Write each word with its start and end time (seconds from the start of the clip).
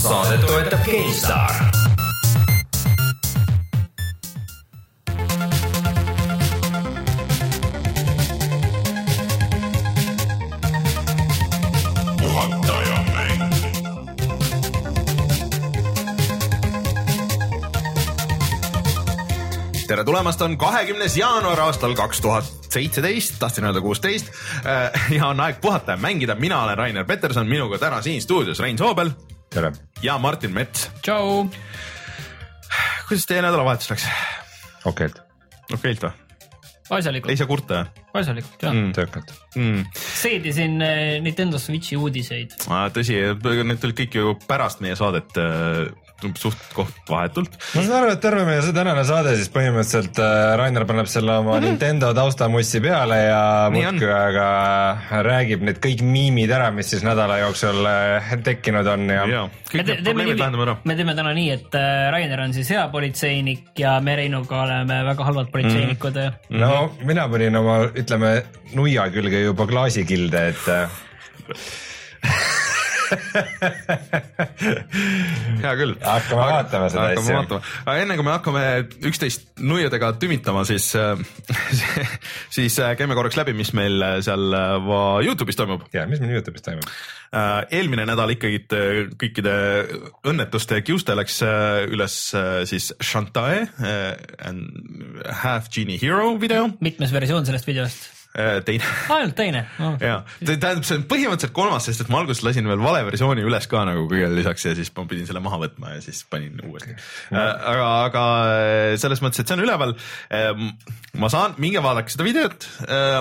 saadet 0.00 0.46
toetab 0.46 0.80
GameStar 0.84 1.70
tere 19.90 20.04
tulemast, 20.04 20.42
on 20.42 20.54
kahekümnes 20.58 21.16
jaanuar 21.18 21.60
aastal 21.60 21.94
kaks 21.98 22.20
tuhat 22.20 22.44
seitseteist, 22.70 23.34
tahtsin 23.38 23.64
öelda 23.64 23.80
kuusteist. 23.80 24.30
ja 25.16 25.26
on 25.26 25.40
aeg 25.40 25.60
puhata 25.60 25.92
ja 25.92 25.96
mängida, 25.96 26.34
mina 26.34 26.62
olen 26.62 26.78
Rainer 26.78 27.04
Peterson, 27.04 27.48
minuga 27.48 27.78
täna 27.78 28.02
siin 28.02 28.22
stuudios 28.22 28.60
Rein 28.60 28.78
Soobel. 28.78 29.10
tere. 29.50 29.72
Ja 30.02 30.18
Martin 30.18 30.52
Mets. 30.54 30.88
tšau. 31.02 31.48
kuidas 33.08 33.26
teie 33.28 33.42
nädalavahetus 33.44 33.90
läks? 33.92 34.06
okeilt. 34.88 35.20
okeilt 35.72 36.04
või? 36.06 36.12
asjalikult. 36.96 37.30
ei 37.30 37.38
saa 37.38 37.48
kurta 37.50 37.80
jah? 37.80 37.90
asjalikult 38.22 38.64
jah 38.64 38.74
mm.. 38.74 38.92
töökalt 38.96 39.32
mm.. 39.54 39.84
seedisin 39.94 40.80
eh, 40.84 41.18
Nintendo 41.22 41.60
Switchi 41.60 41.98
uudiseid. 42.00 42.56
tõsi, 42.96 43.18
need 43.44 43.82
tulid 43.82 43.98
kõik 44.00 44.16
ju 44.20 44.34
pärast 44.48 44.80
meie 44.84 44.96
saadet 44.98 45.36
äh, 45.40 45.84
suht 46.40 46.60
koht 46.74 47.10
vahetult. 47.10 47.56
ma 47.74 47.82
saan 47.82 47.96
aru, 48.02 48.12
et 48.14 48.22
terve 48.22 48.44
meie 48.48 48.62
see 48.64 48.74
tänane 48.76 49.04
saade 49.08 49.34
siis 49.38 49.50
põhimõtteliselt 49.54 50.20
äh, 50.22 50.52
Rainer 50.60 50.86
paneb 50.88 51.08
selle 51.10 51.36
oma 51.40 51.54
mm 51.54 51.56
-hmm. 51.56 51.66
Nintendo 51.68 52.12
taustamussi 52.14 52.80
peale 52.84 53.18
ja 53.24 53.42
muudkui 53.72 54.12
aga 54.12 54.46
räägib 55.26 55.64
need 55.66 55.80
kõik 55.84 56.04
miimid 56.06 56.50
ära, 56.50 56.70
mis 56.70 56.90
siis 56.90 57.04
nädala 57.06 57.38
jooksul 57.44 57.84
äh, 57.86 58.32
tekkinud 58.44 58.86
on 58.86 59.08
ja, 59.10 59.26
ja. 59.26 59.42
kõik 59.72 59.86
need 59.86 60.04
probleemid 60.04 60.38
lahendame 60.38 60.66
ära. 60.68 60.76
me 60.84 60.96
teeme 60.96 61.14
täna 61.14 61.34
nii, 61.34 61.50
et 61.50 61.74
äh, 61.74 62.10
Rainer 62.14 62.40
on 62.46 62.54
siis 62.54 62.70
hea 62.70 62.88
politseinik 62.88 63.78
ja 63.78 63.98
me 64.00 64.16
Reinuga 64.16 64.62
oleme 64.62 65.02
väga 65.04 65.24
halvad 65.24 65.52
politseinikud 65.52 66.14
mm. 66.14 66.32
-hmm. 66.50 66.58
no 66.60 66.90
mina 67.04 67.28
panin 67.28 67.56
oma, 67.56 67.82
ütleme, 67.94 68.42
nuia 68.74 69.10
külge 69.10 69.40
juba 69.40 69.66
klaasikilde, 69.66 70.48
et 70.48 70.64
hea 75.62 75.72
küll. 75.78 75.94
hakkame 76.00 76.42
aga, 76.42 76.56
vaatama 76.56 76.88
seda 76.92 77.06
asja. 77.14 77.60
aga 77.84 77.96
enne 78.04 78.16
kui 78.18 78.26
me 78.26 78.32
hakkame 78.34 78.64
üksteist 79.10 79.42
nuiadega 79.60 80.12
tümitama, 80.20 80.62
siis 80.68 80.86
siis 82.56 82.78
äh, 82.82 82.94
käime 82.98 83.14
korraks 83.18 83.38
läbi, 83.38 83.52
mis 83.56 83.72
meil 83.76 83.96
äh, 84.04 84.18
seal 84.24 84.44
äh, 84.56 84.90
Youtube'is 85.26 85.58
toimub. 85.58 85.82
ja, 85.94 86.06
mis 86.10 86.20
meil 86.22 86.32
Youtube'is 86.38 86.64
toimub? 86.66 86.88
eelmine 87.70 88.02
nädal 88.10 88.32
ikkagi 88.34 88.58
kõikide 89.14 89.52
õnnetuste 90.26 90.80
kiuste 90.82 91.14
läks 91.14 91.36
üles 91.94 92.16
siis 92.66 92.90
Shantae 92.98 93.70
Half 95.44 95.70
Genie 95.70 96.02
Hero 96.02 96.34
video. 96.42 96.72
mitmes 96.82 97.14
versioon 97.14 97.46
sellest 97.46 97.70
videost? 97.70 98.19
Äh, 98.30 98.60
teine. 98.62 98.84
ainult 99.08 99.34
teine? 99.34 99.64
Oh.. 99.82 99.96
ja, 99.98 100.20
tähendab, 100.38 100.84
see 100.86 101.00
on 101.00 101.06
põhimõtteliselt 101.10 101.54
kolmas, 101.56 101.88
sest 101.88 102.04
et 102.04 102.12
ma 102.12 102.20
alguses 102.22 102.44
lasin 102.46 102.68
veel 102.70 102.78
vale 102.78 103.00
versiooni 103.08 103.42
üles 103.42 103.66
ka 103.70 103.82
nagu 103.88 104.04
kõigele 104.10 104.36
lisaks 104.38 104.68
ja 104.68 104.74
siis 104.78 104.92
ma 104.94 105.02
pidin 105.10 105.26
selle 105.26 105.42
maha 105.42 105.58
võtma 105.64 105.96
ja 105.96 106.04
siis 106.04 106.22
panin 106.30 106.60
uuesti. 106.62 106.94
No.. 107.34 107.40
Äh, 107.42 107.50
aga, 107.72 107.88
aga 108.06 108.24
äh, 108.52 108.94
selles 109.02 109.22
mõttes, 109.24 109.42
et 109.42 109.50
see 109.50 109.58
on 109.58 109.64
üleval. 109.64 109.96
Ma 111.18 111.28
saan, 111.32 111.56
minge 111.58 111.80
vaadake 111.82 112.12
seda 112.12 112.24
videot. 112.26 112.66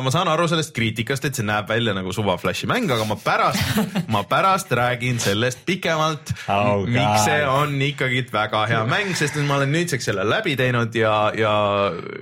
ma 0.03 0.11
saan 0.13 0.29
aru 0.29 0.45
sellest 0.51 0.73
kriitikast, 0.75 1.25
et 1.25 1.37
see 1.37 1.45
näeb 1.47 1.69
välja 1.69 1.95
nagu 1.97 2.13
suva 2.13 2.35
flash'i 2.41 2.69
mäng, 2.69 2.89
aga 2.93 3.05
ma 3.09 3.17
pärast 3.17 4.05
ma 4.13 4.21
pärast 4.29 4.71
räägin 4.77 5.17
sellest 5.21 5.63
pikemalt 5.65 6.33
oh,. 6.47 6.85
miks 6.85 7.25
see 7.25 7.39
on 7.49 7.73
ikkagi 7.81 8.21
väga 8.33 8.65
hea 8.69 8.81
mäng, 8.89 9.13
sest 9.17 9.39
ma 9.47 9.57
olen 9.57 9.73
nüüdseks 9.73 10.09
selle 10.11 10.25
läbi 10.27 10.53
teinud 10.59 10.93
ja, 10.97 11.15
ja 11.37 11.53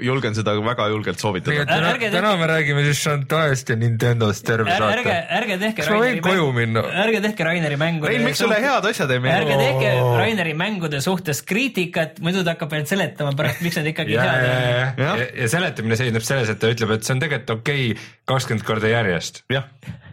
julgen 0.03 0.37
seda 0.37 0.55
väga 0.63 0.87
julgelt 0.93 1.19
soovitada. 1.19 1.65
täna 1.99 2.35
me 2.39 2.47
räägime 2.47 2.85
siis 2.87 3.03
Chantalist 3.03 3.69
ja 3.69 3.75
Nintendost 3.75 4.45
terve 4.47 4.71
saate. 4.71 5.01
ärge, 5.01 5.17
ärge 5.41 5.59
tehke. 5.65 5.81
kas 5.81 5.91
ma 5.91 5.99
võin 6.05 6.21
koju 6.23 6.47
minna? 6.55 6.85
ärge 7.03 7.21
tehke 7.27 7.47
Raineri 7.47 7.79
mängude. 7.79 8.13
Rein, 8.13 8.23
miks 8.27 8.41
sulle 8.43 8.61
head 8.63 8.87
asjad 8.91 9.11
ei 9.11 9.23
meeldi? 9.23 9.51
ärge 9.51 9.59
tehke 9.65 9.93
oh. 9.99 10.15
Raineri 10.21 10.55
mängude 10.57 11.03
suhtes 11.03 11.43
kriitikat, 11.47 12.21
muidu 12.23 12.45
ta 12.47 12.55
hakkab 12.55 12.77
ainult 12.77 12.91
seletama 12.91 13.35
pärast, 13.37 13.61
miks 13.65 13.79
nad 13.81 13.91
ikkagi 13.91 14.15
head 14.15 14.95
ja, 14.97 15.13
ja 15.27 15.51
seletamine 15.57 15.99
seisneb 15.99 16.25
selles, 16.25 16.51
et 16.53 16.61
ta 16.61 16.71
ütleb, 16.73 16.97
et 16.97 17.07
see 17.07 17.17
on 17.17 17.23
tegelikult 17.23 17.55
okei 17.59 17.87
okay 17.93 18.11
kakskümmend 18.29 18.67
korda 18.67 18.93
järjest. 18.93 19.43
jah 19.53 19.65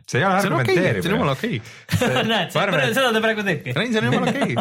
see 0.04 0.20
ei 0.20 0.24
ole 0.24 0.34
argumenteerimine. 0.34 1.02
see 1.02 1.08
on 1.08 1.16
jumala 1.16 1.32
okei 1.32 1.56
näed, 2.32 2.50
seda 2.52 3.12
ta 3.14 3.20
praegu 3.24 3.44
teebki. 3.46 3.72
Rein, 3.76 3.92
see 3.92 4.00
on 4.02 4.06
jumala 4.10 4.26
okei 4.32 4.52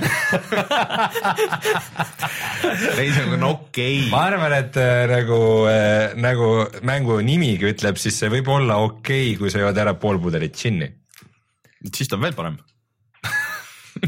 Rein, 2.97 3.11
see 3.11 3.25
on 3.27 3.43
okei 3.49 3.97
ma 4.13 4.21
arvan, 4.29 4.53
et 4.55 4.75
äh, 4.79 5.03
nagu 5.11 5.39
äh,, 5.71 6.15
nagu 6.15 6.49
mängu 6.87 7.19
nimigi 7.25 7.73
ütleb, 7.73 7.99
siis 7.99 8.15
see 8.23 8.31
võib 8.33 8.47
olla 8.55 8.79
okei 8.87 9.33
okay,, 9.33 9.39
kui 9.41 9.51
sa 9.53 9.63
jood 9.63 9.83
ära 9.83 9.97
pool 9.99 10.21
pudelit 10.23 10.55
džinni. 10.55 10.87
siis 11.91 12.07
ta 12.07 12.15
on 12.19 12.23
veel 12.29 12.37
parem 12.39 12.55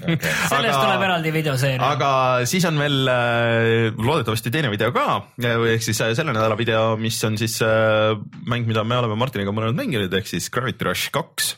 okay.. 0.02 0.18
sellest 0.52 0.76
aga, 0.76 0.84
tuleb 0.84 1.06
eraldi 1.08 1.34
videoseeria. 1.36 1.90
aga 1.96 2.12
siis 2.50 2.66
on 2.70 2.80
veel 2.82 3.12
äh, 3.12 4.00
loodetavasti 4.00 4.54
teine 4.54 4.72
video 4.74 4.92
ka, 4.96 5.08
ehk 5.42 5.86
siis 5.86 6.02
äh, 6.06 6.14
selle 6.18 6.36
nädala 6.36 6.58
video, 6.60 6.96
mis 7.02 7.20
on 7.28 7.40
siis 7.42 7.58
äh, 7.66 8.16
mäng, 8.50 8.68
mida 8.70 8.86
me 8.88 9.00
oleme 9.02 9.18
Martiniga 9.20 9.54
mõlemad 9.56 9.78
mänginud, 9.80 10.14
ehk 10.20 10.30
siis 10.30 10.50
Gravity 10.54 10.90
Rush 10.90 11.14
kaks. 11.16 11.56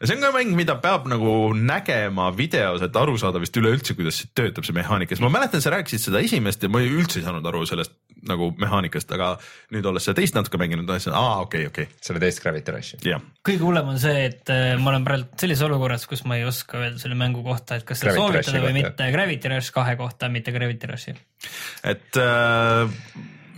Ja 0.00 0.08
see 0.10 0.18
on 0.18 0.24
ka 0.26 0.32
mäng, 0.34 0.50
mida 0.58 0.74
peab 0.82 1.06
nagu 1.08 1.54
nägema 1.56 2.26
videos, 2.36 2.82
et 2.84 2.96
aru 2.98 3.14
saada 3.20 3.40
vist 3.40 3.54
üleüldse, 3.56 3.94
kuidas 3.96 4.18
see 4.20 4.32
töötab, 4.36 4.66
see 4.66 4.76
mehaanika, 4.76 5.14
sest 5.14 5.24
ma 5.24 5.32
mäletan, 5.32 5.62
sa 5.64 5.72
rääkisid 5.72 6.10
seda 6.10 6.20
esimest 6.24 6.64
ja 6.64 6.72
ma 6.72 6.82
üldse 6.84 7.22
ei 7.22 7.26
saanud 7.26 7.46
aru 7.48 7.62
sellest 7.70 7.94
nagu 8.28 8.50
mehaanikast, 8.60 9.10
aga 9.16 9.34
nüüd 9.74 9.86
olles 9.90 10.06
seda 10.06 10.18
teist 10.20 10.36
natuke 10.36 10.60
mänginud, 10.60 10.86
ma 10.86 10.96
ütlesin, 10.96 11.14
aa 11.16 11.44
okei 11.44 11.66
okay,, 11.66 11.70
okei 11.72 11.88
okay.. 11.88 12.04
selle 12.04 12.22
teist 12.22 12.42
Gravity 12.44 12.74
Rushi. 12.74 13.00
kõige 13.46 13.62
hullem 13.62 13.92
on 13.94 14.00
see, 14.02 14.26
et 14.30 14.52
äh, 14.54 14.74
ma 14.80 14.92
olen 14.94 15.06
praegu 15.06 15.28
sellises 15.40 15.66
olukorras, 15.68 16.08
kus 16.10 16.24
ma 16.28 16.38
ei 16.40 16.48
oska 16.48 16.80
öelda 16.80 17.02
selle 17.02 17.18
mängu 17.20 17.44
kohta, 17.46 17.78
et 17.80 17.86
kas 17.88 18.02
seda 18.02 18.16
soovitada 18.18 18.64
või 18.64 18.74
mitte, 18.80 19.12
Gravity 19.14 19.52
Rush 19.52 19.74
kahe 19.74 19.96
kohta, 20.00 20.32
mitte 20.32 20.54
Gravity 20.54 20.90
Rushi. 20.90 21.16
et 21.94 22.20
äh, 22.20 22.90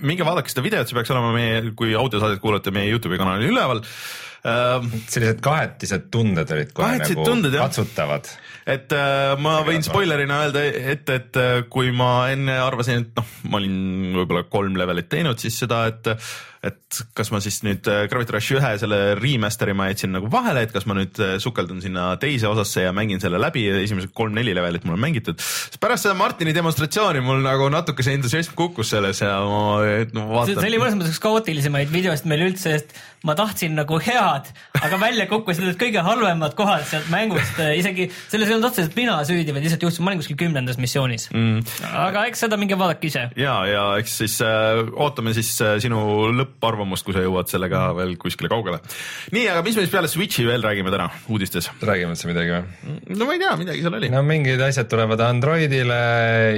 minge 0.04 0.27
vaadake 0.27 0.53
seda 0.53 0.65
videot, 0.66 0.88
see 0.88 0.97
peaks 0.98 1.12
olema 1.15 1.33
meie, 1.34 1.60
kui 1.78 1.94
audiosaadet 1.97 2.43
kuulate, 2.43 2.72
meie 2.75 2.91
Youtube'i 2.91 3.21
kanalil 3.21 3.53
üleval 3.54 3.83
ähm,. 4.47 4.91
sellised 5.09 5.41
kahetised 5.44 6.10
tunded 6.12 6.50
olid 6.54 6.72
kohe 6.77 7.00
nagu 7.00 7.27
tunded, 7.27 7.56
katsutavad. 7.56 8.28
Et 8.66 8.93
äh, 8.97 9.37
ma 9.38 9.60
võin 9.66 9.84
spoilerina 9.87 10.41
öelda 10.47 10.65
ette, 10.66 11.21
et 11.21 11.38
äh, 11.41 11.60
kui 11.71 11.93
ma 11.94 12.28
enne 12.32 12.59
arvasin, 12.65 13.06
et 13.06 13.21
noh, 13.21 13.32
ma 13.50 13.60
olin 13.60 14.16
võib-olla 14.19 14.47
kolm 14.50 14.78
levelit 14.78 15.10
teinud, 15.12 15.38
siis 15.43 15.59
seda, 15.62 15.84
et 15.93 16.10
et 16.66 17.00
kas 17.16 17.31
ma 17.32 17.41
siis 17.44 17.60
nüüd 17.66 17.87
äh, 17.91 18.04
Gravity 18.10 18.37
Rush 18.37 18.56
ühe 18.56 18.72
selle 18.81 19.00
remaster'i 19.19 19.75
ma 19.77 19.88
jätsin 19.91 20.15
nagu 20.16 20.31
vahele, 20.32 20.66
et 20.66 20.75
kas 20.75 20.87
ma 20.88 20.97
nüüd 20.99 21.19
äh, 21.22 21.37
sukeldun 21.43 21.82
sinna 21.84 22.09
teise 22.22 22.49
osasse 22.50 22.87
ja 22.87 22.94
mängin 22.97 23.22
selle 23.22 23.41
läbi 23.43 23.66
ja 23.66 23.81
esimesed 23.82 24.15
kolm-neli 24.16 24.54
levelit 24.56 24.87
mul 24.87 24.97
on 24.99 25.04
mängitud. 25.06 25.41
pärast 25.81 26.06
seda 26.06 26.16
Martini 26.19 26.54
demonstratsiooni 26.56 27.22
mul 27.25 27.44
nagu 27.44 27.69
natuke 27.72 28.06
see 28.06 28.16
entusiasm 28.19 28.56
kukkus 28.59 28.94
selles 28.94 29.22
ja 29.22 29.37
ma 29.47 29.82
no, 30.16 30.28
vaatan. 30.32 30.56
see 30.60 30.71
oli 30.71 30.82
mõnes 30.82 30.99
mõttes 30.99 31.15
üks 31.16 31.22
kaootilisemaid 31.25 31.93
videost 31.93 32.28
meil 32.31 32.47
üldse, 32.49 32.77
sest 32.77 32.97
ma 33.27 33.34
tahtsin 33.38 33.75
nagu 33.77 33.98
head, 34.03 34.50
aga 34.78 34.98
välja 35.00 35.27
kukkusid 35.31 35.65
need 35.66 35.78
kõige 35.81 36.03
halvemad 36.04 36.54
kohad 36.59 36.84
sealt 36.87 37.09
mängust, 37.10 37.59
isegi 37.78 38.09
selles 38.28 38.50
ei 38.50 38.56
olnud 38.56 38.69
otseselt 38.71 38.97
mina 38.98 39.16
süüdi, 39.27 39.54
vaid 39.54 39.66
lihtsalt 39.66 39.87
juhtus, 39.87 40.00
ma 40.04 40.12
olin 40.12 40.22
kuskil 40.22 40.38
kümnendas 40.41 40.78
missioonis 40.81 41.28
mm.. 41.33 41.65
aga 42.06 42.27
eks 42.31 42.44
seda 42.47 42.59
minge 42.60 42.78
vaadake 42.78 43.10
ise. 43.10 43.27
ja, 43.38 43.56
ja 43.69 43.84
eks 44.00 44.19
siis 44.22 44.38
äh, 44.44 44.83
ootame 44.94 45.34
siis 45.37 45.50
äh, 45.65 45.77
sinu 45.83 46.00
lõpp 46.37 46.56
lõpparvamust, 46.56 47.05
kui 47.05 47.15
sa 47.15 47.22
jõuad 47.25 47.50
sellega 47.50 47.91
veel 47.97 48.17
kuskile 48.21 48.49
kaugele. 48.50 48.81
nii, 49.34 49.47
aga 49.53 49.62
mis 49.67 49.77
me 49.77 49.84
siis 49.84 49.93
peale 49.93 50.09
Switch'i 50.11 50.47
veel 50.49 50.65
räägime 50.65 50.93
täna 50.94 51.09
uudistes? 51.33 51.69
räägime 51.83 52.15
üldse 52.15 52.31
midagi 52.31 52.55
või? 52.55 52.97
no 53.17 53.28
ma 53.28 53.37
ei 53.37 53.43
tea, 53.43 53.56
midagi 53.61 53.84
seal 53.84 53.99
oli. 53.99 54.11
no 54.12 54.22
mingid 54.27 54.63
asjad 54.65 54.89
tulevad 54.91 55.22
Androidile 55.27 56.01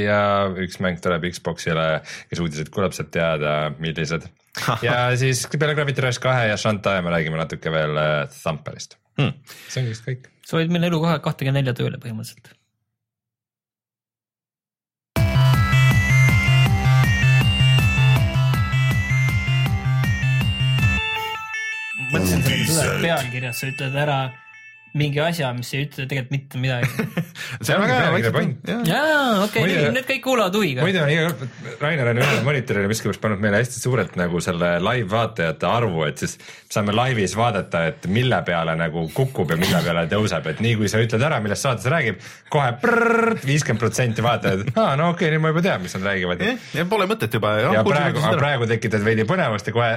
ja 0.02 0.20
üks 0.54 0.80
mäng 0.84 1.02
tuleb 1.04 1.26
Xbox'ile, 1.32 1.88
kes 2.30 2.42
uudised 2.44 2.70
kuuleb, 2.74 2.94
saab 2.96 3.10
teada, 3.14 3.56
millised. 3.82 4.28
ja 4.86 5.00
siis 5.18 5.44
peale 5.54 5.76
Gravity 5.78 6.04
Rush 6.04 6.22
kahe 6.22 6.48
ja 6.52 6.56
Shantae 6.60 7.02
me 7.04 7.14
räägime 7.14 7.40
natuke 7.40 7.72
veel 7.74 7.98
äh, 7.98 8.22
Thumperist 8.32 8.98
hmm.. 9.18 9.34
see 9.68 9.82
ongi 9.82 9.94
vist 9.94 10.06
kõik. 10.06 10.30
sa 10.46 10.58
hoid 10.58 10.72
meil 10.74 10.88
elu 10.90 11.02
kohe 11.02 11.18
kahtekümne 11.24 11.60
nelja 11.60 11.76
tööle 11.78 12.00
põhimõtteliselt 12.02 12.57
mõtlesin 22.12 22.44
selle 22.68 22.98
pealkirjas, 23.02 23.60
sa 23.60 23.70
ütled 23.70 23.96
ära, 23.98 24.18
mingi 24.98 25.20
asja, 25.22 25.50
mis 25.56 25.70
ei 25.74 25.86
ütle 25.86 26.06
tegelikult 26.10 26.34
mitte 26.34 26.60
midagi. 26.62 27.06
see 27.64 27.74
on 27.74 27.84
väga 27.84 27.98
hea 27.98 28.12
vaikselt 28.14 28.36
point. 28.36 28.70
jaa, 28.88 29.44
okei 29.44 29.66
need 29.94 30.06
kõik 30.08 30.22
kuulavad 30.24 30.58
huviga. 30.58 30.84
muidu 30.86 31.02
on 31.02 31.12
iga 31.12 31.28
kord, 31.28 31.58
Rainer 31.82 32.12
on 32.12 32.22
ühele 32.22 32.44
monitorile 32.46 32.90
miskipärast 32.90 33.22
pannud 33.22 33.42
meile 33.42 33.62
hästi 33.62 33.82
suurelt 33.82 34.16
nagu 34.18 34.42
selle 34.44 34.74
live 34.82 35.08
vaatajate 35.12 35.68
arvu, 35.68 36.04
et 36.08 36.24
siis 36.24 36.36
saame 36.68 36.92
laivis 36.96 37.36
vaadata, 37.38 37.84
et 37.92 38.08
mille 38.12 38.38
peale 38.46 38.74
nagu 38.78 39.06
kukub 39.14 39.54
ja 39.54 39.58
mille 39.60 39.82
peale 39.84 40.04
tõuseb, 40.10 40.50
et 40.52 40.62
nii 40.64 40.76
kui 40.80 40.90
sa 40.90 41.00
ütled 41.02 41.24
ära, 41.24 41.40
millest 41.44 41.64
saates 41.64 41.88
räägib 41.88 42.20
kohe 42.52 42.74
viiskümmend 43.46 43.80
protsenti 43.80 44.24
vaatajad, 44.24 44.66
aa 44.74 44.96
no 44.98 45.12
okei 45.14 45.28
okay,, 45.28 45.34
nüüd 45.34 45.44
ma 45.44 45.52
juba 45.52 45.64
tean, 45.64 45.82
mis 45.84 45.96
nad 45.96 46.06
räägivad. 46.10 46.44
jah, 46.44 46.68
ja 46.80 46.86
pole 46.90 47.08
mõtet 47.10 47.34
juba. 47.38 47.54
ja 47.62 47.84
praegu, 47.86 48.24
praegu 48.40 48.68
tekitad 48.70 49.04
veidi 49.06 49.26
põnevust 49.28 49.70
ja 49.70 49.76
kohe 49.76 49.90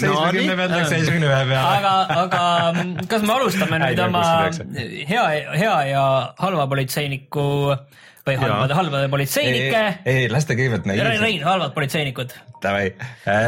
seitsmekümne 0.00 0.56
pealt 0.56 0.76
läks 0.76 0.92
seitsmekümne 0.94 1.28
ühe 1.30 1.42
peale. 1.50 1.76
aga, 1.78 1.94
aga 2.22 3.06
kas 3.10 3.26
me 3.26 3.36
alustame 3.36 3.71
nüüd 3.80 3.92
Häid 3.92 4.04
oma 4.04 4.24
hea, 5.08 5.26
hea 5.56 5.76
ja 5.88 6.04
halva 6.42 6.68
politseiniku 6.70 7.48
või 8.26 8.38
halbade, 8.38 8.74
halbade 8.78 9.10
politseinike. 9.10 9.82
ei, 10.06 10.26
las 10.30 10.46
ta 10.46 10.54
kõigepealt 10.54 10.86
naiivselt, 10.86 11.22
Rein, 11.24 11.42
halvad 11.42 11.72
politseinikud. 11.74 12.34
davai, 12.62 12.92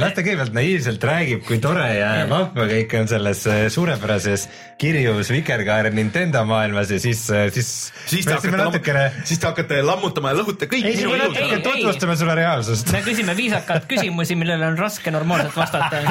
las 0.02 0.16
ta 0.16 0.24
kõigepealt 0.26 0.56
naiivselt 0.56 1.06
räägib, 1.06 1.44
kui 1.46 1.60
tore 1.62 1.86
ja 1.94 2.08
vahva 2.30 2.66
kõik 2.72 2.96
on 2.98 3.10
selles 3.10 3.44
äh, 3.50 3.66
suurepärases 3.70 4.48
kirjus 4.78 5.30
Vikerkaare 5.32 5.90
Nintendo 5.94 6.44
maailmas 6.48 6.90
ja 6.90 7.00
siis, 7.00 7.24
siis 7.54 7.70
siis 8.06 8.26
te 8.26 8.34
hakkate 8.36 8.58
natukene, 8.58 9.04
siis 9.24 9.40
te 9.40 9.48
hakkate 9.48 9.80
lammutama 9.84 10.32
ja 10.32 10.38
lõhute 10.40 10.68
kõik 10.70 10.88
ei, 10.88 10.96
siis 10.98 11.08
minu 11.08 11.28
ei. 11.30 11.60
tutvustame 11.64 12.16
sulle 12.18 12.36
reaalsust. 12.38 12.92
me 12.94 13.02
küsime 13.06 13.36
viisakalt 13.36 13.88
küsimusi, 13.90 14.36
millele 14.38 14.68
on 14.72 14.78
raske 14.78 15.12
normaalselt 15.14 15.56
vastata. 15.56 16.02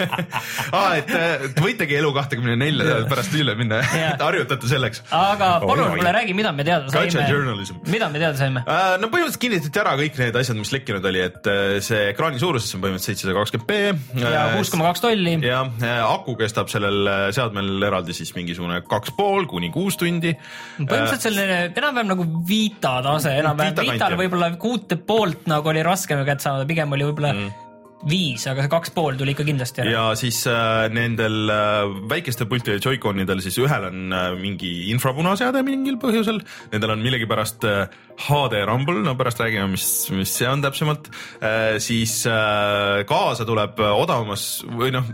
aa, 0.78 0.96
et 1.00 1.12
et 1.12 1.62
võitegi 1.62 1.98
elu 1.98 2.12
kahtekümne 2.16 2.56
nelja 2.60 3.02
pärast 3.10 3.34
üle 3.38 3.54
minna, 3.58 3.82
Jah. 3.82 4.14
et 4.14 4.24
harjutate 4.24 4.70
selleks. 4.70 5.04
aga 5.16 5.54
palun 5.64 5.94
mulle 5.96 6.14
räägi, 6.18 6.36
mida 6.36 6.52
me 6.56 6.66
teada 6.66 6.92
saime 6.92 7.72
mida 7.92 8.08
me 8.12 8.22
teada 8.22 8.36
saime? 8.38 8.64
Äh, 8.66 8.96
no 9.00 9.08
põhimõtteliselt 9.12 9.42
kinnitati 9.42 9.82
ära 9.82 9.94
kõik 10.00 10.18
need 10.20 10.38
asjad, 10.38 10.58
mis 10.58 10.72
lekkinud 10.74 11.06
oli, 11.12 11.22
et 11.30 11.50
äh, 11.50 11.78
see 11.84 12.08
ekraani 12.12 12.40
suurus 12.42 12.68
on 12.76 12.84
põhimõtteliselt 12.84 13.22
seitsesada 13.22 13.36
kakskümmend 13.38 13.68
B. 13.68 14.22
ja 14.22 14.44
kuus 14.56 14.72
koma 14.72 14.90
kaks 14.90 15.04
tolli. 15.04 15.36
ja 15.46 15.62
äh, 15.66 16.02
aku 16.06 16.36
kestab 16.40 16.70
sellel 16.72 17.32
seadmel 17.34 17.88
eraldi 17.92 18.16
siis 18.16 18.32
mingisugune 18.36 18.80
kaks 18.88 19.14
pool 19.16 19.46
kuni 19.50 19.70
kuus 19.74 19.98
tundi. 20.00 20.32
põhimõtteliselt 20.80 21.28
selline 21.28 21.58
enam-vähem 21.70 22.14
nagu 22.14 22.28
Vita 22.48 22.96
tase, 23.04 23.36
enam-vähem 23.42 23.92
Vital 23.92 24.16
võib-olla 24.20 24.52
kuute 24.60 24.98
poolt 24.98 25.46
nagu 25.52 25.72
oli 25.72 25.84
raskem 25.86 26.24
kätte 26.26 26.48
saada, 26.48 26.68
pigem 26.68 26.96
oli 26.96 27.10
võib-olla 27.10 27.34
mm. 27.36 27.71
viis, 28.08 28.44
aga 28.50 28.64
see 28.64 28.72
kaks 28.72 28.92
pool 28.96 29.18
tuli 29.18 29.34
ikka 29.36 29.44
kindlasti 29.46 29.82
ära. 29.84 29.92
ja 29.92 30.04
siis 30.18 30.40
äh, 30.50 30.88
nendel 30.92 31.50
äh, 31.52 31.92
väikestel 32.10 32.48
pultidel 32.50 32.82
Joy-Conidel 32.82 33.42
siis 33.44 33.58
ühel 33.62 33.86
on 33.88 34.16
äh, 34.16 34.30
mingi 34.40 34.72
infrapunaseade 34.94 35.62
mingil 35.66 36.00
põhjusel, 36.02 36.40
nendel 36.72 36.96
on 36.96 37.04
millegipärast 37.04 37.68
äh, 37.68 37.94
HD 38.26 38.64
Rumble, 38.66 39.04
no 39.06 39.14
pärast 39.18 39.40
räägime, 39.42 39.70
mis, 39.72 39.86
mis 40.14 40.34
see 40.34 40.48
on 40.50 40.64
täpsemalt 40.64 41.10
äh,, 41.40 41.78
siis 41.82 42.20
äh, 42.26 43.02
kaasa 43.08 43.46
tuleb 43.48 43.80
äh, 43.82 43.94
odavamas 44.02 44.46
või 44.66 44.92
noh, 44.94 45.06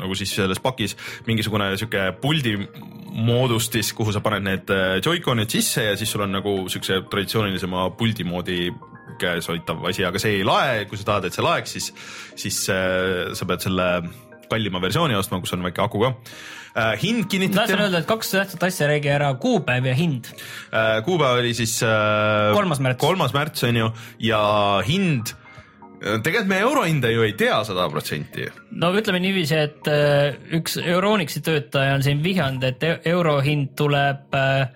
nagu 0.00 0.16
siis 0.18 0.32
selles 0.40 0.62
pakis 0.64 0.96
mingisugune 1.28 1.74
sihuke 1.76 2.08
puldi 2.22 2.56
moodustis, 3.14 3.92
kuhu 3.94 4.12
sa 4.14 4.24
paned 4.24 4.48
need 4.48 4.72
äh, 4.74 4.96
Joy-Conid 5.04 5.52
sisse 5.52 5.90
ja 5.90 5.94
siis 6.00 6.10
sul 6.10 6.24
on 6.24 6.34
nagu 6.34 6.56
siukse 6.72 7.04
traditsioonilisema 7.10 7.90
puldi 7.98 8.26
moodi 8.26 8.58
käes 9.20 9.48
hoitav 9.50 9.84
asi, 9.90 10.04
aga 10.06 10.20
see 10.22 10.38
ei 10.40 10.44
lae, 10.46 10.84
kui 10.90 11.00
sa 11.00 11.08
tahad, 11.12 11.28
et 11.28 11.36
see 11.36 11.44
laeks, 11.44 11.76
siis, 11.76 11.90
siis 12.40 12.60
äh, 12.72 13.34
sa 13.36 13.48
pead 13.48 13.64
selle 13.64 13.88
kallima 14.50 14.82
versiooni 14.82 15.16
ostma, 15.18 15.40
kus 15.42 15.54
on 15.56 15.64
väike 15.66 15.82
aku 15.84 16.02
ka 16.02 16.10
äh,. 16.12 16.94
hind 17.02 17.28
kinnitati 17.30 17.60
tahtsin, 17.60 17.84
öelda, 17.86 18.02
et 18.02 18.10
kaks 18.10 18.34
tähtsat 18.34 18.66
asja, 18.68 18.88
räägi 18.90 19.12
ära 19.14 19.32
kuupäev 19.40 19.88
ja 19.90 19.94
hind. 19.98 20.28
äh, 20.72 20.98
kuupäev 21.06 21.40
oli 21.44 21.54
siis 21.54 21.78
äh, 21.82 22.52
Kolmas 22.54 22.82
märts. 22.84 23.00
kolmas 23.00 23.34
märts 23.36 23.64
on 23.64 23.82
ju 23.82 23.90
ja 24.18 24.42
hind, 24.86 25.34
tegelikult 26.04 26.50
me 26.50 26.60
eurohinda 26.60 27.10
ju 27.10 27.24
ei 27.24 27.32
tea 27.38 27.58
sada 27.64 27.88
protsenti. 27.90 28.48
no 28.70 28.92
ütleme 28.96 29.20
niiviisi, 29.24 29.56
et 29.56 29.90
äh, 29.90 30.36
üks 30.58 30.76
Euronixi 30.82 31.42
töötaja 31.44 31.94
on 31.98 32.04
siin 32.06 32.22
vihjanud, 32.24 32.64
et 32.64 32.82
e- 32.82 32.98
euro 33.14 33.38
hind 33.44 33.72
tuleb 33.78 34.34
äh, 34.36 34.66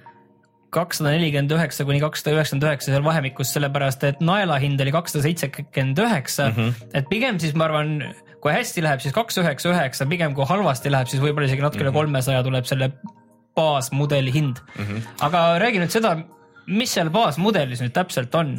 kakssada 0.75 1.13
nelikümmend 1.15 1.53
üheksa 1.57 1.85
kuni 1.89 2.01
kakssada 2.03 2.37
üheksakümmend 2.37 2.67
üheksa 2.69 2.93
seal 2.93 3.05
vahemikus, 3.07 3.53
sellepärast 3.57 4.05
et 4.09 4.25
naela 4.25 4.59
hind 4.63 4.81
oli 4.85 4.93
kakssada 4.95 5.25
seitsekümmend 5.25 6.03
üheksa, 6.05 6.51
et 6.95 7.09
pigem 7.09 7.41
siis 7.41 7.55
ma 7.57 7.69
arvan, 7.69 7.95
kui 8.43 8.53
hästi 8.53 8.85
läheb, 8.85 9.03
siis 9.05 9.17
kaks 9.17 9.41
üheksa 9.43 9.73
üheksa, 9.73 10.09
pigem 10.11 10.37
kui 10.37 10.49
halvasti 10.49 10.93
läheb, 10.93 11.09
siis 11.11 11.23
võib-olla 11.25 11.49
isegi 11.49 11.65
natukene 11.65 11.95
kolmesaja 11.95 12.45
tuleb 12.47 12.69
selle 12.69 12.93
baasmudeli 13.59 14.35
hind 14.35 14.61
mm. 14.61 14.85
-hmm. 14.85 15.09
aga 15.27 15.41
räägi 15.63 15.81
nüüd 15.83 15.95
seda, 15.95 16.15
mis 16.67 16.93
seal 16.95 17.11
baasmudelis 17.11 17.81
nüüd 17.83 17.97
täpselt 17.97 18.35
on? 18.35 18.59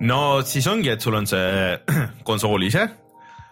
no 0.00 0.40
siis 0.46 0.66
ongi, 0.70 0.94
et 0.94 1.00
sul 1.00 1.18
on 1.18 1.26
see 1.26 1.78
konsool 2.30 2.62
ise, 2.62 2.88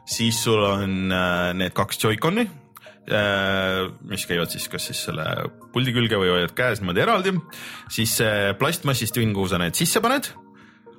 siis 0.07 0.39
sul 0.45 0.63
on 0.63 1.13
äh, 1.13 1.53
need 1.55 1.75
kaks 1.77 1.99
Joy-Coni 2.05 2.49
mis 3.09 4.27
käivad 4.29 4.53
siis 4.53 4.69
kas 4.69 4.89
siis 4.91 5.01
selle 5.09 5.25
puldi 5.73 5.95
külge 5.97 6.19
või 6.21 6.33
hoiad 6.35 6.53
käes 6.57 6.83
niimoodi 6.83 7.05
eraldi, 7.05 7.35
siis 7.93 8.19
see 8.21 8.53
plastmassist 8.61 9.17
tüng, 9.17 9.33
kuhu 9.37 9.49
sa 9.49 9.61
need 9.63 9.79
sisse 9.79 10.03
paned, 10.05 10.31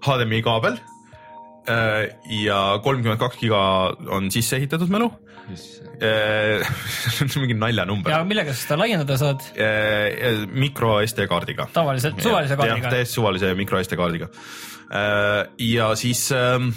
HDMI 0.05 0.41
kaabel 0.45 0.79
äh, 1.69 2.09
ja 2.39 2.59
kolmkümmend 2.83 3.21
kaks 3.21 3.41
giga 3.41 3.61
on 4.15 4.31
sisse 4.33 4.57
ehitatud 4.59 4.91
mälu. 4.93 5.11
mingi 7.41 7.55
naljanumber 7.57 8.13
ja. 8.13 8.19
millega 8.27 8.53
sa 8.53 8.59
seda 8.61 8.75
laiendada 8.83 9.15
saad? 9.17 9.41
mikro 10.53 10.99
SD 11.01 11.25
kaardiga. 11.31 11.65
tavaliselt, 11.73 12.21
suvalise 12.21 12.53
kaardiga? 12.59 12.91
täiesti 12.93 13.17
suvalise 13.17 13.49
mikro 13.57 13.81
SD 13.81 13.97
kaardiga. 13.97 14.29
ja 15.57 15.89
siis 15.97 16.27
eh, 16.37 16.69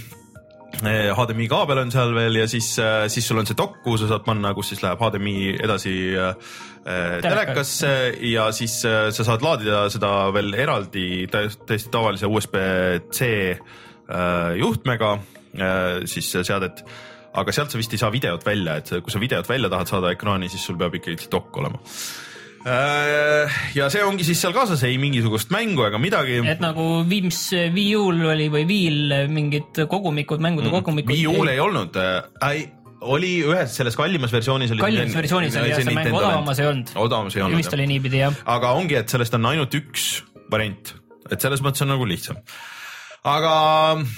HDMI 0.81 1.47
kaabel 1.53 1.83
on 1.83 1.93
seal 1.95 2.15
veel 2.17 2.41
ja 2.41 2.47
siis, 2.51 2.73
siis 3.13 3.27
sul 3.29 3.39
on 3.43 3.47
see 3.47 3.59
dokk, 3.59 3.83
kuhu 3.85 4.01
sa 4.01 4.09
saad 4.11 4.25
panna, 4.27 4.55
kus 4.57 4.73
siis 4.73 4.81
läheb 4.83 5.03
HDMI 5.05 5.37
edasi 5.63 5.93
äh, 6.19 6.33
telekasse 7.23 7.93
ja 8.27 8.49
siis 8.57 8.81
sa 8.83 9.27
saad 9.29 9.45
laadida 9.45 9.85
seda 9.93 10.33
veel 10.35 10.51
eraldi 10.59 11.29
tä- 11.31 11.45
täiesti 11.69 11.93
tavalise 11.93 12.27
USB-C 12.27 13.29
juhtmega 14.59 15.13
siis 16.11 16.33
seadet 16.35 16.83
aga 17.39 17.55
sealt 17.55 17.73
sa 17.73 17.81
vist 17.81 17.95
ei 17.95 18.01
saa 18.01 18.13
videot 18.13 18.45
välja, 18.45 18.77
et 18.81 18.91
kui 19.05 19.13
sa 19.13 19.21
videot 19.23 19.49
välja 19.49 19.71
tahad 19.73 19.91
saada 19.91 20.13
ekraani, 20.13 20.51
siis 20.53 20.65
sul 20.67 20.79
peab 20.81 20.97
ikkagi 20.99 21.31
dokk 21.33 21.63
olema. 21.63 21.81
Ja 22.63 23.89
see 23.93 24.05
ongi 24.07 24.27
siis 24.27 24.43
seal 24.43 24.55
kaasas, 24.55 24.85
ei 24.87 24.99
mingisugust 25.03 25.51
mängu 25.55 25.87
ega 25.89 25.99
midagi. 26.03 26.39
et 26.47 26.63
nagu 26.63 27.03
Wii, 27.09 27.25
mis 27.27 27.41
Wii 27.75 27.97
U-l 27.99 28.23
oli 28.35 28.47
või 28.53 28.67
Wii'l 28.69 29.17
mingid 29.33 29.83
kogumikud, 29.91 30.43
mängude 30.45 30.71
kogumikud. 30.71 31.15
Wii 31.15 31.27
U-l 31.33 31.51
ei 31.51 31.61
olnud 31.63 31.99
äh,, 31.99 32.63
oli 33.03 33.33
ühes 33.43 33.77
selles 33.79 33.97
kallimas 33.99 34.33
versioonis 34.35 34.75
kallimas 34.79 35.17
versioonis 35.17 35.57
oli 35.59 35.73
jah 35.73 35.81
see 35.83 35.97
mäng, 35.97 36.13
odavamas 36.15 36.61
ei 36.63 36.69
olnud. 36.71 36.93
odavamas 37.05 37.37
ei 37.37 37.43
olnud 37.47 37.63
vist. 37.63 37.75
oli 37.75 37.89
niipidi 37.91 38.23
jah. 38.23 38.37
aga 38.55 38.75
ongi, 38.79 38.99
et 39.01 39.13
sellest 39.13 39.35
on 39.39 39.51
ainult 39.51 39.75
üks 39.79 40.13
variant, 40.53 40.95
et 41.31 41.43
selles 41.43 41.63
mõttes 41.65 41.83
on 41.85 41.93
nagu 41.95 42.07
lihtsam. 42.07 42.39
Aga 43.25 43.55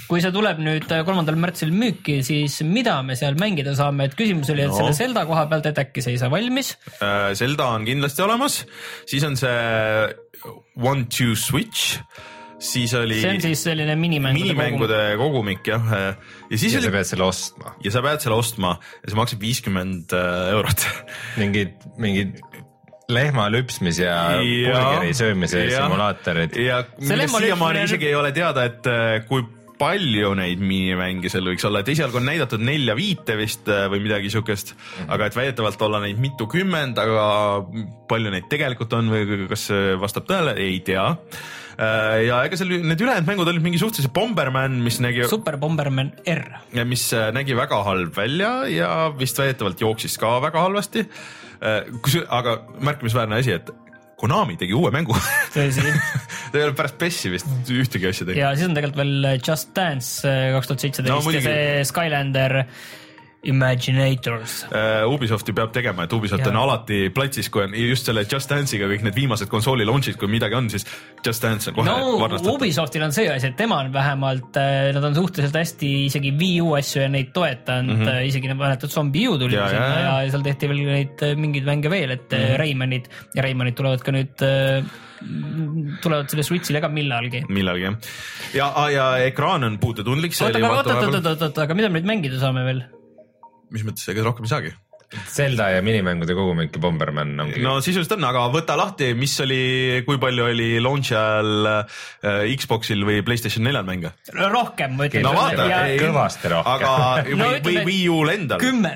kui 0.09 0.23
see 0.25 0.33
tuleb 0.33 0.61
nüüd 0.65 0.87
kolmandal 1.05 1.37
märtsil 1.41 1.73
müüki, 1.75 2.21
siis 2.25 2.61
mida 2.65 2.97
me 3.05 3.17
seal 3.21 3.37
mängida 3.41 3.75
saame, 3.77 4.07
et 4.09 4.15
küsimus 4.17 4.49
oli, 4.55 4.65
et 4.65 4.73
No. 4.73 4.79
selle 4.81 4.95
Zelda 4.97 5.27
koha 5.29 5.45
pealt, 5.51 5.67
et 5.69 5.81
äkki 5.83 6.01
see 6.05 6.15
ei 6.17 6.21
saa 6.23 6.31
valmis. 6.33 6.75
äh, 7.01 7.33
Zelda 7.37 7.67
on 7.77 7.85
kindlasti 7.85 8.25
olemas, 8.25 8.63
siis 9.07 9.25
on 9.29 9.37
see 9.37 10.15
One 10.81 11.05
Two 11.13 11.37
Switch, 11.37 11.99
siis 12.65 12.95
oli 12.97 13.21
see 13.21 13.35
on 13.35 13.41
siis 13.45 13.63
selline 13.67 13.93
minimängude, 14.01 14.55
minimängude 14.55 15.03
kogumik 15.21 15.67
jah, 15.69 15.85
ja 16.49 16.57
siis 16.57 16.73
ja 16.73 16.81
sa 16.81 16.87
oli 16.87 16.95
pead 16.97 17.11
selle 17.13 17.29
ostma, 17.29 17.75
ja 17.85 17.93
sa 17.93 18.01
pead 18.05 18.25
selle 18.25 18.41
ostma 18.41 18.77
ja 19.03 19.11
see 19.13 19.21
maksab 19.21 19.45
viiskümmend 19.45 20.17
eurot. 20.17 20.89
Mingid, 21.41 21.77
mingid 22.01 22.41
lehma 23.13 23.49
lüpsmis 23.53 23.99
ja 24.01 24.15
burgeri 24.39 25.13
söömise 25.17 25.67
ja- 25.67 25.85
simulaatorid. 25.85 26.57
ja 26.57 26.85
millest 27.01 27.37
siiamaani 27.37 27.83
lüpsmine- 27.83 27.91
isegi 27.91 28.09
ei 28.09 28.17
ole 28.17 28.33
teada, 28.33 28.65
et 28.71 28.87
äh, 28.89 29.21
kui 29.29 29.45
palju 29.79 30.31
neid 30.39 30.63
minimänge 30.63 31.29
seal 31.33 31.49
võiks 31.51 31.67
olla, 31.67 31.83
et 31.83 31.91
esialgu 31.93 32.21
on 32.21 32.29
näidatud 32.29 32.63
nelja-viite 32.63 33.37
vist 33.37 33.69
äh, 33.69 33.87
või 33.93 34.05
midagi 34.07 34.31
siukest 34.33 34.73
mm. 34.73 34.79
-hmm. 34.79 35.11
aga 35.17 35.27
et 35.27 35.37
väidetavalt 35.37 35.83
olla 35.83 36.01
neid 36.05 36.23
mitukümmend, 36.23 36.99
aga 36.99 37.27
palju 38.09 38.33
neid 38.33 38.49
tegelikult 38.49 38.93
on 38.97 39.13
või 39.13 39.45
kas 39.51 39.69
see 39.73 39.99
vastab 40.01 40.31
tõele, 40.31 40.57
ei 40.57 40.81
tea. 40.81 41.11
ja 41.75 42.37
ega 42.47 42.57
seal 42.57 42.71
need 42.87 43.01
ülejäänud 43.03 43.27
mängud 43.27 43.49
olid 43.51 43.63
mingi 43.63 43.81
suhteliselt 43.83 44.15
Bomberman, 44.15 44.79
mis 44.81 45.01
nägi, 45.03 45.27
Super 45.29 45.57
Bomberman 45.59 46.13
R. 46.31 46.45
mis 46.87 47.09
äh, 47.13 47.33
nägi 47.35 47.57
väga 47.59 47.83
halb 47.83 48.15
välja 48.17 48.69
ja 48.71 49.11
vist 49.19 49.39
väidetavalt 49.39 49.81
jooksis 49.81 50.17
ka 50.19 50.39
väga 50.41 50.63
halvasti. 50.63 51.09
kus, 52.05 52.19
aga 52.29 52.59
märkimisväärne 52.85 53.41
asi, 53.41 53.59
et 53.61 53.73
Konami 54.25 54.55
tegi 54.57 54.75
uue 54.79 54.93
mängu 54.95 55.17
tõsi. 55.55 55.83
ta 56.53 56.61
ei 56.61 56.67
ole 56.69 56.75
pärast 56.79 56.97
PES-i 57.01 57.33
vist 57.33 57.71
ühtegi 57.73 58.09
asja 58.09 58.29
teinud. 58.29 58.41
ja 58.41 58.53
siis 58.55 58.69
on 58.69 58.77
tegelikult 58.77 59.01
veel 59.03 59.41
Just 59.41 59.73
Dance 59.77 60.29
äh, 60.31 60.53
kaks 60.55 60.71
tuhat 60.71 60.85
seitseteist 60.85 61.31
ja 61.35 61.43
see 61.45 61.89
Skylander 61.91 62.61
Imaginators. 63.51 64.65
uh, 64.71 65.05
Ubisofti 65.13 65.55
peab 65.57 65.73
tegema, 65.75 66.07
et 66.07 66.13
Ubisoft 66.17 66.45
Jaa. 66.45 66.53
on 66.53 66.61
alati 66.63 67.09
platsis, 67.15 67.51
kui 67.53 67.65
on 67.67 67.75
just 67.77 68.09
selle 68.09 68.25
Just 68.31 68.51
Dance'iga 68.51 68.89
kõik 68.91 69.05
need 69.07 69.17
viimased 69.17 69.51
konsooli 69.53 69.87
launch'id, 69.89 70.19
kui 70.21 70.31
midagi 70.33 70.59
on, 70.59 70.71
siis 70.73 70.87
Just 71.25 71.45
Dance 71.45 71.71
on 71.71 71.79
kohe 71.79 71.89
no 71.89 72.19
varnastatud. 72.21 72.59
Ubisoftil 72.59 73.07
on 73.07 73.15
see 73.17 73.29
asi, 73.33 73.53
et 73.53 73.57
tema 73.59 73.81
on 73.85 73.93
vähemalt, 73.95 74.61
nad 74.97 75.09
on 75.11 75.17
suhteliselt 75.17 75.57
hästi 75.61 75.93
isegi 76.09 76.35
Wii 76.39 76.61
U 76.65 76.75
asju 76.79 77.05
ja 77.05 77.11
neid 77.13 77.33
toetanud 77.37 77.99
mm, 77.99 78.09
-hmm. 78.09 78.29
isegi 78.29 78.51
et 78.51 78.91
Zombie 78.91 79.29
U 79.29 79.39
tuli 79.39 79.55
Ja, 79.55 79.63
ja, 79.63 79.69
sinna 79.69 79.87
ja, 79.87 79.95
ja, 79.95 80.05
ja. 80.05 80.23
ja 80.25 80.35
seal 80.35 80.45
tehti 80.45 80.69
veel 80.71 80.83
neid 80.89 81.23
äh, 81.23 81.35
mingeid 81.39 81.67
mänge 81.69 81.91
veel, 81.91 82.11
et 82.17 82.31
mm 82.31 82.39
-hmm. 82.39 82.57
Raymanid 82.59 83.09
ja 83.35 83.43
Raymanid 83.47 83.77
tulevad 83.79 84.03
ka 84.03 84.13
nüüd, 84.15 84.45
tulevad 86.03 86.33
selle 86.33 86.45
Switch'ile 86.47 86.83
ka 86.85 86.91
millalgi. 86.93 87.45
millalgi 87.49 87.87
jah. 87.89 87.97
ja, 88.55 88.91
ja 88.91 89.07
ekraan 89.31 89.65
on 89.65 89.79
puututundlik. 89.79 90.37
aga 90.41 90.71
oot, 90.71 90.87
oot, 90.87 91.15
oot, 91.15 91.27
oot, 91.27 91.43
oot, 91.49 91.59
aga 91.67 91.75
mida 91.75 91.89
me 91.89 92.01
nüüd 92.01 92.11
mängida 92.11 92.41
saame 92.43 92.65
veel? 92.67 92.85
Mis 93.71 93.87
mõttes, 93.87 94.09
ega 94.13 94.27
rohkem 94.27 94.49
ei 94.49 94.53
saagi? 94.53 94.75
Zelda 95.31 95.69
ja 95.71 95.83
minimängude 95.85 96.35
kogumik 96.35 96.75
ja 96.75 96.81
Bomberman 96.83 97.35
ongi 97.45 97.61
no 97.63 97.77
sisuliselt 97.85 98.17
on, 98.17 98.25
aga 98.27 98.47
võta 98.51 98.75
lahti, 98.79 99.13
mis 99.19 99.35
oli, 99.45 99.61
kui 100.07 100.19
palju 100.23 100.47
oli 100.49 100.69
launch'i 100.83 101.15
ajal 101.15 101.69
äh, 101.71 102.01
Xbox'il 102.59 103.05
või 103.07 103.21
Playstation 103.27 103.67
neljal 103.69 103.87
mänge? 103.87 104.15
rohkem 104.35 104.97
ma 104.99 105.07
ütlen 105.09 105.27
no 105.27 105.35
vaata, 105.37 105.69
kõvasti 106.01 106.51
rohkem. 106.51 106.73
aga 106.75 106.95
või 107.29 107.39
No 107.39 107.45
no,, 107.45 107.51
või 107.53 107.61
ütleme, 107.61 107.85
Wii 107.91 108.09
U-l 108.15 108.33
endal. 108.35 108.63
kümme, 108.63 108.95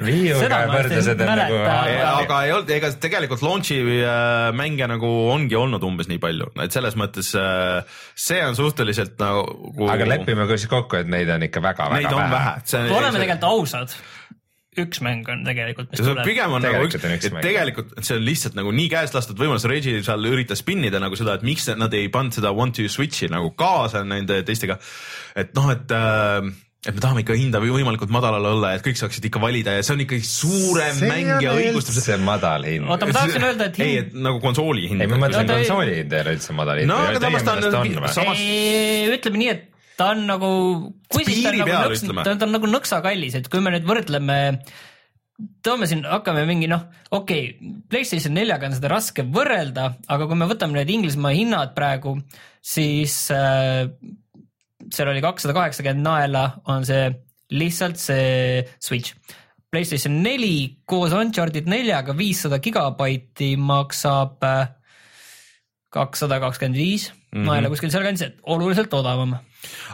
Wii 0.00 0.30
U-ga 0.34 0.44
Seda 0.44 0.60
ma 0.68 0.78
võrdlused 0.78 1.20
ei 1.20 1.26
on 1.26 1.40
nagu 1.40 1.58
aga 2.10 2.38
ei 2.46 2.52
olnud, 2.54 2.70
ega 2.76 2.90
tegelikult 3.02 3.42
launch'i 3.44 3.80
äh, 3.80 4.50
mänge 4.56 4.88
nagu 4.90 5.10
ongi 5.32 5.58
olnud 5.58 5.84
umbes 5.86 6.08
nii 6.10 6.20
palju, 6.22 6.52
et 6.64 6.76
selles 6.76 6.96
mõttes 7.00 7.32
äh, 7.38 7.98
see 8.18 8.40
on 8.46 8.56
suhteliselt 8.58 9.18
nagu. 9.20 9.90
aga 9.92 10.08
lepime 10.08 10.48
ka 10.48 10.56
siis 10.60 10.70
kokku, 10.72 11.02
et 11.02 11.10
neid 11.10 11.30
on 11.32 11.44
ikka 11.48 11.62
väga-väga 11.64 12.00
Neid 12.00 12.16
on 12.16 12.32
vähe, 12.32 12.54
see 12.64 12.86
kui 12.86 12.96
oleme 12.96 13.20
tegelikult 13.20 13.50
ausad, 13.50 13.94
üks 14.80 15.02
mäng 15.04 15.28
on 15.32 15.44
tegelikult, 15.46 15.90
mis 15.92 16.00
tuleb. 16.00 16.24
pigem 16.26 16.56
on 16.56 16.64
nagu 16.64 16.78
Tegelikult 16.78 17.02
üks 17.02 17.10
on, 17.10 17.16
üks 17.18 17.28
et 17.28 17.36
mäng. 17.36 17.44
tegelikult 17.48 17.94
see 18.06 18.16
on 18.16 18.24
lihtsalt 18.26 18.56
nagu 18.60 18.74
nii 18.80 18.88
käest 18.92 19.18
lastud 19.18 19.40
võimalus, 19.40 19.68
Reggie 19.68 20.00
seal 20.06 20.30
üritas 20.30 20.62
spinnida 20.62 21.02
nagu 21.02 21.18
seda, 21.18 21.36
et 21.36 21.46
miks 21.46 21.68
nad 21.74 21.94
ei 21.98 22.08
pannud 22.12 22.38
seda 22.38 22.54
one 22.54 22.74
to 22.76 22.88
switch'i 22.88 23.30
nagu 23.32 23.52
kaasa 23.58 24.04
nende 24.06 24.40
teistega. 24.46 24.78
et 25.36 25.52
noh, 25.58 25.72
et 25.74 25.96
äh, 25.96 26.52
et 26.80 26.94
me 26.96 27.00
tahame 27.02 27.20
ikka 27.20 27.34
hinda 27.36 27.60
või 27.60 27.74
võimalikult 27.74 28.12
madalal 28.14 28.46
olla, 28.54 28.70
et 28.76 28.84
kõik 28.84 28.96
saaksid 28.96 29.26
ikka 29.28 29.40
valida 29.42 29.74
ja 29.76 29.82
see 29.84 29.96
on 29.98 30.04
ikkagi 30.06 30.24
suurem 30.24 30.94
see 30.96 31.10
mäng 31.10 31.42
ja 31.44 31.50
on 31.52 31.60
õigustab 31.60 31.98
üldse 31.98 32.16
madal 32.24 32.64
hind. 32.64 32.86
oota, 32.88 33.08
ma 33.10 33.16
tahaksin 33.18 33.44
öelda, 33.50 33.66
et 33.68 33.80
ei, 33.84 33.90
hind 33.98 34.06
et 34.06 34.14
nagu 34.28 34.40
konsooli 34.40 34.86
hind. 34.88 35.04
ei, 35.04 35.10
ma 35.10 35.18
mõtlesin 35.20 35.44
Oota, 35.44 35.58
ei- 35.58 35.66
konsooli 35.68 35.98
hind 35.98 36.14
ei 36.16 36.22
ole 36.24 36.36
üldse 36.38 36.56
madal 36.56 36.80
hind. 36.80 36.88
No 36.88 37.00
aga 37.04 37.20
samas 37.26 37.44
ta 37.44 37.56
on- 37.82 38.08
samas- 38.16 38.40
ei, 38.40 39.10
ütleme 39.12 39.42
nii, 39.42 39.50
et 39.52 39.66
ta 40.00 40.06
on 40.14 40.22
nagu, 40.30 40.50
kui 41.12 41.26
siis 41.28 41.42
ta 41.42 41.50
on 41.50 41.58
Piiri 41.58 41.60
nagu 41.60 41.68
peal, 41.68 41.90
nõks, 41.90 42.04
ütleme. 42.06 42.24
ta, 42.24 42.36
ta 42.40 42.48
on 42.48 42.56
nagu 42.56 42.70
nõksa 42.72 43.02
kallis, 43.04 43.36
et 43.36 43.50
kui 43.52 43.60
me 43.60 43.74
nüüd 43.74 43.84
võrdleme 43.90 44.38
toome 45.64 45.88
siin, 45.88 46.00
hakkame 46.08 46.46
mingi 46.48 46.68
noh, 46.68 46.86
okei 47.12 47.44
okay,, 47.50 47.74
Playstation 47.92 48.32
neljaga 48.36 48.68
on 48.70 48.76
seda 48.76 48.88
raske 48.92 49.24
võrrelda, 49.36 49.90
aga 50.08 50.28
kui 50.28 50.40
me 50.40 50.48
võtame 50.48 50.80
need 50.80 50.94
Inglismaa 50.96 51.32
hinnad 51.36 51.76
praegu, 51.76 52.16
siis 52.64 53.26
äh, 53.36 53.84
seal 54.94 55.10
oli 55.12 55.22
kakssada 55.24 55.54
kaheksakümmend 55.56 56.06
naela, 56.06 56.44
on 56.70 56.86
see 56.88 57.08
lihtsalt 57.56 57.98
see 58.00 58.64
Switch. 58.82 59.14
Playstation 59.70 60.18
neli 60.24 60.82
koos 60.88 61.14
Uncharted 61.14 61.68
neljaga 61.70 62.14
viissada 62.18 62.58
gigabaiti 62.62 63.52
maksab 63.58 64.42
äh, 64.46 64.72
kakssada 65.94 66.40
kakskümmend 66.42 66.78
viis 66.78 67.10
naela 67.30 67.70
kuskil 67.70 67.92
sealkandis, 67.94 68.26
et 68.26 68.40
oluliselt 68.50 68.94
odavam 68.94 69.36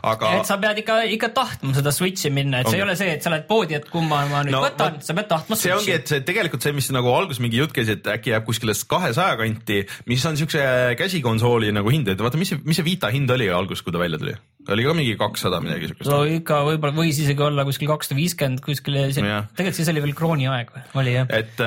aga 0.06 0.32
et 0.38 0.48
sa 0.48 0.58
pead 0.62 0.80
ikka, 0.82 0.98
ikka 1.16 1.30
tahtma 1.36 1.74
seda 1.76 1.92
Switch'i 1.94 2.32
minna, 2.34 2.60
et 2.62 2.70
see 2.70 2.76
Ongi. 2.76 2.82
ei 2.82 2.86
ole 2.86 2.96
see, 2.98 3.14
et 3.16 3.26
sa 3.26 3.32
lähed 3.32 3.46
poodi, 3.50 3.78
et 3.78 3.88
kumma 3.92 4.24
ma 4.30 4.42
nüüd 4.46 4.56
No 4.56 4.62
võtan 4.64 5.00
sa 5.04 5.16
pead 5.16 5.30
tahtma 5.30 5.58
see 5.58 5.74
ongi, 5.74 5.90
Switch'i. 5.90 6.00
et 6.00 6.12
see 6.12 6.26
tegelikult 6.26 6.66
see, 6.66 6.74
mis 6.76 6.90
nagu 6.94 7.12
alguses 7.14 7.42
mingi 7.44 7.62
jutt 7.62 7.74
käis, 7.76 7.90
et 7.92 8.06
äkki 8.16 8.34
jääb 8.34 8.46
kuskile 8.48 8.76
kahesaja 8.88 9.38
kanti, 9.40 9.82
mis 10.10 10.26
on 10.28 10.38
siukse 10.38 10.62
käsikonsooli 10.98 11.72
nagu 11.76 11.92
hind, 11.92 12.12
et 12.12 12.22
vaata, 12.22 12.40
mis 12.40 12.54
see, 12.54 12.62
mis 12.64 12.78
see 12.78 12.86
Vita 12.86 13.10
hind 13.14 13.30
oli 13.34 13.50
alguses, 13.52 13.82
kui 13.82 13.94
ta 13.94 14.02
välja 14.02 14.20
tuli? 14.22 14.36
oli 14.66 14.82
ka 14.82 14.94
mingi 14.98 15.14
kakssada 15.18 15.60
midagi 15.62 15.90
siukest 15.90 16.10
no 16.10 16.22
ikka 16.26 16.58
võib-olla 16.66 16.96
võis 16.96 17.18
isegi 17.22 17.42
olla 17.46 17.62
kuskil 17.66 17.90
kakssada 17.90 18.18
viiskümmend 18.18 18.62
kuskil, 18.64 18.96
tegelikult 19.14 19.78
siis 19.78 19.90
oli 19.92 20.02
veel 20.02 20.14
krooni 20.18 20.48
aeg 20.50 20.72
või, 20.74 20.82
oli 21.02 21.14
jah? 21.14 21.30
et, 21.30 21.62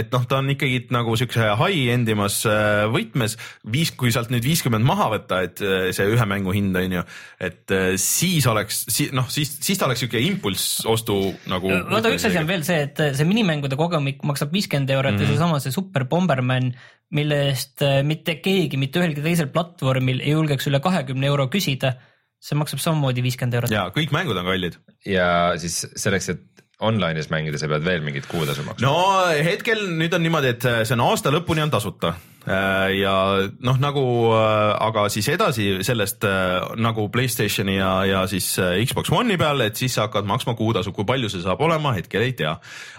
et 0.00 0.14
noh, 0.14 0.24
ta 0.30 0.40
on 0.40 0.48
ikkagi 0.54 0.86
nagu 0.94 1.16
siukse 1.20 1.50
high-end 1.60 2.08
imas 2.14 2.40
äh, 2.48 2.86
võtmes, 2.92 3.36
viis, 3.68 3.92
kui 3.92 4.12
sealt 4.14 4.32
nüüd 4.32 4.46
viiskümmend 4.48 4.86
maha 4.88 5.10
võtta, 5.16 5.42
et 5.44 5.60
äh, 5.64 5.90
see 5.96 6.08
ühe 6.08 6.28
mängu 6.30 6.54
hind 6.56 6.57
on 6.58 6.94
ju, 6.98 7.02
et 7.48 7.74
äh, 7.74 7.92
siis 8.00 8.46
oleks, 8.50 8.82
noh 9.16 9.28
siis, 9.32 9.54
siis 9.64 9.78
ta 9.80 9.86
oleks 9.88 10.02
siuke 10.04 10.20
impulss 10.24 10.84
ostu 10.88 11.16
nagu. 11.50 11.70
vaata, 11.90 12.12
üks 12.14 12.26
asi 12.28 12.40
on 12.40 12.48
veel 12.50 12.66
see, 12.66 12.82
et 12.88 13.02
see 13.16 13.28
minimängude 13.28 13.78
kogumik 13.80 14.22
maksab 14.28 14.52
viiskümmend 14.54 14.90
eurot 14.94 15.14
mm 15.14 15.18
-hmm. 15.18 15.30
ja 15.30 15.36
seesama 15.36 15.60
see 15.64 15.74
Super 15.74 16.04
Bomberman, 16.10 16.72
mille 17.14 17.40
eest 17.48 17.82
äh, 17.82 18.02
mitte 18.02 18.38
keegi 18.44 18.76
mitte 18.76 19.00
ühelgi 19.00 19.24
teisel 19.24 19.50
platvormil 19.54 20.20
ei 20.20 20.36
julgeks 20.36 20.68
üle 20.70 20.80
kahekümne 20.84 21.26
euro 21.26 21.48
küsida, 21.48 21.94
see 22.40 22.58
maksab 22.58 22.82
samamoodi 22.82 23.22
viiskümmend 23.22 23.54
eurot. 23.60 23.74
ja 23.74 23.88
kõik 23.94 24.14
mängud 24.14 24.36
on 24.36 24.48
kallid. 24.48 24.78
ja 25.06 25.54
siis 25.56 25.86
selleks, 25.96 26.28
et 26.28 26.64
online'is 26.78 27.30
mängida, 27.30 27.58
sa 27.58 27.66
pead 27.66 27.84
veel 27.84 28.02
mingit 28.06 28.26
kuutasu 28.30 28.62
maksma. 28.62 28.86
no 28.86 29.26
hetkel 29.44 29.86
nüüd 29.98 30.14
on 30.14 30.22
niimoodi, 30.22 30.54
et 30.54 30.68
see 30.84 30.94
on 30.94 31.06
aasta 31.10 31.32
lõpuni 31.34 31.64
on 31.64 31.70
tasuta 31.74 32.14
ja 32.48 33.14
noh, 33.60 33.80
nagu 33.82 34.04
aga 34.32 35.06
siis 35.12 35.28
edasi 35.32 35.66
sellest 35.86 36.24
äh, 36.26 36.64
nagu 36.80 37.08
Playstationi 37.12 37.76
ja, 37.76 37.92
ja 38.08 38.22
siis 38.30 38.50
äh, 38.62 38.78
Xbox 38.88 39.12
One'i 39.14 39.38
peal, 39.40 39.60
et 39.66 39.78
siis 39.78 39.94
sa 39.96 40.06
hakkad 40.06 40.28
maksma 40.28 40.54
kuutasu, 40.58 40.92
kui 40.96 41.06
palju 41.08 41.30
see 41.32 41.42
saab 41.44 41.60
olema, 41.64 41.92
hetkel 41.96 42.24
ei 42.24 42.34
tea. 42.38 42.54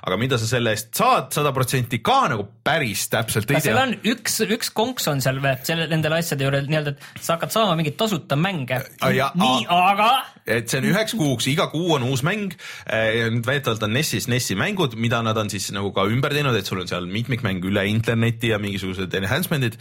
aga 0.05 0.17
mida 0.19 0.39
sa 0.41 0.47
selle 0.49 0.73
eest 0.75 0.91
saad, 0.97 1.31
sada 1.35 1.53
protsenti 1.55 2.01
ka 2.05 2.21
nagu 2.31 2.47
päris 2.65 3.07
täpselt 3.11 3.49
ei 3.49 3.59
kas 3.59 3.67
seal 3.67 3.79
tea. 3.79 3.85
on 3.87 4.13
üks, 4.13 4.39
üks 4.57 4.73
konks 4.75 5.09
on 5.11 5.23
seal 5.23 5.41
või 5.43 5.55
selle, 5.67 5.89
nendele 5.91 6.21
asjade 6.21 6.47
juures 6.47 6.69
nii-öelda, 6.69 6.95
et 6.97 7.23
sa 7.23 7.37
hakkad 7.37 7.55
saama 7.55 7.77
mingeid 7.79 7.97
tasuta 7.99 8.37
mänge 8.39 8.81
Ah, 8.99 9.13
nii, 9.37 9.65
aga 9.69 10.09
et 10.49 10.69
see 10.71 10.79
on 10.81 10.87
üheks 10.89 11.13
kuuks, 11.17 11.47
iga 11.51 11.67
kuu 11.71 11.93
on 11.97 12.05
uus 12.09 12.23
mäng. 12.25 12.55
nüüd 12.89 13.45
väidetavalt 13.45 13.83
on 13.85 13.93
NES-is 13.93 14.27
NES-i 14.31 14.57
mängud, 14.59 14.95
mida 14.99 15.21
nad 15.25 15.37
on 15.37 15.49
siis 15.51 15.69
nagu 15.75 15.91
ka 15.95 16.05
ümber 16.09 16.33
teinud, 16.33 16.57
et 16.57 16.69
sul 16.69 16.81
on 16.81 16.89
seal 16.89 17.05
mitmikmäng 17.09 17.63
üle 17.69 17.85
interneti 17.89 18.53
ja 18.53 18.59
mingisugused 18.61 19.13
enhancement'id 19.39 19.79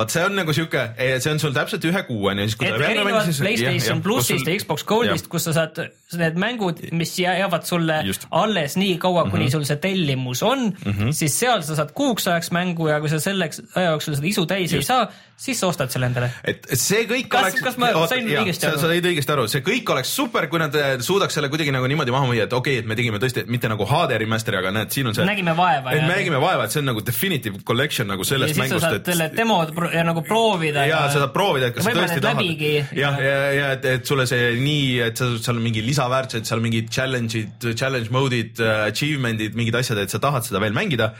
vaat 0.00 0.12
see 0.14 0.22
on 0.24 0.36
nagu 0.38 0.54
sihuke, 0.54 0.82
see 1.20 1.32
on 1.32 1.40
sul 1.42 1.54
täpselt 1.54 1.84
ühe 1.88 2.02
kuu 2.08 2.28
on 2.30 2.40
ju, 2.40 2.46
siis 2.48 2.58
kui 2.60 2.68
et 2.68 2.84
erinevalt 2.86 3.26
siis. 3.26 3.40
Playstation 3.42 4.02
plussist 4.04 4.48
ja 4.48 4.54
Xbox 4.60 4.84
Goldist, 4.88 5.28
kus 5.32 5.48
sa 5.48 5.54
saad 5.56 5.80
need 6.20 6.38
mängud, 6.40 6.80
mis 6.96 7.16
jää- 7.20 7.36
jäävad 7.42 7.66
sulle. 7.68 8.00
Just. 8.06 8.26
alles 8.30 8.76
nii 8.80 8.96
kaua, 9.02 9.26
kuni 9.28 9.44
mm 9.44 9.48
-hmm. 9.48 9.52
sul 9.52 9.64
see 9.68 9.76
tellimus 9.76 10.42
on 10.42 10.70
mm, 10.70 10.92
-hmm. 10.92 11.12
siis 11.12 11.38
seal 11.38 11.62
sa 11.62 11.76
saad 11.76 11.92
kuuks 11.94 12.28
ajaks 12.28 12.50
mängu 12.50 12.88
ja 12.88 13.00
kui 13.00 13.08
sa 13.08 13.20
selleks 13.20 13.62
aja 13.74 13.90
jooksul 13.90 14.14
seda 14.14 14.26
isu 14.26 14.46
täis 14.46 14.72
Just. 14.72 14.74
ei 14.74 14.82
saa, 14.82 15.12
siis 15.40 15.60
sa 15.60 15.70
ostad 15.70 15.88
selle 15.92 16.10
endale. 16.10 16.28
et 16.44 16.66
see 16.76 17.06
kõik 17.08 17.28
Kas- 17.32 17.46
oleks. 17.46 17.62
kas 17.64 17.78
ma 17.80 17.90
sain 18.10 18.26
õigesti 18.28 18.68
aru? 18.68 18.80
sa 18.82 18.90
said 18.90 19.06
õigesti 19.08 19.32
aru, 19.34 19.46
see 19.48 19.62
kõik 19.64 19.92
oleks 19.94 20.12
super, 20.20 20.46
kui 20.52 20.60
nad 20.60 20.74
eh, 20.76 20.90
suudaks 21.04 21.38
selle 21.38 21.48
kuidagi 21.52 21.72
nagu 21.72 21.88
niimoodi 21.88 22.12
maha 22.12 22.28
müüa, 22.28 22.44
et 22.44 22.56
okei 22.56 22.76
okay,, 22.76 22.82
et 22.84 22.90
me 22.90 22.98
tegime 22.98 23.20
tõesti 23.22 23.46
mitte 23.48 23.70
nagu 23.72 23.86
HD 23.88 24.18
remaster'i, 24.20 24.60
aga 24.60 24.74
näed, 24.76 24.92
siin 24.92 25.08
on 25.08 25.16
see. 25.16 25.24
Nägime 25.24 25.54
vaeva 25.56 25.94
et 25.94 26.02
ja- 26.02 26.10
me 26.10 26.18
nägime 26.18 26.42
vaeva, 26.44 26.68
et 26.68 26.76
see 26.76 26.82
on 26.84 26.90
nagu 26.92 27.04
definitive 27.06 27.64
collection 27.64 28.10
nagu 28.12 28.26
ja 28.26 28.32
sellest 28.34 28.54
siis 28.54 28.60
sa 28.60 28.66
mängust, 28.66 28.86
saad 28.86 29.00
et 29.00 29.10
selle 29.14 29.30
demo 29.36 29.58
pro- 29.80 29.90
ja 29.96 30.04
nagu 30.10 30.24
proovida. 30.28 30.84
ja 30.90 31.00
sa 31.08 31.24
saad 31.24 31.34
proovida, 31.36 31.72
et 31.72 31.78
kas 31.78 31.88
sa 31.88 31.96
tõesti 31.96 32.24
tahad. 32.28 32.94
jah, 33.00 33.20
ja, 33.24 33.40
ja 33.56 33.72
et, 33.78 33.90
et 33.96 34.12
sulle 34.12 34.28
see 34.28 34.54
nii, 34.60 34.86
et 35.08 35.16
sa, 35.16 35.32
seal 35.40 35.56
on 35.56 35.64
mingi 35.64 35.80
lisaväärtused, 35.88 36.44
seal 36.52 36.60
mingid 36.60 36.92
challenge'id, 36.92 37.72
challenge 37.72 38.12
mode'id, 38.12 38.60
achievement'id, 38.90 39.56
mingid 39.56 39.80
asjad, 39.80 40.04
et 40.04 40.12
sa 40.12 40.20
tahad 40.20 40.44
seda 40.44 40.60
veel 40.60 40.76
mängida. 40.76 41.14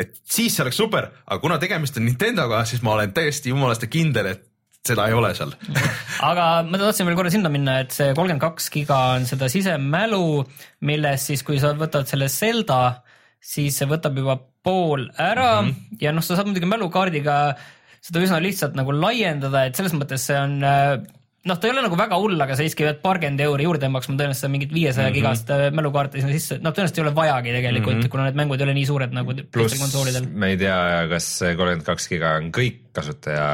Et 0.00 0.14
siis 0.24 0.54
see 0.54 0.64
oleks 0.64 0.78
super, 0.80 1.10
aga 1.26 1.40
kuna 1.42 1.58
tegemist 1.62 1.98
on 2.00 2.06
Nintendoga, 2.08 2.64
siis 2.68 2.84
ma 2.86 2.94
olen 2.96 3.12
täiesti 3.16 3.52
jumalast 3.52 3.86
kindel, 3.92 4.32
et 4.32 4.46
seda 4.86 5.06
ei 5.10 5.16
ole 5.16 5.32
seal. 5.36 5.52
aga 6.30 6.46
ma 6.66 6.80
tahtsin 6.80 7.08
veel 7.08 7.18
korra 7.18 7.32
sinna 7.32 7.52
minna, 7.52 7.80
et 7.84 7.94
see 7.94 8.14
kolmkümmend 8.16 8.42
kaks 8.42 8.70
giga 8.74 9.00
on 9.16 9.28
seda 9.28 9.50
sisemälu, 9.52 10.44
millest 10.88 11.32
siis, 11.32 11.44
kui 11.46 11.60
sa 11.62 11.74
võtad 11.78 12.08
selle 12.08 12.30
Zelda, 12.32 12.80
siis 13.40 13.76
see 13.80 13.88
võtab 13.90 14.16
juba 14.20 14.38
pool 14.64 15.06
ära 15.16 15.62
mm 15.62 15.68
-hmm. 15.68 16.00
ja 16.04 16.12
noh, 16.12 16.24
sa 16.24 16.36
saad 16.36 16.48
muidugi 16.48 16.68
mälukaardiga 16.68 17.36
seda 18.00 18.20
üsna 18.24 18.40
lihtsalt 18.40 18.76
nagu 18.76 18.92
laiendada, 18.96 19.66
et 19.68 19.76
selles 19.76 19.94
mõttes 19.96 20.24
see 20.28 20.36
on 20.36 20.60
äh, 20.64 21.00
noh, 21.48 21.56
ta 21.56 21.68
ei 21.68 21.72
ole 21.72 21.84
nagu 21.86 21.96
väga 21.96 22.18
hull, 22.20 22.36
aga 22.44 22.56
sa 22.56 22.64
siiski 22.64 22.84
pead 22.84 22.98
paarkümmend 23.04 23.40
euri 23.46 23.64
juurde 23.64 23.88
maksma 23.92 24.16
tõenäoliselt 24.18 24.52
mingit 24.52 24.74
viiesaja 24.74 25.06
mm 25.08 25.14
-hmm. 25.14 25.16
gigast 25.16 25.52
äh, 25.54 25.62
mälukaarti 25.72 26.20
sinna 26.20 26.34
sisse, 26.34 26.58
noh 26.60 26.74
tõenäoliselt 26.76 27.00
ei 27.00 27.04
ole 27.06 27.14
vajagi 27.16 27.54
tegelikult 27.56 27.94
mm, 27.94 28.02
-hmm. 28.02 28.12
kuna 28.12 28.26
need 28.28 28.38
mängud 28.40 28.60
ei 28.60 28.66
ole 28.68 28.74
nii 28.76 28.86
suured 28.90 29.16
nagu 29.16 29.34
teistel 29.38 29.80
konsoolidel. 29.80 30.28
me 30.32 30.52
ei 30.52 30.60
tea, 30.60 30.78
kas 31.14 31.28
see 31.40 31.54
kolmkümmend 31.56 31.86
kaks 31.86 32.08
giga 32.12 32.34
on 32.40 32.50
kõik 32.52 32.80
kasutaja, 32.92 33.46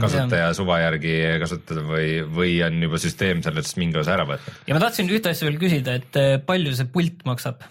kasutaja 0.00 0.52
suva 0.54 0.78
järgi 0.84 1.14
kasutada 1.42 1.82
või, 1.88 2.20
või 2.38 2.58
on 2.66 2.82
juba 2.86 3.00
süsteem 3.02 3.42
sellest 3.42 3.80
mingi 3.82 3.98
osa 3.98 4.14
ära 4.14 4.28
võtnud. 4.28 4.62
ja 4.66 4.76
ma 4.76 4.84
tahtsin 4.84 5.10
ühte 5.10 5.32
asja 5.32 5.48
veel 5.48 5.58
küsida, 5.58 5.98
et 5.98 6.20
äh, 6.20 6.36
palju 6.46 6.76
see 6.76 6.86
pult 6.86 7.26
maksab? 7.26 7.66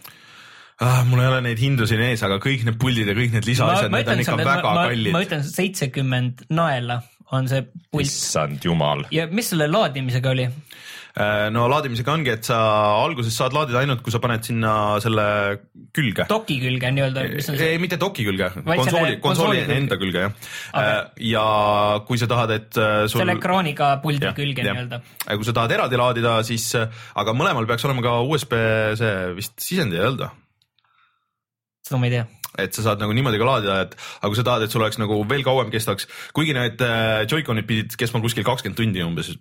ah,. 0.81 1.05
mul 1.07 1.23
ei 1.23 1.31
ole 1.31 1.39
neid 1.47 1.61
hindu 1.61 1.87
siin 1.87 2.03
ees, 2.03 2.23
aga 2.27 2.41
kõik 2.43 2.67
need 2.67 2.81
puldid 2.81 3.07
ja 3.07 3.15
kõik 3.15 3.31
need 3.37 3.47
lisaasjad, 3.47 3.95
need 3.95 4.11
on 4.11 4.25
ikka 4.25 4.37
väga 4.43 4.75
ma, 4.75 4.85
kallid 4.91 5.15
ma. 5.15 5.23
ütlen 5.23 5.47
seitsekümmend 5.47 6.45
naela 6.51 6.99
on 7.35 7.47
see 7.51 7.65
pult 7.91 8.05
issand 8.05 8.63
jumal. 8.65 9.05
ja 9.13 9.27
mis 9.31 9.51
selle 9.53 9.69
laadimisega 9.71 10.33
oli? 10.35 10.47
no 11.51 11.65
laadimisega 11.67 12.13
ongi, 12.13 12.31
et 12.31 12.47
sa 12.47 12.57
alguses 13.01 13.35
saad 13.35 13.51
laadida 13.55 13.81
ainult, 13.81 13.99
kui 14.05 14.13
sa 14.13 14.21
paned 14.23 14.45
sinna 14.47 14.73
selle 15.03 15.25
külge. 15.91 16.23
doki 16.29 16.55
külge 16.61 16.91
nii-öelda, 16.95 17.25
mis 17.33 17.49
on 17.51 17.57
see? 17.59 17.73
ei, 17.73 17.81
mitte 17.83 17.99
doki 17.99 18.23
külge, 18.27 18.47
konsooli, 18.63 19.17
konsooli 19.23 19.65
enda 19.75 19.99
külge 19.99 20.23
jah 20.23 20.31
okay.. 20.71 21.01
ja 21.33 21.45
kui 22.07 22.21
sa 22.21 22.29
tahad, 22.31 22.55
et 22.55 22.71
sul. 23.11 23.17
selle 23.17 23.35
ekraaniga 23.35 23.93
puldi 24.03 24.31
külge 24.37 24.63
nii-öelda. 24.63 25.01
kui 25.27 25.49
sa 25.49 25.55
tahad 25.59 25.75
eraldi 25.75 25.99
laadida, 25.99 26.37
siis, 26.47 26.69
aga 26.79 27.35
mõlemal 27.35 27.67
peaks 27.67 27.89
olema 27.89 28.07
ka 28.07 28.19
USB 28.31 28.55
see 29.01 29.17
vist 29.35 29.59
sisend 29.59 29.97
ei 29.97 30.05
olnud 30.07 30.29
seda 31.83 31.99
ma 31.99 32.07
ei 32.07 32.15
tea 32.15 32.40
et 32.65 32.75
sa 32.75 32.85
saad 32.85 33.01
nagu 33.03 33.15
niimoodi 33.15 33.39
ka 33.41 33.47
laadida, 33.47 33.77
et 33.85 33.95
aga 33.97 34.31
kui 34.31 34.39
sa 34.39 34.45
tahad, 34.47 34.65
et 34.65 34.73
sul 34.73 34.83
oleks 34.83 34.99
nagu 35.01 35.21
veel 35.29 35.45
kauem 35.47 35.71
kestaks, 35.73 36.07
kuigi 36.35 36.55
need 36.57 36.83
äh, 36.85 37.23
Joy-Conid 37.29 37.67
pidid 37.69 37.97
kestma 37.99 38.21
kuskil 38.23 38.47
kakskümmend 38.47 38.79
tundi 38.79 39.03
umbes, 39.05 39.33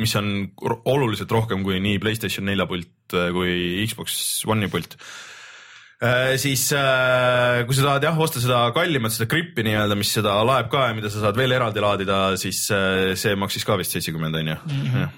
mis 0.00 0.14
on 0.20 0.30
oluliselt 0.90 1.32
rohkem 1.34 1.66
kui 1.66 1.80
nii 1.82 2.00
Playstation 2.02 2.48
nelja 2.48 2.68
pult 2.70 3.16
äh, 3.16 3.30
kui 3.34 3.84
Xbox 3.90 4.20
One'i 4.50 4.70
pult 4.72 4.96
äh, 6.00 6.38
siis 6.40 6.68
kui 6.70 7.76
sa 7.76 7.86
tahad 7.86 8.08
jah 8.08 8.24
osta 8.24 8.42
seda 8.42 8.62
kallimat, 8.76 9.14
seda 9.16 9.28
grippi 9.30 9.66
nii-öelda, 9.66 9.98
mis 9.98 10.14
seda 10.16 10.38
laeb 10.46 10.72
ka 10.72 10.88
ja 10.88 10.96
mida 10.96 11.12
sa 11.12 11.26
saad 11.26 11.38
veel 11.38 11.58
eraldi 11.58 11.84
laadida, 11.84 12.24
siis 12.40 12.66
see 12.70 13.38
maksis 13.38 13.66
ka 13.68 13.78
vist 13.80 13.96
seitsekümmend 13.96 14.42
on 14.42 14.52
ju. 14.54 14.58
Mhm. 14.70 15.14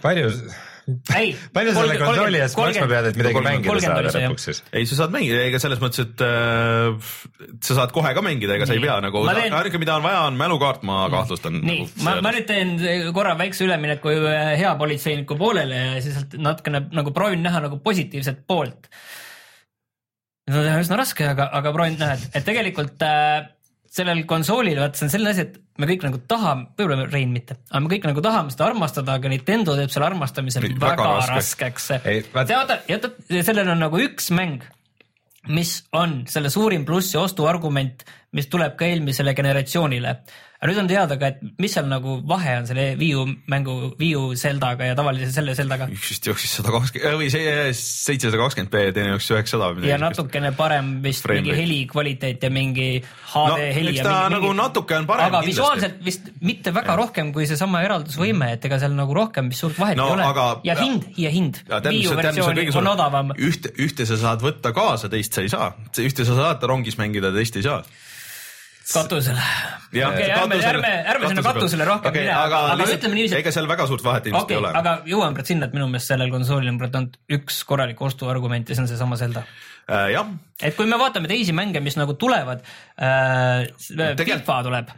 Palju 1.09 1.37
palju 1.57 1.75
selle 1.77 1.97
konsooli 2.01 2.41
eest 2.43 2.59
maksma 2.59 2.89
pead, 2.91 3.09
et 3.11 3.19
midagi 3.21 3.43
mängida 3.47 3.77
saada 3.85 4.13
lõpuks 4.17 4.47
siis? 4.49 4.61
ei, 4.75 4.87
sa 4.89 4.99
saad 5.03 5.15
mängida, 5.15 5.45
ega 5.47 5.61
selles 5.63 5.83
mõttes, 5.83 6.03
et 6.07 6.25
äh, 6.27 7.13
sa 7.63 7.79
saad 7.79 7.95
kohe 7.95 8.13
ka 8.17 8.25
mängida, 8.25 8.57
ega 8.59 8.69
sa 8.69 8.77
ei 8.77 8.83
pea 8.83 8.99
nagu, 9.05 9.23
ainuke, 9.29 9.81
mida 9.83 9.97
on 9.99 10.07
vaja, 10.07 10.27
on 10.29 10.39
mälukaart, 10.41 10.85
ma 10.89 11.05
kahtlustan. 11.13 11.61
nii 11.63 11.81
nagu,, 11.85 12.05
ma, 12.07 12.17
ma 12.27 12.35
nüüd 12.35 12.49
teen 12.51 12.75
korra 13.15 13.37
väikse 13.39 13.67
ülemineku 13.69 14.13
hea 14.59 14.75
politseiniku 14.81 15.39
poolele 15.41 15.83
ja 15.83 16.05
siis 16.05 16.37
natukene 16.37 16.87
nagu 16.93 17.15
proovin 17.15 17.45
näha 17.47 17.65
nagu 17.69 17.79
positiivset 17.85 18.45
poolt. 18.51 18.91
see 20.51 20.63
on 20.67 20.83
üsna 20.83 20.99
raske, 20.99 21.27
aga, 21.31 21.51
aga 21.61 21.75
proovin 21.75 21.99
näha, 22.03 22.19
et, 22.19 22.41
et 22.41 22.49
tegelikult 22.49 23.07
äh, 23.07 23.47
sellel 23.93 24.23
konsoolil, 24.29 24.79
vaat 24.81 24.97
see 24.97 25.07
on 25.07 25.13
selline 25.13 25.33
asi, 25.35 25.47
et 25.47 25.81
me 25.81 25.89
kõik 25.91 26.05
nagu 26.07 26.21
tahame, 26.29 26.71
võib-olla 26.79 27.09
Rein 27.13 27.33
mitte, 27.35 27.59
aga 27.71 27.83
me 27.85 27.91
kõik 27.93 28.07
nagu 28.09 28.25
tahame 28.25 28.55
seda 28.55 28.71
armastada, 28.71 29.17
aga 29.19 29.33
Nintendo 29.33 29.75
teeb 29.77 29.93
selle 29.93 30.09
armastamise 30.09 30.63
väga, 30.63 30.79
väga 30.87 31.11
raskeks. 31.35 31.91
teada, 32.49 32.79
ja 32.89 33.45
sellel 33.45 33.75
on 33.75 33.85
nagu 33.85 34.01
üks 34.01 34.31
mäng, 34.33 34.65
mis 35.53 35.75
on 35.99 36.23
selle 36.31 36.53
suurim 36.55 36.87
pluss 36.89 37.13
ja 37.13 37.25
ostuargument, 37.27 38.07
mis 38.33 38.49
tuleb 38.49 38.79
ka 38.81 38.89
eelmisele 38.89 39.35
generatsioonile 39.37 40.17
aga 40.63 40.71
nüüd 40.71 40.79
on 40.79 40.89
teada 40.91 41.17
ka, 41.19 41.29
et 41.33 41.41
mis 41.59 41.73
seal 41.75 41.89
nagu 41.91 42.21
vahe 42.31 42.53
on 42.61 42.67
selle 42.69 42.85
Wii 42.95 43.15
U 43.19 43.25
mängu, 43.51 43.73
Wii 43.99 44.13
U 44.15 44.29
Zeldaga 44.39 44.87
ja 44.87 44.95
tavalise 44.95 45.33
selle 45.35 45.57
Zeldaga. 45.59 45.89
üks 45.91 46.13
vist 46.13 46.29
jooksis 46.29 46.53
sada 46.61 46.71
kakskümmend 46.71 47.19
või 47.19 47.31
see 47.35 47.55
seitsesada 47.75 48.39
kakskümmend 48.39 48.71
B, 48.71 48.83
teine 48.95 49.11
jooksis 49.17 49.33
üheksasada. 49.35 49.83
ja 49.89 49.97
natukene 49.99 50.53
parem 50.55 50.93
vist 51.03 51.27
Frame 51.27 51.43
mingi 51.43 51.57
heli 51.59 51.79
kvaliteet 51.91 52.47
ja 52.47 52.51
mingi 52.55 52.87
HD 53.03 53.35
no, 53.35 53.57
heli. 53.59 53.97
eks 53.97 54.07
ta 54.07 54.13
mingi, 54.21 54.37
nagu 54.37 54.53
natuke 54.61 54.99
on 55.01 55.09
parem. 55.11 55.33
aga 55.33 55.41
visuaalselt 55.49 55.99
vist 56.07 56.31
mitte 56.47 56.75
väga 56.79 56.95
ja. 56.95 56.99
rohkem 57.03 57.35
kui 57.35 57.49
seesama 57.51 57.83
eraldusvõime, 57.89 58.53
et 58.55 58.71
ega 58.71 58.79
seal 58.85 58.95
nagu 58.95 59.19
rohkem 59.19 59.51
vist 59.51 59.67
suurt 59.67 59.83
vahet 59.83 59.99
no, 59.99 60.13
ei 60.13 60.19
ole 60.21 60.29
aga... 60.31 60.47
ja 60.69 60.79
hind 60.79 61.11
ja 61.19 61.35
hind. 61.35 61.59
Wii 61.73 62.07
U 62.07 62.15
versioon 62.23 62.63
on 62.85 62.93
odavam. 62.95 63.35
ühte, 63.35 63.75
ühte 63.83 64.07
sa 64.07 64.21
saad 64.29 64.47
võtta 64.47 64.71
kaasa, 64.77 65.11
teist 65.11 65.35
sa 65.35 65.43
ei 65.43 65.51
saa, 65.51 65.73
ühte 65.99 66.29
sa 66.29 66.39
saad 66.39 66.71
rongis 66.71 67.01
mängida, 67.03 67.35
teist 67.35 67.59
ei 67.59 67.67
saa 67.67 67.83
katusele. 68.89 69.43
okei 69.91 70.05
okay,, 70.05 70.31
ärme, 70.37 70.59
ärme, 70.71 70.93
ärme 71.15 71.31
sinna 71.31 71.45
katusele 71.47 71.87
rohkem 71.89 72.11
okay, 72.11 72.25
mine, 72.25 72.35
aga, 72.37 72.63
aga 72.75 72.87
ütleme 72.97 73.19
niiviisi. 73.19 73.39
ega 73.39 73.53
seal 73.55 73.69
väga 73.71 73.87
suurt 73.91 74.05
vahet 74.07 74.31
ilmselt 74.31 74.49
okay, 74.49 74.57
ei 74.57 74.63
ole. 74.63 74.73
aga 74.81 74.95
jõuame 75.09 75.39
praegu 75.39 75.53
sinna, 75.53 75.69
et 75.69 75.77
minu 75.77 75.89
meelest 75.93 76.13
sellel 76.13 76.33
konsoolil 76.33 76.73
on 76.73 76.81
ainult 76.89 77.21
üks 77.39 77.63
korralik 77.69 78.03
ostuargument 78.09 78.69
ja 78.73 78.79
see 78.79 78.85
on 78.87 78.91
seesama 78.91 79.21
Zelda 79.21 79.45
äh,. 79.45 80.11
jah. 80.17 80.35
et 80.63 80.77
kui 80.79 80.89
me 80.91 80.99
vaatame 81.01 81.31
teisi 81.31 81.55
mänge, 81.57 81.85
mis 81.85 81.99
nagu 82.01 82.17
tulevad 82.21 82.65
äh,, 82.99 83.71
FIFA 84.27 84.61
tuleb. 84.69 84.93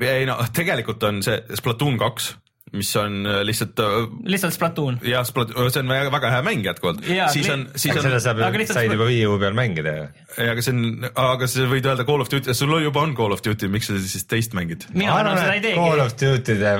ei 0.00 0.28
no 0.28 0.40
tegelikult 0.52 1.08
on 1.10 1.22
see 1.26 1.40
Splatoon 1.60 1.98
kaks 2.00 2.34
mis 2.72 2.90
on 3.00 3.26
äh, 3.26 3.40
lihtsalt. 3.46 3.78
Äh, 3.80 4.06
lihtsalt 4.28 4.54
Splatoon. 4.56 5.00
jah, 5.06 5.24
Splatoon, 5.26 5.70
see 5.72 5.82
on 5.82 5.92
väga, 5.92 6.12
väga 6.12 6.32
hea 6.36 6.44
mäng 6.46 6.64
jätkuvalt. 6.66 7.02
siis 7.32 7.48
on, 7.52 7.66
siis 7.76 7.96
on. 7.96 8.02
seda 8.04 8.20
saab, 8.22 8.44
said 8.68 8.92
juba 8.92 9.08
Wii 9.08 9.26
U 9.28 9.38
peal 9.40 9.56
mängida 9.56 9.96
ju. 9.96 10.06
ja 10.36 10.54
aga 10.54 10.64
see 10.64 10.76
on, 10.76 11.10
aga 11.24 11.50
sa 11.50 11.66
võid 11.72 11.90
öelda 11.90 12.06
Call 12.08 12.24
of 12.24 12.32
Duty, 12.32 12.54
sul 12.56 12.78
juba 12.84 13.04
on 13.06 13.16
Call 13.18 13.36
of 13.36 13.44
Duty, 13.44 13.70
miks 13.72 13.90
sa 13.90 13.98
siis 14.02 14.28
teist 14.28 14.56
mängid? 14.58 14.88
mina 14.94 15.16
arvan, 15.16 15.38
seda 15.40 15.58
ei 15.58 15.64
teegi. 15.64 15.80
Call 15.80 16.04
of 16.04 16.16
Duty'de 16.20 16.72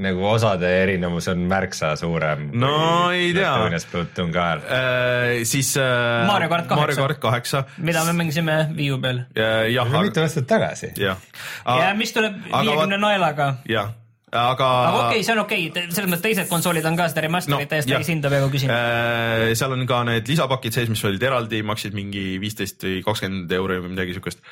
nagu 0.00 0.22
osade 0.30 0.68
erinevus 0.84 1.26
on 1.32 1.40
märksa 1.50 1.96
suurem. 1.98 2.46
no 2.54 3.10
ei 3.10 3.32
tea. 3.34 3.78
Splatoon 3.82 4.30
ka 4.32 4.44
äh,. 4.54 5.42
siis 5.48 5.72
äh, 5.80 6.26
Mario 6.28 6.48
kart 6.52 6.68
kaheksa. 6.70 6.84
Mario 6.84 7.00
kart 7.02 7.22
kaheksa. 7.22 7.64
mida 7.78 8.04
me 8.06 8.14
mängisime 8.22 8.60
Wii 8.76 8.92
U 8.94 9.00
peal. 9.02 9.24
jah. 9.34 9.90
mitu 9.98 10.22
aastat 10.22 10.46
tagasi. 10.46 10.92
jah. 10.98 11.18
ja 11.66 11.90
mis 11.98 12.14
tuleb 12.14 12.38
viiekümne 12.46 13.00
naelaga. 13.02 13.56
jah 13.68 13.90
aga. 14.30 14.66
aga 14.86 14.98
okei 14.98 15.20
okay,, 15.20 15.24
see 15.26 15.34
on 15.34 15.42
okei 15.42 15.64
okay., 15.70 15.86
selles 15.90 16.10
mõttes 16.10 16.24
teised 16.24 16.50
konsoolid 16.50 16.86
on 16.86 16.98
ka 16.98 17.08
seda 17.10 17.24
remaster'it 17.24 17.66
no, 17.66 17.70
täiesti 17.72 17.94
täishinda 17.94 18.30
peaaegu 18.32 18.50
küsinud 18.52 18.74
äh,. 18.74 19.44
seal 19.58 19.74
on 19.74 19.86
ka 19.90 20.00
need 20.08 20.30
lisapakid 20.30 20.76
sees, 20.76 20.90
mis 20.92 21.02
olid 21.08 21.24
eraldi, 21.30 21.62
maksid 21.66 21.96
mingi 21.96 22.24
viisteist 22.42 22.86
või 22.86 23.00
kakskümmend 23.06 23.54
euri 23.58 23.80
või 23.84 23.94
midagi 23.94 24.16
siukest. 24.16 24.42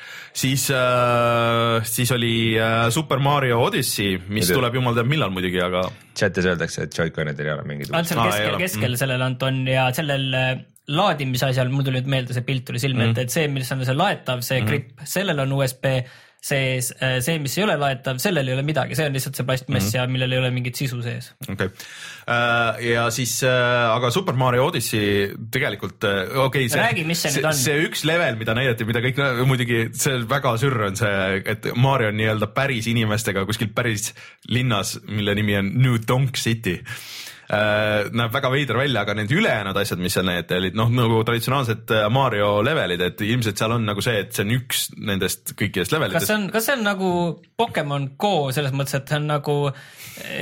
siis 0.43 0.67
äh,, 0.75 1.79
siis 1.87 2.11
oli 2.15 2.33
äh, 2.59 2.87
Super 2.95 3.23
Mario 3.23 3.61
Odyssey, 3.67 4.17
mis 4.27 4.49
Mida? 4.49 4.59
tuleb 4.59 4.79
jumal 4.81 4.97
teab 4.97 5.11
millal 5.11 5.33
muidugi, 5.33 5.61
aga. 5.63 5.85
chatis 6.19 6.49
öeldakse, 6.51 6.87
et 6.87 6.99
Joy-Conidel 6.99 7.47
ei 7.47 7.55
ole 7.55 7.67
mingit. 7.69 7.93
ainult 7.93 8.11
seal 8.11 8.25
keskel, 8.27 8.59
keskel 8.65 8.91
mm. 8.91 9.01
sellel 9.03 9.27
Anton 9.29 9.63
ja 9.69 9.89
sellel 9.95 10.27
äh, 10.35 10.53
laadimise 10.89 11.51
asjal, 11.51 11.69
mul 11.71 11.85
tuli 11.85 12.01
nüüd 12.01 12.09
meelde 12.11 12.35
see 12.35 12.45
pilt 12.45 12.65
tuli 12.67 12.81
silme 12.81 13.05
mm. 13.05 13.13
ette, 13.13 13.27
et 13.27 13.33
see, 13.33 13.51
mis 13.51 13.69
on 13.75 13.85
see 13.85 13.95
laetav, 13.95 14.41
see 14.45 14.59
mm. 14.59 14.69
gripp, 14.69 15.05
sellel 15.07 15.45
on 15.45 15.55
USB 15.59 15.93
see, 16.39 16.79
see, 16.81 17.35
mis 17.43 17.57
ei 17.57 17.65
ole 17.65 17.75
laetav, 17.79 18.19
sellel 18.23 18.47
ei 18.47 18.55
ole 18.55 18.63
midagi, 18.67 18.95
see 18.95 19.09
on 19.09 19.15
lihtsalt 19.15 19.39
see 19.39 19.47
plastmass 19.47 19.83
mm 19.83 19.89
-hmm. 19.89 19.97
ja 19.97 20.07
millel 20.07 20.35
ei 20.35 20.39
ole 20.39 20.51
mingit 20.55 20.79
sisu 20.79 21.01
sees. 21.03 21.31
okei 21.43 21.53
okay. 21.53 21.67
uh,, 21.67 22.79
ja 22.85 23.09
siis 23.11 23.33
uh,, 23.43 23.95
aga 23.95 24.11
Super 24.11 24.35
Mario 24.39 24.65
Odyssey 24.65 25.35
tegelikult 25.51 26.03
okei 26.03 26.65
okay,. 26.65 26.81
räägi, 26.81 27.03
mis 27.03 27.21
see, 27.21 27.31
see 27.31 27.53
see 27.63 27.79
üks 27.87 28.05
level, 28.07 28.39
mida 28.39 28.55
näidati, 28.55 28.87
mida 28.87 29.03
kõik 29.03 29.19
muidugi, 29.45 29.89
see 29.93 30.21
väga 30.29 30.55
sürr 30.61 30.87
on 30.89 30.95
see, 30.99 31.41
et 31.45 31.71
Mario 31.75 32.13
on 32.13 32.19
nii-öelda 32.21 32.51
päris 32.55 32.87
inimestega 32.87 33.45
kuskil 33.45 33.73
päris 33.75 34.13
linnas, 34.47 34.99
mille 35.07 35.35
nimi 35.35 35.57
on 35.59 35.73
New 35.75 35.99
Donk 36.07 36.39
City 36.39 36.79
Äh, 36.79 37.28
näeb 37.49 38.33
väga 38.33 38.49
veider 38.53 38.77
välja, 38.77 39.01
aga 39.01 39.15
need 39.17 39.31
ülejäänud 39.33 39.77
asjad, 39.81 40.01
mis 40.01 40.13
seal 40.13 40.27
näidati, 40.27 40.53
olid 40.59 40.75
noh, 40.77 40.91
nagu 40.93 41.23
traditsionaalsed 41.25 41.93
äh, 41.97 42.03
Mario 42.13 42.59
levelid, 42.65 43.01
et 43.01 43.23
ilmselt 43.25 43.57
seal 43.57 43.73
on 43.73 43.87
nagu 43.89 44.03
see, 44.05 44.19
et 44.21 44.35
see 44.35 44.45
on 44.45 44.53
üks 44.53 44.83
nendest 45.01 45.55
kõikidest 45.57 45.95
levelitest. 45.95 46.19
kas 46.19 46.29
see 46.29 46.37
on, 46.37 46.45
kas 46.53 46.67
see 46.69 46.75
on 46.77 46.85
nagu 46.85 47.09
Pokemon 47.57 48.11
Go 48.21 48.51
selles 48.53 48.75
mõttes, 48.75 48.99
et 48.99 49.09
see 49.09 49.17
on 49.17 49.25
nagu, 49.31 49.55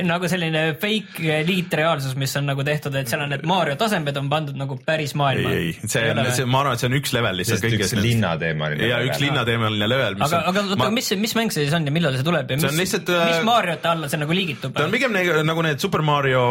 nagu 0.04 0.28
selline 0.28 0.64
fake 0.82 1.38
liitreaalsus, 1.48 2.12
mis 2.20 2.36
on 2.40 2.50
nagu 2.52 2.66
tehtud, 2.68 3.00
et 3.00 3.08
seal 3.08 3.24
on 3.24 3.32
need 3.32 3.46
Mario 3.48 3.78
tasemed 3.80 4.20
on 4.20 4.28
pandud 4.28 4.60
nagu 4.60 4.76
päris 4.84 5.16
maailma? 5.16 5.54
ei, 5.56 5.72
ei, 5.72 5.88
see 5.88 6.04
on, 6.12 6.20
see, 6.36 6.44
ma 6.44 6.60
arvan, 6.60 6.76
et 6.76 6.84
see 6.84 6.90
on 6.92 6.98
üks 7.00 7.16
level 7.16 7.40
lihtsalt 7.40 7.64
kõigest. 7.64 7.96
üks 7.96 8.04
linnateemaline. 8.04 8.92
ja 8.92 9.00
üks 9.08 9.24
linnateemaline 9.24 9.88
level. 9.88 10.20
aga, 10.28 10.42
aga 10.52 10.66
oota 10.66 10.82
ma..., 10.84 10.92
mis, 11.00 11.08
mis 11.24 11.36
mäng 11.40 11.56
see 11.56 11.64
siis 11.64 11.78
on 11.80 11.88
ja 11.88 11.96
millal 11.96 12.20
see 12.20 12.28
tuleb 12.28 12.52
ja 12.52 12.60
mis, 12.60 12.78
lihtsalt, 12.82 13.08
mis 13.16 13.40
äh, 13.40 13.48
Mariote 13.48 13.92
alla 13.94 14.12
see 14.12 14.20
nagu 14.20 14.36
liigitub? 14.36 14.76
ta 14.76 14.84
on 14.84 14.92
pigem 14.92 15.16
nagu 15.48 15.64
need 15.64 15.80
Super 15.80 16.04
Mario 16.04 16.44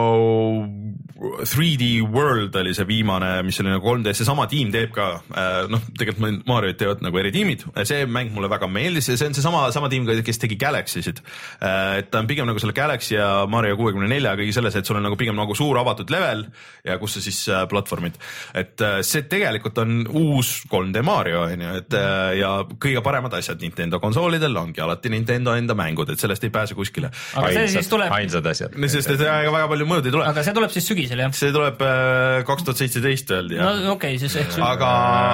So 0.00 0.89
3D 1.18 2.00
World 2.12 2.54
oli 2.56 2.72
see 2.74 2.86
viimane, 2.88 3.28
mis 3.44 3.58
oli 3.60 3.72
nagu 3.72 3.84
3D, 3.84 4.14
seesama 4.16 4.46
tiim 4.50 4.70
teeb 4.72 4.92
ka, 4.94 5.08
äh, 5.34 5.66
noh, 5.70 5.82
tegelikult 5.98 6.46
Mario't 6.48 6.78
teevad 6.80 7.02
nagu 7.04 7.20
eri 7.20 7.32
tiimid, 7.34 7.66
see 7.88 8.06
mäng 8.08 8.32
mulle 8.34 8.48
väga 8.52 8.68
meeldis 8.70 9.10
ja 9.10 9.18
see 9.20 9.28
on 9.28 9.36
seesama, 9.36 9.66
sama 9.74 9.90
tiim, 9.92 10.06
kes 10.24 10.40
tegi 10.40 10.56
Galaxy'sid. 10.60 11.20
Äh, 11.60 12.00
et 12.00 12.10
ta 12.12 12.22
on 12.22 12.30
pigem 12.30 12.48
nagu 12.48 12.62
selle 12.62 12.74
Galaxy 12.76 13.16
ja 13.16 13.28
Mario 13.50 13.76
kuuekümne 13.80 14.08
nelja 14.10 14.32
kõigi 14.38 14.54
selles, 14.56 14.78
et 14.78 14.88
sul 14.88 15.00
on 15.00 15.06
nagu 15.08 15.18
pigem 15.20 15.36
nagu 15.36 15.56
suur 15.58 15.80
avatud 15.82 16.12
level 16.14 16.46
ja 16.86 16.96
kus 17.02 17.18
sa 17.18 17.24
siis 17.24 17.42
äh, 17.50 17.66
platvormid. 17.70 18.16
et 18.54 18.82
see 19.06 19.26
tegelikult 19.28 19.78
on 19.82 20.00
uus 20.16 20.62
3D 20.70 21.02
Mario 21.04 21.44
on 21.44 21.64
ju, 21.64 21.74
et 21.82 21.96
ja 22.38 22.50
kõige 22.80 23.02
paremad 23.04 23.34
asjad 23.36 23.60
Nintendo 23.60 24.00
konsoolidel 24.00 24.56
ongi 24.56 24.80
alati 24.80 25.12
Nintendo 25.12 25.54
enda 25.58 25.76
mängud, 25.76 26.10
et 26.12 26.22
sellest 26.22 26.44
ei 26.46 26.52
pääse 26.54 26.76
kuskile. 26.78 27.10
aga 27.34 27.52
see 27.54 27.68
siis 27.76 27.90
tuleb. 27.90 28.12
ainsad 28.14 28.46
asjad. 28.46 28.76
sest 28.88 29.12
et 29.14 29.20
väga 29.20 29.68
palju 29.68 29.88
muud 29.88 30.06
ei 30.06 30.14
tule 30.14 30.26
aga 30.26 30.44
see 30.46 30.56
tuleb 30.56 30.72
siis 30.74 30.88
sügisel 30.88 30.99
jah? 31.08 31.32
see 31.36 31.52
tuleb 31.54 31.80
äh, 31.84 32.42
kaks 32.48 32.66
tuhat 32.66 32.80
seitseteist 32.80 33.30
öeldi 33.34 33.56
jah. 33.58 33.66
no 33.66 33.94
okei 33.94 34.14
okay,, 34.14 34.20
siis 34.20 34.36
ehk 34.36 34.50
sügisel. 34.52 34.66
aga 34.66 34.90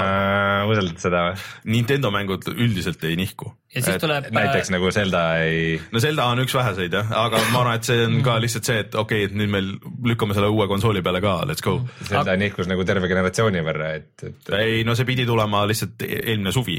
äh, 0.07 0.71
usaldad 0.71 1.03
seda 1.03 1.23
või? 1.29 1.45
Nintendo 1.75 2.13
mängud 2.15 2.49
üldiselt 2.53 3.05
ei 3.09 3.17
nihku. 3.19 3.51
ja 3.75 3.83
siis 3.83 3.97
et, 3.97 4.03
tuleb. 4.05 4.29
näiteks 4.37 4.73
nagu 4.75 4.91
Zelda 4.95 5.23
ei. 5.45 5.77
no 5.93 6.03
Zelda 6.03 6.29
on 6.33 6.43
üks 6.45 6.57
väheseid 6.57 6.97
jah, 6.99 7.13
aga 7.25 7.43
ma 7.53 7.63
arvan, 7.65 7.81
et 7.81 7.89
see 7.91 8.07
on 8.07 8.19
ka 8.27 8.37
lihtsalt 8.43 8.71
see, 8.71 8.83
et 8.85 8.99
okei 8.99 9.25
okay,, 9.25 9.31
et 9.31 9.39
nüüd 9.39 9.53
me 9.53 9.63
lükkame 10.13 10.37
selle 10.37 10.51
uue 10.53 10.69
konsooli 10.71 11.05
peale 11.07 11.23
ka, 11.25 11.39
let's 11.49 11.65
go. 11.65 11.79
Zelda 12.03 12.33
aga... 12.33 12.39
nihkus 12.45 12.71
nagu 12.71 12.87
terve 12.89 13.11
generatsiooni 13.13 13.65
võrra, 13.67 13.95
et, 14.01 14.13
et. 14.31 14.53
ei, 14.59 14.85
no 14.87 14.97
see 14.99 15.09
pidi 15.09 15.27
tulema 15.29 15.65
lihtsalt 15.69 16.07
eelmine 16.07 16.55
suvi. 16.55 16.79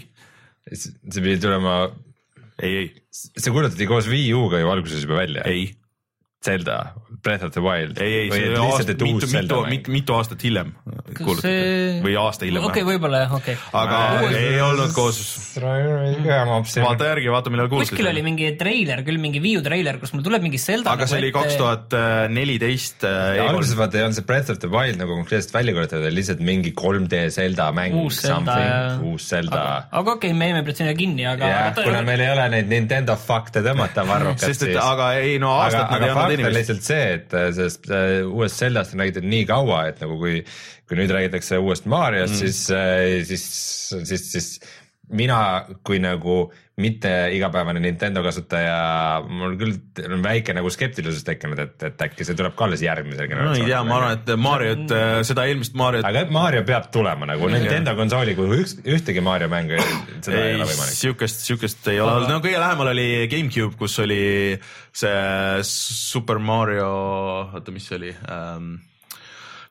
see 0.74 1.20
pidi 1.20 1.40
tulema. 1.44 1.82
ei, 2.62 2.86
ei. 2.86 2.88
see 3.12 3.52
kuulutati 3.52 3.90
koos 3.90 4.10
Wii 4.12 4.32
U-ga 4.38 4.64
ju 4.64 4.72
alguses 4.74 5.04
juba 5.06 5.22
välja. 5.24 5.46
ei 5.50 5.70
Zelda, 6.48 6.78
Breath 7.24 7.44
of 7.48 7.52
the 7.56 7.62
Wild 7.64 8.00
ei, 8.02 8.14
ei, 8.22 8.28
või 8.32 8.40
see 8.40 8.50
oli 8.52 8.60
aasta, 8.62 8.94
mitu, 8.94 9.28
mitu, 9.32 9.58
mitu, 9.68 9.92
mitu 9.96 10.16
aastat 10.16 10.44
hiljem 10.46 10.72
kuulutati 11.18 11.48
see- 11.48 12.02
või 12.06 12.16
aasta 12.22 12.48
hiljem 12.48 12.68
okei, 12.70 12.86
võib-olla 12.88 13.24
jah, 13.26 13.34
okei. 13.38 13.56
aga 13.82 14.00
Uus- 14.22 14.38
ei 14.40 14.62
olnud 14.64 14.94
koos, 14.96 15.20
vaata 15.58 17.10
järgi, 17.12 17.32
vaata 17.34 17.54
millal 17.54 17.70
kuulutati. 17.72 17.96
kuskil 17.96 18.12
oli 18.12 18.24
mingi 18.26 18.52
treiler 18.60 19.04
küll, 19.08 19.20
mingi 19.24 19.42
Wii 19.44 19.56
U 19.60 19.64
treiler, 19.66 20.00
kus 20.02 20.14
mul 20.16 20.24
tuleb 20.28 20.46
mingi 20.46 20.62
Zelda. 20.62 20.94
aga 20.96 21.08
see 21.10 21.20
oli 21.22 21.32
kaks. 21.36 21.58
tuhat 21.60 21.98
neliteist. 22.34 23.04
alguses 23.48 23.76
vaata 23.80 24.00
ei 24.00 24.06
olnud 24.08 24.20
see 24.20 24.28
Breath 24.28 24.54
of 24.54 24.62
the 24.64 24.72
Wild 24.72 25.02
nagu 25.02 25.18
konkreetselt 25.18 25.56
välja 25.58 25.76
kuulutatud, 25.76 26.06
oli 26.06 26.20
lihtsalt 26.22 26.44
mingi 26.44 26.74
3D 26.78 27.24
Zelda 27.34 27.72
mäng, 27.76 27.98
Uus 27.98 28.22
Zelda, 28.24 28.58
jah. 28.62 29.04
uus 29.04 29.28
Zelda. 29.34 29.64
aga 29.92 30.18
okei, 30.18 30.34
me 30.34 30.52
jäime 30.52 30.76
sinna 30.78 30.94
kinni, 30.98 31.26
aga. 31.28 31.74
kuna 31.82 32.02
meil 32.08 32.24
ei 32.24 32.32
ole 32.36 32.50
neid 32.56 32.72
Nintendo 32.72 33.18
fakte 33.20 33.64
tõmmata 33.66 34.06
et 34.32 34.46
siis 34.46 34.78
aga 34.82 35.12
ei 35.20 35.38
no 35.42 35.54
aastat 35.60 35.92
nad 35.92 35.98
aga 35.98 36.06
ei 36.06 36.12
andnud 36.12 36.37
inimest. 36.40 36.58
lihtsalt 36.58 36.88
see, 36.88 37.06
et 37.18 37.36
äh, 37.38 37.50
sellest 37.56 37.92
äh, 37.92 38.18
uuest 38.28 38.64
Zeldast 38.64 38.96
on 38.96 39.04
räägitud 39.04 39.28
nii 39.28 39.46
kaua, 39.50 39.84
et 39.92 40.02
nagu 40.04 40.18
kui, 40.22 40.42
kui 40.88 41.00
nüüd 41.00 41.14
räägitakse 41.14 41.60
uuest 41.62 41.90
Mariost 41.90 42.38
mm., 42.38 42.42
siis, 42.42 43.30
siis, 43.30 43.48
siis, 44.12 44.28
siis 44.32 44.52
mina 45.16 45.40
kui 45.88 46.00
nagu 46.04 46.48
mitte 46.78 47.10
igapäevane 47.34 47.80
Nintendo 47.82 48.22
kasutaja, 48.22 48.74
mul 49.26 49.56
küll 49.58 50.12
on 50.14 50.22
väike 50.22 50.54
nagu 50.54 50.70
skeptilisus 50.70 51.24
tekkinud, 51.26 51.62
et, 51.64 51.78
et 51.88 52.04
äkki 52.06 52.28
see 52.28 52.38
tuleb 52.38 52.54
ka 52.58 52.68
alles 52.68 52.84
järgmisel 52.86 53.32
no 53.34 53.56
ei 53.56 53.64
tea, 53.66 53.80
ma 53.88 53.98
arvan, 53.98 54.20
et 54.20 54.30
Mariot, 54.44 54.94
seda 55.26 55.48
eelmist 55.50 55.78
Mariot 55.80 56.06
aga 56.06 56.26
Mario 56.34 56.62
peab 56.68 56.92
tulema 56.94 57.30
nagu 57.32 57.50
Nintendo 57.50 57.96
konsooli, 57.98 58.36
kui 58.38 58.60
üks, 58.60 58.76
ühtegi 58.84 59.24
Mario 59.26 59.50
mängu, 59.52 59.80
seda 60.20 60.36
ei, 60.36 60.52
ei 60.52 60.60
ole 60.60 60.68
võimalik. 60.70 61.00
siukest, 61.00 61.48
siukest 61.48 61.90
ei 61.94 62.04
ole 62.04 62.28
no 62.28 62.42
kõige 62.44 62.62
lähemal 62.62 62.92
oli 62.94 63.08
GameCube, 63.32 63.74
kus 63.80 63.98
oli 64.04 64.22
see 64.98 65.64
Super 65.72 66.44
Mario, 66.44 66.92
oota, 67.48 67.74
mis 67.74 67.90
see 67.90 67.98
oli 67.98 68.14
ähm,, 68.14 68.76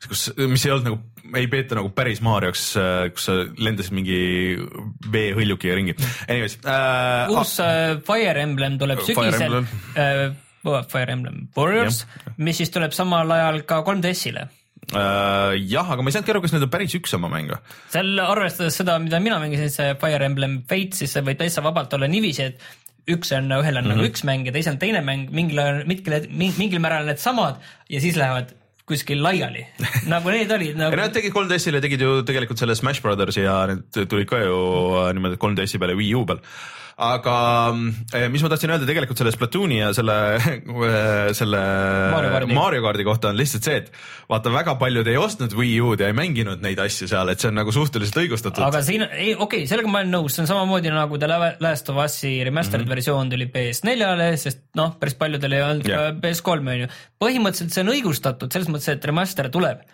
kus, 0.09 0.29
mis 0.37 0.65
ei 0.67 0.73
olnud 0.75 0.89
nagu, 0.91 0.99
ei 1.41 1.49
peeta 1.51 1.79
nagu 1.79 1.91
päris 1.97 2.23
Marioks, 2.25 2.65
kus 3.17 3.29
sa 3.29 3.39
lendasid 3.43 3.97
mingi 3.97 4.19
veehõljukiga 5.13 5.79
ringi. 5.79 5.97
Anyways 6.29 6.59
äh,. 6.63 7.33
uus 7.33 7.57
äh, 7.65 7.97
Fire 8.07 8.43
Emblem 8.43 8.79
tuleb 8.83 9.03
sügisel. 9.07 9.63
Äh, 9.97 10.29
Fire 10.91 11.13
Emblem 11.13 11.49
Warriors, 11.57 12.05
mis 12.43 12.59
siis 12.61 12.73
tuleb 12.75 12.95
samal 12.97 13.31
ajal 13.31 13.61
ka 13.69 13.83
3DS-ile. 13.87 14.49
äh, 14.93 15.55
jah, 15.67 15.93
aga 15.93 16.03
ma 16.03 16.11
ei 16.11 16.17
saanudki 16.17 16.35
aru, 16.35 16.43
kas 16.45 16.55
need 16.55 16.67
on 16.67 16.73
päris 16.73 16.97
üks 16.99 17.15
sama 17.15 17.31
mäng 17.33 17.51
või? 17.51 17.61
seal 17.91 18.21
arvestades 18.23 18.77
seda, 18.79 18.99
mida 19.03 19.19
mina 19.23 19.39
mängisin, 19.43 19.73
see 19.73 19.95
Fire 20.03 20.27
Emblem 20.27 20.61
Fate, 20.69 20.99
siis 20.99 21.15
see 21.17 21.25
võib 21.27 21.41
täitsa 21.41 21.65
vabalt 21.65 21.95
olla 21.97 22.11
niiviisi, 22.11 22.51
et 22.51 22.63
üks 23.11 23.31
on, 23.35 23.51
ühel 23.55 23.79
on 23.79 23.85
mm 23.87 23.91
-hmm. 23.91 23.97
nagu 23.97 24.07
üks 24.11 24.25
mäng 24.27 24.47
ja 24.47 24.55
teisel 24.55 24.75
on 24.75 24.79
teine 24.83 25.03
mäng, 25.07 25.31
mingil, 25.31 25.63
mingil, 25.87 26.31
mingil 26.59 26.83
määral 26.83 27.07
on 27.07 27.13
need 27.13 27.23
samad 27.23 27.63
ja 27.89 28.01
siis 28.03 28.19
lähevad 28.19 28.55
kuskil 28.87 29.19
laiali, 29.23 29.65
nagu 30.13 30.31
need 30.31 30.53
olid 30.55 30.79
nagu 30.79 30.99
nad 30.99 31.15
tegid 31.15 31.35
3DS-ile, 31.35 31.81
tegid 31.83 32.05
ju 32.07 32.21
tegelikult 32.27 32.61
selle 32.63 32.77
Smash 32.79 33.03
Brothersi 33.03 33.43
ja 33.43 33.59
need 33.71 34.03
tulid 34.07 34.29
ka 34.31 34.39
ju 34.45 34.59
äh, 35.03 35.13
niimoodi 35.17 35.41
3DS-i 35.43 35.83
peale 35.83 35.97
Wii 35.99 36.13
U 36.15 36.23
peal. 36.29 36.43
Aga 36.97 37.37
eh, 38.17 38.25
mis 38.33 38.41
ma 38.41 38.49
tahtsin 38.49 38.71
öelda 38.73 38.87
tegelikult 38.89 39.21
selle 39.21 39.33
Splatooni 39.35 39.83
ja 39.83 39.91
selle, 39.97 40.15
selle 41.39 41.61
Mario 42.15 42.31
kaardi. 42.33 42.57
Mario 42.57 42.85
kaardi 42.87 43.05
kohta 43.05 43.33
on 43.33 43.37
lihtsalt 43.37 43.69
see, 43.69 43.83
et 43.83 43.91
vaata, 44.31 44.53
väga 44.55 44.79
paljud 44.81 45.11
ei 45.13 45.19
ostnud 45.21 45.53
Wii 45.59 45.75
U-d 45.85 46.07
ja 46.07 46.09
ei 46.09 46.17
mänginud 46.17 46.65
neid 46.65 46.81
asju 46.81 47.09
seal, 47.11 47.29
et 47.29 47.43
see 47.43 47.51
on 47.53 47.61
nagu 47.61 47.75
suhteliselt 47.75 48.17
õigustatud. 48.23 48.65
aga 48.65 48.81
siin, 48.87 49.05
ei 49.11 49.35
okei 49.35 49.67
okay,, 49.67 49.69
sellega 49.69 49.93
ma 49.93 50.01
olen 50.01 50.17
nõus, 50.17 50.39
see 50.39 50.47
on 50.47 50.51
samamoodi 50.55 50.95
nagu 50.95 51.21
The 51.21 51.43
Last 51.61 51.93
of 51.93 52.01
Us'i 52.01 52.39
remastered 52.49 52.87
mm 52.87 52.89
-hmm. 52.89 52.97
versioon 52.97 53.35
tuli 53.35 53.51
PS4-le, 53.53 54.31
sest 54.41 54.65
noh, 54.81 54.97
päris 54.97 55.21
paljudel 55.21 55.59
ei 55.59 55.67
olnud 55.67 55.93
yeah. 55.93 56.09
ka 56.17 56.25
PS3 56.25 56.73
on 56.77 56.81
ju. 56.87 56.89
põhimõtteliselt 57.21 57.77
see 57.77 57.85
on 57.85 57.93
õigustatud 57.93 58.53
selles 58.53 58.73
mõttes, 58.73 58.89
et 58.97 59.05
remaster 59.05 59.53
tuleb. 59.53 59.85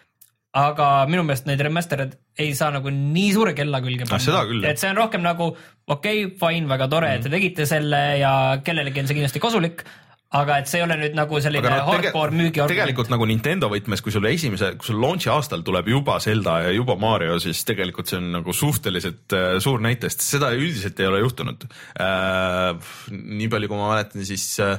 Aga 0.53 0.87
minu 1.09 1.25
meelest 1.25 1.47
neid 1.49 1.63
remaster'id 1.65 2.15
ei 2.43 2.53
saa 2.57 2.69
nagu 2.75 2.93
nii 2.93 3.33
suure 3.33 3.55
kella 3.57 3.81
külge 3.85 4.05
Ah, 4.05 4.21
küll, 4.21 4.61
jah. 4.61 4.73
et 4.73 4.81
see 4.81 4.91
on 4.93 4.99
rohkem 5.01 5.25
nagu 5.25 5.49
okei 5.49 6.27
okay,, 6.27 6.37
fine, 6.41 6.69
väga 6.69 6.89
tore 6.93 7.09
mm, 7.09 7.13
-hmm. 7.13 7.19
et 7.19 7.25
te 7.25 7.33
tegite 7.33 7.67
selle 7.69 8.01
ja 8.21 8.33
kellelegi 8.65 9.01
on 9.01 9.09
see 9.09 9.17
kindlasti 9.17 9.41
kasulik. 9.41 9.85
aga 10.33 10.59
et 10.61 10.69
see 10.69 10.79
ei 10.81 10.85
ole 10.85 10.97
nüüd 10.97 11.17
nagu 11.17 11.41
selline 11.45 11.69
aga 11.69 11.79
no, 11.83 11.93
hardcore 11.93 12.33
müügiargument. 12.37 12.73
tegelikult 12.73 13.11
nagu 13.13 13.27
Nintendo 13.29 13.69
võtmes, 13.69 14.01
kui 14.05 14.13
sul 14.13 14.25
esimese, 14.29 14.71
kui 14.81 14.87
sul 14.87 15.01
launch'i 15.01 15.29
aastal 15.33 15.65
tuleb 15.65 15.89
juba 15.89 16.19
Zelda 16.21 16.59
ja 16.67 16.71
juba 16.73 16.97
Mario, 16.97 17.39
siis 17.39 17.65
tegelikult 17.69 18.09
see 18.09 18.17
on 18.21 18.31
nagu 18.33 18.53
suhteliselt 18.53 19.33
äh, 19.33 19.57
suur 19.61 19.81
näitaja, 19.81 20.13
sest 20.13 20.37
seda 20.37 20.53
üldiselt 20.57 21.01
ei 21.01 21.09
ole 21.09 21.21
juhtunud 21.25 21.65
äh,. 22.01 22.77
nii 23.09 23.49
palju, 23.49 23.73
kui 23.73 23.81
ma 23.81 23.95
mäletan, 23.95 24.25
siis 24.25 24.61
äh, 24.61 24.77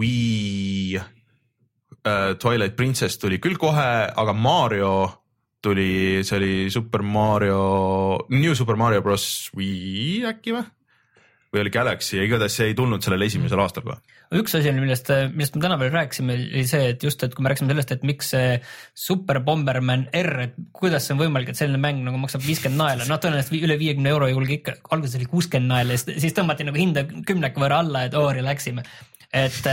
Wii 0.00 0.96
äh, 0.96 1.12
Twilight 2.40 2.76
Princess 2.78 3.18
tuli 3.18 3.38
küll 3.42 3.58
kohe, 3.60 3.88
aga 4.14 4.32
Mario 4.32 4.92
tuli, 5.66 6.22
see 6.26 6.36
oli 6.38 6.54
Super 6.70 7.02
Mario, 7.02 7.60
New 8.30 8.54
Super 8.54 8.76
Mario 8.78 9.02
Bros 9.02 9.50
Wii 9.56 10.24
äkki 10.30 10.54
või? 10.54 10.66
või 11.54 11.62
oli 11.62 11.70
Galaxy, 11.72 12.18
igatahes 12.20 12.56
see 12.58 12.66
ei 12.70 12.74
tulnud 12.76 13.02
sellel 13.04 13.22
esimesel 13.24 13.60
aastal 13.62 13.84
kohe. 13.86 13.96
üks 14.36 14.56
asi 14.58 14.68
on, 14.68 14.80
millest, 14.82 15.08
millest 15.32 15.54
me 15.56 15.62
täna 15.62 15.78
veel 15.80 15.92
rääkisime, 15.94 16.34
oli 16.50 16.64
see, 16.68 16.90
et 16.92 17.02
just, 17.06 17.22
et 17.24 17.34
kui 17.34 17.44
me 17.46 17.52
rääkisime 17.52 17.70
sellest, 17.72 17.92
et 17.94 18.02
miks 18.06 18.32
see 18.34 18.56
Super 19.06 19.40
Bomberman 19.46 20.08
R, 20.20 20.32
et 20.48 20.56
kuidas 20.76 21.06
see 21.06 21.14
on 21.16 21.22
võimalik, 21.22 21.52
et 21.54 21.58
selline 21.58 21.80
mäng 21.80 22.02
nagu 22.04 22.18
maksab 22.20 22.44
viiskümmend 22.44 22.82
naela, 22.82 23.06
noh, 23.08 23.20
tõenäoliselt 23.22 23.56
üle 23.62 23.78
viiekümne 23.80 24.12
euro 24.12 24.28
ei 24.28 24.34
julge 24.34 24.58
ikka, 24.58 24.76
alguses 24.90 25.16
oli 25.20 25.30
kuuskümmend 25.30 25.72
naela 25.72 25.96
ja 25.96 26.02
siis- 26.02 26.20
siis 26.26 26.36
tõmmati 26.36 26.66
nagu 26.66 26.82
hinda 26.82 27.06
kümneka 27.06 27.62
võrra 27.62 27.80
alla, 27.86 28.04
et 28.10 28.18
oo, 28.18 28.26
relax 28.36 28.66
ime. 28.68 28.84
et, 29.36 29.68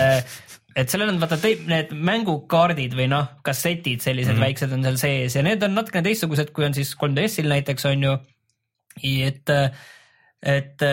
et 0.75 0.91
sellel 0.91 1.13
on 1.13 1.21
vaata 1.21 1.39
need 1.69 1.93
mängukaardid 1.93 2.95
või 2.97 3.09
noh, 3.11 3.29
kassetid 3.45 4.03
sellised 4.03 4.33
mm 4.33 4.39
-hmm. 4.39 4.47
väiksed 4.47 4.75
on 4.75 4.87
seal 4.87 5.01
sees 5.01 5.37
ja 5.39 5.45
need 5.45 5.63
on 5.63 5.75
natukene 5.77 6.05
teistsugused, 6.09 6.51
kui 6.55 6.67
on 6.67 6.75
siis 6.77 6.95
3DS-il 6.99 7.49
näiteks 7.51 7.89
on 7.91 8.09
ju. 8.09 8.17
et, 9.03 9.49
et 10.41 10.83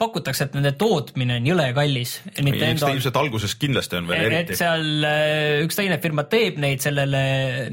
pakutakse, 0.00 0.48
et 0.48 0.56
nende 0.56 0.72
tootmine 0.80 1.36
on 1.40 1.46
jõle 1.50 1.66
kallis. 1.76 2.16
ilmselt 2.38 2.94
ilmselt 2.94 3.18
alguses 3.20 3.54
kindlasti 3.60 3.98
on 4.00 4.08
veel 4.08 4.24
et 4.24 4.32
eriti. 4.32 4.58
seal 4.60 5.06
äh, 5.06 5.60
üks 5.66 5.76
teine 5.76 6.00
firma 6.02 6.24
teeb 6.30 6.58
neid 6.62 6.82
sellele 6.84 7.22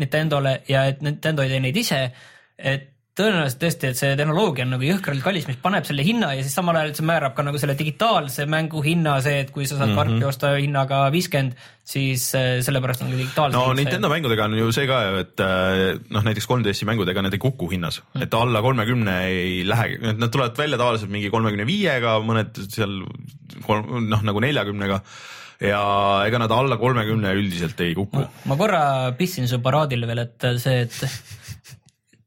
Nintendole 0.02 0.62
ja 0.70 0.86
et 0.92 1.02
Nintendo 1.06 1.46
ei 1.46 1.54
tee 1.54 1.64
neid 1.64 1.80
ise, 1.80 2.02
et 2.58 2.94
tõenäoliselt 3.18 3.60
tõesti, 3.62 3.90
et 3.92 3.98
see 3.98 4.16
tehnoloogia 4.18 4.66
on 4.68 4.76
nagu 4.76 4.86
jõhkralt 4.86 5.24
kallis, 5.26 5.48
mis 5.50 5.58
paneb 5.62 5.86
selle 5.88 6.04
hinna 6.06 6.30
ja 6.38 6.44
siis 6.46 6.54
samal 6.58 6.78
ajal 6.78 6.94
see 6.98 7.08
määrab 7.08 7.34
ka 7.38 7.46
nagu 7.46 7.60
selle 7.62 7.74
digitaalse 7.80 8.46
mängu 8.50 8.84
hinna, 8.86 9.16
see, 9.26 9.40
et 9.46 9.50
kui 9.54 9.66
sa 9.66 9.76
saad 9.78 9.90
mm 9.90 9.96
-hmm. 9.96 10.20
karpi 10.20 10.28
osta 10.30 10.52
hinnaga 10.56 11.00
viiskümmend, 11.14 11.56
siis 11.88 12.28
äh, 12.38 12.60
sellepärast 12.66 13.02
on 13.02 13.12
ka 13.12 13.18
digitaalse 13.18 13.58
no 13.58 13.64
hind 13.66 13.78
see. 13.78 13.86
Nintendo 13.86 14.12
mängudega 14.14 14.46
on 14.46 14.58
ju 14.58 14.72
see 14.72 14.88
ka 14.88 15.00
ju, 15.06 15.24
et 15.24 15.40
äh, 15.40 16.00
noh, 16.10 16.28
näiteks 16.30 16.50
3DS-i 16.52 16.90
mängudega 16.90 17.22
need 17.26 17.34
ei 17.34 17.42
kuku 17.42 17.70
hinnas, 17.72 18.02
et 18.22 18.34
alla 18.34 18.62
kolmekümne 18.62 19.18
ei 19.26 19.64
lähegi, 19.68 19.98
nad 20.14 20.30
tulevad 20.30 20.58
välja 20.58 20.78
tavaliselt 20.78 21.12
mingi 21.12 21.34
kolmekümne 21.34 21.66
viiega, 21.66 22.20
mõned 22.22 22.62
seal 22.70 23.02
kolm, 23.66 24.10
noh 24.10 24.22
nagu 24.22 24.40
neljakümnega 24.40 25.02
ja 25.60 25.82
ega 26.28 26.38
nad 26.38 26.52
alla 26.54 26.78
kolmekümne 26.78 27.34
üldiselt 27.34 27.80
ei 27.82 27.96
kuku. 27.98 28.28
ma 28.46 28.58
korra 28.58 29.12
pistsin 29.18 29.48
su 29.50 29.58
paraadile 29.60 30.06
veel, 30.06 30.26
et 30.28 30.50
see, 30.62 30.86
et 30.86 31.37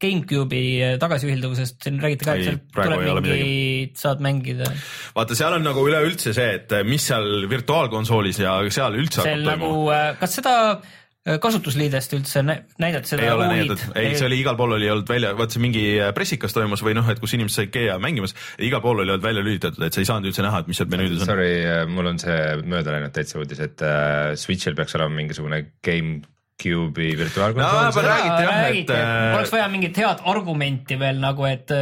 GameCube'i 0.01 0.95
tagasiühilduvusest 1.01 1.83
siin 1.85 1.99
räägiti 2.01 2.27
ka, 2.27 2.37
et 2.37 2.47
seal 2.47 2.61
tuleb 2.75 3.27
mingi, 3.27 3.91
saad 3.97 4.23
mängida. 4.23 4.69
vaata, 5.15 5.37
seal 5.37 5.57
on 5.59 5.67
nagu 5.67 5.83
üleüldse 5.87 6.33
see, 6.37 6.55
et 6.59 6.73
mis 6.87 7.05
seal 7.11 7.45
virtuaalkonsoolis 7.51 8.41
ja 8.43 8.57
seal 8.73 8.97
üldse 8.99 9.21
see 9.21 9.37
hakkab 9.37 9.47
nagu 9.51 9.69
toimuma., 9.69 10.01
kas 10.21 10.35
seda 10.39 10.55
äh, 10.71 11.37
kasutusliidest 11.43 12.15
üldse 12.17 12.41
nä- 12.47 12.57
näidati 12.81 13.13
seda 13.13 13.27
ei 13.27 13.33
ole 13.35 13.51
näidatud, 13.51 13.93
ei, 13.99 14.15
see 14.17 14.27
oli 14.29 14.41
igal 14.41 14.57
pool 14.59 14.75
oli 14.79 14.89
olnud 14.89 15.09
välja, 15.09 15.35
vaat 15.37 15.53
see 15.53 15.61
mingi 15.63 15.85
pressikas 16.17 16.57
toimus 16.57 16.81
või 16.85 16.97
noh, 16.97 17.07
et 17.13 17.21
kus 17.21 17.37
inimesed 17.37 17.61
said 17.61 17.73
käia 17.73 17.99
mängimas, 18.01 18.33
igal 18.57 18.81
pool 18.83 19.03
oli 19.03 19.13
olnud 19.13 19.25
välja 19.25 19.45
lülitatud, 19.45 19.85
et 19.85 19.93
sa 19.93 20.01
ei 20.01 20.09
saanud 20.09 20.31
üldse 20.31 20.45
näha, 20.45 20.63
et 20.63 20.71
mis 20.71 20.81
seal 20.81 20.89
menüüdes 20.91 21.23
on. 21.23 21.31
Sorry, 21.33 21.53
mul 21.93 22.13
on 22.13 22.21
see 22.21 22.41
mööda 22.65 22.97
läinud 22.97 23.13
täitsa 23.15 23.41
uudis, 23.41 23.61
et 23.63 23.85
äh, 23.85 24.33
Switch'il 24.39 24.77
peaks 24.77 24.97
olema 24.99 25.13
mingisugune 25.21 25.65
GameCube'i 25.85 26.40
No, 26.69 26.93
virtuaalkonsool 26.93 27.89
aga 27.89 28.03
räägiti 28.05 28.45
jah, 28.45 28.61
et, 28.69 28.93
äh, 28.93 29.35
oleks 29.37 29.51
vaja 29.55 29.67
mingit 29.73 29.97
head 29.97 30.21
argumenti 30.25 30.99
veel 31.01 31.19
nagu, 31.23 31.45
et, 31.49 31.73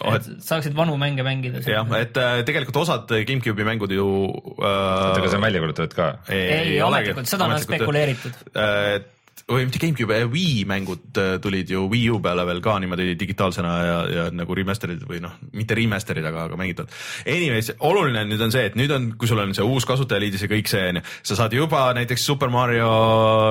Oh, 0.00 0.14
et 0.14 0.30
saaksid 0.46 0.76
vanu 0.78 0.96
mänge 1.00 1.24
mängida. 1.26 1.60
jah, 1.66 1.84
et 1.98 2.16
äh, 2.16 2.44
tegelikult 2.46 2.76
osad 2.84 3.10
GameCube'i 3.10 3.66
mängud 3.66 3.90
ju 3.92 4.06
äh, 4.06 4.64
oota, 4.64 5.18
aga 5.20 5.28
see 5.28 5.36
on 5.40 5.46
välja 5.48 5.60
kuulutatud 5.64 5.94
ka? 5.98 6.08
ei, 6.30 6.78
ametlikult, 6.80 7.26
seda 7.26 7.50
on 7.50 7.58
spekuleeritud. 7.60 8.42
et 8.54 9.14
või 9.48 9.64
mitte 9.64 9.80
GameCube, 9.80 10.18
Wii 10.28 10.64
mängud 10.68 11.18
äh, 11.20 11.36
tulid 11.42 11.70
ju 11.72 11.86
Wii 11.88 12.10
U 12.12 12.18
peale 12.24 12.44
veel 12.48 12.60
ka 12.64 12.74
niimoodi 12.82 13.14
digitaalsena 13.18 13.72
ja, 13.80 13.98
ja 14.12 14.24
nagu 14.34 14.56
remaster'id 14.56 15.06
või 15.08 15.22
noh, 15.24 15.38
mitte 15.56 15.76
remaster'id, 15.78 16.26
aga, 16.28 16.44
aga 16.48 16.58
mängitavad. 16.60 16.92
Anyways, 17.24 17.72
oluline 17.88 18.26
nüüd 18.28 18.42
on 18.44 18.52
see, 18.52 18.66
et 18.68 18.76
nüüd 18.78 18.92
on, 18.94 19.08
kui 19.20 19.30
sul 19.30 19.40
on 19.40 19.54
see 19.56 19.64
uus 19.64 19.86
kasutajaliidis 19.88 20.44
ja 20.44 20.50
kõik 20.52 20.68
see 20.68 20.82
onju, 20.90 21.04
sa 21.30 21.38
saad 21.40 21.56
juba 21.56 21.86
näiteks 21.96 22.26
Super 22.28 22.52
Mario 22.52 22.90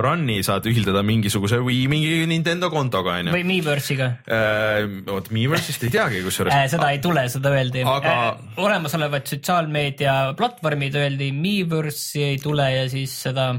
Run'i 0.05 0.38
saad 0.45 0.69
ühildada 0.69 1.01
mingisuguse 1.07 1.60
Wii 1.65 1.88
mingi 1.91 2.13
Nintendo 2.29 2.69
kontoga 2.73 3.17
onju. 3.17 3.33
või 3.33 3.47
Miiverse'iga 3.49 4.12
äh,. 4.29 4.86
vot 5.07 5.31
Miiverse'ist 5.33 5.88
ei 5.88 5.95
teagi 5.97 6.21
kusjuures 6.25 6.53
äh,. 6.53 6.67
seda 6.71 6.91
ei 6.93 7.01
tule, 7.03 7.25
seda 7.33 7.55
öeldi 7.57 7.81
aga... 7.88 8.13
äh,. 8.13 8.62
olemasolevad 8.62 9.25
sotsiaalmeedia 9.33 10.19
platvormid 10.38 11.01
öeldi, 11.01 11.33
Miiverse'i 11.33 12.29
ei 12.33 12.39
tule 12.43 12.69
ja 12.75 12.86
siis 12.91 13.17
seda 13.25 13.49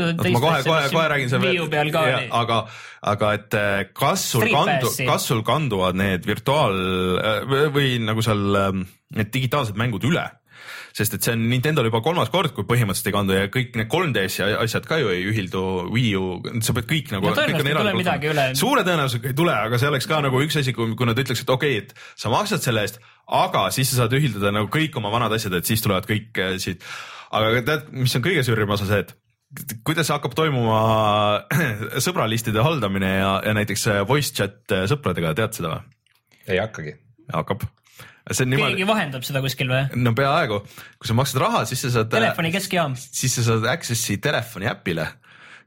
ma 0.00 0.42
kohe, 0.42 0.60
kohe, 0.66 0.82
kohe 0.92 1.06
räägin 1.12 1.32
selle 1.32 1.54
peal 1.72 1.90
ka. 1.94 2.04
aga, 2.42 2.58
aga 3.12 3.32
et 3.38 3.56
eh, 3.58 3.80
kas 3.96 4.28
sul 4.34 4.46
Street 4.46 4.56
kandu, 4.56 4.92
kas 5.08 5.26
sul 5.30 5.42
kanduvad 5.46 5.98
need 5.98 6.28
virtuaal 6.28 6.78
eh, 7.18 7.66
või 7.74 7.96
nagu 8.04 8.24
seal 8.24 8.62
eh, 8.62 8.70
need 9.18 9.34
digitaalsed 9.34 9.78
mängud 9.80 10.06
üle? 10.08 10.28
sest 10.92 11.16
et 11.16 11.24
see 11.24 11.32
on 11.34 11.46
Nintendo'l 11.48 11.88
juba 11.88 12.02
kolmas 12.04 12.28
kord, 12.32 12.52
kui 12.54 12.66
põhimõtteliselt 12.68 13.08
ei 13.08 13.14
kandu 13.14 13.36
ja 13.36 13.46
kõik 13.52 13.78
need 13.80 13.88
3DS-i 13.90 14.58
asjad 14.60 14.84
ka 14.88 14.98
ju 15.00 15.08
ei 15.12 15.24
ühildu 15.30 15.62
Wii 15.92 16.10
U, 16.20 16.26
sa 16.64 16.74
pead 16.76 16.88
kõik 16.90 17.14
nagu 17.14 17.30
no,. 17.30 17.32
suure 18.60 18.84
tõenäosusega 18.86 19.32
ei 19.32 19.38
tule, 19.38 19.54
aga 19.56 19.80
see 19.80 19.88
oleks 19.88 20.08
ka 20.10 20.20
nagu 20.26 20.42
üks 20.44 20.60
asi, 20.60 20.76
kui, 20.76 20.92
kui 20.98 21.08
nad 21.08 21.18
ütleks, 21.18 21.44
et 21.46 21.54
okei 21.54 21.78
okay,, 21.80 21.88
et 21.88 22.20
sa 22.20 22.32
maksad 22.32 22.64
selle 22.64 22.84
eest, 22.84 23.00
aga 23.40 23.64
siis 23.74 23.88
sa 23.92 24.02
saad 24.02 24.18
ühildada 24.20 24.52
nagu 24.54 24.68
kõik 24.72 25.00
oma 25.00 25.12
vanad 25.14 25.32
asjad, 25.38 25.56
et 25.56 25.68
siis 25.68 25.82
tulevad 25.84 26.06
kõik 26.08 26.44
siit. 26.62 26.84
aga 27.32 27.64
tead, 27.64 27.90
mis 27.96 28.20
on 28.20 28.28
kõige 28.28 28.44
sürrim 28.46 28.76
osa 28.76 28.88
see, 28.90 29.02
et 29.06 29.16
kuidas 29.86 30.10
hakkab 30.12 30.34
toimuma 30.36 30.80
sõbralistide 32.04 32.64
haldamine 32.64 33.12
ja, 33.18 33.36
ja 33.46 33.54
näiteks 33.56 33.88
voice 34.08 34.34
chat 34.36 34.76
sõpradega, 34.90 35.34
tead 35.38 35.58
seda 35.58 35.76
või? 35.76 35.86
ei 36.48 36.58
hakkagi. 36.58 36.96
hakkab. 37.32 37.66
keegi 38.28 38.48
niimoodi... 38.50 38.86
vahendab 38.88 39.26
seda 39.26 39.42
kuskil 39.44 39.70
või? 39.72 39.84
no 40.00 40.14
peaaegu, 40.18 40.62
kui 40.98 41.10
sa 41.10 41.16
maksad 41.18 41.42
raha, 41.44 41.64
siis 41.68 41.84
sa 41.86 41.92
saad. 41.98 42.12
telefoni 42.12 42.52
keskjaam. 42.54 42.96
siis 42.96 43.36
sa 43.38 43.46
saad 43.50 43.68
access'i 43.74 44.18
telefoni 44.22 44.70
äpile 44.72 45.08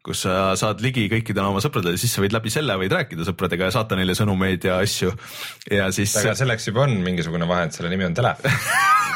kus 0.06 0.26
sa 0.26 0.54
saad 0.60 0.84
ligi 0.86 1.08
kõikidele 1.12 1.50
oma 1.50 1.62
sõpradele, 1.64 2.00
siis 2.02 2.14
sa 2.14 2.24
võid 2.24 2.36
läbi 2.36 2.52
selle 2.54 2.78
võid 2.80 2.94
rääkida 2.94 3.26
sõpradega 3.28 3.70
ja 3.70 3.76
saata 3.76 3.98
neile 3.98 4.16
sõnumeid 4.18 4.68
ja 4.70 4.78
asju 4.84 5.14
ja 5.72 5.90
siis. 5.96 6.14
aga 6.22 6.36
selleks 6.38 6.70
juba 6.70 6.86
on 6.86 7.00
mingisugune 7.06 7.48
vahend, 7.50 7.74
selle 7.76 7.90
nimi 7.94 8.08
on 8.08 8.18
telefon 8.18 8.54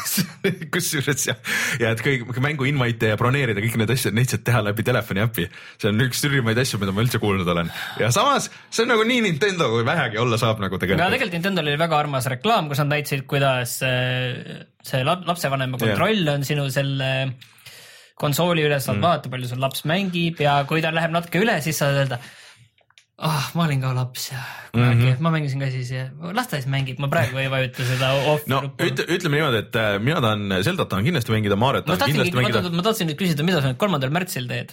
kusjuures 0.73 1.28
jah, 1.30 1.38
ja 1.82 1.91
et 1.93 2.02
kõik 2.04 2.39
mängu 2.41 2.65
invite'e 2.69 3.12
ja 3.13 3.19
broneerida 3.19 3.62
kõik 3.63 3.78
need 3.82 3.93
asjad, 3.93 4.15
neid 4.17 4.32
saad 4.32 4.43
teha 4.47 4.63
läbi 4.65 4.86
telefoni 4.88 5.23
äpi. 5.23 5.45
see 5.82 5.91
on 5.91 6.02
üks 6.08 6.23
sürrimaid 6.23 6.58
asju, 6.62 6.80
mida 6.82 6.95
ma 6.95 7.06
üldse 7.06 7.21
kuulnud 7.21 7.47
olen 7.54 7.69
ja 8.02 8.10
samas 8.15 8.49
see 8.69 8.86
on 8.86 8.93
nagu 8.95 9.06
nii 9.06 9.21
Nintendo, 9.28 9.69
kui 9.73 9.86
vähegi 9.88 10.21
olla 10.21 10.39
saab 10.41 10.63
nagu 10.63 10.82
tegelikult. 10.82 11.06
aga 11.06 11.15
tegelikult 11.15 11.38
Nintendo'l 11.38 11.69
oli 11.69 11.84
väga 11.84 12.02
armas 12.02 12.30
reklaam, 12.34 12.71
kus 12.71 12.82
nad 12.82 12.93
näitasid, 12.95 13.28
kuidas 13.30 13.78
äh, 13.86 14.65
see 14.86 15.06
lapsevanema 15.06 15.78
kontroll 15.78 16.25
yeah. 16.25 16.36
on 16.39 16.47
sinu 16.47 16.67
selle 16.73 17.12
konsooli 18.19 18.65
üle, 18.67 18.82
saad 18.84 18.99
mm. 18.99 19.08
vaadata, 19.08 19.32
palju 19.34 19.49
sul 19.51 19.63
laps 19.63 19.86
mängib 19.89 20.41
ja 20.43 20.60
kui 20.69 20.84
ta 20.84 20.91
läheb 20.95 21.15
natuke 21.15 21.41
üle, 21.43 21.58
siis 21.63 21.79
saad 21.82 21.97
öelda 22.01 22.19
ah 23.19 23.36
oh,, 23.36 23.47
ma 23.58 23.65
olin 23.67 23.82
ka 23.84 23.91
laps 23.95 24.29
ja 24.32 24.41
kunagi 24.71 25.03
mm, 25.03 25.08
-hmm. 25.12 25.23
ma 25.23 25.32
mängisin 25.34 25.60
ka 25.60 25.67
siis 25.71 25.91
ja 25.91 26.05
las 26.36 26.47
ta 26.47 26.60
siis 26.60 26.69
mängib, 26.71 26.99
ma 27.03 27.10
praegu 27.12 27.39
ei 27.41 27.49
vajuta 27.51 27.88
seda 27.88 28.12
off 28.32 28.47
no 28.47 28.62
ütle, 28.79 29.08
ütleme 29.15 29.39
niimoodi, 29.39 29.63
et 29.65 29.75
äh, 29.75 29.97
mina 29.99 30.21
tahan 30.23 30.63
Zeldat 30.63 30.89
tahan 30.89 31.03
kindlasti 31.08 31.36
mängida, 31.36 31.58
Mariot 31.60 31.86
tahan 31.89 32.13
kindlasti 32.13 32.39
mängida. 32.39 32.63
ma 32.71 32.86
tahtsin 32.86 33.12
nüüd 33.12 33.19
küsida, 33.19 33.43
mida 33.43 33.62
sa 33.62 33.73
nüüd 33.73 33.82
kolmandal 33.82 34.13
märtsil 34.15 34.47
teed? 34.47 34.71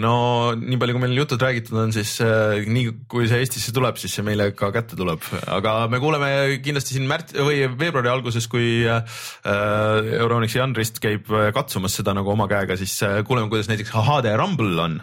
No 0.00 0.54
nii 0.56 0.78
palju, 0.80 0.94
kui 0.96 1.02
meil 1.02 1.18
jutud 1.18 1.42
räägitud 1.44 1.76
on, 1.76 1.90
siis 1.92 2.14
äh, 2.24 2.62
nii 2.64 2.94
kui 3.12 3.26
see 3.28 3.42
Eestisse 3.44 3.74
tuleb, 3.76 3.98
siis 4.00 4.14
see 4.16 4.24
meile 4.24 4.46
ka 4.56 4.70
kätte 4.72 4.96
tuleb, 4.96 5.20
aga 5.52 5.74
me 5.92 5.98
kuuleme 6.00 6.28
kindlasti 6.64 6.96
siin 6.96 7.04
märts 7.10 7.36
või 7.36 7.66
veebruari 7.68 8.08
alguses, 8.08 8.46
kui 8.48 8.86
äh, 8.88 9.02
Euronixi 10.16 10.62
Jan 10.62 10.72
Rist 10.78 10.96
käib 11.02 11.28
äh, 11.28 11.50
katsumas 11.52 11.98
seda 11.98 12.14
nagu 12.16 12.32
oma 12.32 12.46
käega, 12.48 12.78
siis 12.80 12.94
äh, 13.04 13.18
kuuleme, 13.28 13.50
kuidas 13.52 13.68
näiteks 13.68 13.92
HD 13.92 14.32
Rumble 14.40 14.80
on 14.80 14.94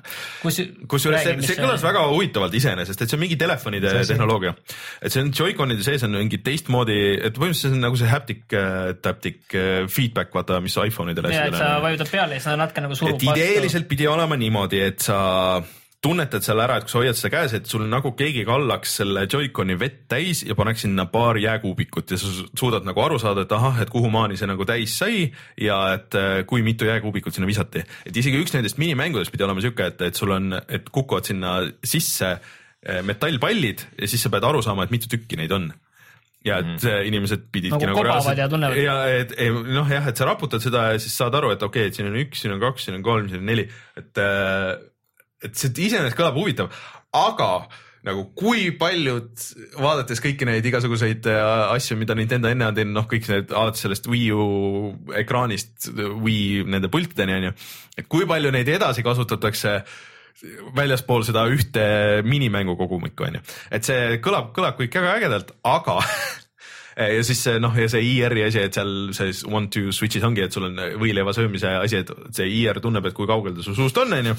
Kus,. 0.42 0.58
kusjuures 0.90 1.22
see, 1.28 1.38
see 1.46 1.60
kõlas 1.60 1.86
väga 1.86 2.08
huvitavalt 2.10 2.58
iseenesest, 2.58 3.06
et 3.06 3.14
see 3.14 3.20
on 3.20 3.24
mingi 3.28 3.38
telefonide 3.38 3.94
see 3.94 4.10
tehnoloogia, 4.16 4.56
et 5.04 5.14
see 5.14 5.22
on 5.22 5.30
Joy-Conide 5.30 5.86
sees 5.86 6.08
on 6.10 6.18
mingi 6.18 6.42
teistmoodi, 6.42 6.98
et 7.30 7.38
põhimõtteliselt 7.38 7.76
see 7.76 7.78
on 7.78 7.86
nagu 7.86 8.02
see 8.02 8.10
haptic 8.10 8.58
äh,, 8.58 8.98
taptic 9.06 9.54
äh, 9.54 9.86
feedback, 9.86 10.34
vaata, 10.34 10.58
mis 10.66 10.82
iPhone 10.82 11.14
idel. 11.14 11.30
ja, 11.30 11.46
et 11.54 11.62
sa 11.62 11.76
vajutad 11.86 12.10
peale 12.10 12.42
ja 12.42 12.48
siis 12.48 12.58
natuke 12.58 12.88
nagu 12.88 12.98
surub 12.98 13.22
vastu. 13.22 13.38
ideeliselt 13.38 13.86
pidi 13.94 14.10
olema 14.10 14.34
niimoodi 14.40 14.79
niimoodi, 14.80 14.88
et 14.88 15.04
sa 15.04 15.62
tunnetad 16.00 16.44
selle 16.46 16.64
ära, 16.64 16.78
et 16.80 16.86
kui 16.86 16.94
sa 16.94 17.02
hoiad 17.02 17.18
seda 17.18 17.32
käes, 17.34 17.54
et 17.58 17.66
sul 17.68 17.84
nagu 17.92 18.14
keegi 18.16 18.46
kallaks 18.48 18.94
selle 19.02 19.26
Joy-Coni 19.28 19.76
vett 19.80 20.06
täis 20.08 20.46
ja 20.48 20.56
paneks 20.56 20.86
sinna 20.86 21.06
paar 21.12 21.36
jääkuubikut 21.38 22.14
ja 22.14 22.20
sa 22.20 22.32
suudad 22.56 22.88
nagu 22.88 23.02
aru 23.04 23.20
saada, 23.20 23.44
et 23.44 23.52
ahah, 23.52 23.82
et 23.84 23.92
kuhumaani 23.92 24.38
see 24.40 24.48
nagu 24.48 24.64
täis 24.68 24.96
sai 24.96 25.26
ja 25.60 25.82
et 25.98 26.16
äh, 26.16 26.46
kui 26.48 26.64
mitu 26.64 26.88
jääkuubikut 26.88 27.36
sinna 27.36 27.50
visati. 27.50 27.84
et 28.06 28.16
isegi 28.16 28.40
üks 28.40 28.56
nendest 28.56 28.80
minimängudest 28.80 29.32
pidi 29.32 29.44
olema 29.44 29.62
siuke, 29.62 29.92
et, 29.92 30.02
et 30.08 30.16
sul 30.16 30.32
on, 30.32 30.56
et 30.70 30.88
kukuvad 30.88 31.28
sinna 31.28 31.60
sisse 31.84 32.32
äh, 32.32 33.04
metallpallid 33.04 33.84
ja 34.00 34.08
siis 34.08 34.24
sa 34.24 34.32
pead 34.32 34.48
aru 34.48 34.64
saama, 34.64 34.88
et 34.88 34.96
mitu 34.96 35.12
tükki 35.12 35.36
neid 35.36 35.52
on 35.52 35.68
ja 36.50 36.60
et 36.62 36.70
mm 36.70 36.78
-hmm. 36.78 37.10
inimesed 37.12 37.50
pididki 37.52 37.76
nagu, 37.78 37.92
nagu 37.94 38.06
reaalselt 38.10 38.42
ja 38.42 38.48
tunnevad. 38.52 38.78
ja 38.84 38.96
et 39.22 39.36
noh, 39.68 39.92
jah, 39.96 40.08
et 40.12 40.18
sa 40.18 40.30
raputad 40.30 40.64
seda 40.64 40.92
ja 40.94 41.02
siis 41.02 41.18
saad 41.18 41.36
aru, 41.36 41.54
et 41.56 41.64
okei 41.64 41.86
okay,, 41.86 41.92
et 41.92 42.00
siin 42.00 42.10
on 42.10 42.18
üks, 42.20 42.42
siin 42.44 42.56
on 42.56 42.64
kaks, 42.64 42.88
siin 42.88 42.98
on 43.00 43.06
kolm, 43.06 43.30
siin 43.30 43.44
on 43.44 43.52
neli, 43.52 43.68
et 43.98 44.24
äh, 44.24 44.74
et 45.44 45.56
see 45.56 45.72
iseenesest 45.72 46.18
kõlab 46.20 46.36
huvitav, 46.36 46.74
aga 47.16 47.52
nagu 48.08 48.24
kui 48.38 48.70
paljud, 48.80 49.32
vaadates 49.76 50.22
kõiki 50.24 50.48
neid 50.48 50.66
igasuguseid 50.66 51.26
äh, 51.28 51.40
asju, 51.76 51.98
mida 52.00 52.16
Nintendo 52.16 52.52
enne 52.52 52.70
on 52.70 52.78
teinud, 52.78 52.96
noh, 52.96 53.08
kõik 53.12 53.28
need 53.32 53.52
alates 53.52 53.84
sellest 53.84 54.08
Wii 54.08 54.30
U 54.32 54.46
ekraanist 55.20 55.90
Wii 55.96 56.64
nende 56.70 56.92
pultideni 56.92 57.36
onju, 57.40 57.52
et 58.00 58.08
kui 58.12 58.28
palju 58.30 58.54
neid 58.56 58.72
edasi 58.72 59.04
kasutatakse 59.04 59.82
väljaspool 60.76 61.26
seda 61.28 61.46
ühte 61.52 61.86
minimängu 62.28 62.78
kogumikku 62.80 63.28
onju, 63.30 63.42
et 63.72 63.88
see 63.88 64.20
kõlab, 64.24 64.54
kõlab 64.56 64.78
kõik 64.80 65.00
väga 65.00 65.18
ägedalt, 65.20 65.56
aga 65.68 66.00
ja 67.00 67.24
siis 67.24 67.42
see 67.46 67.60
noh, 67.64 67.76
ja 67.80 67.88
see 67.92 68.02
IR-i 68.04 68.44
asi, 68.48 68.64
et 68.68 68.76
seal 68.76 69.14
see 69.16 69.32
one 69.48 69.70
two 69.72 69.94
switch'is 69.96 70.26
ongi, 70.28 70.44
et 70.46 70.56
sul 70.56 70.68
on 70.68 70.80
võileiva 71.00 71.34
söömise 71.36 71.72
asi, 71.80 72.02
et 72.04 72.12
see 72.36 72.50
IR 72.60 72.82
tunneb, 72.84 73.06
et 73.08 73.16
kui 73.16 73.30
kaugel 73.30 73.56
ta 73.56 73.64
su 73.66 73.76
suust 73.78 73.98
on, 74.02 74.14
onju. 74.20 74.36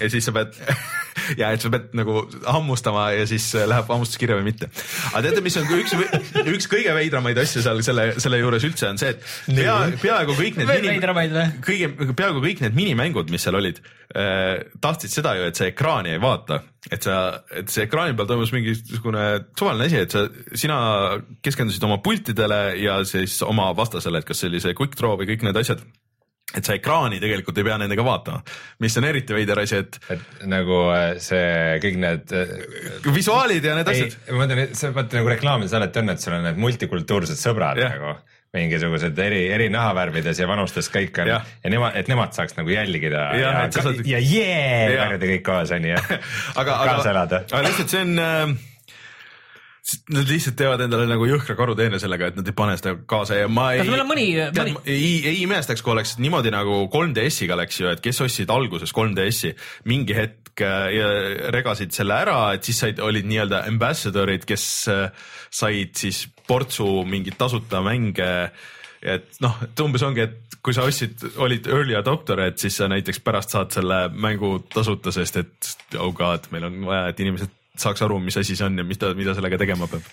ja 0.00 0.10
siis 0.12 0.28
sa 0.28 0.34
pead 0.36 0.54
ja 1.40 1.50
et 1.54 1.64
sa 1.64 1.70
pead 1.72 1.90
nagu 1.98 2.22
hammustama 2.46 3.08
ja 3.16 3.26
siis 3.28 3.48
läheb 3.58 3.90
hammustuskirja 3.90 4.38
või 4.38 4.46
mitte. 4.52 4.70
aga 5.10 5.24
teate, 5.26 5.42
mis 5.44 5.58
on 5.58 5.66
üks, 5.80 5.96
üks 6.44 6.70
kõige 6.70 6.94
veidramaid 6.96 7.42
asju 7.42 7.64
seal 7.66 7.82
selle, 7.86 8.08
selle 8.22 8.40
juures 8.42 8.68
üldse 8.68 8.90
on 8.92 9.02
see, 9.02 9.16
et 9.16 9.26
pea, 9.50 9.76
peaaegu 10.02 10.38
kõik 10.38 10.60
need 10.62 10.72
mini, 10.76 11.50
kõige, 11.66 11.90
peaaegu 12.12 12.44
kõik 12.44 12.62
need 12.66 12.78
minimängud, 12.78 13.34
mis 13.34 13.46
seal 13.46 13.58
olid 13.58 13.82
eh,, 13.82 14.62
tahtsid 14.82 15.18
seda 15.18 15.34
ju, 15.40 15.50
et 15.50 15.58
sa 15.58 15.66
ekraani 15.72 16.14
ei 16.14 16.22
vaata 16.22 16.62
et 16.92 17.02
sa, 17.02 17.42
et 17.56 17.70
see 17.72 17.86
ekraani 17.86 18.16
peal 18.16 18.28
toimus 18.30 18.52
mingisugune 18.54 19.26
suvaline 19.58 19.88
asi, 19.88 20.02
et 20.06 20.14
sa, 20.14 20.26
sina 20.54 20.78
keskendusid 21.44 21.84
oma 21.88 21.98
pultidele 22.04 22.60
ja 22.82 23.00
siis 23.08 23.40
oma 23.46 23.72
vastasele, 23.76 24.22
et 24.22 24.28
kas 24.28 24.42
see 24.42 24.50
oli 24.52 24.62
see 24.62 24.76
quick 24.78 24.98
draw 24.98 25.16
või 25.18 25.30
kõik 25.32 25.46
need 25.46 25.62
asjad 25.62 25.82
et 26.54 26.64
sa 26.64 26.76
ekraani 26.76 27.18
tegelikult 27.20 27.58
ei 27.58 27.66
pea 27.66 27.76
nendega 27.80 28.04
vaatama, 28.06 28.38
mis 28.84 28.94
on 29.00 29.06
eriti 29.08 29.34
veider 29.34 29.58
asi, 29.60 29.80
et. 29.82 29.98
et 30.14 30.44
nagu 30.48 30.78
äh, 30.94 31.16
see 31.22 31.76
kõik 31.82 31.98
need. 32.00 32.32
Äh, 32.38 33.10
visuaalid 33.12 33.66
ja 33.66 33.74
need 33.76 33.90
ei, 33.90 34.06
asjad. 34.06 34.16
ma 34.30 34.44
mõtlen, 34.44 34.76
see 34.78 34.94
vaata 34.94 35.18
nagu 35.18 35.32
reklaamides 35.34 35.74
alati 35.76 36.02
on, 36.02 36.14
et 36.14 36.22
sul 36.22 36.36
on 36.38 36.46
need 36.46 36.62
multikultuursed 36.62 37.40
sõbrad 37.40 37.82
yeah. 37.82 37.96
nagu 37.98 38.14
mingisugused 38.54 39.18
eri, 39.18 39.42
eri 39.52 39.66
nahavärvides 39.72 40.38
ja 40.40 40.46
vanustes 40.48 40.88
kõik 40.92 41.18
on 41.22 41.32
ja, 41.32 41.40
ja 41.64 41.72
nemad, 41.72 41.98
et 41.98 42.08
nemad 42.08 42.36
saaks 42.36 42.56
nagu 42.58 42.72
jälgida 42.72 43.26
ja, 43.34 43.42
ja, 43.42 43.50
ja, 43.66 43.66
saad... 43.74 44.00
ja 44.06 44.22
jee, 44.22 44.94
palju 44.96 45.20
te 45.22 45.34
kõik 45.34 45.44
koos 45.50 45.74
on 45.76 45.90
ju 45.90 45.98
aga, 46.60 46.78
aga, 46.86 46.96
aga 47.02 47.66
lihtsalt 47.66 47.92
see 47.92 48.06
on 48.06 48.16
äh, 48.22 48.56
Nad 50.10 50.26
lihtsalt 50.26 50.56
teevad 50.58 50.80
endale 50.82 51.04
nagu 51.06 51.28
jõhkra 51.30 51.54
karuteene 51.54 52.00
sellega, 52.02 52.32
et 52.32 52.38
nad 52.40 52.48
ei 52.50 52.54
pane 52.58 52.72
seda 52.74 52.96
kaasa 53.06 53.36
ja 53.38 53.46
ma 53.46 53.68
ei. 53.70 53.84
kas 53.84 53.90
meil 53.92 54.02
on 54.02 54.08
mõni, 54.08 54.24
mõni...? 54.56 54.72
ei, 54.90 55.12
ei 55.30 55.36
imestaks, 55.44 55.82
kui 55.84 55.92
oleks 55.94 56.16
niimoodi 56.18 56.50
nagu 56.50 56.80
3DS-iga 56.90 57.54
läks 57.60 57.78
ju, 57.78 57.92
et 57.94 58.02
kes 58.02 58.18
ostsid 58.24 58.50
alguses 58.50 58.90
3DS-i, 58.96 59.52
mingi 59.86 60.16
hetk 60.18 60.64
äh, 60.66 60.88
regasid 61.54 61.94
selle 61.94 62.18
ära, 62.18 62.40
et 62.58 62.66
siis 62.66 62.82
said, 62.82 63.02
olid 63.04 63.30
nii-öelda 63.30 63.62
ambassador'id, 63.70 64.48
kes 64.50 64.66
äh, 64.90 65.30
said 65.54 65.94
siis 66.02 66.24
portsu 66.46 67.04
mingeid 67.08 67.38
tasuta 67.38 67.82
mänge 67.84 68.30
et 69.06 69.38
noh, 69.44 69.58
et 69.64 69.82
umbes 69.84 70.02
ongi, 70.06 70.24
et 70.24 70.56
kui 70.64 70.74
sa 70.74 70.86
ostsid, 70.88 71.20
olid 71.42 71.68
early 71.70 71.96
adopter, 71.98 72.40
et 72.48 72.58
siis 72.60 72.78
sa 72.80 72.88
näiteks 72.90 73.20
pärast 73.24 73.54
saad 73.54 73.74
selle 73.74 74.06
mängu 74.14 74.58
tasuta, 74.72 75.12
sest 75.14 75.38
et 75.42 75.70
oh 76.00 76.10
god, 76.16 76.48
meil 76.54 76.66
on 76.68 76.82
vaja, 76.88 77.12
et 77.12 77.22
inimesed 77.22 77.52
saaks 77.76 78.00
aru, 78.06 78.16
mis 78.24 78.36
asi 78.40 78.54
see 78.56 78.64
on 78.64 78.78
ja 78.80 78.84
mida, 78.88 79.10
mida 79.18 79.34
sellega 79.36 79.58
tegema 79.60 79.84
peab. 79.90 80.04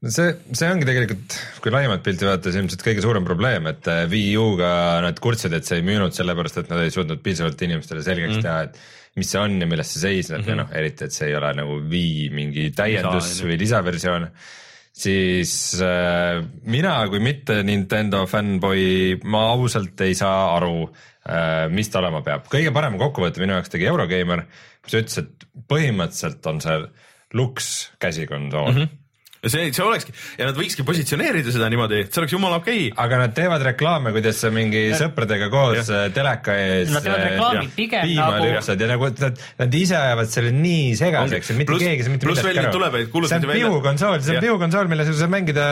no 0.00 0.12
see, 0.14 0.30
see 0.56 0.70
ongi 0.72 0.86
tegelikult, 0.88 1.36
kui 1.60 1.72
laiemat 1.74 2.04
pilti 2.06 2.26
vaadata, 2.26 2.48
siis 2.48 2.62
ilmselt 2.62 2.84
kõige 2.86 3.04
suurem 3.04 3.26
probleem, 3.28 3.68
et 3.70 3.90
äh, 3.92 4.06
Wii 4.10 4.30
U-ga 4.40 4.70
nad 5.04 5.20
kurtsid, 5.22 5.52
et 5.56 5.68
see 5.68 5.82
ei 5.82 5.84
müünud 5.86 6.16
sellepärast, 6.16 6.62
et 6.62 6.72
nad 6.72 6.80
ei 6.80 6.94
suutnud 6.94 7.20
piisavalt 7.24 7.60
inimestele 7.66 8.04
selgeks 8.06 8.38
mm. 8.38 8.46
teha, 8.46 8.62
et 8.70 9.20
mis 9.20 9.28
see 9.28 9.42
on 9.42 9.58
ja 9.60 9.68
milles 9.68 9.92
see 9.92 10.00
seisneb 10.00 10.40
mm 10.40 10.46
-hmm. 10.46 10.56
ja 10.56 10.62
noh, 10.62 10.72
eriti, 10.80 11.04
et 11.04 11.14
see 11.14 11.28
ei 11.28 11.36
ole 11.36 11.52
nagu 11.60 11.76
Wii 11.92 12.30
mingi 12.32 12.70
täiendus 12.72 13.34
Lisa, 13.34 13.46
või 13.50 13.60
lisaversioon 13.66 14.28
siis 15.00 15.52
äh, 15.84 16.40
mina 16.70 16.94
kui 17.10 17.22
mitte 17.24 17.60
Nintendo 17.66 18.24
fännboi, 18.30 19.20
ma 19.24 19.46
ausalt 19.54 20.00
ei 20.06 20.16
saa 20.18 20.54
aru 20.56 20.74
äh,, 20.84 21.66
mis 21.72 21.90
ta 21.90 22.02
olema 22.02 22.22
peab. 22.26 22.48
kõige 22.52 22.72
parema 22.76 23.00
kokkuvõtte 23.00 23.42
minu 23.42 23.56
jaoks 23.56 23.72
tegi 23.72 23.88
Eurogeimer, 23.90 24.46
mis 24.84 24.98
ütles, 25.00 25.20
et 25.24 25.48
põhimõtteliselt 25.70 26.50
on 26.52 26.64
see 26.64 26.80
Lux 27.38 27.74
käsikonsool 28.02 28.72
mm. 28.72 28.80
-hmm 28.80 28.99
see, 29.48 29.70
see 29.72 29.84
olekski 29.84 30.12
ja 30.36 30.48
nad 30.50 30.58
võikski 30.58 30.84
positsioneerida 30.84 31.52
seda 31.54 31.70
niimoodi, 31.72 32.02
et 32.04 32.12
see 32.12 32.20
oleks 32.20 32.34
jumala 32.34 32.58
okei 32.60 32.90
okay.. 32.90 32.96
aga 33.04 33.20
nad 33.22 33.34
teevad 33.36 33.64
reklaame, 33.64 34.12
kuidas 34.12 34.40
sa 34.42 34.50
mingi 34.52 34.82
ja. 34.90 34.98
sõpradega 35.00 35.48
koos 35.52 35.78
ja. 35.80 35.84
Äh, 35.96 36.10
teleka 36.12 36.56
ees. 36.60 36.90
Nad 36.92 37.06
teevad 37.06 37.24
reklaami 37.24 37.64
ja. 37.64 37.72
pigem 37.76 38.12
nagu. 38.18 38.44
lükkad 38.44 38.84
ja 38.84 38.90
nagu 38.90 39.08
nad, 39.22 39.40
nad 39.62 39.78
ise 39.80 39.96
ajavad 39.96 40.32
selle 40.32 40.52
nii 40.56 40.90
segaseks, 41.00 41.52
et 41.54 41.60
mitte 41.60 41.72
plus, 41.72 41.84
keegi 41.84 42.04
ei 42.04 42.06
saa 42.06 42.14
mitte 42.14 42.28
midagi 42.28 42.64
aru. 42.66 43.30
see 43.30 43.38
on 43.40 43.46
pihukonsool, 43.48 44.18
see 44.26 44.36
on 44.36 44.44
pihukonsool, 44.44 44.92
milles 44.92 45.08
sa 45.08 45.16
saad 45.22 45.32
mängida 45.32 45.66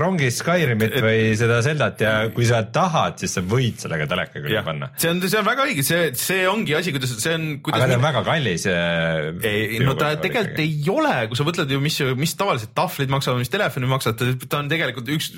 rongis 0.00 0.40
Skyrimit 0.40 0.96
et, 0.96 1.04
või 1.04 1.36
seda 1.36 1.60
Zeldat 1.66 2.00
ja 2.06 2.14
kui 2.32 2.48
sa 2.48 2.62
tahad, 2.72 3.20
siis 3.20 3.36
sa 3.36 3.44
võid 3.44 3.84
sellega 3.84 4.08
teleka 4.08 4.40
külge 4.40 4.64
panna. 4.64 4.90
see 4.96 5.12
on, 5.12 5.20
see 5.26 5.40
on 5.42 5.48
väga 5.50 5.68
õige, 5.68 5.84
see, 5.84 6.08
see 6.16 6.48
ongi 6.48 6.76
asi, 6.78 6.94
kuidas, 6.96 7.12
see 7.20 7.36
on. 7.36 7.46
aga 7.68 7.84
ta 7.84 8.00
on 8.00 8.06
väga 8.08 8.24
kallis. 8.30 8.66
ei, 8.70 9.80
no 9.84 9.96
ta 9.98 10.14
tegelikult 10.22 10.64
ei 10.64 10.74
ole, 10.88 11.14
kui 11.28 11.36
sa 11.36 11.46
mõtled 11.46 11.76
ju, 11.76 11.84
mis, 11.84 12.00
mis 12.16 12.36
tavaliselt 12.38 12.72
tahvlid 12.76 13.09
tahvlid 13.10 13.16
maksavad, 13.16 13.42
mis 13.42 13.50
telefoni 13.50 13.90
maksate, 13.90 14.30
ta 14.46 14.62
on 14.62 14.70
tegelikult 14.70 15.10
üks. 15.16 15.32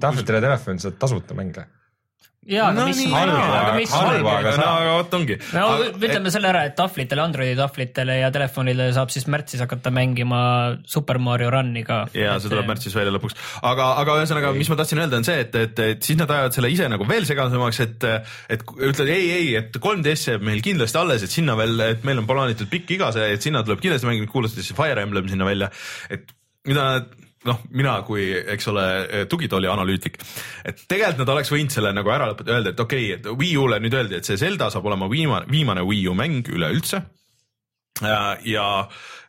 tahvlitele 0.00 0.42
telefon 0.42 0.82
saad 0.82 0.98
tasuta 0.98 1.34
mänge 1.38 1.68
jaa, 2.42 2.72
aga 2.72 2.80
no, 2.80 2.84
mis 2.88 3.00
halba, 3.06 3.42
aga 3.54 3.74
mis 3.76 3.92
halba, 3.94 4.30
aga 4.40 4.52
no 4.58 4.64
aga 4.66 4.94
vot 4.96 5.12
ongi. 5.14 5.36
no 5.54 5.66
aga, 5.76 5.84
ütleme 5.94 6.26
et... 6.26 6.34
selle 6.34 6.48
ära, 6.50 6.62
et 6.66 6.74
tahvlitele, 6.78 7.22
Androidi 7.22 7.54
tahvlitele 7.58 8.16
ja 8.18 8.30
telefonile 8.34 8.88
saab 8.96 9.12
siis 9.14 9.28
märtsis 9.30 9.62
hakata 9.62 9.92
mängima 9.94 10.40
Super 10.90 11.20
Mario 11.22 11.52
Run'i 11.54 11.84
ka. 11.86 12.00
ja 12.18 12.34
see 12.42 12.50
tuleb 12.50 12.66
märtsis 12.72 12.98
välja 12.98 13.14
lõpuks, 13.14 13.38
aga, 13.62 13.92
aga 14.02 14.18
ühesõnaga, 14.18 14.50
mis 14.58 14.72
ma 14.72 14.80
tahtsin 14.80 15.04
öelda, 15.04 15.22
on 15.22 15.28
see, 15.28 15.38
et, 15.46 15.54
et, 15.54 15.84
et 15.94 16.10
siis 16.10 16.18
nad 16.18 16.34
ajavad 16.34 16.58
selle 16.58 16.72
ise 16.74 16.90
nagu 16.90 17.06
veel 17.06 17.30
segasemaks, 17.30 17.82
et, 17.86 18.10
et 18.58 18.66
ütled 18.90 19.14
ei, 19.14 19.30
ei, 19.38 19.48
et 19.62 19.78
3DS 19.78 20.28
jääb 20.32 20.46
meil 20.50 20.66
kindlasti 20.66 20.98
alles, 20.98 21.22
et 21.22 21.38
sinna 21.38 21.54
veel, 21.62 21.78
et 21.94 22.02
meil 22.08 22.24
on 22.24 22.26
plaanitud 22.26 22.70
pikk 22.74 22.96
iga 22.98 23.14
see, 23.14 23.30
et 23.36 23.50
sinna 23.50 23.62
tuleb 23.62 23.86
kindlasti 23.86 24.10
mängida, 24.10 24.30
kuulutati 24.34 24.66
siis 24.66 24.74
Fire 24.74 25.06
Emblem 25.06 25.30
sinna 25.30 25.46
välja, 25.46 25.70
et 26.10 26.34
mida 26.68 26.88
nad 26.94 27.10
noh, 27.48 27.62
mina 27.74 27.96
kui, 28.06 28.26
eks 28.54 28.68
ole, 28.70 28.84
tugitooli 29.30 29.70
analüütik, 29.70 30.18
et 30.68 30.84
tegelikult 30.88 31.24
nad 31.24 31.32
oleks 31.34 31.50
võinud 31.52 31.74
selle 31.74 31.90
nagu 31.94 32.12
ära 32.14 32.28
lõpetada, 32.30 32.58
öelda, 32.58 32.74
et 32.74 32.84
okei 32.84 33.08
okay,, 33.08 33.18
et 33.18 33.40
Wii 33.40 33.56
U-le 33.62 33.80
nüüd 33.82 33.96
öeldi, 33.98 34.20
et 34.20 34.28
see 34.28 34.38
Zelda 34.40 34.70
saab 34.72 34.86
olema 34.90 35.08
viimane, 35.10 35.48
viimane 35.50 35.82
Wii 35.86 36.06
U 36.12 36.14
mäng 36.18 36.48
üleüldse. 36.52 37.02
ja 38.02 38.66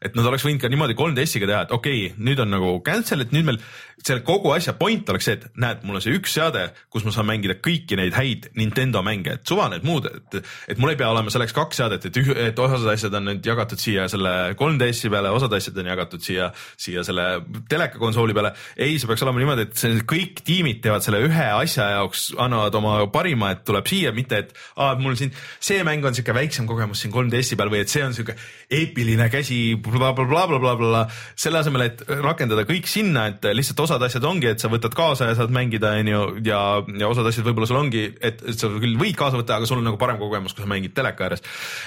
et 0.02 0.16
nad 0.18 0.26
oleks 0.26 0.46
võinud 0.46 0.62
ka 0.62 0.70
niimoodi 0.72 0.96
3DS-iga 0.98 1.50
teha, 1.50 1.64
et 1.66 1.74
okei 1.76 2.06
okay,, 2.08 2.24
nüüd 2.24 2.40
on 2.44 2.54
nagu 2.54 2.76
cancel, 2.86 3.26
et 3.26 3.34
nüüd 3.36 3.50
meil 3.50 3.60
selle 4.04 4.24
kogu 4.26 4.52
asja 4.54 4.74
point 4.78 5.08
oleks 5.10 5.28
see, 5.28 5.38
et 5.38 5.46
näed, 5.60 5.84
mul 5.88 5.98
on 5.98 6.04
see 6.04 6.16
üks 6.18 6.34
seade, 6.36 6.66
kus 6.92 7.06
ma 7.08 7.14
saan 7.16 7.28
mängida 7.30 7.56
kõiki 7.64 7.98
neid 8.00 8.16
häid 8.18 8.50
Nintendo 8.60 9.04
mänge, 9.06 9.38
et 9.38 9.48
suva 9.48 9.70
need 9.72 9.86
muud, 9.88 10.10
et, 10.10 10.40
et 10.72 10.82
mul 10.82 10.92
ei 10.92 11.00
pea 11.00 11.10
olema 11.14 11.32
selleks 11.34 11.56
kaks 11.56 11.80
seadet, 11.80 12.08
et, 12.10 12.20
et 12.48 12.60
osad 12.60 12.88
asjad 12.92 13.16
on 13.20 13.30
nüüd 13.30 13.48
jagatud 13.48 13.80
siia 13.80 14.08
selle 14.12 14.34
3DS-i 14.60 15.12
peale, 15.14 15.32
osad 15.36 15.56
asjad 15.56 15.80
on 15.80 15.92
jagatud 15.94 16.26
siia, 16.26 16.50
siia 16.80 17.06
selle 17.08 17.28
teleka 17.72 18.02
konsooli 18.02 18.36
peale. 18.36 18.54
ei, 18.76 18.98
see 19.00 19.10
peaks 19.10 19.24
olema 19.26 19.44
niimoodi, 19.44 19.68
et 19.70 19.80
see, 19.80 20.02
kõik 20.10 20.44
tiimid 20.46 20.82
teevad 20.84 21.06
selle 21.06 21.24
ühe 21.24 21.48
asja 21.54 21.90
jaoks, 21.96 22.26
annavad 22.44 22.76
oma 22.80 22.98
parima, 23.14 23.54
et 23.56 23.64
tuleb 23.68 23.88
siia, 23.90 24.12
mitte 24.16 24.44
et 24.44 24.54
aa, 24.76 24.98
mul 25.00 25.16
siin 25.20 25.32
see 25.64 25.80
mäng 25.88 26.04
on 26.06 26.16
sihuke 26.16 26.36
väiksem 26.36 26.68
kogemus 26.70 27.04
siin 27.04 27.14
3DS-i 27.16 27.60
peal 27.60 27.72
või 27.72 27.84
et 27.86 27.94
see 27.94 28.04
on 28.04 28.16
sihuke 28.16 28.36
eepiline 28.74 29.30
käsi 29.32 29.62
blablabla, 29.80 30.28
bla, 30.28 30.46
bla, 30.48 30.60
bla, 30.60 30.76
bla, 30.76 31.04
selle 31.40 31.62
asemel, 31.64 31.88
et 31.88 32.04
rakendada 32.24 32.68
kõik 32.68 32.90
sinna, 32.90 33.30
et 33.32 33.48
lihtsalt 33.56 33.84
osad 33.94 34.08
asjad 34.08 34.26
ongi, 34.26 34.50
et 34.50 34.62
sa 34.62 34.70
võtad 34.72 34.94
kaasa 34.98 35.30
ja 35.30 35.36
saad 35.38 35.54
mängida, 35.54 35.94
onju, 36.02 36.22
ja, 36.46 36.60
ja 37.00 37.10
osad 37.10 37.28
asjad 37.30 37.46
võib-olla 37.46 37.70
sul 37.70 37.80
ongi, 37.80 38.04
et, 38.22 38.42
sa 38.58 38.70
küll 38.72 38.98
võid 39.00 39.18
kaasa 39.20 39.38
võtta, 39.40 39.60
aga 39.60 39.70
sul 39.70 39.80
on 39.82 39.88
nagu 39.88 40.00
parem 40.02 40.18
kogemus, 40.22 40.56
kui 40.56 40.66
sa 40.66 40.70
mängid 40.70 40.96
teleka 40.98 41.28
ääres. 41.28 41.44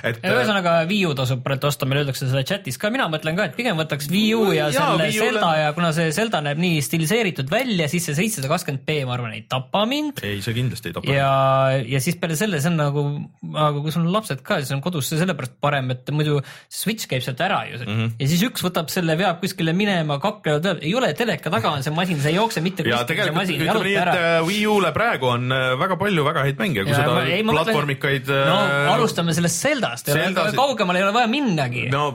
et. 0.07 0.21
ühesõnaga 0.23 0.79
Wii 0.90 1.07
U 1.11 1.14
tasub 1.19 1.42
praegu 1.45 1.69
osta, 1.69 1.88
meile 1.88 2.05
öeldakse 2.05 2.29
seda 2.31 2.45
chatis 2.47 2.79
ka, 2.81 2.90
mina 2.95 3.09
mõtlen 3.12 3.38
ka, 3.38 3.49
et 3.51 3.57
pigem 3.59 3.79
võtaks 3.81 4.11
Wii 4.12 4.29
U 4.38 4.45
ja, 4.55 4.69
ja 4.71 4.87
selle 4.87 5.09
Zelda 5.16 5.51
ja 5.59 5.73
kuna 5.77 5.92
see 5.97 6.12
Zelda 6.14 6.42
näeb 6.45 6.61
nii 6.62 6.83
stiliseeritud 6.85 7.51
välja, 7.51 7.88
siis 7.90 8.07
see 8.09 8.19
seitsesada 8.19 8.53
kakskümmend 8.53 8.87
B, 8.87 8.99
ma 9.09 9.16
arvan, 9.16 9.35
ei 9.37 9.45
tapa 9.51 9.85
mind. 9.88 10.23
ei, 10.27 10.42
see 10.45 10.57
kindlasti 10.57 10.92
ei 10.92 10.99
tapa. 10.99 11.16
ja, 11.16 11.33
ja 11.97 12.03
siis 12.05 12.19
peale 12.21 12.38
selle, 12.38 12.62
see 12.62 12.73
on 12.73 12.81
nagu, 12.81 13.07
aga 13.55 13.83
kui 13.83 13.95
sul 13.95 14.07
on 14.07 14.12
lapsed 14.14 14.45
ka, 14.47 14.61
siis 14.62 14.75
on 14.77 14.85
kodus 14.85 15.11
see 15.11 15.21
sellepärast 15.21 15.59
parem, 15.62 15.90
et 15.97 16.14
muidu 16.14 16.38
Switch 16.73 17.09
käib 17.11 17.25
sealt 17.25 17.40
ära 17.42 17.64
ju 17.71 17.81
mm. 17.81 17.90
-hmm. 17.90 18.14
ja 18.21 18.31
siis 18.31 18.47
üks 18.47 18.64
võtab 18.66 18.92
selle, 18.92 19.16
veab 19.19 19.40
kuskile 19.42 19.75
minema, 19.77 20.21
kaklevad, 20.23 20.83
ei 20.85 20.95
ole 20.95 21.12
teleka 21.16 21.51
taga 21.53 21.73
on 21.77 21.86
see 21.87 21.94
masin, 21.94 22.18
see 22.22 22.33
ei 22.33 22.38
jookse 22.38 22.62
mitte 22.64 22.85
kuskile, 22.87 23.27
see 23.29 23.35
masin 23.35 23.62
jaluta 23.66 23.92
ära. 24.03 24.14
Äh, 24.16 24.37
Wii 24.46 24.66
U-le 24.70 24.92
praegu 24.96 25.31
on 25.31 25.53
äh, 25.55 25.75
väga 25.79 25.99
palju 26.01 26.25
väga 26.27 26.44
häid 26.46 26.61
mänge, 26.61 26.85
kui 26.87 26.94
ja, 26.94 27.03
seda 27.03 27.22
ei, 27.31 27.42
platvormikaid. 27.46 28.31
no 28.33 28.57
äh, 28.59 28.90
alustame 28.94 29.35
sellest 29.37 29.62
Zeldast, 29.62 30.11
kaugemale 30.57 31.01
ei 31.01 31.07
ole 31.07 31.14
vaja 31.16 31.31
minnagi. 31.31 31.87
no 31.92 32.09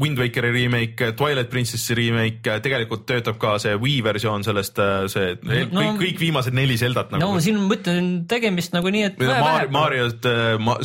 Wind 0.00 0.20
Wakeri 0.20 0.52
remake, 0.54 1.12
Twilight 1.18 1.50
Princessi 1.52 1.96
remake, 1.98 2.58
tegelikult 2.64 3.06
töötab 3.08 3.40
ka 3.42 3.56
see 3.62 3.76
Wii 3.80 4.00
versioon 4.06 4.44
sellest, 4.46 4.80
see 5.12 5.32
no, 5.40 5.80
kõik, 5.80 6.00
kõik 6.04 6.22
viimased 6.24 6.56
neli 6.56 6.78
Zeldat 6.80 7.14
nagu. 7.14 7.24
no 7.24 7.44
siin 7.44 7.60
ma 7.60 7.76
ütlen 7.78 8.10
tegemist 8.30 8.76
nagu 8.76 8.92
nii, 8.92 9.06
et. 9.10 9.20
Mario, 9.20 9.70
Mario't, 9.74 10.30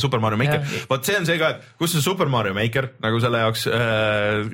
Super 0.01 0.23
Mario 0.23 0.39
Maker, 0.39 0.63
vot 0.89 1.07
see 1.07 1.17
on 1.19 1.27
see 1.27 1.39
ka, 1.41 1.55
et 1.55 1.79
kus 1.81 1.97
on 1.99 2.05
Super 2.05 2.31
Mario 2.31 2.55
Maker 2.57 2.91
nagu 3.03 3.19
selle 3.23 3.43
jaoks, 3.43 3.67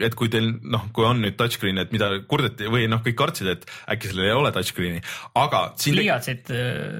et 0.07 0.17
kui 0.17 0.31
teil 0.31 0.51
noh, 0.61 0.87
kui 0.95 1.05
on 1.07 1.21
nüüd 1.23 1.37
touchscreen, 1.39 1.81
et 1.81 1.93
mida 1.93 2.11
kurdeti 2.29 2.69
või 2.71 2.87
noh, 2.91 3.03
kõik 3.05 3.17
kartsid, 3.19 3.50
et 3.55 3.65
äkki 3.95 4.11
sellel 4.11 4.29
ei 4.29 4.35
ole 4.35 4.51
touchscreen'i, 4.55 5.01
aga 5.41 5.63
siin. 5.79 5.97
pliiatsid. 5.97 6.53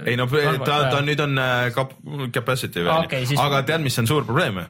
ei 0.08 0.18
no 0.20 0.28
ta, 0.32 0.82
ta 0.92 1.04
nüüd 1.06 1.22
on 1.24 1.38
cap, 1.76 1.96
äh, 2.02 2.26
capacity 2.34 2.84
veel 2.86 3.06
okay,, 3.06 3.30
aga 3.46 3.64
tead, 3.68 3.86
mis 3.86 4.00
on 4.02 4.10
suur 4.10 4.28
probleem? 4.28 4.64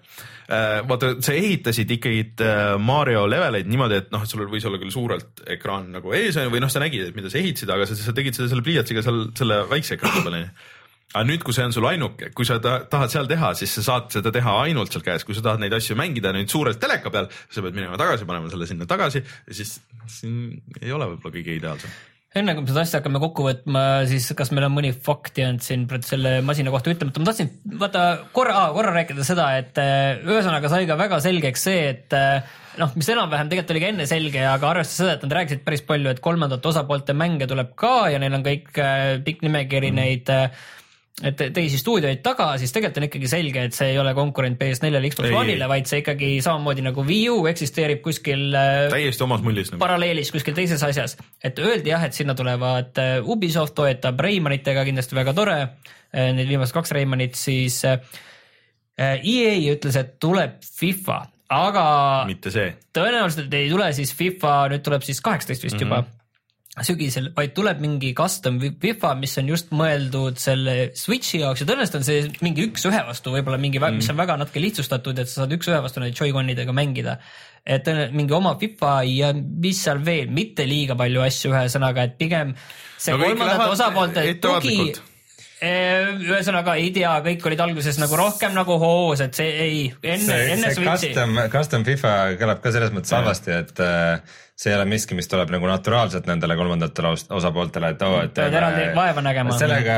Äh, 0.52 0.82
vaata, 0.88 1.14
sa 1.24 1.36
ehitasid 1.38 1.92
ikkagi 1.96 2.24
äh, 2.44 2.76
Mario 2.82 3.24
leveleid 3.30 3.70
niimoodi, 3.72 4.02
et 4.02 4.12
noh, 4.12 4.26
sul 4.28 4.44
võis 4.52 4.66
olla 4.68 4.82
küll 4.82 4.92
suurelt 4.94 5.46
ekraan 5.56 5.92
nagu 5.96 6.12
ees 6.18 6.40
või 6.52 6.64
noh, 6.64 6.72
sa 6.72 6.84
nägid, 6.84 7.08
et 7.08 7.18
mida 7.18 7.32
sa 7.32 7.40
ehitasid, 7.40 7.72
aga 7.72 7.88
sa, 7.88 7.96
sa 7.96 8.16
tegid 8.18 8.36
seda 8.36 8.52
selle 8.52 8.66
pliiatsiga 8.66 9.04
seal 9.06 9.30
selle 9.38 9.64
väikse 9.72 9.96
ekraani 9.98 10.26
peal 10.26 10.40
onju 10.42 10.54
aga 11.12 11.24
nüüd, 11.28 11.44
kui 11.46 11.56
see 11.56 11.66
on 11.68 11.76
sul 11.76 11.88
ainuke, 11.90 12.32
kui 12.36 12.48
sa 12.48 12.60
tahad 12.62 13.12
seal 13.14 13.28
teha, 13.30 13.54
siis 13.60 13.74
sa 13.80 13.86
saad 13.88 14.12
seda 14.16 14.32
teha 14.34 14.58
ainult 14.66 14.94
seal 14.94 15.04
käes, 15.06 15.26
kui 15.28 15.38
sa 15.38 15.44
tahad 15.46 15.64
neid 15.64 15.76
asju 15.76 15.98
mängida 16.00 16.32
nüüd 16.36 16.52
suurelt 16.52 16.80
teleka 16.82 17.12
peal, 17.14 17.28
sa 17.52 17.64
pead 17.66 17.76
minema 17.78 18.00
tagasi, 18.00 18.28
panema 18.30 18.52
selle 18.52 18.70
sinna 18.70 18.88
tagasi 18.90 19.24
ja 19.24 19.58
siis 19.58 19.80
siin 20.12 20.56
ei 20.82 20.96
ole 20.96 21.12
võib-olla 21.14 21.38
kõige 21.40 21.60
ideaalsem. 21.60 22.00
Enne 22.32 22.54
kui 22.56 22.64
me 22.64 22.72
seda 22.72 22.86
asja 22.86 23.02
hakkame 23.02 23.20
kokku 23.20 23.44
võtma, 23.44 23.82
siis 24.08 24.30
kas 24.40 24.54
meil 24.56 24.64
on 24.64 24.72
mõni 24.72 24.94
fakt 24.96 25.36
jäänud 25.42 25.66
siin 25.66 25.82
selle 26.08 26.38
masina 26.48 26.72
kohta 26.72 26.94
ütlemata, 26.94 27.20
ma 27.20 27.28
tahtsin 27.28 27.50
vaata 27.82 28.04
korra, 28.32 28.70
korra 28.72 28.94
rääkida 28.96 29.26
seda, 29.28 29.50
et 29.60 29.76
äh, 29.84 30.22
ühesõnaga 30.24 30.72
sai 30.72 30.88
ka 30.88 30.96
väga 30.96 31.20
selgeks 31.26 31.68
see, 31.68 31.82
et 31.90 32.16
äh, 32.16 32.48
noh, 32.80 32.96
mis 32.96 33.12
enam-vähem 33.12 33.52
tegelikult 33.52 33.76
oli 33.76 33.84
ka 33.84 33.92
enne 33.92 34.08
selge, 34.08 34.46
aga 34.48 34.70
arvestades 34.70 35.02
seda, 35.02 35.18
et 35.18 35.28
nad 35.28 35.36
rääkisid 35.42 35.66
päris 35.68 35.84
palju, 35.92 36.08
et 36.08 36.24
kolmandate 36.24 36.72
osapoolte 36.72 37.18
mänge 37.20 37.52
tuleb 37.52 37.76
ka 37.76 37.98
ja 38.14 38.24
neil 38.24 38.40
on 38.40 38.48
kõik 38.48 38.80
äh, 38.80 39.18
pikk 39.28 39.44
nimekiri 39.50 39.92
mm. 39.92 40.00
neid 40.00 40.32
et 41.20 41.42
teisi 41.54 41.78
stuudioid 41.80 42.22
taga, 42.26 42.48
siis 42.62 42.74
tegelikult 42.74 43.02
on 43.02 43.06
ikkagi 43.08 43.30
selge, 43.30 43.66
et 43.68 43.76
see 43.76 43.92
ei 43.94 44.00
ole 44.02 44.14
konkurent 44.18 44.58
PS4-le, 44.62 45.12
Xbox 45.12 45.36
One'ile, 45.38 45.68
vaid 45.70 45.90
see 45.90 46.02
ikkagi 46.02 46.32
samamoodi 46.44 46.86
nagu 46.86 47.06
Wii 47.06 47.26
U 47.34 47.42
eksisteerib 47.52 48.02
kuskil. 48.06 48.48
Äh, 48.58 48.88
täiesti 48.94 49.26
omas 49.26 49.44
mullis 49.46 49.74
nagu.. 49.74 49.82
paralleelis 49.84 50.32
kuskil 50.34 50.56
teises 50.58 50.82
asjas, 50.88 51.18
et 51.44 51.60
öeldi 51.62 51.94
jah, 51.94 52.06
et 52.08 52.18
sinna 52.18 52.36
tulevad 52.38 53.02
äh, 53.02 53.18
Ubisoft 53.22 53.76
toetab 53.78 54.22
Raymanitega 54.24 54.86
kindlasti 54.88 55.18
väga 55.18 55.36
tore. 55.38 55.60
Äh, 56.12 56.32
need 56.38 56.50
viimased 56.50 56.76
kaks 56.76 56.96
Raymanit, 56.98 57.38
siis 57.40 57.84
EA 59.02 59.54
ütles, 59.72 59.96
et 59.98 60.18
tuleb 60.22 60.58
FIFA, 60.66 61.20
aga. 61.54 61.86
mitte 62.30 62.52
see. 62.54 62.74
tõenäoliselt 62.94 63.54
ei 63.58 63.70
tule 63.72 63.92
siis 63.98 64.16
FIFA, 64.16 64.58
nüüd 64.74 64.84
tuleb 64.86 65.06
siis 65.06 65.22
kaheksateist 65.24 65.70
vist 65.70 65.78
mm 65.80 65.86
-hmm. 65.86 66.02
juba 66.02 66.21
sügisel, 66.80 67.28
vaid 67.36 67.52
tuleb 67.56 67.82
mingi 67.84 68.14
custom 68.16 68.56
FIFA, 68.62 69.12
mis 69.20 69.34
on 69.42 69.50
just 69.52 69.74
mõeldud 69.76 70.40
selle 70.40 70.76
Switch'i 70.96 71.42
jaoks 71.42 71.64
ja 71.64 71.68
tõenäoliselt 71.68 72.00
on 72.00 72.06
see 72.08 72.22
mingi 72.46 72.64
üks-ühe 72.70 73.02
vastu, 73.10 73.34
võib-olla 73.36 73.60
mingi 73.60 73.82
mm., 73.82 74.00
mis 74.00 74.08
on 74.14 74.20
väga 74.22 74.38
natuke 74.40 74.64
lihtsustatud, 74.64 75.20
et 75.20 75.28
sa 75.28 75.42
saad 75.42 75.58
üks-ühe 75.58 75.82
vastu 75.84 76.04
neid 76.04 76.16
Joy-Conidega 76.16 76.76
mängida. 76.76 77.18
et 77.62 77.86
mingi 78.16 78.34
oma 78.34 78.56
FIFA 78.58 78.94
ja 79.06 79.34
mis 79.36 79.84
seal 79.84 80.00
veel, 80.06 80.32
mitte 80.34 80.64
liiga 80.66 80.96
palju 80.98 81.22
asju, 81.28 81.52
ühesõnaga, 81.52 82.08
et 82.08 82.18
pigem 82.18 82.56
see 82.98 83.14
no, 83.14 83.20
kolmandate 83.22 83.72
osapoolte 83.76 84.24
tugi 84.42 84.78
ühesõnaga 85.62 86.74
ei 86.82 86.90
tea, 86.96 87.12
kõik 87.22 87.44
olid 87.46 87.60
alguses 87.62 88.00
nagu 88.02 88.18
rohkem 88.18 88.56
nagu 88.56 88.80
hoos, 88.82 89.22
et 89.22 89.36
see 89.38 89.52
ei, 89.52 89.84
enne, 90.02 90.40
enne 90.56 90.72
Switchi. 90.74 91.12
custom, 91.12 91.38
custom 91.54 91.86
FIFA 91.86 92.14
kõlab 92.40 92.64
ka 92.64 92.72
selles 92.74 92.96
mõttes 92.96 93.14
halvasti, 93.14 93.54
et 93.60 93.84
äh, 93.86 94.40
see 94.62 94.70
ei 94.70 94.78
ole 94.78 94.86
miski, 94.86 95.16
mis 95.18 95.26
tuleb 95.30 95.50
nagu 95.56 95.66
naturaalselt 95.66 96.28
nendele 96.30 96.54
kolmandatele 96.60 97.16
os- 97.16 97.26
osapooltele, 97.34 97.96
et 97.96 98.02
oo, 98.06 98.20
et 98.28 98.36
Pead 98.38 98.54
eraldi 98.60 98.90
vaeva 98.94 99.24
nägema. 99.26 99.56
sellega, 99.58 99.96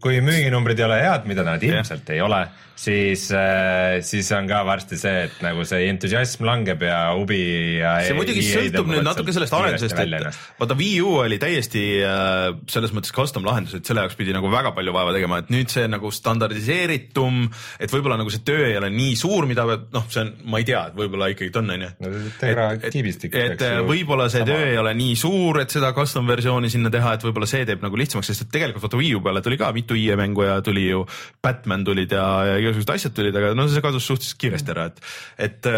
kui 0.00 0.22
müüginumbrid 0.24 0.78
ei 0.80 0.86
ole 0.88 1.00
head, 1.02 1.26
mida 1.28 1.44
nad 1.44 1.60
ilmselt 1.66 2.08
ei 2.14 2.22
ole, 2.24 2.38
siis 2.76 3.26
äh, 3.36 3.98
siis 4.04 4.30
on 4.36 4.48
ka 4.48 4.62
varsti 4.68 4.96
see, 5.00 5.26
et 5.28 5.36
nagu 5.44 5.64
see 5.68 5.84
entusiasm 5.90 6.46
langeb 6.48 6.80
ja 6.84 7.02
huvi 7.16 7.42
ja 7.82 7.92
see 8.06 8.16
muidugi 8.16 8.40
EA 8.44 8.62
sõltub 8.62 8.88
nüüd 8.94 9.04
natuke 9.04 9.34
sellest 9.36 9.56
arendusest, 9.56 10.00
et 10.00 10.40
vaata 10.62 10.78
Wii 10.80 10.96
U 11.04 11.12
oli 11.20 11.38
täiesti 11.42 11.84
äh, 12.04 12.48
selles 12.72 12.96
mõttes 12.96 13.12
custom 13.16 13.44
lahendus, 13.48 13.76
et 13.76 13.84
selle 13.88 14.04
jaoks 14.06 14.16
pidi 14.16 14.32
nagu 14.36 14.48
väga 14.52 14.72
palju 14.76 14.96
vaeva 14.96 15.12
tegema, 15.16 15.42
et 15.44 15.52
nüüd 15.52 15.72
see 15.72 15.84
nagu 15.92 16.08
standardiseeritum, 16.12 17.44
et 17.84 17.92
võib-olla 17.92 18.16
nagu 18.20 18.32
see 18.32 18.44
töö 18.48 18.64
ei 18.70 18.80
ole 18.80 18.88
nii 18.96 19.12
suur, 19.20 19.44
mida 19.48 19.68
noh, 19.68 20.08
see 20.08 20.24
on, 20.24 20.32
ma 20.48 20.64
ei 20.64 20.68
tea, 20.72 20.86
et 20.88 20.96
võib-olla 20.96 21.28
ikkagi 21.34 21.52
on, 21.60 21.72
on 21.76 21.84
ju. 21.84 21.92
No 22.00 22.12
Tegra 22.40 22.68
kiibistik 22.80 23.36
et 23.36 23.56
peaks 23.60 23.76
ju 23.76 23.86
võib-olla 24.06 24.28
see 24.30 24.46
töö 24.46 24.70
ei 24.70 24.78
ole 24.78 24.94
nii 24.96 25.16
suur, 25.18 25.60
et 25.64 25.74
seda 25.74 25.90
custom 25.96 26.28
versiooni 26.30 26.70
sinna 26.72 26.92
teha, 26.94 27.16
et 27.16 27.26
võib-olla 27.26 27.48
see 27.50 27.66
teeb 27.68 27.82
nagu 27.84 27.98
lihtsamaks, 27.98 28.30
sest 28.30 28.46
et 28.46 28.52
tegelikult 28.54 28.86
vaata 28.86 29.00
Wii 29.00 29.12
U 29.18 29.24
peale 29.24 29.42
tuli 29.44 29.58
ka 29.60 29.72
mitu 29.74 29.98
IE 29.98 30.16
mängu 30.18 30.46
ja 30.46 30.60
tuli 30.64 30.86
ju 30.86 31.02
Batman 31.42 31.84
tulid 31.86 32.14
ja, 32.14 32.26
ja 32.52 32.56
igasugused 32.62 32.94
asjad 32.94 33.18
tulid, 33.18 33.36
aga 33.36 33.52
no 33.58 33.66
see 33.70 33.84
kadus 33.84 34.06
suhteliselt 34.06 34.40
kiiresti 34.44 34.74
ära, 34.76 34.88
et, 34.92 35.06
et, 35.48 35.70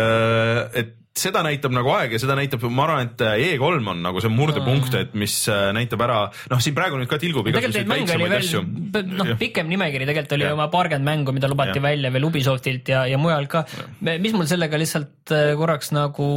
et 0.82 0.96
seda 1.18 1.42
näitab 1.44 1.74
nagu 1.74 1.90
aeg 1.96 2.14
ja 2.14 2.20
seda 2.22 2.36
näitab, 2.38 2.64
ma 2.70 2.84
arvan, 2.86 3.08
et 3.08 3.22
E3 3.26 3.80
on 3.92 4.02
nagu 4.04 4.22
see 4.22 4.32
murdepunkt, 4.32 4.94
et 4.98 5.14
mis 5.18 5.34
äh, 5.52 5.68
näitab 5.76 6.02
ära, 6.06 6.20
noh, 6.52 6.62
siin 6.62 6.76
praegu 6.76 7.00
nüüd 7.00 7.10
ka 7.10 7.20
tilgub 7.20 7.48
igasuguseid 7.50 7.90
väiksemaid 7.90 8.36
asju. 8.38 8.62
noh, 9.18 9.32
pikem 9.40 9.70
nimekiri 9.70 10.08
tegelikult 10.08 10.36
oli 10.38 10.46
Jah. 10.46 10.56
oma 10.58 10.68
paarkümmend 10.72 11.08
mängu, 11.08 11.34
mida 11.36 11.50
lubati 11.50 11.78
Jah. 11.78 11.86
välja 11.88 12.12
veel 12.14 12.28
Ubisoftilt 12.28 12.92
ja, 12.94 13.04
ja 13.10 13.20
mujal 13.20 13.48
ka. 13.50 13.64
mis 14.00 14.36
mul 14.36 14.46
sellega 14.50 14.80
lihtsalt 14.80 15.34
äh, 15.34 15.54
korraks 15.58 15.90
nagu 15.96 16.28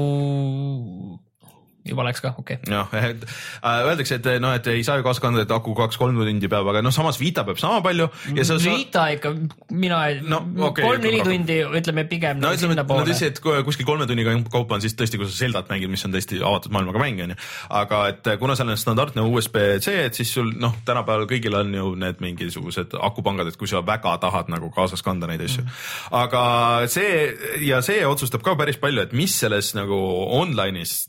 juba 1.86 2.06
läks 2.06 2.22
ka, 2.22 2.34
okei 2.38 2.60
okay. 2.62 2.74
jah, 2.74 2.94
et 3.10 3.24
äh, 3.26 3.82
öeldakse, 3.90 4.20
et 4.20 4.42
noh, 4.44 4.54
et 4.58 4.68
ei 4.70 4.84
saa 4.86 5.00
ju 5.00 5.06
kaasa 5.06 5.24
kanda, 5.24 5.46
et 5.46 5.52
aku 5.54 5.74
kaks-kolm 5.78 6.20
tundi 6.20 6.50
peab, 6.52 6.68
aga 6.70 6.84
noh, 6.86 6.94
samas 6.94 7.18
Vita 7.22 7.44
peab 7.48 7.60
sama 7.62 7.82
palju 7.86 8.08
sa, 8.46 8.58
Vita 8.62 9.08
ikka, 9.16 9.34
mina 9.74 10.02
No, 10.22 10.42
okei, 10.68 10.84
kolm-neli 10.86 11.22
tundi, 11.26 11.58
ütleme 11.66 12.04
pigem 12.10 12.40
no 12.42 12.52
ütleme, 12.54 12.76
et 12.76 12.82
nad 12.82 12.86
sinnapoole. 12.86 13.06
ütlesid, 13.06 13.34
et 13.34 13.66
kuskil 13.66 13.88
kolme 13.88 14.06
tunniga 14.10 14.34
kaupa 14.52 14.78
on 14.78 14.84
siis 14.84 14.96
tõesti, 14.98 15.20
kui 15.20 15.30
sa 15.30 15.36
Zeldat 15.36 15.72
mängid, 15.72 15.92
mis 15.92 16.04
on 16.06 16.14
tõesti 16.14 16.42
avatud 16.42 16.74
maailmaga 16.76 17.02
mäng 17.02 17.22
onju. 17.26 17.38
aga 17.82 18.02
et 18.12 18.32
kuna 18.42 18.56
seal 18.58 18.74
on 18.74 18.82
standardne 18.82 19.26
USB-C, 19.26 19.96
et 20.08 20.18
siis 20.18 20.34
sul 20.38 20.52
noh, 20.62 20.76
tänapäeval 20.88 21.28
kõigil 21.30 21.58
on 21.58 21.74
ju 21.76 21.94
need 22.02 22.22
mingisugused 22.24 22.98
akupangad, 23.02 23.50
et 23.50 23.58
kui 23.60 23.70
sa 23.70 23.84
väga 23.86 24.18
tahad 24.22 24.52
nagu 24.54 24.72
kaasas 24.74 25.04
kanda 25.06 25.30
neid 25.30 25.44
asju 25.46 25.64
mm. 25.64 25.80
aga 26.22 26.44
see 26.92 27.66
ja 27.68 27.82
see 27.86 28.06
otsustab 28.08 28.46
ka 28.46 28.56
päris 28.60 28.80
palju, 28.82 29.08
et 29.08 29.18
mis 29.18 29.34
selles 29.44 29.74
nagu 29.78 29.98
online'is 30.42 31.00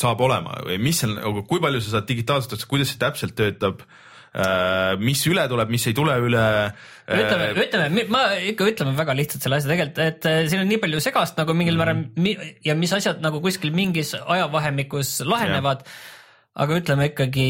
saab 0.00 0.22
olema 0.24 0.60
või 0.66 0.78
mis 0.82 1.02
seal 1.02 1.16
nagu, 1.18 1.44
kui 1.48 1.62
palju 1.62 1.82
sa 1.84 1.98
saad 1.98 2.08
digitaalselt 2.08 2.64
kuidas 2.70 2.92
see 2.92 3.02
täpselt 3.02 3.36
töötab 3.38 3.84
mis 5.02 5.24
üle 5.26 5.42
tuleb, 5.50 5.70
mis 5.74 5.84
ei 5.90 5.94
tule 5.96 6.14
üle. 6.22 6.42
ütleme, 7.10 7.48
ütleme, 7.64 8.04
ma 8.14 8.20
ikka 8.46 8.68
ütleme 8.70 8.94
väga 8.98 9.16
lihtsalt 9.18 9.42
selle 9.42 9.58
asja 9.58 9.72
tegelikult, 9.72 9.98
et 10.04 10.28
äh, 10.30 10.44
siin 10.46 10.62
on 10.62 10.70
nii 10.70 10.78
palju 10.84 11.00
segast 11.02 11.40
nagu 11.40 11.56
mingil 11.58 11.80
määral 11.80 12.04
mi- 12.22 12.36
ja 12.64 12.76
mis 12.78 12.94
asjad 12.94 13.18
nagu 13.24 13.40
kuskil 13.42 13.74
mingis 13.74 14.14
ajavahemikus 14.14 15.20
lahenevad. 15.26 15.82
aga 16.60 16.76
ütleme 16.78 17.10
ikkagi 17.10 17.48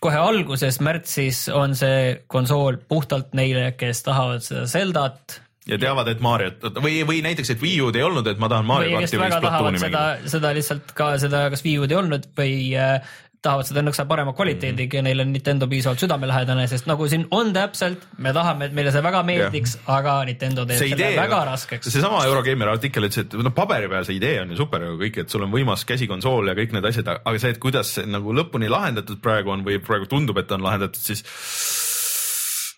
kohe 0.00 0.16
alguses 0.20 0.80
märtsis 0.84 1.46
on 1.52 1.74
see 1.76 2.16
konsool 2.28 2.76
puhtalt 2.88 3.32
neile, 3.34 3.72
kes 3.76 4.02
tahavad 4.04 4.44
seda 4.44 4.66
Zeldat 4.70 5.40
ja 5.66 5.78
teavad, 5.82 6.08
et 6.12 6.20
Mariot 6.24 6.66
või, 6.78 7.00
või 7.08 7.20
näiteks, 7.26 7.50
et 7.56 7.62
Wii 7.62 7.80
U-d 7.86 7.98
ei 7.98 8.06
olnud, 8.06 8.26
et 8.30 8.38
ma 8.42 8.50
tahan 8.52 8.66
Mario 8.68 8.98
karti 9.00 9.18
või 9.18 9.32
Splatooni 9.34 9.80
seda 9.82 9.92
mängida., 9.92 10.32
seda 10.36 10.52
lihtsalt 10.56 10.92
ka 10.96 11.12
seda, 11.22 11.46
kas 11.50 11.64
Wii 11.66 11.78
U-d 11.82 11.94
ei 11.94 11.98
olnud 12.00 12.28
või 12.38 12.52
äh, 12.78 13.00
tahavad 13.46 13.68
seda 13.68 13.82
nõksa 13.84 14.06
parema 14.08 14.32
kvaliteediga 14.34 14.96
Mhm. 14.96 14.96
ja 14.96 15.02
neil 15.06 15.20
on 15.22 15.32
Nintendo 15.32 15.68
piisavalt 15.70 16.02
südamelähedane, 16.02 16.66
sest 16.70 16.86
nagu 16.90 17.06
siin 17.08 17.26
on 17.30 17.52
täpselt, 17.54 18.02
me 18.18 18.32
tahame, 18.34 18.66
et 18.66 18.72
meile 18.74 18.92
see 18.94 19.02
väga 19.04 19.22
meeldiks, 19.26 19.76
aga 19.86 20.16
Nintendo 20.26 20.64
teeb 20.66 20.80
see 20.80 20.88
selle 20.90 21.10
idee, 21.10 21.18
väga 21.20 21.42
raskeks. 21.50 21.90
seesama 21.92 22.24
Eurogeimeri 22.26 22.72
artikkel 22.74 23.06
ütles, 23.08 23.26
et 23.26 23.36
noh, 23.38 23.54
paberi 23.54 23.90
peal 23.92 24.06
see 24.08 24.18
idee 24.18 24.40
on 24.42 24.50
ju 24.50 24.56
super 24.62 24.82
ju 24.82 24.96
kõik, 25.02 25.20
et 25.22 25.30
sul 25.30 25.44
on 25.46 25.52
võimas 25.52 25.84
käsikonsool 25.88 26.50
ja 26.50 26.56
kõik 26.58 26.74
need 26.74 26.88
asjad, 26.90 27.12
aga 27.18 27.38
see, 27.38 27.50
et 27.54 27.60
kuidas 27.62 27.92
see 27.98 28.06
nagu 28.06 28.34
lõpuni 28.34 28.70
lahendatud 28.72 29.20
praegu 29.22 29.54
on 29.54 29.66
või 29.66 29.78
praegu 29.84 30.08
tundub, 30.10 30.38
et 30.42 30.56
on 30.56 30.66
lahendatud, 30.66 31.02
siis 31.02 31.22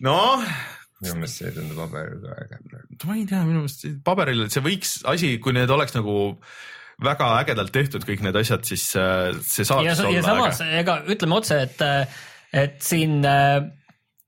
noh 0.05 0.45
minu 1.03 1.19
meelest 1.19 1.39
see 1.39 1.47
ei 1.49 1.55
tundu 1.55 1.77
paberil 1.77 2.19
ka 2.23 2.35
äge 2.43 2.59
praegu. 2.65 2.99
ma 3.07 3.15
ei 3.15 3.25
tea, 3.29 3.45
minu 3.47 3.63
meelest 3.63 3.87
paberil, 4.05 4.43
et 4.45 4.55
see 4.55 4.65
võiks 4.65 4.97
asi, 5.13 5.31
kui 5.43 5.55
need 5.55 5.71
oleks 5.71 5.95
nagu 5.95 6.17
väga 7.03 7.29
ägedalt 7.39 7.71
tehtud, 7.75 8.03
kõik 8.07 8.25
need 8.25 8.35
asjad, 8.35 8.65
siis 8.67 8.89
äh, 8.99 9.31
see 9.45 9.67
saaks 9.67 9.87
ja, 9.87 9.95
olla 10.03 10.17
ja 10.17 10.25
samas 10.25 10.61
äge. 10.65 10.83
ega 10.83 10.99
ütleme 11.15 11.39
otse, 11.39 11.61
et, 11.67 11.83
et 12.65 12.79
siin 12.83 13.19
äh, 13.27 13.61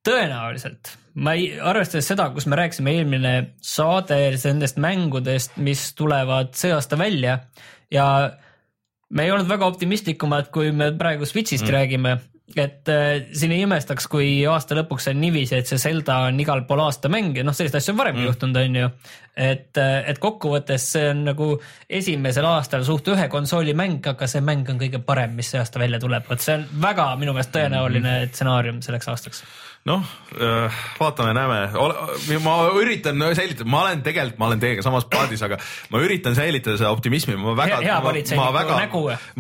tõenäoliselt 0.08 0.96
ma 1.20 1.34
ei, 1.36 1.50
arvestades 1.60 2.08
seda, 2.08 2.30
kus 2.32 2.48
me 2.48 2.60
rääkisime 2.60 2.94
eelmine 2.96 3.34
saade 3.66 4.20
nendest 4.46 4.80
mängudest, 4.82 5.58
mis 5.60 5.90
tulevad 5.98 6.54
see 6.56 6.72
aasta 6.76 7.00
välja 7.00 7.38
ja 7.92 8.06
me 9.12 9.26
ei 9.26 9.34
olnud 9.34 9.50
väga 9.50 9.68
optimistlikumad, 9.68 10.52
kui 10.56 10.72
me 10.72 10.92
praegu 10.98 11.28
Switch'ist 11.28 11.68
mm. 11.68 11.74
räägime, 11.76 12.14
et 12.60 12.92
äh, 12.92 13.10
siin 13.38 13.54
ei 13.56 13.64
imestaks, 13.66 14.08
kui 14.12 14.42
aasta 14.50 14.76
lõpuks 14.80 15.10
on 15.12 15.20
niiviisi, 15.22 15.58
et 15.58 15.70
see 15.70 15.80
Zelda 15.82 16.24
on 16.28 16.40
igal 16.44 16.66
pool 16.68 16.84
aasta 16.84 17.12
mäng 17.12 17.38
ja 17.38 17.46
noh, 17.48 17.56
selliseid 17.56 17.80
asju 17.82 17.96
on 17.96 18.02
varemgi 18.02 18.24
mm. 18.24 18.30
juhtunud, 18.30 18.62
on 18.62 18.80
ju. 18.82 18.92
et, 19.48 19.82
et 19.82 20.20
kokkuvõttes 20.22 20.88
see 20.96 21.10
on 21.14 21.26
nagu 21.30 21.50
esimesel 21.90 22.48
aastal 22.50 22.84
suht 22.88 23.08
ühe 23.14 23.28
konsooli 23.32 23.76
mäng, 23.78 24.02
aga 24.14 24.28
see 24.28 24.44
mäng 24.46 24.70
on 24.74 24.82
kõige 24.82 25.04
parem, 25.06 25.36
mis 25.38 25.54
see 25.54 25.62
aasta 25.62 25.80
välja 25.82 26.02
tuleb, 26.04 26.28
vot 26.30 26.44
see 26.44 26.60
on 26.60 26.68
väga 26.84 27.12
minu 27.22 27.36
meelest 27.38 27.54
tõenäoline 27.56 28.12
Mhm. 28.22 28.34
stsenaarium 28.34 28.82
selleks 28.82 29.08
aastaks 29.08 29.44
noh, 29.90 30.04
vaatame-näeme, 31.00 31.58
ma 32.44 32.56
üritan 32.78 33.24
säilitada, 33.38 33.66
ma 33.70 33.82
olen 33.88 34.04
tegelikult, 34.06 34.38
ma 34.42 34.50
olen 34.52 34.62
teiega 34.62 34.86
samas 34.86 35.08
paadis, 35.10 35.42
aga 35.46 35.58
ma 35.94 36.02
üritan 36.06 36.38
säilitada 36.38 36.78
seda 36.78 36.92
optimismi, 36.94 37.36
ma 37.42 37.56
väga, 37.58 37.82
ma, 37.82 38.14
ma 38.38 38.48
väga 38.60 38.78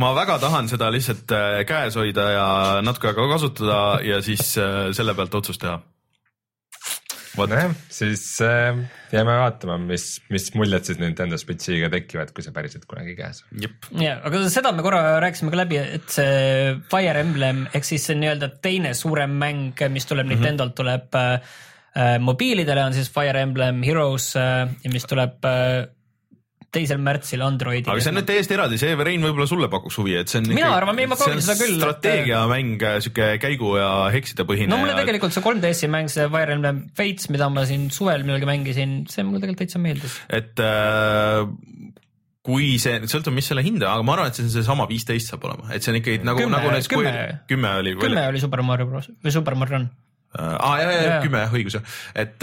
ma 0.01 0.11
väga 0.17 0.39
tahan 0.41 0.71
seda 0.71 0.89
lihtsalt 0.93 1.35
äh, 1.37 1.61
käes 1.69 1.97
hoida 1.99 2.27
ja 2.33 2.47
natuke 2.85 3.11
aega 3.11 3.29
kasutada 3.35 3.79
ja 4.05 4.21
siis 4.25 4.55
äh, 4.57 4.89
selle 4.97 5.13
pealt 5.17 5.35
otsust 5.41 5.61
teha. 5.61 5.77
vot, 7.37 7.49
nojah, 7.51 7.73
siis 7.91 8.23
äh, 8.45 8.77
jääme 9.13 9.37
vaatama, 9.41 9.77
mis, 9.83 10.05
mis 10.33 10.49
muljed 10.57 10.87
siis 10.87 10.99
Nintendo 11.01 11.39
Switchiga 11.39 11.89
tekivad, 11.93 12.33
kui 12.35 12.45
see 12.45 12.55
päriselt 12.55 12.85
kunagi 12.89 13.15
käes 13.17 13.43
on. 13.47 13.65
ja, 14.03 14.17
aga 14.27 14.43
seda 14.53 14.73
me 14.75 14.85
korra 14.85 15.19
rääkisime 15.23 15.53
ka 15.53 15.61
läbi, 15.61 15.79
et 15.99 16.11
see 16.13 16.75
Fire 16.91 17.23
Emblem 17.23 17.65
ehk 17.71 17.87
siis 17.87 18.09
see 18.09 18.19
nii-öelda 18.19 18.53
teine 18.63 18.93
suurem 18.97 19.35
mäng, 19.41 19.85
mis 19.93 20.09
tuleb 20.09 20.27
mm 20.27 20.31
-hmm. 20.31 20.41
Nintendolt, 20.41 20.75
tuleb 20.75 21.15
äh, 21.15 21.55
äh, 21.95 22.19
mobiilidele 22.19 22.83
on 22.83 22.93
siis 22.93 23.11
Fire 23.11 23.41
Emblem 23.41 23.83
Heroes 23.83 24.35
äh, 24.35 24.67
ja 24.83 24.91
mis 24.91 25.05
tuleb 25.05 25.45
äh, 25.45 25.87
teisel 26.71 27.01
märtsil 27.03 27.41
Androidile. 27.43 27.91
aga 27.91 28.03
see 28.03 28.11
on 28.13 28.17
nüüd 28.21 28.27
täiesti 28.29 28.55
eraldi, 28.55 28.77
see 28.79 28.95
Rein 28.95 29.23
võib-olla 29.25 29.47
sulle 29.49 29.67
pakuks 29.71 29.97
huvi, 29.99 30.15
et 30.21 30.31
see 30.31 30.39
on. 30.39 30.47
Mina 30.55 30.69
arvan, 30.77 30.95
ma 31.11 31.17
proovin 31.19 31.41
seda 31.43 31.57
küll, 31.59 31.75
et- 31.75 31.81
strateegiamäng, 31.83 32.85
sihuke 33.03 33.27
käigu 33.43 33.73
ja 33.79 33.89
hekside 34.13 34.45
põhine. 34.47 34.71
no 34.71 34.77
mulle 34.79 34.95
tegelikult 34.95 35.35
see 35.35 35.43
3DS-i 35.43 35.89
mäng, 35.91 36.07
see 36.13 36.29
Fire 36.31 36.55
Emblem 36.55 36.85
Fates, 36.95 37.27
mida 37.33 37.49
ma 37.51 37.65
siin 37.67 37.89
suvel 37.91 38.23
millalgi 38.27 38.47
mängisin, 38.47 38.95
see 39.11 39.25
mulle 39.27 39.43
tegelikult 39.43 39.65
täitsa 39.65 39.83
meeldis. 39.83 40.15
et 40.31 40.63
äh, 40.63 41.43
kui 42.41 42.71
see, 42.81 43.01
sõltub, 43.11 43.35
mis 43.37 43.45
selle 43.51 43.61
hinda, 43.65 43.91
aga 43.93 44.05
ma 44.07 44.15
arvan, 44.15 44.31
et 44.31 44.39
see 44.39 44.47
on 44.47 44.53
seesama 44.55 44.87
viisteist 44.89 45.29
saab 45.29 45.43
olema, 45.49 45.67
et 45.75 45.83
see 45.85 45.91
on 45.93 45.99
ikkagi 45.99 46.23
nagu, 46.25 46.47
nagu 46.49 46.71
kümme- 46.71 46.81
Square, 46.87 47.25
kümme 47.51 47.75
oli. 47.83 47.95
kümme 48.01 48.23
oli 48.31 48.41
Super 48.41 48.63
Mario 48.65 48.87
Bros 48.89 49.11
või 49.21 49.35
Super 49.35 49.59
Mario 49.59 49.77
Run. 49.77 49.89
aa, 50.39 50.75
ja, 50.79 50.87
ja, 50.87 50.95
ja 50.95 51.07
Jaa. 51.17 51.21
kümme, 51.27 51.43
õigus 51.53 51.75
jah, 51.77 51.83
et, 52.15 52.41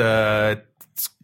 et 0.52 0.64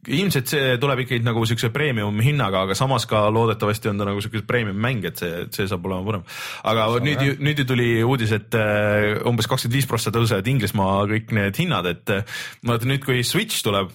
ilmselt 0.04 0.50
see 0.50 0.74
tuleb 0.80 1.04
ikkagi 1.04 1.24
nagu 1.24 1.44
siukse 1.48 1.70
premium 1.74 2.18
hinnaga, 2.24 2.64
aga 2.66 2.76
samas 2.78 3.06
ka 3.08 3.24
loodetavasti 3.32 3.90
on 3.90 4.00
ta 4.00 4.08
nagu 4.08 4.22
siuke 4.24 4.44
premium 4.46 4.78
mäng, 4.80 5.04
et 5.08 5.20
see, 5.20 5.44
see 5.54 5.68
saab 5.70 5.86
olema 5.88 6.04
põnev. 6.08 6.38
aga 6.72 6.86
Sama 6.92 7.04
nüüd, 7.08 7.42
nüüd 7.44 7.62
ju 7.62 7.66
tuli 7.68 7.88
uudis, 8.04 8.34
et 8.36 8.58
äh, 8.58 9.14
umbes 9.28 9.48
kakskümmend 9.50 9.78
viis 9.78 9.88
prossa 9.90 10.12
tõusevad 10.14 10.48
Inglismaa 10.52 11.04
kõik 11.10 11.34
need 11.36 11.60
hinnad, 11.62 11.88
et 11.90 12.14
äh, 12.14 12.40
vaata 12.68 12.90
nüüd, 12.90 13.04
kui 13.06 13.24
Switch 13.26 13.64
tuleb 13.64 13.92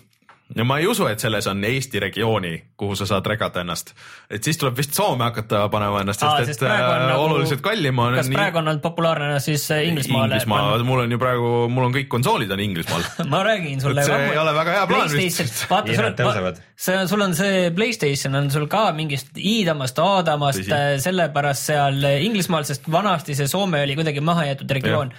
ja 0.57 0.63
ma 0.65 0.79
ei 0.81 0.87
usu, 0.89 1.05
et 1.05 1.21
selles 1.21 1.45
on 1.47 1.59
Eesti 1.63 1.99
regiooni, 2.01 2.51
kuhu 2.79 2.95
sa 2.97 3.05
saad 3.05 3.25
regata 3.29 3.61
ennast, 3.61 3.91
et 4.33 4.43
siis 4.43 4.57
tuleb 4.57 4.77
vist 4.79 4.95
Soome 4.97 5.23
hakata 5.27 5.59
panema 5.69 5.99
ennast, 6.01 6.23
Aa, 6.25 6.39
sest 6.39 6.53
sest 6.55 6.63
et 6.63 6.67
praegu 6.69 6.87
on 6.89 7.01
äh, 7.01 7.07
nagu- 7.11 7.25
oluliselt 7.27 7.61
kallim 7.65 7.99
on. 8.01 8.15
kas 8.17 8.29
praegu 8.33 8.57
on 8.61 8.67
olnud 8.71 8.81
populaarne 8.81 9.39
siis 9.43 9.65
äh, 9.75 9.83
Inglismaale? 9.87 10.39
Inglismaa, 10.39 10.77
mul 10.87 11.03
on 11.03 11.11
ju 11.13 11.19
praegu, 11.21 11.51
mul 11.69 11.85
on 11.89 11.93
kõik 11.93 12.07
konsoolid 12.09 12.51
on 12.55 12.63
Inglismaal 12.65 13.05
ma 13.33 13.41
räägin 13.45 13.81
sulle. 13.83 14.05
See 14.07 14.21
ei 14.31 14.39
ole 14.41 14.53
väga 14.57 14.77
hea 14.77 14.87
plaan 14.89 15.11
vist. 15.13 15.65
vaata, 15.69 15.97
sul 15.99 16.07
tõusevad. 16.23 16.61
see, 16.87 17.03
sul 17.13 17.25
on 17.27 17.35
see 17.37 17.59
Playstation 17.77 18.39
on 18.39 18.49
sul 18.53 18.65
ka 18.71 18.87
mingist 18.97 19.37
iidamast, 19.37 19.99
aadamast 20.01 20.63
Tõsi., 20.65 21.03
sellepärast 21.05 21.69
seal 21.73 22.07
Inglismaal, 22.25 22.65
sest 22.65 22.89
vanasti 22.91 23.37
see 23.37 23.47
Soome 23.51 23.83
oli 23.85 23.97
kuidagi 23.99 24.23
maha 24.25 24.47
jäetud 24.49 24.73
regioon. 24.79 25.13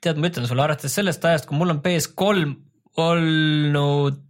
tead, 0.00 0.16
ma 0.16 0.30
ütlen 0.32 0.48
sulle, 0.48 0.62
arvates 0.64 0.94
sellest 0.94 1.24
ajast, 1.28 1.50
kui 1.50 1.58
mul 1.58 1.74
on 1.74 1.82
PS3 1.84 2.48
olnud 2.98 4.24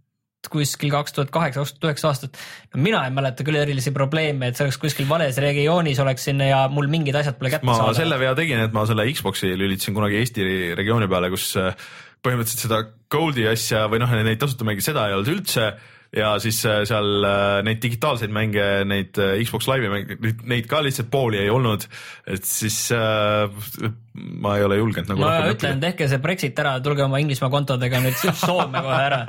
kuskil 0.47 0.91
kaks 0.93 1.15
tuhat 1.15 1.31
kaheksa, 1.33 1.63
kaks 1.63 1.75
tuhat 1.75 1.89
üheksa 1.89 2.09
aastat. 2.09 2.39
no 2.73 2.81
mina 2.83 3.03
ei 3.05 3.11
mäleta 3.11 3.43
küll 3.43 3.59
erilisi 3.59 3.91
probleeme, 3.95 4.49
et 4.49 4.57
see 4.57 4.65
oleks 4.67 4.79
kuskil 4.81 5.09
vales 5.09 5.37
regioonis 5.43 5.99
oleksin 5.99 6.39
ja 6.47 6.63
mul 6.71 6.87
mingid 6.91 7.17
asjad 7.19 7.35
pole 7.39 7.51
ma 7.51 7.57
kättesaadavad. 7.57 7.99
selle 7.99 8.19
vea 8.21 8.33
tegin, 8.39 8.63
et 8.63 8.75
ma 8.75 8.85
selle 8.89 9.07
Xbox'i 9.11 9.51
lülitasin 9.59 9.97
kunagi 9.97 10.21
Eesti 10.21 10.47
regiooni 10.79 11.09
peale, 11.11 11.31
kus 11.33 11.51
äh, 11.59 11.75
põhimõtteliselt 12.23 12.67
seda 12.67 12.83
Goldi 13.11 13.47
asja 13.51 13.87
või 13.91 14.01
noh, 14.03 14.15
neid 14.15 14.39
tasuta 14.39 14.67
mänge, 14.67 14.85
seda 14.85 15.07
ei 15.09 15.17
olnud 15.17 15.33
üldse 15.35 15.73
ja 16.15 16.33
siis 16.41 16.57
äh, 16.65 16.81
seal 16.89 17.25
äh, 17.25 17.59
neid 17.65 17.81
digitaalseid 17.83 18.33
mänge, 18.33 18.65
neid 18.89 19.17
äh, 19.21 19.37
Xbox 19.45 19.67
Live'i 19.69 19.91
mänge, 19.93 20.17
neid 20.49 20.69
ka 20.69 20.81
lihtsalt 20.85 21.11
pooli 21.13 21.37
ei 21.43 21.51
olnud, 21.53 21.85
et 22.29 22.45
siis 22.47 22.77
äh, 22.95 23.45
ma 24.41 24.55
ei 24.57 24.65
ole 24.65 24.79
julgenud 24.79 25.13
nagu 25.13 25.21
ma 25.21 25.51
ütlen, 25.53 25.79
tehke 25.83 26.09
see 26.09 26.21
Brexit 26.23 26.57
ära, 26.59 26.75
tulge 26.83 27.05
oma 27.05 27.21
Inglismaa 27.21 27.51
kontodega 27.53 28.01
nüüd 28.01 28.17
Soome 28.41 28.81
kohe 28.85 28.99
ära. 29.05 29.21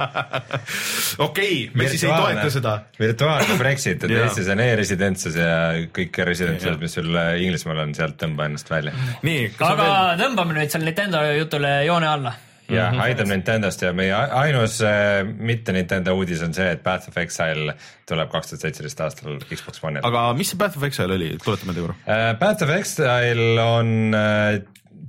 okei 1.29 1.63
me 1.77 1.89
siis 1.93 2.09
ei 2.09 2.15
toeta 2.17 2.49
seda. 2.57 2.77
virtuaalne 3.01 3.61
Brexit, 3.61 4.09
et. 4.09 4.17
Eestis 4.21 4.49
on 4.53 4.65
e-residentsus 4.65 5.37
ja 5.37 5.55
kõik 5.97 6.23
residentsused, 6.33 6.81
mis 6.81 6.97
sul 6.97 7.13
Inglismaal 7.13 7.85
on, 7.85 7.97
sealt 7.97 8.17
tõmba 8.21 8.49
ennast 8.49 8.73
välja. 8.73 8.97
aga 9.21 9.75
veel? 9.77 9.99
tõmbame 10.25 10.57
nüüd 10.57 10.73
seal 10.73 10.89
Nintendo 10.89 11.27
jutule 11.37 11.83
joone 11.85 12.09
alla. 12.09 12.39
jah, 12.75 12.99
aitab 13.05 13.31
Nintendost 13.31 13.85
ja 13.85 13.93
meie 13.97 14.15
ainus 14.15 14.81
äh, 14.87 15.21
mitte 15.25 15.75
Nintendo 15.77 16.15
uudis 16.19 16.43
on 16.47 16.55
see, 16.57 16.69
et 16.77 16.83
Path 16.85 17.11
of 17.11 17.17
Exile 17.23 17.77
tuleb 18.09 18.33
kaks 18.33 18.53
tuhat 18.53 18.67
seitseteist 18.67 19.05
aastal 19.07 19.41
Xbox 19.47 19.83
One'ile. 19.83 20.05
aga 20.07 20.27
mis 20.39 20.53
see 20.53 20.61
Path 20.61 20.79
of 20.81 20.87
Exile 20.89 21.17
oli, 21.19 21.33
tuleta 21.43 21.69
meelde 21.69 21.87
korra. 21.87 21.97
Uh, 22.05 22.29
Path 22.41 22.67
of 22.67 22.75
Exile 22.77 23.65
on 23.65 23.97
uh, 24.15 24.61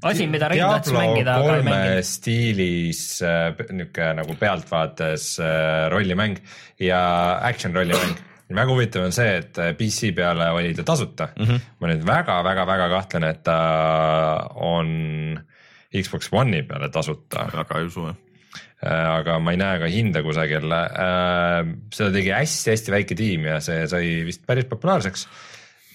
Asi, 0.02 0.26
mida 0.26 0.48
Rein 0.50 0.64
tahtis 0.66 0.96
mängida, 0.96 1.36
aga 1.38 1.60
ei 1.60 1.66
mänginud. 1.68 2.08
stiilis 2.10 3.04
uh, 3.22 3.52
niisugune 3.70 4.16
nagu 4.18 4.36
pealtvaates 4.40 5.28
uh, 5.44 5.86
rollimäng 5.94 6.42
ja 6.82 7.02
action 7.46 7.76
rollimäng 7.78 8.18
väga 8.56 8.74
huvitav 8.74 9.06
on 9.08 9.16
see, 9.16 9.38
et 9.42 9.60
äh, 9.62 9.74
PC 9.78 10.12
peale 10.16 10.50
oli 10.56 10.74
ta 10.76 10.84
tasuta 10.88 11.30
mm. 11.38 11.46
-hmm. 11.46 11.60
ma 11.80 11.92
nüüd 11.92 12.06
väga-väga-väga 12.08 12.90
kahtlen, 12.90 13.24
et 13.30 13.44
ta 13.44 13.58
on 14.56 15.40
Xbox 15.92 16.32
One'i 16.32 16.64
peale 16.68 16.90
tasuta, 16.94 17.48
väga 17.52 17.80
ei 17.80 17.90
usu 17.90 18.08
jah. 18.10 18.20
aga 18.82 19.38
ma 19.40 19.54
ei 19.54 19.60
näe 19.62 19.80
ka 19.84 19.90
hinda 19.92 20.24
kusagil. 20.26 20.74
seda 21.94 22.12
tegi 22.16 22.34
hästi-hästi 22.34 22.96
väike 22.96 23.18
tiim 23.20 23.48
ja 23.52 23.60
see 23.64 23.88
sai 23.92 24.06
vist 24.28 24.46
päris 24.48 24.70
populaarseks 24.72 25.28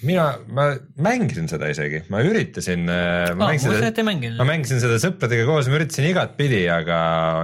mina, 0.04 0.26
ma 0.52 0.66
mängisin 1.00 1.48
seda 1.48 1.70
isegi, 1.72 2.02
ma 2.12 2.20
üritasin. 2.24 2.84
Ei 2.84 4.04
mänginud. 4.06 4.36
ma 4.38 4.48
mängisin 4.48 4.80
seda 4.82 4.98
sõpradega 5.02 5.46
koos, 5.48 5.70
ma 5.72 5.78
üritasin 5.80 6.10
igatpidi, 6.10 6.62
aga 6.72 6.98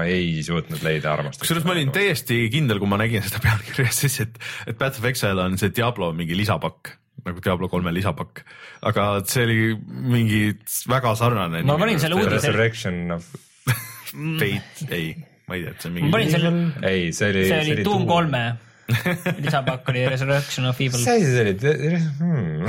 ei 0.09 0.42
suutnud 0.44 0.84
leida 0.84 1.14
armastust. 1.14 1.44
kusjuures 1.46 1.68
ma 1.68 1.76
olin 1.76 1.92
täiesti 1.94 2.44
kindel, 2.53 2.82
kui 2.82 2.90
ma 2.90 3.00
nägin 3.00 3.24
seda 3.24 3.40
pealkirja, 3.44 3.92
siis 3.96 4.20
et, 4.26 4.36
et 4.68 4.78
Path 4.78 5.00
of 5.00 5.09
Exile 5.09 5.46
on 5.46 5.57
see 5.61 5.72
Diablo 5.74 6.12
mingi 6.16 6.36
lisapakk 6.38 6.96
nagu 7.27 7.41
Diablo 7.45 7.68
kolme 7.70 7.93
lisapakk, 7.95 8.43
aga 8.89 9.07
see 9.29 9.45
oli 9.47 9.59
mingi 9.87 10.43
väga 10.91 11.14
sarnane. 11.18 11.62
Ma 11.66 11.77
panin 11.79 12.01
selle 12.03 12.18
uudise- 12.18 12.41
Resurrection 12.51 13.14
of, 13.18 13.29
Fate, 14.41 14.89
ei, 14.91 15.14
ma 15.49 15.55
ei 15.57 15.62
tea, 15.64 15.70
et 15.77 15.81
see 15.87 15.91
on 15.93 15.99
ma 16.01 16.11
panin 16.16 16.27
mingi. 16.27 16.35
selle, 16.35 16.91
ei, 16.91 17.12
see 17.16 17.31
oli. 17.33 17.45
see 17.49 17.61
oli 17.77 17.85
Doom. 17.87 18.07
kolme 18.11 18.45
lisapakk 19.45 19.90
oli 19.93 20.05
Resurrection 20.09 20.68
of 20.70 20.80
Evil 20.80 20.99
mis. 20.99 21.09
asi 21.09 21.30
see 21.32 21.45
oli 21.45 22.01
hmm.? 22.20 22.66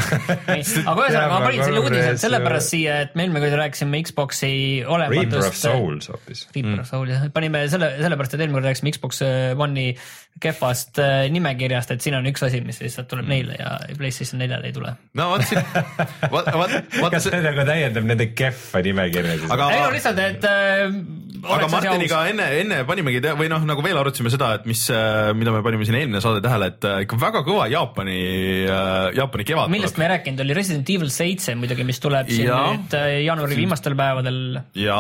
aga 0.89 1.05
ühesõnaga 1.05 1.30
ma 1.32 1.39
panin 1.45 1.63
selle 1.63 1.84
uudise 1.84 2.15
sellepärast 2.24 2.74
siia, 2.74 2.99
et 3.05 3.15
me 3.17 3.28
eelmine 3.28 3.43
kord 3.43 3.57
rääkisime 3.61 4.03
Xbox'i 4.07 4.53
Reaper 4.84 4.91
of 4.91 4.97
olematust. 4.97 5.61
Souls 5.63 6.11
hoopis. 6.11 6.45
Reaper 6.55 6.84
of 6.84 6.89
Soul 6.89 7.13
jah, 7.13 7.26
panime 7.36 7.65
selle, 7.71 7.93
sellepärast, 8.01 8.38
et 8.38 8.45
eelmine 8.45 8.59
kord 8.59 8.69
rääkisime 8.71 8.93
Xbox 8.95 9.24
One'i 9.24 9.93
kehvast 10.41 10.97
äh, 11.01 11.28
nimekirjast, 11.32 11.93
et 11.93 12.03
siin 12.03 12.15
on 12.17 12.26
üks 12.30 12.41
asi, 12.45 12.61
mis 12.65 12.80
lihtsalt 12.82 13.07
tuleb 13.11 13.28
neile 13.30 13.57
ja 13.59 13.76
PlayStation 13.97 14.41
neljale 14.41 14.71
ei 14.71 14.76
tule. 14.76 14.93
no 15.19 15.30
vot 15.34 15.45
siin, 15.45 15.61
vaat, 16.34 16.49
vaat, 16.49 16.74
vaata 16.97 17.11
kas 17.13 17.28
see, 17.28 17.41
nagu 17.43 17.65
täiendab 17.67 18.07
nende 18.09 18.28
kehva 18.34 18.82
nimekirja 18.88 19.38
siis? 19.38 19.53
aga 19.53 19.69
ei 19.76 19.84
no 19.84 19.91
lihtsalt, 19.93 20.21
et 20.24 20.47
äh, 20.49 20.97
aga. 21.43 21.69
Martiniga 21.74 22.24
enne, 22.32 22.47
enne 22.63 22.82
panimegi 22.89 23.21
te- 23.24 23.36
või 23.38 23.49
noh, 23.51 23.63
nagu 23.67 23.86
veel 23.86 23.99
arutasime 24.01 24.34
seda, 24.34 24.53
et 24.59 24.67
mis, 24.69 24.84
mida 25.38 25.53
me 25.53 25.61
panime 25.65 25.86
siin 25.88 25.99
eelmine 26.01 26.12
saade 26.22 26.41
tähele, 26.41 26.66
et 26.74 26.84
äh, 26.86 27.01
ikka 27.05 27.18
väga 27.22 27.41
kõva 27.47 27.68
Jaapani, 27.72 28.18
Jaapani 29.16 29.43
kevad 29.47 29.70
millest 29.74 29.97
me 29.97 30.05
ei 30.05 30.09
rääkinud, 30.14 30.39
oli 30.43 30.53
Resident 30.57 30.89
Evil 30.89 31.09
seitse 31.09 31.55
muidugi, 31.55 31.84
mis 31.88 31.99
tuleb 32.03 32.28
siin 32.30 32.47
Jaa. 32.47 32.74
nüüd 32.74 32.93
äh, 32.97 33.07
jaanuari 33.26 33.55
viimastel 33.57 33.95
päevadel. 33.95 34.59
ja 34.76 34.97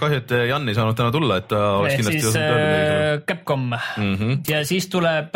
kahju, 0.00 0.16
et 0.22 0.30
Jan 0.48 0.68
ei 0.68 0.74
saanud 0.74 0.96
täna 0.96 1.10
tulla, 1.14 1.36
et 1.42 1.48
ta 1.48 1.60
oleks 1.80 1.96
kindlasti 1.96 2.20
siis 2.20 2.36
äh, 2.36 3.22
Capcom 3.26 3.66
mm 3.70 3.76
Mhm. 3.96 4.14
-hmm. 4.22 4.38
ja 4.50 4.64
siis 4.64 4.88
tuleb, 4.88 5.34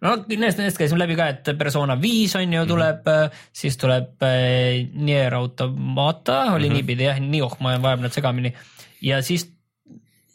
no 0.00 0.16
nendest, 0.28 0.58
nendest 0.58 0.78
käisime 0.78 0.98
läbi 0.98 1.16
ka, 1.16 1.28
et 1.28 1.50
Persona 1.58 1.96
viis 2.00 2.34
on 2.36 2.42
Mhm. 2.42 2.52
ju 2.52 2.66
tuleb 2.66 3.06
mm, 3.06 3.26
-hmm. 3.26 3.30
siis 3.52 3.76
tuleb 3.76 4.22
äh, 4.22 4.88
Nier 4.94 5.34
Automata 5.34 6.42
oli 6.42 6.48
mm 6.48 6.54
Mhm. 6.54 6.64
-hmm. 6.64 6.72
niipidi 6.72 7.04
jah, 7.04 7.18
Nioh, 7.20 7.56
ma 7.60 7.78
vajan 7.82 8.00
need 8.00 8.12
segamini 8.12 8.52
ja 9.02 9.22
siis 9.22 9.52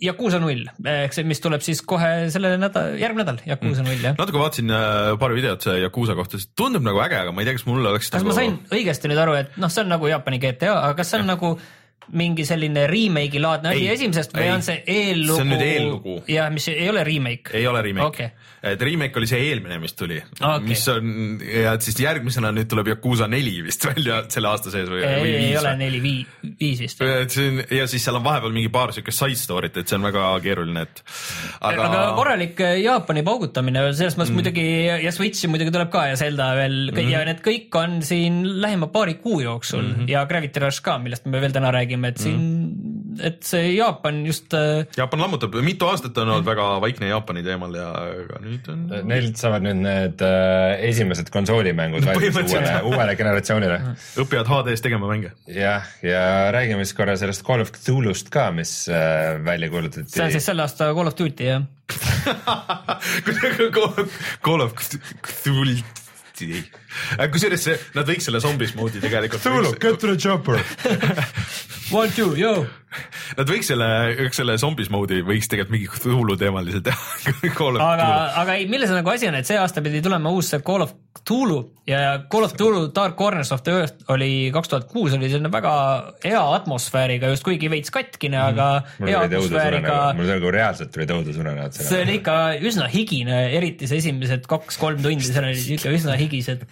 Yakuusa 0.03 0.41
null, 0.43 0.65
ehk 0.91 1.13
see, 1.15 1.23
mis 1.27 1.39
tuleb 1.39 1.63
siis 1.63 1.79
kohe 1.87 2.27
selle 2.33 2.55
nädal, 2.59 2.97
järgmine 2.99 3.23
nädal, 3.23 3.37
Yakuusa 3.47 3.85
null 3.85 4.01
jah. 4.03 4.17
natuke 4.19 4.41
vaatasin 4.41 4.73
äh, 4.75 5.13
paari 5.21 5.37
videot 5.37 5.63
see 5.63 5.77
Yakuusa 5.85 6.17
kohta, 6.19 6.41
see 6.41 6.51
tundub 6.59 6.83
nagu 6.83 6.99
äge, 7.05 7.21
aga 7.21 7.31
ma 7.31 7.43
ei 7.43 7.47
tea, 7.47 7.55
kas 7.55 7.67
mul 7.69 7.79
oleks 7.79 8.11
kas 8.11 8.19
nagu... 8.19 8.33
ma 8.33 8.35
sain 8.35 8.57
õigesti 8.75 9.11
nüüd 9.11 9.21
aru, 9.23 9.37
et 9.39 9.55
noh, 9.61 9.71
see 9.71 9.85
on 9.85 9.93
nagu 9.95 10.11
Jaapani 10.11 10.41
GTA, 10.43 10.73
aga 10.81 10.99
kas 10.99 11.13
see 11.13 11.23
on 11.23 11.31
nagu 11.31 11.53
mingi 12.13 12.45
selline 12.45 12.85
remake'i 12.89 13.41
laadne 13.41 13.71
asi 13.71 13.85
Ei, 13.85 13.93
esimesest 13.95 14.33
või 14.35 14.45
ei. 14.45 14.51
on 14.53 14.65
see 14.65 14.81
eellugu? 14.85 15.37
See 15.37 15.45
on 15.45 15.51
nüüd 15.53 15.63
eellugu. 15.65 16.15
jah, 16.29 16.49
mis 16.53 16.67
ei 16.69 16.89
ole 16.91 17.03
remake. 17.07 17.53
ei 17.57 17.65
ole 17.67 17.81
remake 17.85 18.05
Okei. 18.05 18.51
et 18.73 18.83
remake 18.85 19.21
oli 19.21 19.29
see 19.29 19.41
eelmine, 19.47 19.79
mis 19.81 19.95
tuli 19.97 20.19
Okei. 20.21 20.67
mis 20.67 20.83
on 20.93 21.39
ja 21.41 21.73
et 21.77 21.85
siis 21.85 21.97
järgmisena 22.03 22.51
nüüd 22.55 22.69
tuleb 22.71 22.91
Yakuusa 22.93 23.29
neli 23.31 23.55
vist 23.65 23.87
välja 23.89 24.21
selle 24.33 24.51
aasta 24.51 24.73
sees 24.73 24.89
või, 24.91 25.01
ei, 25.01 25.21
või 25.23 25.31
ei 25.31 25.47
viis 25.47 25.59
ole 25.61 25.71
või? 25.71 25.81
neli, 25.81 26.01
vii-, 26.03 26.51
viis 26.61 26.83
vist. 26.85 27.01
et 27.05 27.37
see 27.37 27.47
on 27.49 27.63
ja 27.79 27.87
siis 27.89 28.05
seal 28.05 28.19
on 28.19 28.25
vahepeal 28.27 28.53
mingi 28.55 28.71
paar 28.73 28.93
siukest 28.95 29.23
side 29.23 29.41
story't, 29.41 29.81
et 29.81 29.89
see 29.89 29.97
on 29.97 30.05
väga 30.05 30.27
keeruline, 30.45 30.85
et 30.85 31.01
aga, 31.01 31.73
aga, 31.73 31.87
aga 31.89 32.05
korralik 32.19 32.63
äh, 32.65 32.77
Jaapani 32.83 33.25
paugutamine 33.25 33.87
selles 33.93 34.19
mõttes 34.19 34.33
mm. 34.33 34.41
muidugi 34.43 34.67
ja 35.07 35.15
Switch'i 35.15 35.49
muidugi 35.49 35.73
tuleb 35.73 35.89
ka 35.93 36.05
ja 36.11 36.21
Zelda 36.21 36.51
veel 36.59 36.77
mm. 36.93 37.11
ja 37.15 37.25
need 37.25 37.41
kõik 37.45 37.81
on 37.81 37.97
siin 38.05 38.43
lähima 38.61 38.91
paari 38.93 39.17
kuu 39.23 39.41
jooksul 39.41 39.81
mm 39.81 39.93
-hmm. 39.95 40.13
ja 40.13 40.25
Gravity 40.29 40.61
Rush 40.61 40.85
ka, 40.85 40.99
millest 41.01 41.25
me 41.25 41.41
veel 41.41 41.53
täna 41.55 41.73
räägime, 41.73 41.84
et 41.93 42.17
siin 42.21 42.39
mm., 42.41 42.95
et 43.23 43.43
see 43.47 43.75
Jaapan 43.75 44.25
just 44.27 44.53
äh, 44.57 44.85
Jaapan 44.97 45.21
lammutab, 45.25 45.55
mitu 45.65 45.87
aastat 45.87 46.17
on 46.21 46.31
olnud 46.33 46.47
väga 46.47 46.65
vaikne 46.83 47.09
Jaapani 47.11 47.43
teemal 47.45 47.75
ja 47.77 47.87
aga 47.95 48.41
nüüd 48.43 48.69
on 48.71 48.81
Neilt 49.07 49.39
saavad 49.39 49.65
nüüd 49.65 49.81
need 49.83 50.23
äh, 50.25 50.83
esimesed 50.89 51.31
konsoolimängud 51.33 52.03
valmis 52.05 52.19
Põhimõtteliselt. 52.19 52.83
uuele, 52.83 52.95
uuele 52.95 53.15
generatsioonile. 53.19 53.79
õpivad 54.23 54.51
HD-s 54.51 54.85
tegema 54.85 55.09
mänge. 55.11 55.31
jah, 55.47 55.87
ja 56.05 56.51
räägime 56.55 56.85
siis 56.85 56.97
korra 56.97 57.17
sellest 57.19 57.45
Call 57.47 57.63
of 57.63 57.71
Cthulhu'st 57.75 58.31
ka, 58.33 58.49
mis 58.55 58.77
äh, 58.91 59.39
välja 59.45 59.71
kuulutati. 59.73 60.09
see 60.11 60.25
on 60.25 60.35
siis 60.35 60.51
selle 60.51 60.65
aasta 60.65 60.91
Call 60.95 61.11
of 61.11 61.19
Duty 61.19 61.51
jah. 61.51 61.61
Call 64.45 64.65
of 64.65 64.73
Cthulhu. 64.75 65.83
kusjuures 67.31 67.63
see, 67.63 67.77
nad 67.95 68.09
võiks 68.09 68.27
selle 68.27 68.41
zombis 68.43 68.75
moodi 68.75 68.99
tegelikult. 69.03 69.79
get 69.79 69.99
to 70.01 70.11
the 70.11 70.17
chopper. 70.19 70.59
One 71.91 72.09
two, 72.09 72.35
yo. 72.35 72.67
Nad 73.39 73.49
võiks 73.49 73.71
selle, 73.71 73.89
selle 74.35 74.57
zombis 74.61 74.91
moodi 74.93 75.21
võiks 75.25 75.49
tegelikult 75.51 75.75
mingi 75.75 75.89
Cthulhu 75.91 76.37
teemaliselt 76.39 76.87
teha. 76.89 76.99
Call 77.57 77.79
of 77.79 77.85
aga 77.85 78.11
aga 78.43 78.59
ei, 78.59 78.69
milles 78.71 78.93
nagu 78.93 79.13
asi 79.13 79.29
on, 79.29 79.39
et 79.39 79.49
see 79.49 79.59
aasta 79.59 79.83
pidi 79.85 80.03
tulema 80.05 80.33
uus 80.33 80.53
Call 80.65 80.85
of 80.85 80.95
Cthulhu 81.15 81.59
ja 81.87 82.19
Call 82.31 82.45
of 82.45 82.53
Cthulhu 82.53 82.89
Dark 82.95 83.15
Corners 83.17 83.51
of 83.55 83.63
the 83.65 83.73
Earth 83.81 84.11
oli 84.11 84.49
kaks 84.53 84.71
tuhat 84.71 84.87
kuus 84.91 85.13
oli 85.15 85.29
selline 85.31 85.51
väga 85.53 85.73
hea 86.25 86.41
atmosfääriga, 86.57 87.29
just 87.33 87.45
kuigi 87.45 87.69
veits 87.71 87.93
katkine, 87.93 88.37
aga 88.41 88.67
mul 88.99 89.11
hea 89.11 89.21
tuli 89.23 89.39
atmosfääriga 89.39 89.97
mul 90.17 90.29
nagu 90.29 90.51
reaalselt 90.53 90.91
tuli 90.93 91.07
tõudusunenäod 91.09 91.77
see 91.77 92.01
oli 92.03 92.17
ikka 92.19 92.35
üsna 92.65 92.87
higine, 92.91 93.39
eriti 93.57 93.89
see 93.89 94.01
esimesed 94.03 94.47
kaks-kolm 94.49 95.01
tundi, 95.05 95.25
seal 95.27 95.47
olid 95.47 95.71
ikka 95.77 95.93
üsna 95.95 96.17
higised. 96.19 96.65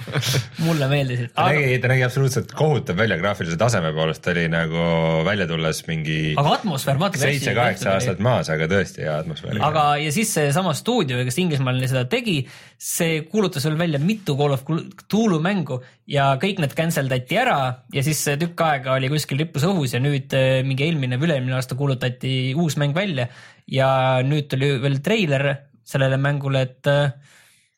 mulle 0.64 0.90
meeldisid. 0.92 1.32
ta 1.36 1.48
nägi, 1.52 1.80
ta 1.84 1.92
nägi 1.94 2.06
absoluutselt 2.08 2.54
kohutav 2.58 3.00
välja 3.00 3.18
graafilise 3.22 3.58
taseme 3.60 3.94
poolest, 3.96 4.24
ta 4.26 4.34
oli 4.36 4.48
nagu 4.52 4.88
välja 5.28 5.48
tulles 5.50 5.84
mingi 5.90 6.13
aga 6.40 6.54
atmosfäär, 6.58 7.00
vaata. 7.02 7.22
seitse-kaheksa 7.22 7.96
aastat 7.96 8.22
maas, 8.24 8.50
aga 8.54 8.68
tõesti 8.72 9.04
hea 9.06 9.16
atmosfäär. 9.24 9.60
aga, 9.68 9.86
ja 10.04 10.14
siis 10.16 10.34
seesama 10.36 10.76
stuudio, 10.78 11.20
kes 11.28 11.40
Inglismaal 11.44 11.82
seda 11.90 12.06
tegi, 12.12 12.38
see 12.78 13.24
kuulutas 13.32 13.68
veel 13.68 13.78
välja 13.80 14.02
mitu 14.04 14.38
Call 14.40 14.56
of 14.56 14.64
Cthulhu 14.68 15.42
mängu 15.44 15.80
ja 16.10 16.34
kõik 16.42 16.62
need 16.64 16.78
cancel 16.78 17.12
dati 17.12 17.40
ära 17.40 17.60
ja 17.94 18.06
siis 18.06 18.24
see 18.28 18.40
tükk 18.42 18.66
aega 18.66 18.98
oli 18.98 19.12
kuskil 19.14 19.42
rippus 19.44 19.68
õhus 19.70 19.96
ja 19.96 20.02
nüüd 20.04 20.34
eh, 20.38 20.62
mingi 20.68 20.88
eelmine 20.88 21.20
või 21.20 21.30
üle-eelmine 21.30 21.60
aasta 21.60 21.78
kuulutati 21.80 22.54
uus 22.60 22.80
mäng 22.82 22.96
välja 22.98 23.30
ja 23.70 23.92
nüüd 24.26 24.50
tuli 24.52 24.76
veel 24.84 25.00
treiler 25.06 25.48
sellele 25.84 26.18
mängule, 26.22 26.64
et 26.64 26.92
eh, 26.92 27.34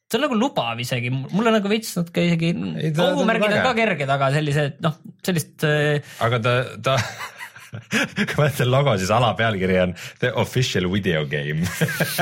see 0.06 0.20
on 0.20 0.26
nagu 0.28 0.38
lubav 0.38 0.82
isegi, 0.82 1.10
mulle 1.12 1.54
nagu 1.56 1.70
veits 1.70 1.96
natuke 1.98 2.26
isegi 2.30 2.52
ohumärgid 2.54 3.56
on 3.58 3.64
ka 3.66 3.74
kerged, 3.78 4.12
aga 4.16 4.30
sellised 4.36 4.78
noh, 4.86 5.00
sellist 5.26 5.66
äh, 5.66 6.14
aga 6.26 6.42
ta, 6.46 6.54
ta 6.86 6.98
kui 8.18 8.38
vaadata 8.40 8.68
logo, 8.70 8.96
siis 9.02 9.12
alapealkiri 9.16 9.80
on 9.84 9.96
The 10.22 10.34
official 10.42 10.90
video 10.92 11.26
game 11.30 11.66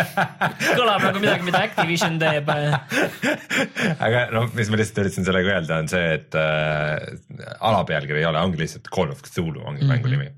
kõlab 0.79 1.07
nagu 1.07 1.23
midagi, 1.23 1.47
mida 1.47 1.63
Activision 1.67 2.19
teeb 2.21 2.49
aga 4.05 4.27
noh, 4.33 4.49
mis 4.57 4.71
ma 4.71 4.79
lihtsalt 4.79 5.03
üritasin 5.05 5.27
sellega 5.27 5.57
öelda, 5.57 5.81
on 5.83 5.91
see, 5.91 6.05
et 6.19 6.39
äh, 6.39 7.51
alapealkiri 7.59 8.23
ei 8.23 8.29
ole, 8.29 8.41
ongi 8.43 8.63
lihtsalt 8.63 8.89
Call 8.93 9.13
of 9.13 9.23
Cthulhu 9.25 9.61
ongi 9.63 9.83
mm 9.83 9.89
-hmm. 9.89 9.93
mängu 9.95 10.15
nimi 10.15 10.31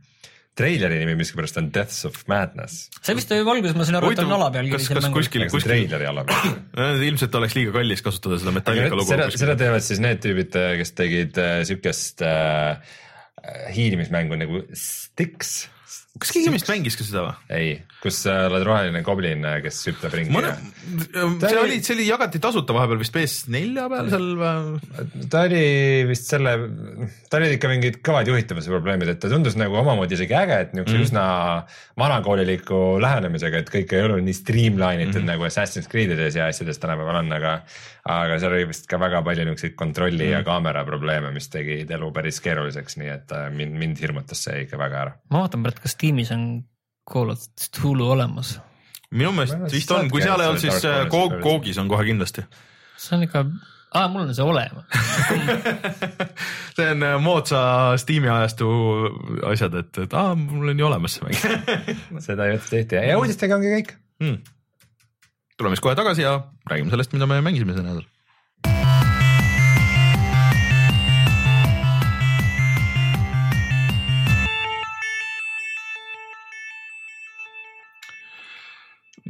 treileri 0.55 0.99
nimi 1.01 1.15
miskipärast 1.19 1.57
on 1.59 1.67
Deaths 1.73 2.05
of 2.07 2.15
Madness. 2.31 2.87
see 3.03 3.15
vist 3.17 3.31
oli 3.35 3.43
alguses, 3.43 3.75
ma 3.75 3.87
sain 3.87 3.97
aru, 3.99 4.11
et 4.15 4.21
on 4.23 4.35
alapealkiri 4.37 4.87
seal 4.87 5.01
mängus. 5.03 5.27
kuskil, 5.27 5.47
kuskil. 5.51 5.71
treileri 5.71 6.07
alapealkiri 6.11 7.07
ilmselt 7.09 7.35
oleks 7.41 7.57
liiga 7.57 7.73
kallis 7.75 8.03
kasutada 8.05 8.39
seda 8.41 8.53
Metallica 8.55 8.95
logo. 8.95 9.09
seda, 9.09 9.27
seda 9.35 9.57
teevad 9.59 9.83
siis 9.85 9.99
need 10.03 10.21
tüübid, 10.23 10.55
kes 10.79 10.95
tegid 10.95 11.41
äh, 11.43 11.57
siukest 11.67 12.23
äh, 12.23 12.95
hiilimismängu 13.75 14.37
nagu 14.39 14.65
Styx 14.73 15.65
kas 16.15 16.31
keegi 16.31 16.51
meist 16.53 16.69
mängis 16.71 16.95
ka 16.95 17.03
seda 17.03 17.21
või? 17.25 17.33
ei, 17.51 17.71
kus 17.99 18.21
sa 18.23 18.35
oled 18.47 18.63
roheline 18.63 19.01
goblin, 19.03 19.43
kes 19.65 19.81
hüppab 19.89 20.13
ringi. 20.15 20.31
Mõne... 20.31 20.53
see 21.43 21.57
oli, 21.59 21.79
see 21.83 21.95
oli, 21.97 22.05
jagati 22.07 22.39
tasuta 22.43 22.75
vahepeal 22.75 23.01
vist 23.01 23.15
PS4 23.15 23.87
peal 23.91 24.11
seal 24.13 24.29
või? 24.39 25.25
ta 25.31 25.43
oli 25.49 25.65
vist 26.07 26.31
selle, 26.31 26.53
ta 27.27 27.41
oli 27.41 27.49
ikka 27.57 27.71
mingid 27.71 27.99
kõvad 28.05 28.31
juhitavuse 28.31 28.71
probleemid, 28.71 29.11
et 29.11 29.19
ta 29.23 29.31
tundus 29.31 29.57
nagu 29.59 29.75
omamoodi 29.81 30.15
isegi 30.15 30.37
äge, 30.39 30.61
et 30.67 30.77
niisuguse 30.77 31.01
mm. 31.01 31.09
üsna 31.09 31.25
vanakooliliku 31.99 32.81
lähenemisega, 33.03 33.65
et 33.65 33.73
kõik 33.75 33.91
ei 33.97 34.05
olnud 34.07 34.23
nii 34.23 34.39
streamline 34.39 35.09
itud 35.09 35.19
mm. 35.19 35.33
nagu 35.33 35.49
Assassin's 35.49 35.91
Creed'ides 35.91 36.39
ja 36.39 36.47
asjades 36.47 36.79
tänapäeval 36.79 37.19
on, 37.25 37.35
aga 37.35 37.57
aga 38.05 38.37
seal 38.41 38.53
oli 38.53 38.67
vist 38.69 38.87
ka 38.89 38.99
väga 39.01 39.23
palju 39.25 39.47
niisuguseid 39.47 39.75
kontrolli 39.79 40.27
mm. 40.27 40.31
ja 40.35 40.43
kaamera 40.45 40.85
probleeme, 40.85 41.31
mis 41.33 41.49
tegid 41.53 41.91
elu 41.97 42.11
päris 42.13 42.39
keeruliseks, 42.45 42.99
nii 43.01 43.11
et 43.13 43.35
äh, 43.35 43.49
mind, 43.53 43.77
mind 43.81 44.01
hirmutas 44.01 44.45
see 44.45 44.65
ikka 44.65 44.79
väga 44.81 45.01
ära. 45.05 45.15
ma 45.33 45.45
vaatan 45.45 45.65
praegu, 45.65 45.83
kas 45.85 45.97
tiimis 46.01 46.33
on 46.35 46.47
Call 47.05 47.33
of 47.33 47.41
Cthulhu 47.61 48.09
olemas. 48.15 48.57
minu 49.11 49.31
meelest 49.35 49.73
vist 49.73 49.93
on, 49.95 50.09
kui 50.13 50.21
seal 50.25 50.41
ei 50.41 50.51
olnud, 50.51 50.61
siis 50.61 51.09
Koog, 51.09 51.39
Koogis 51.45 51.81
on 51.81 51.89
kohe 51.89 52.05
kindlasti. 52.07 52.45
see 52.97 53.17
on 53.17 53.25
ikka 53.25 53.45
aa, 53.95 54.07
mul 54.11 54.25
on 54.25 54.33
see 54.35 54.45
olemas 54.45 54.85
see 56.77 56.87
on 56.91 57.05
äh, 57.05 57.15
moodsa 57.21 57.61
Steam'i 58.01 58.29
ajastu 58.31 58.69
asjad, 59.51 59.77
et, 59.81 60.01
et 60.05 60.17
aa, 60.17 60.35
mul 60.39 60.73
on 60.73 60.83
ju 60.83 60.87
olemas 60.87 61.17
see 61.17 61.27
mäng 61.27 61.71
seda 62.27 62.49
jutt 62.51 62.69
tehti 62.71 63.01
ja 63.01 63.17
uudistega 63.21 63.57
ongi 63.57 63.73
kõik 63.77 63.95
hmm. 64.23 64.41
Tuleme 65.57 65.77
siis 65.77 65.83
kohe 65.85 65.95
tagasi 65.95 66.25
ja 66.25 66.35
räägime 66.69 66.91
sellest, 66.91 67.15
mida 67.15 67.27
me 67.29 67.41
mängisime 67.45 67.75
see 67.75 67.85
nädal 67.85 68.03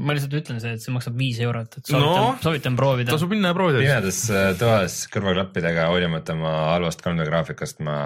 ma 0.06 0.14
lihtsalt 0.14 0.36
ütlen 0.38 0.62
see, 0.62 0.76
et 0.76 0.84
see 0.84 0.94
maksab 0.94 1.16
viis 1.18 1.40
eurot, 1.42 1.80
et 1.80 1.90
soovitan 1.90 2.22
no,, 2.22 2.38
soovitan 2.44 2.78
proovida. 2.78 3.14
tasub 3.16 3.32
minna 3.32 3.52
ja 3.54 3.58
proovida. 3.58 3.82
pimedas 3.82 4.22
äh, 4.30 4.52
toas 4.60 4.98
kõrvaklappidega, 5.14 5.88
hoolimata 5.92 6.36
oma 6.36 6.54
halvast 6.74 7.02
3D 7.06 7.26
graafikast, 7.30 7.82
ma 7.86 7.98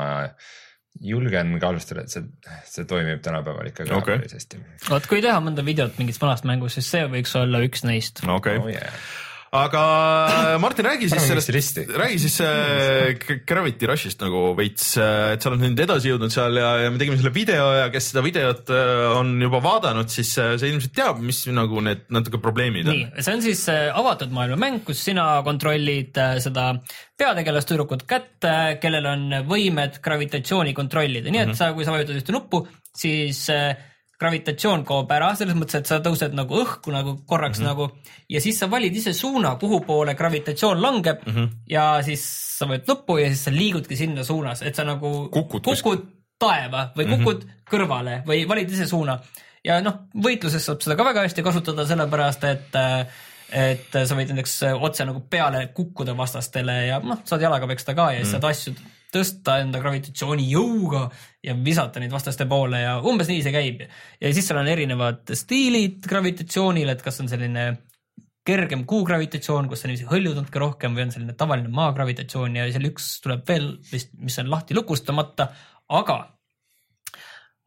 julgen 1.01 1.55
kahtlustada, 1.61 2.03
et 2.03 2.11
see, 2.11 2.25
see 2.67 2.85
toimib 2.89 3.21
tänapäeval 3.23 3.71
ikkagi 3.71 3.93
okay. 3.95 4.19
päris 4.19 4.35
hästi. 4.39 4.61
vot 4.89 5.09
kui 5.09 5.23
teha 5.23 5.39
mõnda 5.43 5.65
videot 5.65 5.97
mingist 6.01 6.21
vanast 6.21 6.47
mängust, 6.49 6.79
siis 6.79 6.91
see 6.91 7.07
võiks 7.11 7.35
olla 7.39 7.61
üks 7.65 7.85
neist. 7.87 8.23
okei 8.25 8.59
okay. 8.59 8.63
oh, 8.63 8.71
yeah 8.73 9.09
aga 9.55 9.83
äh, 10.27 10.59
Martin, 10.61 10.85
räägi 10.85 11.09
siis 11.09 11.27
sellest, 11.27 11.79
räägi 11.97 12.19
siis 12.19 12.39
äh, 12.45 13.41
Gravity 13.47 13.89
Rushist 13.89 14.21
nagu 14.21 14.53
veits, 14.57 14.91
äh, 14.97 15.33
et 15.33 15.43
sa 15.43 15.51
oled 15.51 15.63
nüüd 15.63 15.83
edasi 15.85 16.11
jõudnud 16.11 16.33
seal 16.33 16.59
ja, 16.61 16.71
ja 16.85 16.93
me 16.93 17.01
tegime 17.01 17.17
selle 17.19 17.33
video 17.35 17.69
ja 17.77 17.89
kes 17.93 18.11
seda 18.11 18.23
videot 18.25 18.69
on 19.17 19.35
juba 19.41 19.61
vaadanud, 19.65 20.11
siis 20.13 20.35
see 20.37 20.71
ilmselt 20.71 20.95
teab, 20.95 21.21
mis 21.25 21.43
nagu 21.53 21.81
need 21.85 22.05
natuke 22.13 22.41
probleemid 22.43 22.89
on. 22.89 22.97
nii, 22.97 23.25
see 23.25 23.37
on 23.37 23.45
siis 23.45 23.65
avatud 23.69 24.33
maailma 24.35 24.59
mäng, 24.59 24.83
kus 24.87 25.01
sina 25.09 25.31
kontrollid 25.45 26.19
seda 26.43 26.71
peategelast 27.19 27.69
tüdrukut 27.69 28.05
kätt, 28.09 28.37
äh, 28.47 28.73
kellel 28.81 29.07
on 29.09 29.27
võimed 29.49 29.99
gravitatsiooni 30.03 30.73
kontrollida, 30.77 31.29
nii 31.29 31.41
et 31.41 31.51
mm 31.51 31.53
-hmm. 31.53 31.59
sa, 31.59 31.73
kui 31.73 31.85
sa 31.85 31.95
vajutad 31.95 32.19
ühte 32.21 32.35
nuppu, 32.35 32.63
siis 32.95 33.49
äh, 33.53 33.75
gravitatsioon 34.19 34.83
kaob 34.87 35.11
ära, 35.15 35.31
selles 35.39 35.55
mõttes, 35.55 35.79
et 35.79 35.89
sa 35.89 35.99
tõused 36.03 36.33
nagu 36.35 36.59
õhku 36.59 36.91
nagu 36.91 37.15
korraks 37.27 37.61
mm 37.61 37.65
-hmm. 37.65 37.69
nagu 37.69 38.25
ja 38.29 38.41
siis 38.43 38.59
sa 38.59 38.67
valid 38.71 38.95
ise 38.95 39.13
suuna, 39.13 39.55
kuhu 39.61 39.79
poole 39.87 40.15
gravitatsioon 40.15 40.81
langeb 40.81 41.25
mm 41.25 41.35
-hmm. 41.35 41.49
ja 41.69 42.01
siis 42.03 42.25
sa 42.57 42.65
võid 42.65 42.87
nuppu 42.87 43.17
ja 43.17 43.27
siis 43.27 43.43
sa 43.43 43.51
liigudki 43.51 43.95
sinna 43.95 44.23
suunas, 44.23 44.61
et 44.61 44.75
sa 44.75 44.83
nagu 44.83 45.29
kukud, 45.31 45.63
kukud 45.63 46.05
taeva 46.39 46.91
või 46.97 47.07
kukud 47.07 47.43
mm 47.43 47.49
-hmm. 47.49 47.63
kõrvale 47.71 48.21
või 48.27 48.47
valid 48.47 48.71
ise 48.71 48.87
suuna. 48.87 49.19
ja 49.63 49.81
noh, 49.81 49.95
võitluses 50.15 50.65
saab 50.65 50.81
seda 50.81 50.95
ka 50.95 51.03
väga 51.03 51.21
hästi 51.21 51.43
kasutada, 51.43 51.87
sellepärast 51.87 52.43
et 52.43 52.75
et 53.49 53.91
sa 54.05 54.15
võid 54.15 54.29
näiteks 54.29 54.61
otse 54.79 55.05
nagu 55.05 55.19
peale 55.29 55.67
kukkuda 55.73 56.17
vastastele 56.17 56.85
ja 56.85 56.99
noh, 56.99 57.19
saad 57.25 57.41
jalaga 57.41 57.67
peksta 57.67 57.95
ka 57.95 58.11
ja 58.11 58.19
siis 58.19 58.33
mm 58.33 58.37
-hmm. 58.37 58.41
saad 58.41 58.51
asju 58.51 58.73
tõsta 59.13 59.57
enda 59.63 59.81
gravitatsiooni 59.81 60.45
jõuga 60.51 61.09
ja 61.43 61.55
visata 61.55 62.01
neid 62.01 62.11
vastaste 62.11 62.47
poole 62.49 62.81
ja 62.81 62.97
umbes 63.05 63.29
nii 63.31 63.43
see 63.45 63.53
käib. 63.55 63.83
ja 64.21 64.31
siis 64.33 64.47
seal 64.49 64.59
on 64.59 64.67
erinevad 64.67 65.35
stiilid 65.37 66.01
gravitatsioonil, 66.07 66.89
et 66.91 67.05
kas 67.05 67.21
on 67.23 67.31
selline 67.31 67.69
kergem 68.49 68.83
kuu 68.89 69.03
gravitatsioon, 69.07 69.69
kus 69.69 69.83
sa 69.83 69.89
niiviisi 69.89 70.09
hõljud 70.09 70.39
natuke 70.39 70.61
rohkem 70.61 70.97
või 70.97 71.05
on 71.05 71.13
selline 71.13 71.35
tavaline 71.37 71.71
maa 71.73 71.93
gravitatsioon 71.95 72.57
ja 72.59 72.67
seal 72.73 72.89
üks 72.89 73.13
tuleb 73.23 73.45
veel 73.47 73.71
vist, 73.91 74.11
mis 74.17 74.37
on 74.41 74.51
lahti 74.51 74.77
lukustamata, 74.77 75.49
aga 75.95 76.19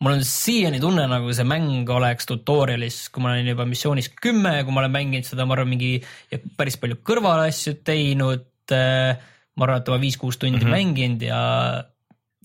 mul 0.03 0.17
on 0.19 0.25
siiani 0.27 0.81
tunne, 0.83 1.07
nagu 1.09 1.33
see 1.33 1.47
mäng 1.47 1.89
oleks 1.95 2.27
tutorial'is, 2.29 3.05
kui 3.15 3.23
ma 3.25 3.37
olen 3.37 3.53
juba 3.53 3.67
missioonis 3.69 4.11
kümme, 4.19 4.57
kui 4.67 4.75
ma 4.75 4.83
olen 4.83 4.97
mänginud 4.97 5.29
seda, 5.29 5.47
ma 5.47 5.57
arvan, 5.57 5.71
mingi 5.71 5.95
ja 6.33 6.41
päris 6.59 6.81
palju 6.83 6.99
kõrvalasju 7.07 7.79
teinud 7.87 8.75
äh, 8.75 9.31
ma 9.57 9.69
arvan, 9.69 9.83
et 9.83 9.93
oma 9.93 10.01
viis-kuus 10.03 10.41
tundi 10.41 10.59
mm 10.59 10.67
-hmm. 10.67 10.77
mänginud 10.77 11.23
ja 11.29 11.41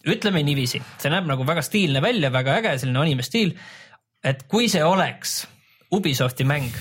ütleme 0.07 0.43
niiviisi, 0.45 0.81
see 1.01 1.11
näeb 1.11 1.27
nagu 1.29 1.45
väga 1.47 1.63
stiilne 1.65 2.01
välja, 2.03 2.31
väga 2.33 2.59
äge, 2.61 2.77
selline 2.81 3.01
anime 3.01 3.25
stiil. 3.25 3.55
et 4.23 4.43
kui 4.49 4.67
see 4.69 4.83
oleks 4.83 5.45
Ubisofti 5.93 6.43
mäng, 6.43 6.73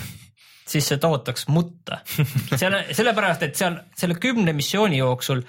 siis 0.67 0.87
see 0.89 0.97
tootaks 0.99 1.47
mutta. 1.47 2.01
seal, 2.59 2.75
sellepärast, 2.91 3.43
et 3.47 3.55
seal 3.55 3.79
selle 3.95 4.17
kümne 4.19 4.53
missiooni 4.53 4.99
jooksul 4.99 5.43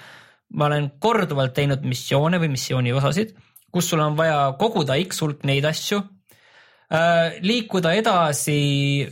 ma 0.57 0.69
olen 0.69 0.91
korduvalt 1.01 1.53
teinud 1.57 1.83
missioone 1.85 2.39
või 2.41 2.53
missiooni 2.53 2.93
osasid, 2.95 3.35
kus 3.69 3.89
sul 3.91 4.01
on 4.01 4.15
vaja 4.17 4.55
koguda 4.59 4.95
X 5.03 5.21
hulk 5.21 5.43
neid 5.45 5.67
asju 5.69 5.99
äh, 5.99 7.37
liikuda 7.45 7.93
edasi 7.99 8.55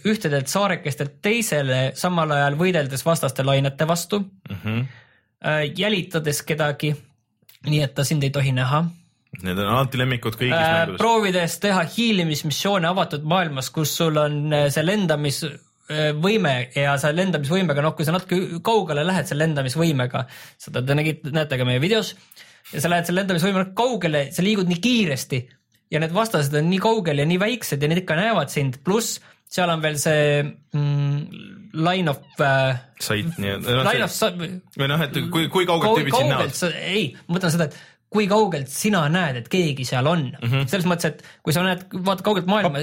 ühtedelt 0.08 0.50
saarekestelt 0.50 1.20
teisele, 1.22 1.92
samal 1.96 2.34
ajal 2.34 2.58
võideldes 2.58 3.06
vastaste 3.06 3.46
lainete 3.46 3.88
vastu 3.90 4.24
mm. 4.24 4.64
-hmm 4.64 4.88
jälitades 5.78 6.42
kedagi, 6.42 6.96
nii 7.66 7.84
et 7.86 7.94
ta 7.98 8.06
sind 8.08 8.26
ei 8.26 8.34
tohi 8.34 8.54
näha. 8.56 8.84
Need 9.44 9.60
on 9.60 9.70
alati 9.70 10.00
lemmikud 10.00 10.38
kõigis 10.40 10.56
äh, 10.56 10.74
mängudes. 10.74 11.02
proovides 11.02 11.58
teha 11.62 11.84
hiilimismissioone 11.94 12.88
avatud 12.90 13.26
maailmas, 13.28 13.70
kus 13.76 13.94
sul 14.00 14.18
on 14.22 14.54
äh, 14.56 14.68
see 14.74 14.86
lendamisvõime 14.86 16.56
ja 16.78 16.96
sa 17.02 17.12
lendamisvõimega, 17.14 17.84
noh, 17.84 17.94
kui 17.98 18.08
sa 18.08 18.16
natuke 18.16 18.62
kaugele 18.66 19.04
lähed 19.06 19.30
selle 19.30 19.46
lendamisvõimega, 19.46 20.24
seda 20.64 20.82
te 20.86 20.98
nägite, 20.98 21.34
näete 21.36 21.60
ka 21.60 21.68
meie 21.68 21.84
videos, 21.84 22.16
ja 22.72 22.82
sa 22.82 22.92
lähed 22.92 23.10
selle 23.10 23.26
lendamisvõimega 23.26 23.76
kaugele, 23.78 24.28
sa 24.34 24.46
liigud 24.46 24.72
nii 24.72 24.82
kiiresti 24.84 25.44
ja 25.92 26.02
need 26.04 26.16
vastased 26.16 26.56
on 26.58 26.72
nii 26.72 26.82
kaugel 26.84 27.22
ja 27.22 27.28
nii 27.28 27.40
väiksed 27.42 27.84
ja 27.84 27.92
need 27.92 28.04
ikka 28.04 28.18
näevad 28.20 28.52
sind, 28.54 28.80
pluss 28.88 29.20
seal 29.52 29.72
on 29.72 29.84
veel 29.84 30.00
see 30.02 30.42
mm, 30.44 31.57
line 31.78 32.12
of 32.12 32.42
äh,. 32.42 32.80
Sight 33.00 33.38
nii-öelda. 33.38 33.84
Line 33.92 34.08
of 34.08 34.14
sight. 34.14 34.42
või 34.78 34.90
noh, 34.90 35.04
et 35.06 35.20
kui, 35.34 35.48
kui 35.54 35.68
kaugelt 35.70 36.00
tüübid 36.02 36.18
sind 36.18 36.34
näevad. 36.34 36.82
ei, 36.82 37.12
ma 37.28 37.38
mõtlen 37.38 37.54
seda, 37.54 37.70
et 37.70 37.78
kui 38.14 38.28
kaugelt 38.32 38.72
sina 38.72 39.04
näed, 39.12 39.42
et 39.42 39.50
keegi 39.52 39.86
seal 39.88 40.08
on 40.08 40.30
mm. 40.32 40.48
-hmm. 40.48 40.70
selles 40.72 40.88
mõttes, 40.90 41.12
et 41.12 41.24
kui 41.44 41.56
sa 41.56 41.66
näed, 41.66 41.86
vaatad 41.94 42.26
kaugelt 42.26 42.50
maailma 42.50 42.82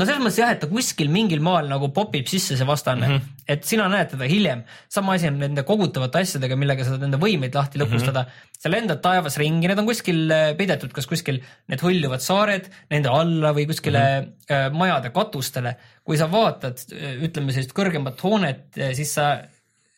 no 0.00 0.06
selles 0.08 0.22
mõttes 0.22 0.38
jah, 0.40 0.52
et 0.54 0.62
ta 0.62 0.68
kuskil 0.70 1.10
mingil 1.12 1.42
maal 1.44 1.68
nagu 1.68 1.90
popib 1.94 2.28
sisse 2.30 2.56
see 2.56 2.66
vastane 2.68 3.06
mm, 3.06 3.12
-hmm. 3.18 3.44
et 3.54 3.68
sina 3.68 3.88
näed 3.92 4.12
teda 4.14 4.28
hiljem. 4.30 4.64
sama 4.88 5.14
asi 5.18 5.28
on 5.28 5.38
nende 5.42 5.62
kogutavate 5.68 6.22
asjadega, 6.24 6.56
millega 6.56 6.84
sa 6.84 6.94
saad 6.94 7.04
nende 7.04 7.20
võimeid 7.20 7.54
lahti 7.54 7.78
mhm. 7.78 7.84
lõpustada 7.84 8.24
mm. 8.24 8.40
-hmm. 8.40 8.58
sa 8.64 8.72
lendad 8.72 9.02
taevas 9.04 9.38
ringi, 9.42 9.68
need 9.68 9.82
on 9.82 9.90
kuskil 9.90 10.20
äh, 10.32 10.50
peidetud, 10.56 10.92
kas 10.96 11.06
kuskil 11.10 11.40
need 11.68 11.84
hõljuvad 11.84 12.24
saared 12.24 12.70
nende 12.90 13.12
alla 13.20 13.54
või 13.56 13.68
kuskile 13.70 14.02
mm 14.02 14.28
-hmm. 14.48 14.76
majade 14.82 15.10
katustele. 15.14 15.76
kui 16.04 16.16
sa 16.16 16.26
vaatad, 16.32 16.80
äh, 16.92 17.16
ütleme 17.26 17.52
sellist 17.52 17.76
kõrgemat 17.76 18.20
hoonet, 18.22 18.78
siis 18.96 19.14
sa 19.14 19.32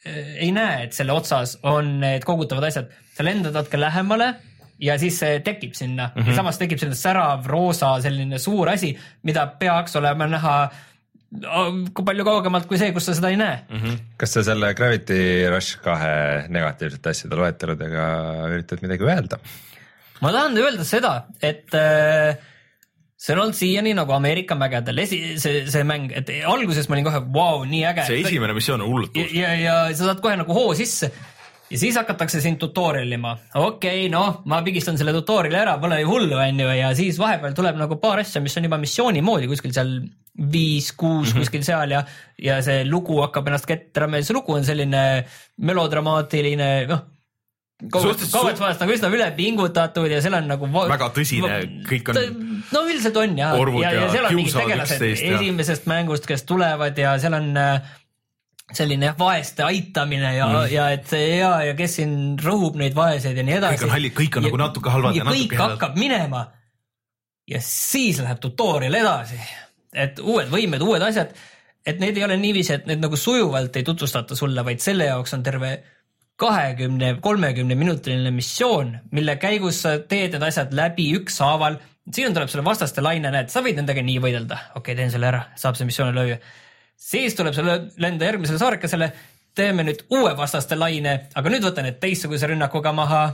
ei 0.05 0.51
näe, 0.51 0.85
et 0.85 0.93
selle 0.93 1.13
otsas 1.15 1.59
on 1.63 2.01
need 2.01 2.25
kogutavad 2.27 2.65
asjad, 2.67 2.89
sa 3.15 3.23
lendad 3.23 3.55
natuke 3.55 3.79
lähemale 3.79 4.35
ja 4.83 4.97
siis 5.01 5.19
see 5.23 5.41
tekib 5.47 5.77
sinna 5.79 6.11
mm 6.11 6.23
-hmm. 6.23 6.31
ja 6.31 6.39
samas 6.41 6.59
tekib 6.59 6.81
selline 6.81 6.99
särav 6.99 7.47
roosa 7.47 7.95
selline 8.03 8.39
suur 8.39 8.73
asi, 8.73 8.97
mida 9.23 9.47
peaks 9.47 9.97
olema 9.97 10.27
näha 10.27 10.57
kui 11.33 12.05
palju 12.05 12.25
kaugemalt 12.29 12.67
kui 12.69 12.79
see, 12.81 12.93
kus 12.93 13.07
sa 13.09 13.15
seda 13.17 13.31
ei 13.33 13.39
näe 13.41 13.59
mm. 13.69 13.81
-hmm. 13.81 13.99
kas 14.21 14.35
sa 14.37 14.45
selle 14.45 14.75
Gravity 14.75 15.49
Rush 15.49 15.81
kahe 15.85 16.49
negatiivsete 16.49 17.11
asjade 17.11 17.37
loeteludega 17.37 18.07
üritad 18.51 18.83
midagi 18.85 19.09
öelda? 19.09 19.39
ma 20.21 20.33
tahan 20.33 20.59
öelda 20.59 20.85
seda, 20.85 21.13
et 21.43 21.73
äh, 21.75 22.37
see 23.17 23.35
on 23.35 23.43
olnud 23.47 23.57
siiani 23.57 23.95
nagu 23.95 24.13
Ameerika 24.13 24.55
mägedel 24.59 24.99
esi-, 24.99 25.39
see, 25.41 25.65
see 25.71 25.85
mäng, 25.89 26.13
et 26.15 26.31
alguses 26.47 26.89
ma 26.89 26.99
olin 26.99 27.09
kohe, 27.09 27.21
vau, 27.35 27.65
nii 27.65 27.85
äge. 27.91 28.07
see 28.11 28.21
esimene 28.27 28.55
missioon 28.59 28.83
on 28.85 28.91
hullult 28.91 29.17
ja, 29.17 29.25
uus. 29.25 29.35
ja, 29.39 29.55
ja 29.63 29.77
sa 29.95 30.11
saad 30.11 30.23
kohe 30.25 30.37
nagu 30.37 30.57
hoo 30.59 30.75
sisse 30.79 31.13
ja 31.73 31.79
siis 31.81 31.97
hakatakse 31.97 32.41
sind 32.45 32.61
tutorial 32.61 33.13
ima. 33.17 33.35
okei 33.55 34.07
okay,, 34.07 34.09
noh, 34.13 34.43
ma 34.51 34.61
pigistan 34.65 34.99
selle 35.01 35.15
tutorial'i 35.17 35.61
ära, 35.63 35.79
pole 35.81 36.01
ju 36.03 36.11
hullu, 36.11 36.37
onju, 36.37 36.69
ja 36.77 36.91
siis 36.99 37.21
vahepeal 37.21 37.57
tuleb 37.57 37.79
nagu 37.81 37.99
paar 38.03 38.23
asja, 38.23 38.43
mis 38.45 38.57
on 38.61 38.69
juba 38.69 38.81
missiooni 38.83 39.25
moodi 39.25 39.49
kuskil 39.51 39.73
seal 39.75 39.95
viis-kuus 40.53 41.29
mm 41.29 41.33
-hmm. 41.33 41.45
kuskil 41.45 41.65
seal 41.65 41.97
ja, 41.97 42.05
ja 42.41 42.61
see 42.65 42.85
lugu 42.89 43.21
hakkab 43.21 43.49
ennast 43.49 43.69
ketrama 43.69 44.21
ja 44.21 44.29
see 44.29 44.37
lugu 44.37 44.55
on 44.57 44.65
selline 44.65 45.25
melodramaatiline, 45.57 46.71
noh. 46.93 47.09
Kauget 47.91 48.21
vahest 48.31 48.79
nagu 48.79 48.93
üsna 48.95 49.09
üle 49.11 49.27
pingutatud 49.35 50.07
ja 50.07 50.21
seal 50.23 50.37
on 50.39 50.45
nagu. 50.47 50.69
Väga 50.71 51.09
tõsine, 51.17 51.57
kõik 51.89 52.13
on- 52.13 52.63
no 52.71 52.83
üldiselt 52.87 53.17
on 53.19 53.35
ja, 53.39 53.49
ja, 53.57 53.81
ja 53.83 54.03
ja 54.05 54.11
seal 54.13 54.29
on 54.29 54.37
mingid 54.39 54.55
tegelased 54.55 54.95
üksteist 54.95 55.25
ja- 55.27 55.35
esimesest 55.41 55.89
mängust, 55.91 56.27
kes 56.27 56.47
tulevad 56.47 56.99
ja 56.99 57.17
seal 57.19 57.35
on 57.35 57.57
äh, 57.57 57.81
selline 58.79 59.11
jah, 59.11 59.17
vaeste 59.19 59.65
aitamine 59.67 60.35
ja 60.37 60.49
mm., 60.49 60.73
ja 60.73 60.89
et 60.97 61.07
see 61.11 61.39
ja, 61.39 61.53
ja 61.69 61.77
kes 61.79 61.99
siin 62.01 62.17
rõhub 62.43 62.77
neid 62.81 62.97
vaeseid 62.97 63.39
ja 63.39 63.47
nii 63.47 63.59
edasi. 63.59 63.81
Kõik 63.81 63.89
on 63.89 63.95
hallid, 63.97 64.17
kõik 64.19 64.39
on 64.39 64.47
nagu 64.49 64.61
natuke 64.65 64.95
halvad 64.97 65.17
ja 65.17 65.23
ja 65.23 65.29
kõik 65.29 65.39
natuke 65.39 65.59
head. 65.59 65.75
hakkab 65.77 65.99
minema. 66.01 66.43
ja 67.53 67.63
siis 67.65 68.21
läheb 68.23 68.39
tutorial 68.41 68.95
edasi, 68.95 69.41
et 69.93 70.21
uued 70.23 70.53
võimed, 70.53 70.85
uued 70.85 71.03
asjad, 71.03 71.35
et 71.87 71.99
need 72.01 72.17
ei 72.17 72.25
ole 72.25 72.37
niiviisi, 72.41 72.77
et 72.77 72.87
need 72.87 73.03
nagu 73.03 73.19
sujuvalt 73.19 73.77
ei 73.77 73.85
tutvustata 73.87 74.39
sulle, 74.39 74.65
vaid 74.65 74.81
selle 74.81 75.11
jaoks 75.11 75.35
on 75.37 75.43
terve 75.43 75.73
kahekümne, 76.43 77.17
kolmekümne 77.21 77.75
minutiline 77.79 78.31
missioon, 78.35 78.97
mille 79.15 79.37
käigus 79.43 79.83
sa 79.85 79.97
teed 79.99 80.35
need 80.35 80.47
asjad 80.47 80.75
läbi 80.75 81.13
ükshaaval. 81.19 81.79
siin 82.13 82.35
tuleb 82.35 82.49
sulle 82.51 82.65
vastaste 82.65 83.03
laine, 83.03 83.31
näed, 83.31 83.51
sa 83.53 83.63
võid 83.63 83.79
nendega 83.79 84.03
nii 84.03 84.19
võidelda, 84.23 84.59
okei 84.73 84.81
okay,, 84.81 84.97
teen 84.99 85.13
selle 85.13 85.29
ära, 85.29 85.45
saab 85.57 85.79
see 85.79 85.87
missioon 85.87 86.15
lüüa. 86.17 86.39
Siis 87.03 87.35
tuleb 87.39 87.55
sulle 87.57 87.79
lenda 88.03 88.29
järgmisele 88.29 88.61
saarekesele, 88.61 89.11
teeme 89.55 89.85
nüüd 89.85 90.07
uue 90.15 90.33
vastaste 90.37 90.79
laine, 90.79 91.19
aga 91.35 91.53
nüüd 91.53 91.67
võta 91.67 91.85
need 91.85 91.99
teistsuguse 92.01 92.49
rünnakuga 92.49 92.95
maha 92.97 93.27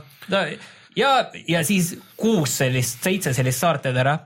ja, 0.97 1.13
ja 1.47 1.63
siis 1.67 1.93
kuus 2.19 2.57
sellist, 2.59 2.99
seitse 3.03 3.33
sellist 3.35 3.63
saart 3.63 3.85
teed 3.87 3.99
ära. 4.01 4.17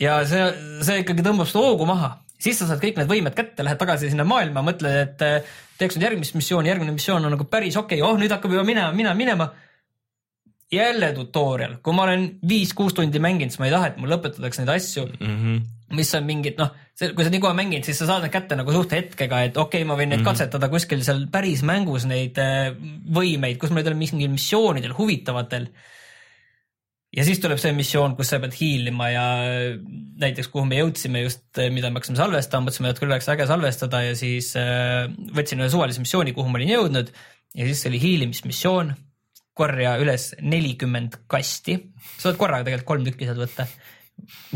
ja 0.00 0.20
see, 0.26 0.42
see 0.86 1.02
ikkagi 1.04 1.24
tõmbab 1.26 1.48
seda 1.50 1.64
hoogu 1.64 1.86
maha, 1.88 2.14
siis 2.40 2.58
sa 2.58 2.68
saad 2.68 2.82
kõik 2.82 3.00
need 3.00 3.10
võimed 3.10 3.36
kätte, 3.36 3.64
lähed 3.66 3.80
tagasi 3.80 4.10
sinna 4.10 4.24
maailma, 4.28 4.64
mõtled, 4.64 5.00
et 5.04 5.26
eh, 5.26 5.56
teeks 5.80 5.98
nüüd 5.98 6.08
järgmist 6.08 6.38
missiooni, 6.38 6.70
järgmine 6.72 6.94
missioon 6.96 7.26
on 7.26 7.36
nagu 7.36 7.46
päris 7.50 7.76
okei 7.80 8.00
okay., 8.00 8.06
oh 8.08 8.20
nüüd 8.20 8.32
hakkab 8.32 8.56
juba 8.56 8.64
minema, 8.66 8.94
minema, 8.96 9.18
minema. 9.18 9.50
jälle 10.72 11.12
tutorial, 11.12 11.80
kui 11.82 11.94
ma 11.94 12.06
olen 12.06 12.26
viis-kuus 12.48 12.94
tundi 12.94 13.18
mänginud, 13.18 13.52
siis 13.52 13.60
ma 13.60 13.68
ei 13.68 13.74
taha, 13.74 13.90
et 13.90 14.00
mul 14.00 14.12
lõpetatakse 14.14 14.62
neid 14.62 14.74
asju 14.76 15.06
mm, 15.06 15.36
-hmm. 15.36 15.62
Mis 15.96 16.10
on 16.14 16.26
mingid 16.26 16.58
noh, 16.60 16.72
kui 17.00 17.26
sa 17.26 17.30
nii 17.32 17.42
kaua 17.42 17.54
mängid, 17.58 17.86
siis 17.86 17.98
sa 17.98 18.06
saad 18.06 18.26
need 18.26 18.34
kätte 18.34 18.58
nagu 18.58 18.74
suht 18.74 18.92
hetkega, 18.94 19.44
et 19.48 19.56
okei 19.56 19.82
okay,, 19.82 19.88
ma 19.88 19.96
võin 19.98 20.12
neid 20.12 20.20
mm 20.20 20.24
-hmm. 20.24 20.28
katsetada 20.30 20.68
kuskil 20.72 21.02
seal 21.06 21.24
päris 21.32 21.64
mängus 21.66 22.06
neid 22.06 22.38
eh, 22.38 22.74
võimeid, 23.18 23.58
kus 23.58 23.70
ma 23.70 23.80
neid 23.80 23.90
olen 23.90 24.02
mingil 24.04 24.30
missioonidel 24.30 24.94
huvitavatel 24.98 25.70
ja 27.16 27.26
siis 27.26 27.40
tuleb 27.42 27.58
see 27.60 27.72
missioon, 27.74 28.14
kus 28.18 28.30
sa 28.32 28.38
pead 28.42 28.54
hiilima 28.54 29.10
ja 29.10 29.26
näiteks 30.22 30.50
kuhu 30.52 30.66
me 30.68 30.78
jõudsime 30.78 31.24
just, 31.24 31.46
mida 31.74 31.90
me 31.90 31.98
hakkasime 31.98 32.20
salvestama, 32.20 32.68
mõtlesime, 32.68 32.92
et 32.92 33.02
küll 33.02 33.10
oleks 33.10 33.30
äge 33.32 33.46
salvestada 33.50 34.02
ja 34.06 34.16
siis 34.18 34.52
äh, 34.58 35.10
võtsin 35.34 35.62
ühe 35.62 35.70
suvalise 35.72 36.02
missiooni, 36.02 36.34
kuhu 36.36 36.50
ma 36.50 36.60
olin 36.60 36.74
jõudnud 36.76 37.14
ja 37.58 37.70
siis 37.70 37.86
oli 37.90 38.02
hiilimismissioon. 38.02 38.94
korja 39.60 39.96
üles 40.00 40.30
nelikümmend 40.40 41.18
kasti, 41.28 41.74
sa 42.14 42.30
saad 42.30 42.38
korraga 42.40 42.64
tegelikult 42.64 42.86
kolm 42.88 43.02
tükki 43.04 43.26
sealt 43.28 43.42
võtta. 43.42 43.66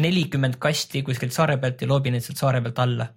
Nelikümmend 0.02 0.58
kasti 0.62 1.04
kuskilt 1.06 1.34
saare 1.34 1.58
pealt 1.62 1.82
ja 1.84 1.90
loobi 1.90 2.12
neid 2.14 2.24
sealt 2.24 2.40
saare 2.40 2.62
pealt 2.64 2.80
alla. 2.84 3.08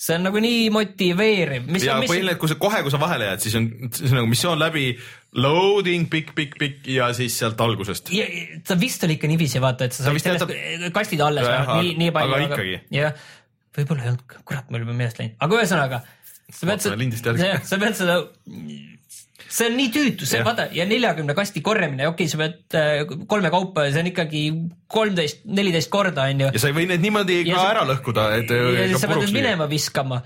see 0.00 0.16
on 0.16 0.22
nagu 0.24 0.40
nii 0.40 0.68
motiveeriv. 0.72 1.66
ja 1.84 1.98
põhiliselt, 2.00 2.38
kui 2.40 2.48
sa 2.48 2.56
kohe, 2.60 2.82
kui 2.84 2.92
sa 2.92 3.00
vahele 3.02 3.26
jääd, 3.28 3.42
siis 3.44 3.56
on, 3.58 3.66
siis 3.92 4.14
on 4.14 4.20
nagu 4.22 4.30
missioon 4.30 4.60
läbi, 4.60 4.86
loading, 5.36 6.06
pikk, 6.12 6.32
pikk, 6.38 6.56
pikk 6.60 6.88
ja 6.94 7.10
siis 7.16 7.36
sealt 7.42 7.60
algusest. 7.60 8.08
ta 8.66 8.78
vist 8.80 9.04
oli 9.04 9.18
ikka 9.18 9.28
niiviisi, 9.30 9.60
vaata, 9.62 9.90
et 9.90 9.96
sa 9.96 10.06
said 10.06 10.22
sellest 10.22 10.46
jätab- 10.46 10.94
kastid 10.96 11.20
alles 11.26 11.44
vähemalt 11.48 11.84
nii, 11.84 11.98
nii 12.04 12.14
palju. 12.16 12.38
aga 12.38 12.48
ikkagi. 12.48 12.78
jah, 12.96 13.28
võib-olla 13.76 14.06
ei 14.06 14.14
olnud, 14.14 14.38
kurat, 14.48 14.72
mul 14.72 14.86
juba 14.86 14.96
meelest 15.02 15.20
läinud, 15.20 15.36
aga 15.44 15.60
ühesõnaga. 15.60 16.00
sa 16.48 16.70
pead 16.72 16.86
seda, 16.86 17.50
sa 17.68 17.82
pead 17.84 18.00
seda, 18.00 18.22
see 19.50 19.66
on 19.66 19.76
nii 19.78 19.90
tüütu, 19.94 20.26
see 20.28 20.42
vaata 20.46 20.68
ja 20.74 20.84
neljakümne 20.88 21.34
kasti 21.34 21.62
korjamine, 21.66 22.06
okei 22.10 22.26
okay,, 22.26 22.32
sa 22.32 22.38
pead 22.40 22.76
äh, 22.78 23.24
kolme 23.30 23.50
kaupa, 23.52 23.88
see 23.90 24.02
on 24.04 24.10
ikkagi 24.12 24.42
kolmteist, 24.90 25.42
neliteist 25.50 25.90
korda 25.92 26.28
onju. 26.30 26.52
ja 26.54 26.62
sa 26.62 26.70
ei 26.70 26.76
või 26.76 26.86
neid 26.90 27.02
niimoodi 27.04 27.40
Ja 27.42 27.56
ka 27.56 27.64
sa- 27.64 27.72
ära 27.74 27.86
lõhkuda, 27.88 28.26
et. 28.38 28.52
ja 28.54 28.84
siis 28.92 29.02
sa 29.02 29.10
pead 29.10 29.24
nüüd 29.24 29.34
minema 29.40 29.66
viskama. 29.70 30.20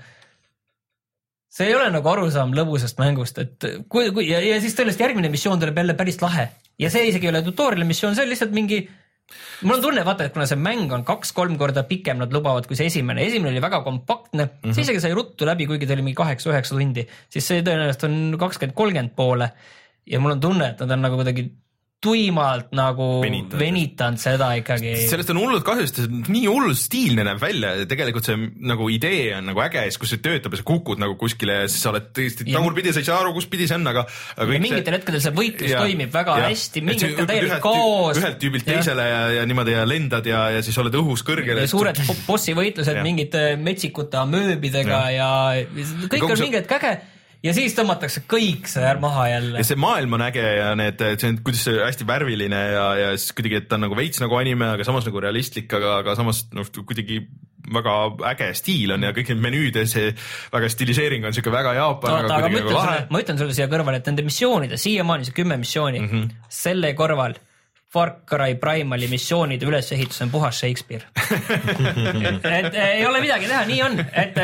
see 1.55 1.69
ei 1.71 1.75
ole 1.77 1.89
nagu 1.93 2.09
arusaam 2.11 2.53
lõbusast 2.53 2.99
mängust, 3.01 3.39
et 3.41 3.65
kui, 3.89 4.11
kui 4.13 4.27
ja, 4.29 4.43
ja 4.43 4.59
siis 4.61 4.75
tõenäoliselt 4.77 5.07
järgmine 5.07 5.31
missioon 5.33 5.59
tuleb 5.61 5.77
jälle 5.81 5.97
päris 5.97 6.21
lahe 6.21 6.49
ja 6.79 6.91
see 6.91 7.07
isegi 7.09 7.29
ei 7.29 7.33
ole 7.33 7.41
tutorial'i 7.45 7.87
missioon, 7.87 8.15
see 8.15 8.27
on 8.27 8.31
lihtsalt 8.33 8.53
mingi 8.55 8.83
mul 9.65 9.77
on 9.77 9.83
tunne, 9.83 10.03
vaata, 10.05 10.27
et 10.27 10.33
kuna 10.35 10.45
see 10.49 10.59
mäng 10.59 10.91
on 10.95 11.03
kaks-kolm 11.07 11.57
korda 11.61 11.83
pikem, 11.89 12.19
nad 12.21 12.33
lubavad, 12.33 12.67
kui 12.69 12.77
see 12.77 12.89
esimene, 12.91 13.25
esimene 13.25 13.53
oli 13.53 13.63
väga 13.63 13.81
kompaktne 13.85 14.45
mm, 14.45 14.57
-hmm. 14.61 14.75
see 14.77 14.85
isegi 14.85 15.01
sai 15.01 15.15
ruttu 15.17 15.47
läbi, 15.49 15.67
kuigi 15.69 15.87
ta 15.87 15.97
oli 15.97 16.05
mingi 16.05 16.19
kaheksa-üheksa 16.21 16.77
tundi, 16.77 17.07
siis 17.29 17.47
see 17.47 17.63
tõenäoliselt 17.65 18.07
on 18.09 18.39
kakskümmend, 18.39 18.77
kolmkümmend 18.77 19.15
poole. 19.15 19.51
ja 20.05 20.19
mul 20.19 20.35
on 20.35 20.41
tunne, 20.41 20.67
et 20.69 20.79
nad 20.79 20.91
on 20.91 21.01
nagu 21.01 21.15
kuidagi 21.17 21.49
tuimalt 22.03 22.69
nagu 22.75 23.05
Venitanud. 23.23 23.55
venitanud 23.59 24.19
seda 24.21 24.51
ikkagi. 24.59 24.91
sellest 25.09 25.31
on 25.33 25.39
hullult 25.41 25.63
kahju, 25.65 25.85
sest 25.87 26.01
see 26.03 26.05
on 26.11 26.19
nii 26.29 26.43
hullult 26.51 26.77
stiilne 26.77 27.23
näeb 27.25 27.39
välja 27.41 27.71
ja 27.79 27.87
tegelikult 27.89 28.27
see 28.29 28.35
nagu 28.69 28.89
idee 28.93 29.31
on 29.39 29.47
nagu 29.49 29.63
äge 29.63 29.85
siis, 29.87 29.97
kui 30.01 30.09
see 30.11 30.19
töötab 30.21 30.53
ja 30.53 30.59
sa 30.61 30.65
kukud 30.67 31.01
nagu 31.01 31.15
kuskile 31.17 31.55
ja 31.63 31.69
siis 31.71 31.81
sa 31.81 31.89
oled 31.93 32.11
tõesti 32.15 32.45
tagurpidi, 32.51 32.93
sa 32.93 33.01
ei 33.01 33.07
saa 33.07 33.17
aru, 33.23 33.33
kus 33.37 33.47
pidi 33.49 33.65
see 33.71 33.79
on, 33.79 33.87
aga. 33.89 34.03
ja 34.37 34.45
mingitel 34.67 34.97
hetkedel 34.99 35.23
see 35.23 35.33
võitlus 35.39 35.71
Ja- 35.73 35.81
toimib 35.81 36.13
väga 36.13 36.37
ja. 36.43 36.51
hästi, 36.51 36.83
Et 36.83 36.87
mingil 36.91 36.99
sa 37.01 37.09
hetkel 37.13 37.29
täielik 37.31 37.63
kaos. 37.65 38.21
ühelt 38.21 38.39
tüübilt 38.43 38.67
teisele 38.69 39.07
ja, 39.09 39.23
ja 39.39 39.45
niimoodi 39.49 39.71
ja 39.77 39.87
lendad 39.89 40.29
ja, 40.29 40.43
ja 40.59 40.61
siis 40.61 40.77
oled 40.83 40.93
õhus 41.01 41.25
kõrgel. 41.25 41.57
ja 41.63 41.67
suured 41.73 42.03
bo- 42.05 42.19
bossi 42.27 42.53
võitlused 42.53 43.01
mingite 43.01 43.55
metsikute 43.57 44.17
amööbidega 44.21 45.01
ja, 45.15 45.31
ja 45.57 45.65
kõik 46.11 46.21
on 46.29 46.35
see- 46.37 46.45
mingi 46.51 46.61
hetk 46.61 46.77
äge 46.77 46.93
ja 47.45 47.53
siis 47.55 47.75
tõmmatakse 47.77 48.25
kõik 48.29 48.69
see 48.69 48.91
maha 49.01 49.27
jälle 49.29 49.61
ja. 49.61 49.67
see 49.67 49.79
maailm 49.79 50.17
on 50.17 50.25
äge 50.25 50.43
ja 50.43 50.71
need, 50.77 51.01
see 51.21 51.31
on, 51.31 51.39
kuidas 51.45 51.65
see 51.67 51.79
hästi 51.81 52.07
värviline 52.09 52.61
ja, 52.73 52.85
ja 53.01 53.09
siis 53.17 53.35
kuidagi, 53.37 53.61
et 53.61 53.67
ta 53.69 53.79
on 53.79 53.85
nagu 53.87 53.97
veits 53.97 54.21
nagu 54.23 54.39
anime, 54.39 54.71
aga 54.75 54.87
samas 54.87 55.07
nagu 55.07 55.21
realistlik, 55.23 55.69
aga, 55.77 55.99
aga 56.01 56.17
samas 56.17 56.45
noh, 56.55 56.69
kuidagi 56.81 57.21
väga 57.75 57.95
äge 58.31 58.51
stiil 58.57 58.93
on 58.95 59.05
ja 59.07 59.13
kõik 59.15 59.31
need 59.33 59.41
menüüd 59.45 59.79
ja 59.79 59.85
see 59.89 60.11
väga 60.53 60.69
stiliseering 60.71 61.25
on 61.25 61.35
siuke 61.35 61.53
väga 61.53 61.73
Jaapan, 61.77 62.19
oota, 62.19 62.37
aga 62.37 62.49
kuidagi 62.49 62.61
nagu 62.61 62.77
lahe 62.77 62.99
ma 63.09 63.21
ütlen 63.23 63.41
sulle 63.41 63.57
siia 63.57 63.69
kõrvale, 63.71 64.01
et 64.01 64.09
nende 64.11 64.25
missioonide, 64.25 64.79
siiamaani 64.81 65.27
see 65.27 65.37
kümme 65.41 65.57
missiooni 65.61 66.01
mm. 66.03 66.11
-hmm. 66.11 66.47
selle 66.61 66.93
kõrval 66.97 67.37
Far 67.95 68.11
Cry 68.27 68.57
Primali 68.59 69.07
missioonide 69.07 69.63
ülesehitus 69.69 70.19
on 70.25 70.29
puhas 70.33 70.57
Shakespeare 70.59 71.07
et 72.45 72.73
eh, 72.75 72.89
ei 72.99 73.05
ole 73.07 73.21
midagi 73.23 73.47
teha, 73.49 73.61
nii 73.69 73.81
on, 73.85 73.99
et, 74.03 74.39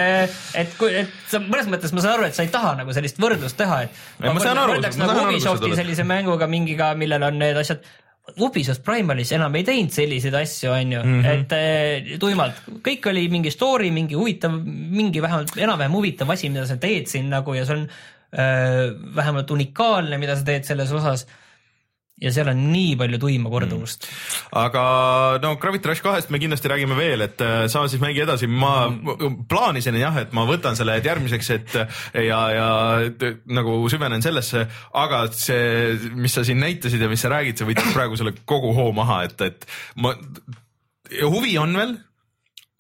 et 0.62 0.76
kui, 0.80 0.91
et 1.04 1.12
sa 1.30 1.41
mõnes 1.43 1.68
mõttes 1.72 1.91
ma 1.95 2.04
saan 2.04 2.16
aru, 2.18 2.28
et 2.30 2.38
sa 2.38 2.45
ei 2.45 2.52
taha 2.54 2.76
nagu 2.82 2.93
sellist 2.95 3.20
võrdlust 3.22 3.58
teha, 3.60 3.82
et. 3.88 3.97
Ei, 4.22 4.30
ma 4.32 4.39
saan 4.43 4.60
aru, 4.62 4.78
ma 4.78 4.86
nagu 4.86 4.95
saan 4.97 5.12
aru, 5.12 5.26
kus 5.36 5.43
sa 5.45 5.56
Ubisofti 5.56 5.82
sellise 5.82 6.06
mänguga 6.08 6.47
mingiga, 6.52 6.93
millel 6.99 7.28
on 7.28 7.38
need 7.41 7.60
asjad. 7.60 7.84
Ubisoft 8.45 8.84
Primalis 8.86 9.32
enam 9.36 9.56
ei 9.60 9.66
teinud 9.68 9.91
selliseid 9.91 10.36
asju, 10.38 10.70
onju, 10.72 10.99
Mhm. 11.04 11.26
et 11.34 11.56
eh, 11.58 12.12
tuimalt 12.22 12.62
kõik 12.86 13.10
oli 13.12 13.26
mingi 13.34 13.52
story, 13.52 13.89
mingi 13.91 14.16
huvitav, 14.16 14.54
mingi 14.64 15.20
vähemalt 15.26 15.58
enam-vähem 15.58 15.97
huvitav 15.97 16.30
asi, 16.32 16.49
mida 16.54 16.68
sa 16.70 16.78
teed 16.80 17.10
siin 17.12 17.28
nagu 17.34 17.58
ja 17.58 17.66
see 17.68 17.80
on 17.82 17.88
äh, 18.32 18.93
vähemalt 19.18 19.52
unikaalne, 19.52 20.18
mida 20.22 20.38
sa 20.39 20.45
teed 20.47 20.64
selles 20.70 20.93
osas. 20.95 21.26
Ja 22.22 22.32
seal 22.34 22.52
on 22.52 22.62
nii 22.72 22.96
palju 23.00 23.20
tuima 23.22 23.52
korduvust 23.54 24.06
mm.. 24.08 24.52
aga 24.62 24.84
no 25.44 25.56
Gravity 25.62 25.92
Rush 25.92 26.06
kahest 26.06 26.32
me 26.34 26.42
kindlasti 26.42 26.72
räägime 26.72 26.98
veel, 26.98 27.26
et 27.26 27.42
äh, 27.46 27.66
saame 27.72 27.92
siis 27.92 28.04
mängi 28.04 28.24
edasi, 28.26 28.50
ma 28.50 28.90
mm. 28.90 29.42
plaanisin 29.52 29.98
jah, 30.00 30.22
et 30.22 30.36
ma 30.38 30.46
võtan 30.50 30.78
selle 30.78 31.00
järgmiseks, 31.02 31.52
et 31.58 31.78
ja, 32.28 32.42
ja 32.56 32.70
t- 33.18 33.34
nagu 33.52 33.80
süvenen 33.92 34.24
sellesse, 34.24 34.68
aga 35.02 35.24
see, 35.34 35.98
mis 36.16 36.38
sa 36.38 36.46
siin 36.48 36.62
näitasid 36.62 37.02
ja 37.02 37.10
mis 37.12 37.24
sa 37.24 37.34
räägid, 37.34 37.58
see 37.58 37.70
võttis 37.70 37.96
praegu 37.96 38.20
selle 38.20 38.36
kogu 38.46 38.74
hoo 38.78 38.92
maha, 38.96 39.24
et, 39.28 39.42
et 39.50 39.68
ma, 40.02 40.14
huvi 41.26 41.58
on 41.62 41.76
veel, 41.78 41.98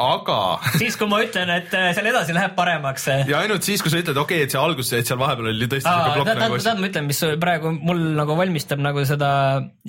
aga 0.01 0.37
siis, 0.81 0.97
kui 0.99 1.09
ma 1.11 1.21
ütlen, 1.23 1.51
et 1.55 1.75
äh, 1.77 1.91
seal 1.97 2.09
edasi 2.11 2.35
läheb 2.37 2.55
paremaks. 2.57 3.07
ja 3.29 3.43
ainult 3.43 3.67
siis, 3.67 3.83
kui 3.83 3.93
sa 3.93 4.01
ütled, 4.01 4.17
okei 4.17 4.41
okay,, 4.41 4.49
et 4.49 4.55
see 4.55 4.61
algus, 4.61 4.91
et 4.97 5.07
seal 5.07 5.21
vahepeal 5.21 5.51
oli 5.53 5.69
tõesti 5.71 5.87
siuke 5.87 6.17
plokk 6.17 6.41
nagu 6.43 6.59
tead, 6.61 6.81
ma 6.81 6.91
ütlen, 6.91 7.07
mis 7.11 7.23
praegu 7.45 7.75
mul 7.77 8.03
nagu 8.17 8.37
valmistab 8.39 8.83
nagu 8.83 9.05
seda 9.07 9.31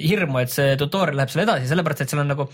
hirmu, 0.00 0.42
et 0.44 0.54
see 0.54 0.78
tutorial 0.80 1.20
läheb 1.22 1.34
seal 1.34 1.46
edasi, 1.46 1.68
sellepärast 1.72 2.06
et 2.06 2.14
seal 2.14 2.24
on 2.24 2.32
nagu, 2.34 2.48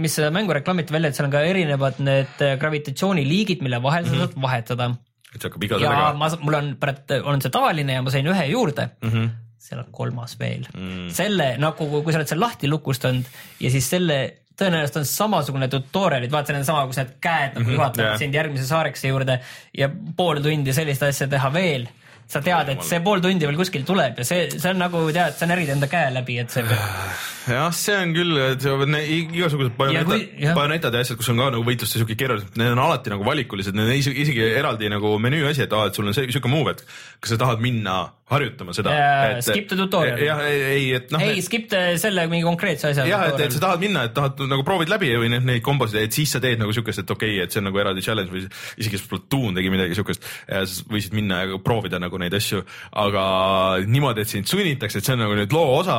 mis 0.00 0.18
seda 0.20 0.30
mängu 0.34 0.56
reklaamiti 0.56 0.94
välja, 0.94 1.12
et 1.12 1.18
seal 1.18 1.30
on 1.30 1.34
ka 1.34 1.42
erinevad 1.48 2.02
need 2.04 2.44
äh, 2.44 2.58
gravitatsiooniliigid, 2.60 3.64
mille 3.64 3.82
vahel 3.84 4.08
sa 4.08 4.24
saad 4.24 4.38
vahetada 4.40 4.94
et 5.34 5.42
see 5.42 5.50
hakkab 5.50 5.66
iga 5.66 5.80
sellega 5.80 6.12
ma, 6.18 6.30
mul 6.46 6.58
on, 6.58 6.70
on 7.32 7.42
see 7.42 7.54
tavaline 7.54 7.98
ja 7.98 8.04
ma 8.04 8.12
sain 8.14 8.30
ühe 8.30 8.44
juurde 8.52 8.86
mm. 8.86 9.08
Mhm. 9.08 9.16
-hmm. 9.16 9.58
seal 9.66 9.82
on 9.82 9.90
kolmas 9.96 10.36
veel 10.40 10.66
mm.. 10.70 11.08
selle 11.16 11.54
nagu, 11.62 11.90
kui 11.94 12.12
sa 12.12 12.20
oled 12.20 12.30
seal 12.30 12.42
lahti 12.42 12.70
lukustanud 12.70 13.30
ja 13.64 13.72
siis 13.74 13.90
selle 13.90 14.18
tõenäoliselt 14.60 15.00
on 15.02 15.08
samasugune 15.10 15.68
tutorial'id, 15.72 16.30
vaata, 16.30 16.54
on 16.56 16.64
sama, 16.68 16.86
kus 16.86 17.00
need 17.02 17.16
käed 17.24 17.56
nagu 17.58 17.66
Mhm, 17.66 17.74
juhatavad 17.78 18.10
jah. 18.12 18.18
sind 18.22 18.34
järgmise 18.34 18.66
saarekese 18.68 19.08
juurde 19.10 19.40
ja 19.74 19.88
pool 20.16 20.40
tundi 20.44 20.72
sellist 20.72 21.02
asja 21.02 21.26
teha 21.28 21.50
veel. 21.52 21.86
sa 22.26 22.40
tead, 22.40 22.68
et 22.72 22.80
see 22.82 23.00
pool 23.04 23.20
tundi 23.20 23.44
veel 23.44 23.56
kuskil 23.58 23.82
tuleb 23.84 24.16
ja 24.16 24.24
see, 24.24 24.46
see 24.56 24.70
on 24.70 24.78
nagu 24.80 25.02
tead, 25.12 25.34
sa 25.36 25.44
närid 25.46 25.68
enda 25.68 25.84
käe 25.92 26.06
läbi, 26.14 26.38
et 26.40 26.48
see 26.50 26.62
jah, 26.64 27.68
see 27.76 27.96
on 28.00 28.14
küll, 28.16 28.38
et 28.40 28.64
igasugused 28.64 29.74
bajonetad, 29.76 30.24
bajonetad 30.56 30.96
ja 30.96 31.02
asjad, 31.04 31.18
kus 31.20 31.28
on 31.34 31.42
ka 31.42 31.50
nagu 31.52 31.66
võitluste 31.66 32.00
siuke 32.00 32.16
keerulised, 32.16 32.56
need 32.56 32.72
on 32.72 32.80
alati 32.80 33.12
nagu 33.12 33.26
valikulised, 33.28 33.76
need 33.76 33.90
on 33.92 33.98
isegi, 34.00 34.24
isegi 34.24 34.40
eraldi 34.56 34.88
nagu 34.88 35.12
menüü 35.20 35.44
asi, 35.50 35.66
et 35.66 35.76
aa, 35.76 35.90
et 35.90 36.00
sul 36.00 36.08
on 36.08 36.16
see 36.16 36.32
siuke 36.32 36.48
move, 36.48 36.72
et 36.72 36.80
kas 37.20 37.34
sa 37.34 37.40
tahad 37.44 37.60
minna 37.60 37.98
harjutama 38.24 38.72
seda 38.72 38.92
et, 39.34 39.44
skip 39.44 39.66
the 39.68 39.76
tutorial. 39.76 40.16
jah, 40.16 40.38
ei, 40.48 40.86
et 40.96 41.10
noh. 41.12 41.20
ei, 41.20 41.42
skip 41.44 41.66
te 41.68 41.80
selle 42.00 42.24
mingi 42.30 42.46
konkreetse 42.46 42.88
asja. 42.88 43.04
jah, 43.08 43.26
et, 43.28 43.42
et 43.44 43.52
sa 43.52 43.60
tahad 43.66 43.82
minna, 43.82 44.06
et 44.08 44.14
tahad 44.16 44.40
nagu 44.48 44.64
proovid 44.64 44.88
läbi 44.88 45.10
või 45.20 45.28
neid, 45.34 45.44
neid 45.44 45.64
kombosid, 45.64 45.98
et 46.00 46.16
siis 46.16 46.32
sa 46.32 46.40
teed 46.40 46.62
nagu 46.62 46.72
siukest, 46.72 47.02
et 47.04 47.12
okei 47.12 47.34
okay,, 47.34 47.44
et 47.44 47.52
see 47.52 47.60
on 47.60 47.68
nagu 47.68 47.82
eraldi 47.82 48.04
challenge 48.04 48.32
või 48.32 48.46
isegi 48.80 49.00
Splatoon 49.02 49.58
tegi 49.58 49.72
midagi 49.74 49.98
siukest. 49.98 50.24
võisid 50.88 51.16
minna 51.18 51.42
ja 51.42 51.60
proovida 51.64 52.00
nagu 52.00 52.20
neid 52.22 52.36
asju, 52.38 52.62
aga 53.04 53.26
niimoodi, 53.84 54.24
et 54.24 54.32
sind 54.32 54.48
sunnitakse, 54.48 55.02
et 55.02 55.10
see 55.10 55.18
on 55.18 55.24
nagu 55.26 55.36
nüüd 55.36 55.52
loo 55.52 55.76
osa. 55.82 55.98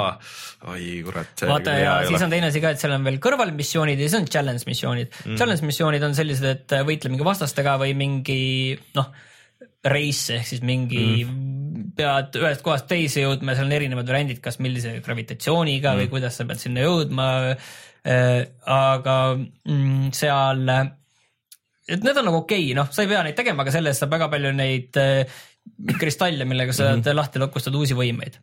oi 0.73 0.89
kurat. 1.05 1.45
vaata 1.45 1.77
ja 1.77 1.93
siis 2.09 2.25
on 2.25 2.33
teine 2.33 2.49
asi 2.49 2.63
ka, 2.63 2.73
et 2.73 2.81
seal 2.81 2.97
on 2.97 3.05
veel 3.05 3.21
kõrvalmissioonid 3.21 4.01
ja 4.01 4.09
siis 4.09 4.17
on 4.23 4.25
challenge 4.25 4.65
missioonid 4.65 5.13
mm.. 5.13 5.37
challenge 5.37 5.69
missioonid 5.69 6.09
on 6.09 6.17
sellised, 6.17 6.49
et 6.57 6.77
võitle 6.89 7.13
mingi 7.13 7.27
vastastega 7.27 7.77
või 7.85 7.93
mingi 8.01 8.41
noh, 8.97 9.13
race 9.85 10.35
ehk 10.35 10.47
siis 10.49 10.63
mingi 10.65 11.05
mm. 11.23 11.87
pead 11.97 12.37
ühest 12.39 12.63
kohast 12.65 12.87
teise 12.89 13.23
jõudma 13.23 13.53
ja 13.53 13.59
seal 13.59 13.69
on 13.69 13.77
erinevad 13.77 14.09
variandid, 14.09 14.41
kas 14.43 14.59
millise 14.63 14.97
gravitatsiooniga 15.05 15.93
mm. 15.93 16.03
või 16.03 16.11
kuidas 16.13 16.39
sa 16.39 16.47
pead 16.49 16.61
sinna 16.61 16.85
jõudma 16.85 17.27
äh,. 17.53 18.45
aga 18.69 19.17
mm, 19.37 20.11
seal, 20.13 20.67
et 21.89 22.05
need 22.05 22.21
on 22.21 22.29
nagu 22.29 22.43
okei 22.43 22.67
okay,, 22.67 22.77
noh, 22.77 22.89
sa 22.91 23.05
ei 23.05 23.11
pea 23.11 23.23
neid 23.25 23.37
tegema, 23.37 23.65
aga 23.65 23.73
selle 23.73 23.93
eest 23.93 24.03
saab 24.03 24.13
väga 24.17 24.29
palju 24.33 24.53
neid 24.57 25.01
äh, 25.01 25.39
kristalle, 25.99 26.45
millega 26.45 26.73
sa 26.73 26.91
mm 26.91 27.01
-hmm. 27.01 27.17
lahti 27.17 27.41
lokustad 27.41 27.75
uusi 27.75 27.97
võimeid. 27.97 28.37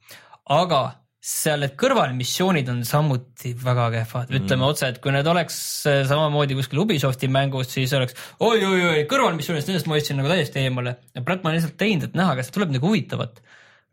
aga 0.51 1.02
seal 1.23 1.63
need 1.63 1.77
kõrvalmissioonid 1.79 2.71
on 2.73 2.81
samuti 2.87 3.53
väga 3.63 3.87
kehvad, 3.95 4.33
ütleme 4.35 4.67
otse, 4.67 4.89
et 4.91 4.99
kui 5.03 5.13
need 5.15 5.29
oleks 5.31 5.57
äh, 5.87 6.01
samamoodi 6.11 6.57
kuskil 6.59 6.83
Ubisofti 6.83 7.31
mängus, 7.31 7.71
siis 7.71 7.95
oleks 7.95 8.17
oi-oi-oi 8.43 9.05
kõrvalmissioonist, 9.11 9.71
nendest 9.71 9.87
ma 9.87 9.95
hoidsin 9.95 10.19
nagu 10.19 10.33
täiesti 10.33 10.65
eemale 10.65 10.97
ja 11.15 11.23
praegu 11.23 11.47
ma 11.47 11.53
olen 11.53 11.61
lihtsalt 11.61 11.79
teinud, 11.79 12.09
et 12.09 12.19
näha, 12.19 12.35
kas 12.41 12.51
tuleb 12.55 12.73
midagi 12.73 12.89
huvitavat. 12.89 13.39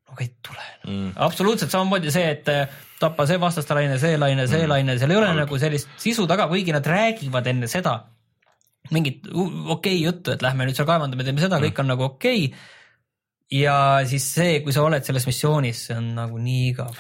aga 0.10 0.26
ei 0.26 0.32
tule 0.42 0.66
mm.. 0.88 1.12
absoluutselt 1.22 1.70
samamoodi 1.76 2.14
see, 2.14 2.32
et 2.34 2.50
äh, 2.50 2.80
tapa 3.00 3.28
see 3.30 3.38
vastaste 3.42 3.78
laine, 3.78 4.00
see 4.02 4.18
laine, 4.18 4.48
see 4.50 4.64
mm. 4.64 4.74
laine, 4.74 4.98
seal 4.98 5.14
ei 5.14 5.22
ole 5.22 5.30
Halb. 5.30 5.44
nagu 5.44 5.62
sellist 5.62 5.94
sisu 6.02 6.26
taga, 6.28 6.50
kuigi 6.50 6.74
nad 6.74 6.88
räägivad 6.96 7.54
enne 7.54 7.70
seda 7.70 8.00
mingit 8.90 9.30
okei 9.30 9.70
okay 9.76 10.02
juttu, 10.02 10.34
et 10.34 10.42
lähme 10.42 10.66
nüüd 10.66 10.78
seal 10.78 10.90
kaevandame, 10.90 11.26
teeme 11.28 11.46
seda, 11.46 11.62
kõik 11.62 11.78
on 11.84 11.92
nagu 11.94 12.10
okei 12.10 12.50
okay.. 12.50 12.78
Ja 13.54 13.76
siis 14.10 14.28
see, 14.36 14.60
kui 14.66 14.76
sa 14.76 14.84
oled 14.86 15.06
selles 15.06 15.26
missioonis, 15.30 15.88
see 15.89 15.97
on 15.97 16.14
nagu 16.18 16.39
nii 16.41 16.68
igav. 16.74 17.00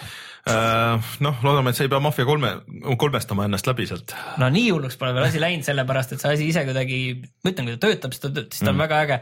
noh, 1.21 1.43
loodame, 1.45 1.69
et 1.69 1.77
sa 1.77 1.85
ei 1.85 1.91
pea 1.91 1.99
Mafia 2.01 2.25
kolme, 2.25 2.53
kolmestama 2.97 3.45
ennast 3.45 3.67
läbi 3.69 3.85
sealt. 3.89 4.15
no 4.41 4.49
nii 4.53 4.71
hulluks 4.71 4.97
pole 4.97 5.13
veel 5.17 5.27
asi 5.27 5.41
läinud, 5.41 5.67
sellepärast 5.67 6.15
et 6.15 6.23
see 6.23 6.33
asi 6.37 6.49
ise 6.49 6.65
kuidagi, 6.69 7.03
ma 7.43 7.53
ütlen, 7.53 7.69
kui 7.69 7.77
ta 7.77 7.85
töötab, 7.85 8.15
siis 8.15 8.23
ta 8.23 8.31
töötab, 8.31 8.55
siis 8.55 8.65
ta 8.65 8.73
on 8.73 8.81
väga 8.81 9.03
äge. 9.05 9.19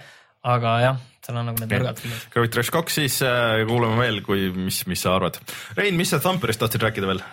aga 0.47 0.77
jah, 0.85 1.01
seal 1.25 1.41
on 1.41 1.49
nagu 1.49 1.59
need 1.59 1.73
nõrgad 1.75 1.99
küljed. 1.99 2.23
Gravity 2.31 2.61
Rush 2.61 2.71
kaks, 2.71 2.99
siis 3.01 3.19
äh, 3.25 3.65
kuulame 3.67 3.99
veel, 3.99 4.21
kui, 4.23 4.47
mis, 4.55 4.79
mis 4.87 5.03
sa 5.03 5.17
arvad. 5.17 5.41
Rein, 5.75 5.97
mis 5.99 6.13
sa 6.13 6.21
Thumperist 6.23 6.61
tahtsid 6.63 6.85
rääkida 6.85 7.09
veel? 7.09 7.23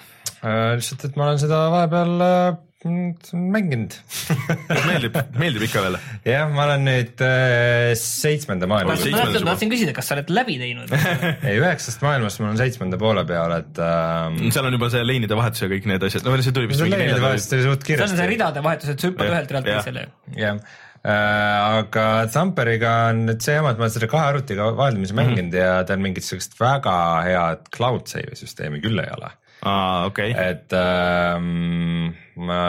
Äh, 0.43 0.75
lihtsalt, 0.81 1.05
et 1.07 1.19
ma 1.21 1.29
olen 1.29 1.39
seda 1.41 1.61
vahepeal 1.73 2.15
äh, 2.25 2.57
mm, 2.57 2.74
mänginud 2.85 3.95
meeldib, 4.89 5.17
meeldib 5.41 5.65
ikka 5.67 5.83
veel? 5.87 5.99
jah, 6.29 6.51
ma 6.53 6.67
olen 6.67 6.85
nüüd 6.89 7.25
äh, 7.25 7.93
seitsmenda 7.99 8.69
ma 8.69 8.83
maailma, 8.83 8.97
juba. 9.01 9.45
tahtsin 9.49 9.73
küsida, 9.73 9.95
kas 9.97 10.11
sa 10.11 10.19
oled 10.19 10.33
läbi 10.35 10.59
teinud? 10.61 10.93
ei 11.49 11.61
üheksast 11.61 12.05
maailmast 12.05 12.43
ma 12.43 12.51
olen 12.51 12.61
seitsmenda 12.61 13.01
poole 13.01 13.25
peal, 13.29 13.57
et 13.57 13.81
äh, 13.81 14.41
seal 14.55 14.69
on 14.69 14.77
juba 14.77 14.91
see 14.93 15.05
leinide 15.07 15.39
vahetus 15.39 15.65
ja 15.65 15.71
kõik 15.73 15.89
need 15.91 16.09
asjad, 16.09 16.27
no 16.29 16.41
see 16.45 16.57
tuli 16.57 16.71
vist 16.71 16.85
neljanda 16.85 17.23
vahest 17.25 17.57
oli 17.57 17.69
suht 17.69 17.87
see 17.89 17.97
on 17.97 18.09
see 18.09 18.17
kiiresti. 18.17 18.33
ridade 18.35 18.65
vahetus, 18.65 18.95
et 18.95 19.01
sa 19.05 19.13
hüppad 19.13 19.33
ühelt 19.33 19.55
realt 19.57 19.71
teisele. 19.71 20.09
jah, 20.39 20.61
aga 21.05 22.05
Thumperiga 22.33 22.93
on 23.13 23.25
nüüd 23.29 23.45
see 23.45 23.57
jama, 23.59 23.73
et 23.73 23.81
ma 23.81 23.89
olen 23.89 23.97
seda 23.97 24.11
kahe 24.13 24.29
arvutiga 24.33 24.69
vaheldumisi 24.77 25.17
mänginud 25.17 25.57
ja 25.57 25.73
tal 25.89 26.01
mingit 26.05 26.25
sellist 26.27 26.57
väga 26.61 26.99
head 27.27 27.73
cloud 27.75 28.09
save'i 28.13 28.39
süsteemi 28.41 28.81
küll 28.85 29.01
ei 29.03 29.11
ole. 29.17 29.33
aa, 29.69 30.07
okei. 30.09 30.33
et 30.39 30.75
ähm, 30.79 32.15
ma 32.37 32.63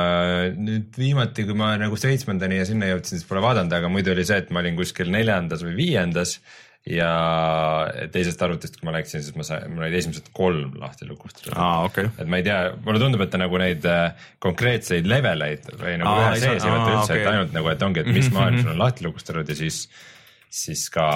nüüd 0.57 0.95
viimati, 0.99 1.47
kui 1.47 1.57
ma 1.57 1.73
nagu 1.81 1.97
seitsmendani 1.99 2.61
ja 2.61 2.67
sinna 2.69 2.91
jõudsin, 2.91 3.19
siis 3.19 3.29
pole 3.29 3.43
vaadanud, 3.45 3.73
aga 3.75 3.89
muidu 3.91 4.13
oli 4.13 4.25
see, 4.27 4.39
et 4.43 4.53
ma 4.53 4.63
olin 4.63 4.77
kuskil 4.79 5.11
neljandas 5.13 5.65
või 5.65 5.75
viiendas 5.79 6.39
ja 6.85 7.09
teisest 8.13 8.41
arvutist, 8.45 8.77
kui 8.77 8.85
ma 8.85 8.93
läksin, 8.93 9.23
siis 9.25 9.33
ma 9.37 9.45
sain, 9.47 9.71
mul 9.73 9.87
olid 9.87 9.97
esimesed 9.97 10.27
kolm 10.37 10.75
lahti 10.77 11.07
lukustatud. 11.09 11.55
aa, 11.57 11.85
okei. 11.87 12.11
et 12.21 12.29
ma 12.29 12.41
ei 12.41 12.45
tea, 12.45 12.59
mulle 12.85 13.01
tundub, 13.01 13.23
et 13.25 13.31
ta 13.33 13.41
nagu 13.41 13.57
neid 13.61 13.87
äh, 13.89 14.27
konkreetseid 14.43 15.09
leveleid 15.09 15.65
või 15.73 15.95
nagu 16.01 16.11
Aa, 16.11 16.35
ühe 16.35 16.43
sees 16.43 16.61
ei 16.61 16.75
võta 16.75 16.91
üldse, 16.91 17.15
et 17.15 17.23
okei. 17.23 17.31
ainult 17.31 17.57
nagu, 17.57 17.71
et 17.73 17.87
ongi, 17.89 18.03
et 18.05 18.11
mis 18.13 18.29
maailm 18.35 18.61
sul 18.61 18.75
on 18.75 18.83
lahti 18.83 19.07
lukustatud 19.07 19.49
ja 19.49 19.57
siis, 19.57 19.87
siis 20.53 20.85
ka 20.93 21.07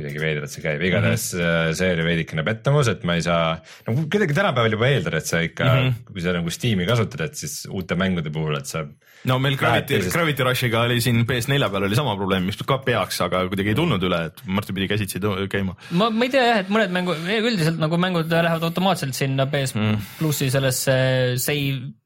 kuidagi 0.00 0.22
veidralt 0.22 0.54
see 0.54 0.64
käib, 0.64 0.82
igatahes 0.88 1.26
mm 1.36 1.44
-hmm. 1.44 1.76
see 1.80 1.92
oli 1.94 2.06
veidikene 2.08 2.44
pettumus, 2.46 2.90
et 2.92 3.04
ma 3.08 3.18
ei 3.18 3.24
saa, 3.26 3.52
no 3.86 3.94
kuidagi 4.00 4.36
tänapäeval 4.36 4.76
juba 4.76 4.88
eeldada, 4.88 5.20
et 5.20 5.30
sa 5.30 5.42
ikka 5.44 5.68
mm, 5.68 5.86
-hmm. 5.86 6.12
kui 6.12 6.24
sa 6.24 6.34
nagu 6.36 6.50
Steam'i 6.50 6.88
kasutad, 6.88 7.24
et 7.28 7.36
siis 7.36 7.62
uute 7.70 7.98
mängude 8.00 8.32
puhul, 8.32 8.56
et 8.58 8.66
sa 8.66 8.84
no 9.24 9.38
meil 9.38 9.56
Gravity, 9.60 9.94
teisest- 9.94 10.16
Gravity 10.16 10.46
Rushiga 10.48 10.82
oli 10.88 11.00
siin 11.04 11.24
PS4 11.28 11.70
peal 11.70 11.88
oli 11.88 11.98
sama 11.98 12.16
probleem, 12.16 12.48
mis 12.48 12.56
ka 12.56 12.78
peaks, 12.84 13.20
aga 13.20 13.44
kuidagi 13.52 13.74
ei 13.74 13.78
tulnud 13.78 14.02
üle, 14.08 14.24
et 14.30 14.42
Martin 14.46 14.74
pidi 14.74 14.88
käsitsi 14.88 15.20
käima. 15.50 15.76
ma, 15.90 16.10
ma 16.10 16.24
ei 16.24 16.34
tea 16.34 16.44
jah, 16.46 16.60
et 16.64 16.72
mõned 16.72 16.94
mängu, 16.96 17.16
üldiselt 17.38 17.78
nagu 17.78 18.00
mängud 18.00 18.30
lähevad 18.32 18.62
automaatselt 18.70 19.14
sinna 19.14 19.46
PS 19.46 19.76
mm. 19.76 20.12
plussi 20.18 20.50
sellesse 20.50 21.00
save 21.36 21.99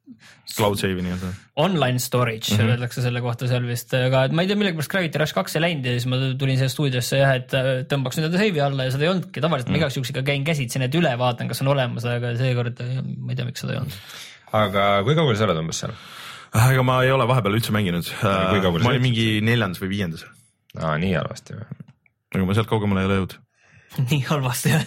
Cloud 0.55 0.78
save'i 0.78 1.02
nii-öelda. 1.02 1.30
online 1.57 1.98
storage 1.98 2.50
mm 2.50 2.59
-hmm. 2.59 2.70
öeldakse 2.74 3.02
selle 3.02 3.20
kohta 3.24 3.48
seal 3.48 3.64
vist, 3.66 3.94
aga 3.96 4.24
et 4.28 4.34
ma 4.36 4.44
ei 4.44 4.50
tea, 4.50 4.59
millegipärast 4.61 4.90
Gravity 4.92 5.18
Rush 5.18 5.34
kaks 5.34 5.57
ei 5.57 5.62
läinud 5.64 5.86
ja 5.88 5.94
siis 5.96 6.07
ma 6.11 6.18
tulin 6.38 6.61
siia 6.61 6.68
stuudiosse 6.68 7.18
jah, 7.18 7.32
et 7.40 7.55
äh, 7.57 7.70
tõmbaks 7.90 8.18
nüüd 8.18 8.28
enda 8.28 8.38
save'i 8.38 8.62
alla 8.62 8.86
ja 8.86 8.92
seda 8.94 9.07
ei 9.07 9.12
olnudki, 9.14 9.42
tavaliselt 9.42 9.72
ma 9.72 9.80
igaks 9.80 9.96
juhuks 9.98 10.12
ikka 10.12 10.22
käin 10.28 10.44
käsitsi 10.44 10.82
need 10.82 10.94
üle, 11.00 11.14
vaatan, 11.18 11.48
kas 11.50 11.64
on 11.64 11.72
olemas, 11.72 12.05
aga 12.05 12.34
seekord 12.38 12.84
äh, 12.84 13.00
ma 13.02 13.32
ei 13.32 13.40
tea, 13.40 13.48
miks 13.48 13.64
seda 13.64 13.74
ei 13.74 13.80
olnud. 13.80 13.98
aga 14.61 14.86
kui 15.09 15.16
kaugel 15.18 15.40
sa 15.40 15.48
oled 15.48 15.62
umbes 15.64 15.82
seal? 15.82 15.96
ega 16.55 16.86
ma 16.86 17.00
ei 17.02 17.11
ole 17.14 17.26
vahepeal 17.28 17.59
üldse 17.59 17.74
mänginud. 17.74 18.12
ma 18.22 18.92
olin 18.92 19.02
mingi 19.02 19.28
neljandas 19.42 19.82
või 19.82 19.94
viiendas, 19.96 20.26
aa, 20.78 20.98
nii 21.02 21.16
halvasti 21.16 21.57
või? 21.59 21.66
aga 22.34 22.44
ma 22.44 22.57
sealt 22.61 22.70
kaugemale 22.70 23.02
ei 23.02 23.11
ole 23.11 23.20
jõudnud. 23.22 23.38
nii 24.11 24.24
halvasti 24.28 24.74
jah. 24.74 24.84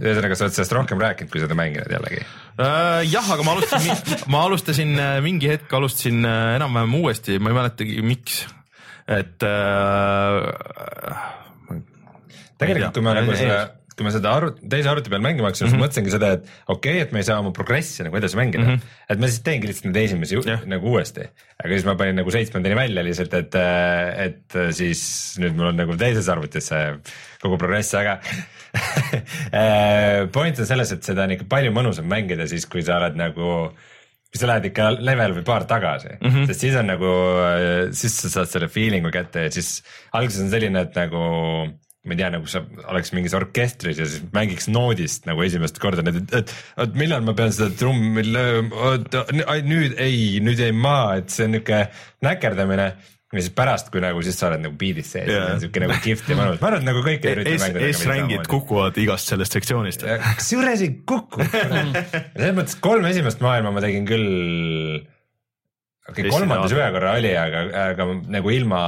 ühesõnaga, 0.00 0.36
sa 0.36 0.46
oled 0.46 0.56
sellest 0.56 0.76
rohkem 0.76 1.02
rääkinud, 1.02 1.30
kui 1.32 1.42
seda 1.42 1.56
mänginud 1.58 1.90
jällegi. 1.92 2.22
Äh, 2.60 3.02
jah, 3.10 3.26
aga 3.34 3.44
ma 3.46 3.56
alustasin, 3.56 4.16
ma 4.32 4.44
alustasin 4.48 4.94
äh, 4.96 5.18
mingi 5.24 5.50
hetk 5.52 5.72
alustasin 5.76 6.24
äh, 6.28 6.54
enam-vähem 6.58 6.96
uuesti, 7.02 7.40
ma 7.42 7.52
ei 7.52 7.58
mäletagi, 7.60 8.00
miks. 8.06 8.44
et 9.10 9.42
äh,. 9.42 10.40
tegelikult, 12.60 12.94
kui 12.94 13.04
ma 13.04 13.14
nagu 13.16 13.34
seda, 13.34 13.62
kui 13.96 14.06
ma 14.06 14.12
seda 14.14 14.32
arvut-, 14.38 14.60
teise 14.72 14.88
arvuti 14.92 15.10
peal 15.12 15.24
mängima 15.24 15.50
hakkasin 15.50 15.66
mm, 15.66 15.72
Mhm. 15.72 15.80
-hmm. 15.80 15.90
siis 15.90 16.04
mõtlesingi 16.04 16.14
seda, 16.14 16.28
et 16.36 16.44
okei 16.68 16.92
okay,, 16.92 17.02
et 17.04 17.12
ma 17.12 17.18
ei 17.20 17.26
saa 17.26 17.40
oma 17.42 17.50
progressi 17.56 18.06
nagu 18.06 18.16
edasi 18.16 18.38
mängida 18.38 18.62
mm. 18.62 18.76
-hmm. 18.76 19.02
et 19.10 19.18
ma 19.18 19.28
siis 19.28 19.42
teengi 19.48 19.68
lihtsalt 19.68 19.90
neid 19.90 20.04
esimesi 20.04 20.38
Jah. 20.46 20.62
nagu 20.66 20.94
uuesti. 20.94 21.26
aga 21.58 21.74
siis 21.74 21.84
ma 21.88 21.96
panin 21.96 22.16
nagu 22.16 22.30
seitsmendani 22.30 22.76
välja 22.76 23.04
lihtsalt, 23.04 23.34
et, 23.34 23.58
et 24.28 24.58
siis 24.78 25.02
nüüd 25.42 25.58
mul 25.58 25.72
on 25.72 25.76
nagu 25.82 25.96
teises 25.96 26.28
arvutis 26.28 26.70
see 26.70 26.86
kogu 27.42 27.58
progress, 27.58 27.94
aga 27.94 28.20
point 30.34 30.60
on 30.62 30.68
selles, 30.68 30.92
et 30.94 31.06
seda 31.06 31.26
on 31.26 31.34
ikka 31.36 31.48
palju 31.50 31.72
mõnusam 31.74 32.06
mängida 32.10 32.46
siis, 32.50 32.68
kui 32.70 32.84
sa 32.86 33.00
oled 33.00 33.18
nagu 33.18 33.70
kui 34.30 34.38
sa 34.38 34.46
lähed 34.46 34.68
ikka 34.70 34.92
level 35.02 35.32
või 35.40 35.46
paar 35.46 35.64
tagasi 35.66 36.12
mm, 36.14 36.26
-hmm. 36.30 36.46
sest 36.46 36.62
siis 36.62 36.76
on 36.78 36.86
nagu, 36.86 37.12
siis 37.98 38.14
sa 38.22 38.30
saad 38.36 38.50
selle 38.52 38.68
feeling'u 38.70 39.10
kätte 39.10 39.48
ja 39.48 39.50
siis 39.54 39.80
alguses 40.14 40.44
on 40.44 40.52
selline, 40.52 40.84
et 40.86 40.98
nagu 40.98 41.24
ma 42.00 42.14
ei 42.14 42.16
tea, 42.16 42.30
nagu 42.32 42.48
sa 42.48 42.62
oleks 42.88 43.12
mingis 43.12 43.34
orkestris 43.36 43.98
ja 44.00 44.06
siis 44.08 44.22
mängiks 44.32 44.70
noodist 44.72 45.26
nagu 45.28 45.42
esimest 45.44 45.80
korda, 45.82 46.04
et, 46.08 46.32
et, 46.38 46.54
et 46.86 46.94
millal 46.96 47.26
ma 47.26 47.34
pean 47.36 47.52
seda 47.52 47.68
trummi 47.76 48.24
lööma, 48.24 48.94
nüüd 49.66 49.98
ei, 50.00 50.38
nüüd 50.40 50.62
jäin 50.62 50.78
maha, 50.80 51.18
et 51.20 51.34
see 51.34 51.44
on 51.48 51.58
niuke 51.58 51.82
näkerdamine. 52.24 52.94
Ja 53.30 53.42
siis 53.44 53.52
pärast, 53.54 53.92
kui 53.94 54.02
nagu 54.02 54.22
siis 54.26 54.38
sa 54.40 54.48
oled 54.48 54.64
nagu 54.64 54.74
beat'is 54.78 55.12
sees 55.14 55.28
yeah., 55.30 55.52
siuke 55.62 55.82
nagu 55.84 55.94
kihvt 56.02 56.32
ja 56.32 56.36
mõnus, 56.38 56.58
ma 56.58 56.70
arvan, 56.70 56.82
et 56.82 56.88
nagu 56.88 57.02
kõikide 57.06 57.44
S-rängid 57.92 58.48
kukuvad 58.50 58.98
igast 58.98 59.30
sellest 59.30 59.54
sektsioonist. 59.54 60.02
kusjuures 60.40 60.82
ei 60.82 60.96
kuku. 61.06 61.46
selles 61.46 62.56
mõttes 62.56 62.80
kolm 62.82 63.06
esimest 63.10 63.42
maailma 63.44 63.70
ma 63.76 63.84
tegin 63.84 64.08
küll. 64.08 64.26
okei 66.10 66.26
okay,, 66.26 66.32
kolmandas 66.32 66.74
ühe 66.74 66.90
korra 66.96 67.14
oli, 67.20 67.30
aga, 67.38 67.62
aga 67.84 68.08
nagu 68.34 68.54
ilma 68.56 68.82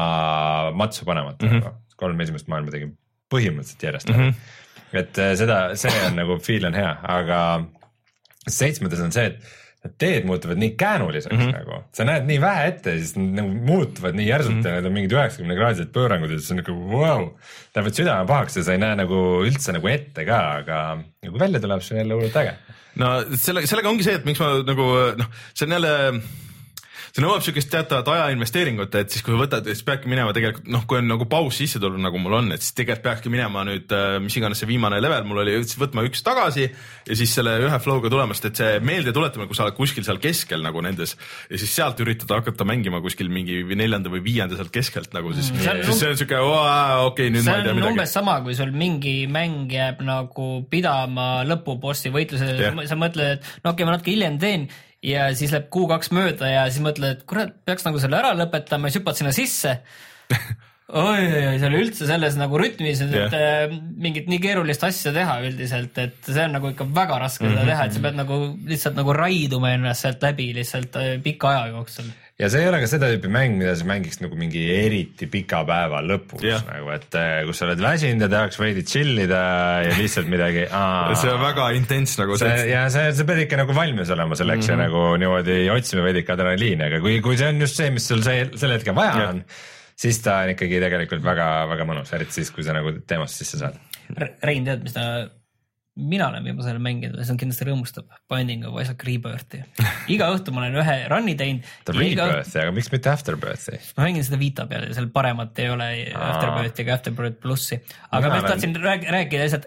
matsu 0.75 1.07
panemata 1.07 1.47
mm. 1.47 1.63
-hmm. 1.63 1.79
kolm 2.03 2.27
esimest 2.27 2.51
maailma 2.51 2.75
tegin 2.75 2.97
põhimõtteliselt 3.31 3.87
järjest 3.89 4.11
mm. 4.11 4.19
-hmm. 4.19 4.99
et 5.05 5.23
äh, 5.23 5.37
seda, 5.39 5.63
see 5.79 5.95
on 6.09 6.19
nagu 6.19 6.41
feel 6.43 6.67
on 6.67 6.75
hea, 6.75 6.97
aga 7.15 7.39
seitsmendas 8.51 9.07
on 9.07 9.15
see, 9.15 9.31
et 9.31 9.62
teed 9.99 10.27
muutuvad 10.27 10.61
nii 10.63 10.75
käänuliseks 10.79 11.35
mm 11.35 11.41
-hmm. 11.41 11.53
nagu, 11.57 11.79
sa 11.93 12.05
näed 12.07 12.27
nii 12.27 12.41
vähe 12.41 12.67
ette 12.67 12.95
ja 12.95 12.99
siis 12.99 13.17
nad 13.17 13.41
nagu 13.41 13.55
muutuvad 13.71 14.15
nii 14.15 14.29
järsult 14.29 14.55
mm 14.55 14.63
-hmm. 14.63 14.69
ja 14.69 14.75
need 14.75 14.87
on 14.87 14.93
mingid 14.93 15.17
üheksakümne 15.17 15.57
kraadised 15.59 15.91
pöörangud 15.97 16.31
ja 16.31 16.39
siis 16.39 16.51
on 16.51 16.61
nagu 16.63 16.77
vau 16.91 17.01
wow,, 17.01 17.29
lähevad 17.75 17.99
südame 17.99 18.27
pahaks 18.27 18.57
ja 18.57 18.63
sa 18.63 18.73
ei 18.73 18.79
näe 18.79 18.97
nagu 18.97 19.19
üldse 19.47 19.73
nagu 19.73 19.89
ette 19.89 20.25
ka, 20.25 20.41
aga 20.63 20.79
kui 21.31 21.41
välja 21.41 21.61
tuleb, 21.61 21.81
siis 21.81 21.93
on 21.93 21.99
jälle 21.99 22.15
hullult 22.15 22.37
äge. 22.37 22.55
no 22.95 23.11
selle, 23.35 23.67
sellega 23.67 23.89
ongi 23.89 24.07
see, 24.07 24.15
et 24.15 24.25
miks 24.25 24.41
ma 24.41 24.55
nagu 24.63 24.89
noh, 25.19 25.27
see 25.55 25.67
on 25.67 25.73
jälle 25.79 26.23
see 27.13 27.21
nõuab 27.21 27.43
sihukest 27.45 27.69
teatavat 27.73 28.09
aja 28.09 28.29
investeeringut, 28.33 28.95
et 28.97 29.13
siis 29.13 29.25
kui 29.25 29.37
võtad, 29.37 29.67
siis 29.69 29.85
peadki 29.85 30.09
minema 30.09 30.33
tegelikult 30.33 30.69
noh, 30.73 30.87
kui 30.89 30.97
on 31.03 31.11
nagu 31.11 31.27
paus 31.29 31.59
sisse 31.61 31.81
tulnud, 31.83 32.01
nagu 32.01 32.21
mul 32.23 32.39
on, 32.39 32.49
et 32.55 32.65
siis 32.65 32.73
tegelikult 32.79 33.05
peakski 33.05 33.33
minema 33.33 33.65
nüüd 33.69 33.93
äh, 33.93 34.17
mis 34.25 34.37
iganes 34.39 34.63
see 34.63 34.71
viimane 34.71 35.01
level 35.03 35.27
mul 35.29 35.43
oli, 35.43 35.59
võtma 35.83 36.07
üks 36.09 36.25
tagasi 36.25 36.65
ja 36.65 37.17
siis 37.19 37.35
selle 37.37 37.59
ühe 37.67 37.81
flow'ga 37.85 38.09
tulema, 38.13 38.37
sest 38.37 38.49
et 38.49 38.61
see 38.63 38.79
meelde 38.89 39.13
tuletamine, 39.13 39.51
kui 39.51 39.59
sa 39.59 39.67
oled 39.67 39.77
kuskil 39.77 40.07
seal 40.07 40.21
keskel 40.23 40.65
nagu 40.65 40.81
nendes 40.85 41.13
ja 41.51 41.61
siis 41.61 41.75
sealt 41.77 42.01
üritada 42.01 42.39
hakata 42.41 42.65
mängima 42.69 43.03
kuskil 43.05 43.29
mingi 43.33 43.61
neljanda 43.77 44.13
või 44.13 44.23
viienda 44.25 44.57
sealt 44.57 44.73
keskelt 44.73 45.13
nagu 45.17 45.35
siis 45.37 45.51
mm., 45.53 45.83
siis 45.91 46.01
see 46.01 46.13
on 46.15 46.21
siuke 46.23 46.39
okei 46.41 47.11
okay,, 47.11 47.35
nüüd 47.35 47.45
ma 47.45 47.59
ei 47.59 47.67
tea 47.67 47.75
on 47.75 47.81
midagi. 47.83 47.93
umbes 47.93 48.17
sama, 48.17 48.39
kui 48.47 48.57
sul 48.57 48.73
mingi 48.73 49.19
mäng 49.29 49.69
jääb 49.73 50.01
nagu 50.07 50.49
pidama 50.73 51.29
lõpubossi 51.45 52.15
võitlusele 52.15 52.57
Jah. 52.57 52.81
sa 52.89 52.97
mõtled, 52.97 53.37
et 53.37 53.53
no 53.61 53.75
okei 53.75 53.83
okay,, 53.83 53.91
ma 53.91 53.99
natuke 53.99 54.15
hiljem 54.15 54.41
teen 54.41 54.67
ja 55.03 55.29
siis 55.37 55.55
läheb 55.55 55.71
kuu-kaks 55.75 56.13
mööda 56.15 56.51
ja 56.51 56.67
siis 56.71 56.85
mõtled, 56.85 57.19
et 57.19 57.25
kurat, 57.29 57.55
peaks 57.67 57.87
nagu 57.87 58.03
selle 58.03 58.21
ära 58.21 58.35
lõpetama 58.39 58.89
ja 58.89 58.95
siis 58.95 59.03
hüppad 59.03 59.19
sinna 59.19 59.35
sisse 59.37 59.79
oi, 60.93 61.25
oi, 61.27 61.59
see 61.59 61.69
oli 61.69 61.81
üldse 61.87 62.09
selles 62.09 62.37
nagu 62.39 62.59
rütmis, 62.61 63.01
et 63.05 63.15
yeah. 63.17 63.73
mingit 63.73 64.29
nii 64.31 64.41
keerulist 64.43 64.85
asja 64.87 65.13
teha 65.15 65.39
üldiselt, 65.47 65.99
et 66.03 66.19
see 66.29 66.45
on 66.45 66.57
nagu 66.59 66.73
ikka 66.73 66.87
väga 66.95 67.19
raske 67.23 67.49
seda 67.49 67.65
teha, 67.69 67.87
et 67.87 67.97
sa 67.97 68.03
pead 68.05 68.19
nagu 68.19 68.41
lihtsalt 68.69 68.99
nagu 68.99 69.17
raiduma 69.17 69.73
ennast 69.77 70.07
sealt 70.07 70.25
läbi 70.27 70.51
lihtsalt 70.59 70.99
äh, 71.01 71.15
pika 71.25 71.53
aja 71.53 71.73
jooksul. 71.73 72.11
Ja 72.43 72.49
see 72.51 72.63
ei 72.65 72.69
ole 72.69 72.81
ka 72.83 72.89
seda 72.91 73.09
tüüpi 73.13 73.31
mäng, 73.33 73.57
mida 73.61 73.75
sa 73.79 73.87
mängiks 73.87 74.19
nagu 74.23 74.37
mingi 74.39 74.63
eriti 74.75 75.29
pika 75.31 75.63
päeva 75.69 76.01
lõpus 76.05 76.43
Jah. 76.47 76.65
nagu, 76.67 76.91
et 76.95 77.19
eh, 77.19 77.43
kus 77.47 77.61
sa 77.61 77.69
oled 77.69 77.83
väsinud 77.83 78.27
ja 78.27 78.31
tahaks 78.33 78.59
veidi 78.61 78.85
chill 78.89 79.21
ida 79.23 79.43
ja 79.87 79.93
lihtsalt 79.99 80.31
midagi. 80.33 80.65
see 81.23 81.33
on 81.33 81.43
väga 81.43 81.69
intens 81.79 82.17
nagu 82.21 82.39
see 82.41 82.51
see, 82.51 82.71
ja 82.73 82.87
see, 82.93 83.13
sa 83.19 83.29
pead 83.29 83.45
ikka 83.45 83.61
nagu 83.63 83.77
valmis 83.77 84.11
olema 84.15 84.39
selleks 84.39 84.67
mm 84.67 84.75
-hmm. 84.75 84.83
ja 84.83 84.89
nagu 84.89 85.21
niimoodi 85.23 85.59
otsima 85.75 86.07
veidike 86.09 86.35
adrenaliini, 86.35 86.89
aga 86.89 87.03
kui, 87.05 87.21
kui 87.25 87.39
see 87.39 87.53
on 87.53 87.63
just 87.63 87.79
see, 87.79 87.93
mis 87.95 88.09
sul 88.09 88.25
see, 88.27 88.49
sel 88.57 88.75
hetkel 88.75 88.97
vaja 88.99 89.15
Jah. 89.21 89.31
on, 89.35 89.45
siis 90.07 90.19
ta 90.25 90.41
on 90.43 90.57
ikkagi 90.57 90.83
tegelikult 90.83 91.23
väga-väga 91.25 91.87
mõnus, 91.87 92.11
eriti 92.17 92.41
siis, 92.41 92.51
kui 92.51 92.67
sa 92.67 92.75
nagu 92.75 92.97
teemasse 93.07 93.45
sisse 93.45 93.63
saad. 93.63 93.79
Rein, 94.43 94.67
tead, 94.67 94.83
mis 94.83 94.97
ta, 94.97 95.29
mina 95.97 96.31
olen 96.31 96.45
viimasel 96.47 96.71
ajal 96.73 96.81
mänginud 96.87 97.19
ja 97.21 97.25
see 97.27 97.35
on 97.35 97.39
kindlasti 97.43 97.67
rõõmustab, 97.69 98.07
Binding 98.33 98.63
of 98.65 98.79
Isaac 98.81 99.03
Rebirthi. 99.05 99.59
iga 100.15 100.31
õhtu 100.33 100.55
ma 100.55 100.63
olen 100.63 100.79
ühe 100.81 100.95
run'i 101.13 101.35
teinud. 101.37 101.67
ta 101.85 101.93
Rebirthi, 101.97 102.59
aga 102.63 102.73
miks 102.73 102.89
mitte 102.95 103.11
Afterbirthi? 103.13 103.77
ma 103.99 104.07
mängin 104.07 104.25
seda 104.25 104.39
Vita 104.41 104.65
peal 104.71 104.87
ja 104.89 104.97
seal 104.97 105.11
paremat 105.13 105.59
ei 105.61 105.69
ole 105.73 105.89
Afterbirthi 106.17 106.87
ega 106.87 106.97
Afterbirth 106.97 107.37
plussi, 107.45 107.77
aga 108.11 108.31
ma 108.31 108.39
olen- 108.39 108.49
tahtsin 108.55 108.77
rääk- 108.81 109.09
rääkida 109.13 109.45
lihtsalt, 109.45 109.67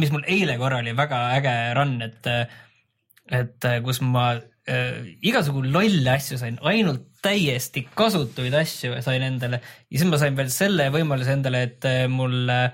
mis 0.00 0.12
mul 0.14 0.24
eile 0.32 0.56
korra 0.62 0.78
oli 0.80 0.94
väga 0.96 1.20
äge 1.36 1.56
run, 1.76 1.98
et, 2.06 2.30
et 3.40 3.68
kus 3.84 4.00
ma 4.00 4.30
äh, 4.32 5.02
igasugu 5.28 5.60
lolle 5.66 6.14
asju 6.14 6.38
sain, 6.40 6.56
ainult 6.64 7.04
täiesti 7.26 7.84
kasutuid 7.98 8.54
asju 8.56 8.96
sain 9.04 9.24
endale 9.28 9.60
ja 9.60 9.98
siis 9.98 10.08
ma 10.08 10.16
sain 10.22 10.36
veel 10.40 10.48
selle 10.54 10.88
võimaluse 10.94 11.36
endale, 11.36 11.62
et 11.68 11.84
äh, 11.84 12.06
mul 12.08 12.48
äh, 12.48 12.70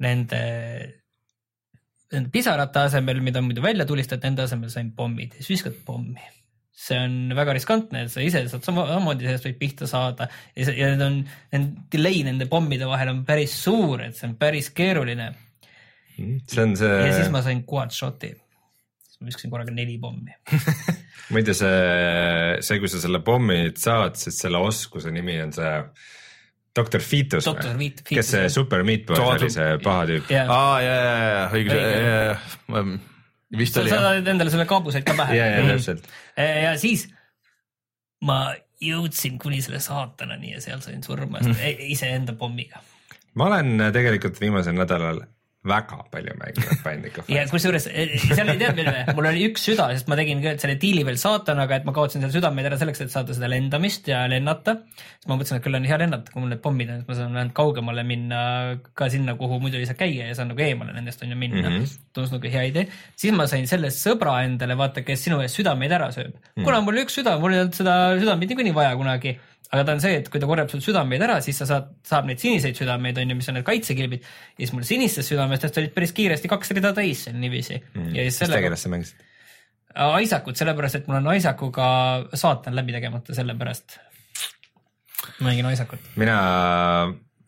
nende 0.00 0.40
pisarate 2.32 2.84
asemel, 2.88 3.22
mida 3.24 3.42
muidu 3.44 3.62
välja 3.64 3.86
tulistad, 3.86 4.22
nende 4.24 4.44
asemel 4.46 4.70
sain 4.72 4.92
pommid 4.96 5.34
ja 5.36 5.42
siis 5.42 5.56
viskad 5.58 5.80
pommi. 5.86 6.22
see 6.80 6.96
on 6.96 7.34
väga 7.36 7.52
riskantne, 7.52 8.06
et 8.06 8.12
sa 8.12 8.22
ise 8.24 8.40
saad 8.48 8.64
sama- 8.64 8.86
samamoodi 8.88 9.26
sellest 9.26 9.46
võib 9.50 9.58
pihta 9.60 9.86
saada 9.90 10.30
ja, 10.56 10.64
ja 10.72 10.86
need 10.94 11.02
on, 11.04 11.66
delay 11.92 12.22
nende 12.24 12.46
pommide 12.48 12.88
vahel 12.88 13.10
on 13.12 13.18
päris 13.28 13.52
suur, 13.66 14.00
et 14.00 14.16
see 14.16 14.30
on 14.30 14.38
päris 14.40 14.70
keeruline. 14.72 15.26
see 16.16 16.62
on 16.62 16.72
see. 16.80 16.94
ja 17.04 17.12
siis 17.18 17.28
ma 17.32 17.44
sain 17.44 17.60
quad 17.68 17.92
shot'i. 17.92 18.32
siis 19.04 19.20
ma 19.20 19.28
viskasin 19.28 19.52
korraga 19.52 19.74
neli 19.76 19.98
pommi. 20.00 20.32
muide 21.34 21.54
see, 21.54 21.76
see, 22.64 22.80
kui 22.80 22.88
sa 22.88 23.02
selle 23.02 23.20
pommi 23.28 23.60
saad, 23.76 24.16
siis 24.16 24.40
selle 24.46 24.62
oskuse 24.64 25.12
nimi 25.14 25.36
on 25.44 25.52
see 25.54 25.76
doktor 26.76 27.02
Fetus 27.02 27.48
kes 28.04 28.30
see. 28.30 28.48
Super 28.52 28.84
Meat 28.86 29.06
Boy 29.08 29.20
oli 29.24 29.50
see 29.52 29.78
paha 29.84 30.06
tüüp 30.10 30.34
aa 30.40 30.80
ja, 30.84 30.94
ja, 30.94 31.14
ja, 31.34 31.46
õigus, 31.50 31.74
Õige. 31.74 32.02
ja, 32.04 32.20
ja, 32.30 32.84
vist 33.58 33.74
sa 33.76 33.82
oli 33.82 33.92
jah. 33.92 34.04
saad 34.06 34.30
endale 34.34 34.52
selle 34.54 34.66
kaabuseid 34.70 35.06
ka 35.06 35.16
pähe. 35.18 35.38
ja, 35.38 35.48
ja 35.56 35.64
täpselt 35.72 36.06
ja 36.38 36.76
siis 36.80 37.08
ma 38.26 38.42
jõudsin 38.80 39.40
kuni 39.42 39.60
selle 39.64 39.82
saatanani 39.82 40.54
ja 40.54 40.62
seal 40.62 40.80
sain 40.84 41.02
surma 41.04 41.42
mm. 41.42 41.82
iseenda 41.90 42.36
pommiga. 42.38 42.82
ma 43.34 43.50
olen 43.50 43.90
tegelikult 43.92 44.40
viimasel 44.40 44.78
nädalal 44.78 45.24
väga 45.68 45.98
palju 46.08 46.32
mänginud 46.40 46.78
Binding 46.84 47.18
of 47.20 47.26
ja 47.28 47.42
kusjuures 47.50 47.84
eh, 47.90 48.14
seal 48.22 48.48
ei 48.48 48.60
tead 48.60 48.78
või, 48.78 48.92
mul 49.18 49.26
oli 49.28 49.42
üks 49.50 49.66
süda, 49.68 49.90
sest 49.92 50.08
ma 50.08 50.16
tegin 50.16 50.40
selle 50.40 50.76
diili 50.80 51.02
veel 51.04 51.18
saatanaga, 51.20 51.76
et 51.76 51.84
ma 51.88 51.92
kaotasin 51.96 52.24
seal 52.24 52.32
südameid 52.38 52.70
ära 52.70 52.78
selleks, 52.80 53.02
et 53.04 53.12
saada 53.12 53.36
seda 53.36 53.50
lendamist 53.52 54.08
ja 54.08 54.22
lennata. 54.30 54.78
siis 54.88 55.28
ma 55.28 55.36
mõtlesin, 55.36 55.60
et 55.60 55.66
küll 55.66 55.76
on 55.76 55.88
hea 55.90 55.98
lennata, 56.00 56.32
kui 56.32 56.40
mul 56.40 56.54
need 56.54 56.62
pommid 56.64 56.94
on, 56.94 57.02
et 57.02 57.10
ma 57.12 57.18
saan 57.18 57.36
ainult 57.36 57.56
kaugemale 57.58 58.06
minna 58.08 58.40
ka 58.96 59.10
sinna, 59.12 59.36
kuhu 59.40 59.60
muidu 59.60 59.76
ei 59.76 59.90
saa 59.90 60.00
käia 60.00 60.30
ja 60.30 60.38
saan 60.38 60.54
nagu 60.54 60.64
eemale 60.64 60.96
nendest 60.96 61.20
on 61.26 61.34
ju 61.34 61.36
minna 61.36 61.66
mm. 61.66 61.76
-hmm. 61.76 62.08
tundus 62.16 62.32
nagu 62.32 62.54
hea 62.56 62.64
idee. 62.72 62.88
siis 63.20 63.36
ma 63.36 63.46
sain 63.50 63.68
selle 63.68 63.92
sõbra 63.92 64.40
endale, 64.46 64.78
vaata, 64.80 65.04
kes 65.04 65.28
sinu 65.28 65.42
eest 65.44 65.60
südameid 65.60 65.92
ära 65.92 66.08
sööb 66.08 66.32
mm. 66.32 66.40
-hmm. 66.40 66.64
kuna 66.64 66.80
mul 66.80 66.96
oli 66.96 67.04
üks 67.04 67.20
süda, 67.20 67.36
mul 67.38 67.52
ei 67.52 67.60
olnud 67.66 67.76
seda 67.76 68.16
südamit 68.16 68.48
niikuinii 68.48 68.74
vaja 68.74 68.96
kunagi 68.96 69.36
aga 69.70 69.86
ta 69.86 69.94
on 69.94 70.02
see, 70.02 70.18
et 70.18 70.28
kui 70.32 70.42
ta 70.42 70.48
korjab 70.50 70.70
sul 70.72 70.82
südameid 70.82 71.22
ära, 71.22 71.38
siis 71.44 71.60
sa 71.62 71.68
saad, 71.68 71.90
saab 72.06 72.28
neid 72.28 72.42
siniseid 72.42 72.78
südameid, 72.78 73.18
on 73.22 73.32
ju, 73.32 73.38
mis 73.38 73.50
on 73.52 73.58
need 73.60 73.66
kaitsekilbid. 73.68 74.28
ja 74.58 74.64
siis 74.64 74.74
mul 74.74 74.86
sinistest 74.88 75.30
südamestest 75.30 75.80
olid 75.82 75.94
päris 75.94 76.14
kiiresti 76.16 76.50
kaks 76.50 76.74
rida 76.76 76.92
täis 76.96 77.26
seal 77.26 77.38
niiviisi 77.38 77.78
mm.. 77.78 78.12
mis 78.16 78.40
tegelast 78.42 78.88
sa 78.88 78.92
mängisid? 78.92 79.26
Isaacut, 80.22 80.58
sellepärast 80.58 81.00
et 81.00 81.08
mul 81.10 81.18
on 81.18 81.32
Isaacuga 81.34 81.88
saatan 82.38 82.76
läbi 82.78 82.94
tegemata, 82.94 83.34
sellepärast 83.34 83.98
mängin 85.44 85.70
Isaacut. 85.70 86.12
mina 86.20 86.36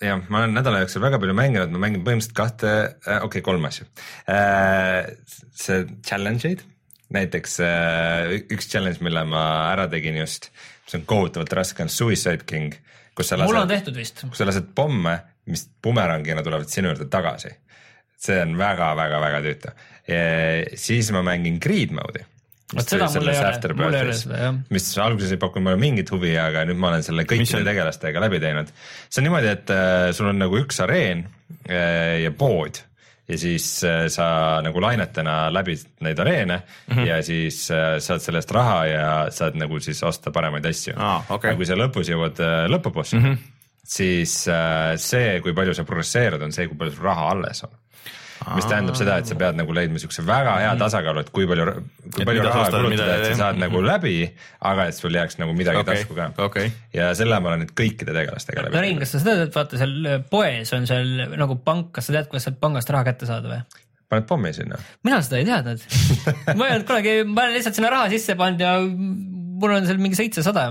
jah, 0.03 0.23
ma 0.29 0.43
olen 0.43 0.55
nädala 0.57 0.83
jooksul 0.83 1.05
väga 1.05 1.21
palju 1.23 1.37
mänginud, 1.39 1.73
ma 1.75 1.85
mängin 1.87 2.05
põhimõtteliselt 2.07 2.37
kahte 2.39 2.73
äh,, 2.73 3.19
okei 3.19 3.41
okay,, 3.41 3.47
kolme 3.47 3.71
asja 3.71 3.87
äh,. 4.31 5.11
see 5.59 5.87
challenge 6.07 6.49
eid, 6.49 6.65
näiteks 7.15 7.59
äh, 7.67 8.37
üks 8.53 8.71
challenge, 8.73 9.03
mille 9.05 9.25
ma 9.29 9.45
ära 9.73 9.89
tegin 9.93 10.19
just, 10.23 10.51
mis 10.85 10.99
on 10.99 11.07
kohutavalt 11.07 11.53
raske, 11.59 11.85
on 11.85 11.93
Suicide 11.93 12.47
King, 12.47 12.75
kus 13.17 13.33
sa 13.33 13.39
mul 13.41 13.55
on 13.55 13.63
lased, 13.63 13.75
tehtud 13.77 14.01
vist. 14.01 14.25
kus 14.29 14.43
sa 14.43 14.49
lased 14.49 14.73
pomme, 14.77 15.17
mis 15.51 15.65
bumerangina 15.85 16.45
tulevad 16.45 16.71
sinu 16.71 16.93
juurde 16.93 17.09
tagasi. 17.13 17.55
see 18.23 18.39
on 18.43 18.55
väga-väga-väga 18.59 19.41
tüütu. 19.47 19.73
siis 20.79 21.11
ma 21.13 21.25
mängin 21.27 21.59
Greed 21.63 21.95
mode'i. 21.95 22.27
Vot 22.73 22.89
seda 22.89 23.09
mul 23.13 23.29
ei 23.29 23.37
ole, 23.37 23.75
mul 23.77 23.97
ei 23.97 24.05
ole 24.07 24.15
seda, 24.17 24.39
jah. 24.47 24.61
mis 24.73 24.87
alguses 24.99 25.35
ei 25.35 25.41
pakkunud 25.41 25.67
mulle 25.67 25.81
mingit 25.81 26.11
huvi, 26.15 26.33
aga 26.41 26.63
nüüd 26.69 26.79
ma 26.81 26.89
olen 26.93 27.05
selle 27.05 27.27
kõikide 27.29 27.59
on? 27.59 27.67
tegelastega 27.69 28.23
läbi 28.23 28.41
teinud. 28.41 28.71
see 29.09 29.21
on 29.21 29.29
niimoodi, 29.29 29.51
et 29.53 29.75
äh, 29.75 30.07
sul 30.17 30.31
on 30.31 30.41
nagu 30.41 30.57
üks 30.63 30.81
areen 30.85 31.27
äh, 31.69 32.23
ja 32.25 32.33
pood 32.33 32.81
ja 33.29 33.39
siis 33.39 33.67
äh, 33.87 34.07
sa 34.11 34.27
nagu 34.65 34.81
lainetena 34.83 35.47
läbid 35.55 35.85
neid 36.03 36.19
areene 36.19 36.57
mm 36.63 36.97
-hmm. 36.97 37.07
ja 37.07 37.23
siis 37.23 37.71
äh, 37.71 37.99
saad 37.99 38.21
selle 38.21 38.43
eest 38.43 38.51
raha 38.51 38.87
ja 38.87 39.31
saad 39.31 39.57
nagu 39.57 39.81
siis 39.81 40.03
osta 40.03 40.31
paremaid 40.31 40.67
asju 40.67 40.95
Aa, 40.97 41.25
okei. 41.29 41.51
aga 41.51 41.57
kui 41.57 41.67
sa 41.67 41.79
lõpus 41.79 42.11
jõuad 42.11 42.41
äh, 42.41 42.67
lõpubossi 42.71 43.17
mm, 43.17 43.25
-hmm. 43.25 43.39
siis 43.85 44.49
see, 44.97 45.41
kui 45.41 45.55
palju 45.55 45.75
sa 45.75 45.85
progresseerud, 45.85 46.43
on 46.43 46.53
see, 46.53 46.69
kui 46.69 46.77
palju 46.77 46.95
sul 46.95 47.05
raha 47.05 47.31
alles 47.31 47.65
on. 47.65 47.71
Mis 48.57 48.67
tähendab 48.69 48.97
seda, 48.99 49.19
et 49.23 49.29
sa 49.31 49.37
pead 49.39 49.59
nagu 49.59 49.75
leidma 49.77 50.01
siukse 50.03 50.25
väga 50.27 50.55
hea 50.63 50.73
tasakaalu, 50.81 51.25
et 51.25 51.31
kui 51.35 51.47
palju, 51.51 51.67
kui 52.09 52.23
Et 52.23 52.29
palju 52.29 52.47
raha 52.47 52.65
kulutada, 52.75 53.19
et 53.19 53.27
sa 53.31 53.39
saad 53.45 53.61
nagu 53.61 53.83
läbi, 53.85 54.17
aga 54.73 54.89
et 54.91 54.99
sul 54.99 55.19
jääks 55.19 55.39
nagu 55.43 55.55
midagi 55.59 55.83
okei 55.83 56.03
tasku 56.03 56.19
ka, 56.19 56.29
okei, 56.47 56.73
ja 56.97 57.13
selle 57.19 57.39
ma 57.43 57.53
olen 57.53 57.65
nüüd 57.65 57.75
kõikide 57.79 58.15
tegelastega 58.17 58.67
läbi 58.67 58.79
no 58.79 58.85
Rein, 58.85 59.01
kas 59.03 59.15
sa 59.15 59.23
seda 59.23 59.39
tead, 59.43 59.55
vaata 59.57 59.81
seal 59.81 60.11
poes 60.33 60.75
on 60.77 60.89
seal 60.91 61.13
nagu 61.39 61.59
pank, 61.65 61.93
kas 61.97 62.09
sa 62.09 62.17
tead, 62.19 62.31
kuidas 62.33 62.49
sealt 62.49 62.61
pangast 62.63 62.93
raha 62.93 63.09
kätte 63.11 63.29
saada 63.31 63.53
või? 63.53 63.83
paned 64.13 64.29
pommi 64.29 64.53
sinna. 64.53 64.77
mina 65.07 65.23
seda 65.25 65.41
ei 65.41 65.49
teadnud. 65.49 65.85
ma 66.59 66.69
ei 66.69 66.77
olnud 66.77 66.89
kunagi, 66.89 67.19
ma 67.29 67.47
olen 67.47 67.57
lihtsalt 67.57 67.79
sinna 67.79 67.93
raha 67.95 68.11
sisse 68.13 68.37
pannud 68.39 68.61
ja 68.61 68.75
mul 68.83 69.77
on 69.79 69.89
seal 69.89 70.03
mingi 70.03 70.19
seitsesada 70.19 70.71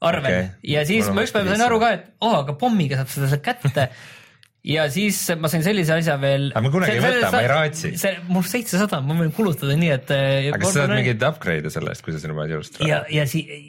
arvel 0.00 0.30
okay. 0.32 0.48
ja 0.64 0.86
siis 0.88 1.06
Mul 1.06 1.20
ma 1.20 1.26
ükspäev 1.26 1.50
sain 1.50 1.66
aru 1.66 1.80
ka, 1.82 1.92
et 1.98 2.08
oo 2.20 2.30
oh,, 2.30 2.38
aga 2.40 2.56
pommiga 2.58 2.98
saab 3.00 3.12
seda 3.12 3.30
sealt 3.30 3.44
kätte. 3.44 3.90
ja 4.66 4.84
siis 4.92 5.18
ma 5.40 5.48
sain 5.52 5.62
sellise 5.64 5.94
asja 5.96 6.16
veel. 6.20 6.50
Aga 6.52 6.64
ma 6.66 6.72
kunagi 6.74 6.98
ei 6.98 7.04
võta, 7.04 7.30
ma 7.32 7.42
ei 7.44 7.50
raatsi. 7.50 7.92
see, 8.00 8.16
mul 8.28 8.44
seitsesada, 8.48 9.00
ma 9.04 9.16
võin 9.20 9.32
kulutada 9.36 9.76
nii, 9.78 9.92
et. 9.96 10.12
aga 10.12 10.60
kas 10.60 10.74
sa 10.74 10.82
saad 10.82 10.94
mingeid 10.96 11.24
upgrade'e 11.30 11.72
selle 11.72 11.94
eest, 11.94 12.04
kui 12.04 12.14
sa 12.14 12.20
sinna 12.22 12.36
paned 12.36 12.52
ja 12.52 12.60
raha?, 12.60 13.00
ja 13.14 13.24
sii- 13.28 13.60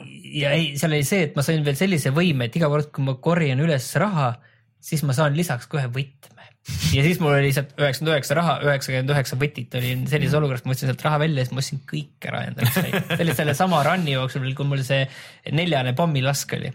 ja 0.42 0.52
ei, 0.56 0.72
seal 0.80 0.92
oli 0.92 1.06
see, 1.08 1.26
et 1.28 1.36
ma 1.38 1.44
sain 1.46 1.64
veel 1.64 1.78
sellise 1.78 2.12
võime, 2.14 2.48
et 2.48 2.60
iga 2.60 2.70
kord, 2.72 2.92
kui 2.94 3.04
ma 3.06 3.16
korjan 3.24 3.60
üles 3.64 3.88
raha, 4.00 4.34
siis 4.82 5.04
ma 5.06 5.16
saan 5.16 5.36
lisaks 5.38 5.68
kohe 5.72 5.88
võtme. 5.92 6.48
ja 6.94 7.02
siis 7.02 7.18
mul 7.18 7.32
oli 7.34 7.48
lihtsalt 7.48 7.72
üheksakümmend 7.74 8.14
üheksa 8.14 8.36
raha, 8.38 8.56
üheksakümmend 8.68 9.12
üheksa 9.16 9.38
võtit 9.40 9.72
olin 9.80 10.04
sellises 10.10 10.36
olukorras, 10.38 10.62
ma 10.66 10.74
võtsin 10.76 10.92
sealt 10.92 11.04
raha 11.08 11.18
välja 11.24 11.42
ja 11.42 11.48
siis 11.48 11.56
ma 11.56 11.64
ostsin 11.64 11.80
kõik 11.90 12.28
ära 12.30 12.44
endale. 12.50 12.70
see 13.16 13.24
oli 13.24 13.34
sellesama 13.40 13.80
run'i 13.88 14.14
jooksul, 14.14 14.46
kui 14.54 14.68
mul 14.68 14.84
see 14.86 15.06
neljane 15.56 15.96
pommilask 15.98 16.54
oli. 16.58 16.70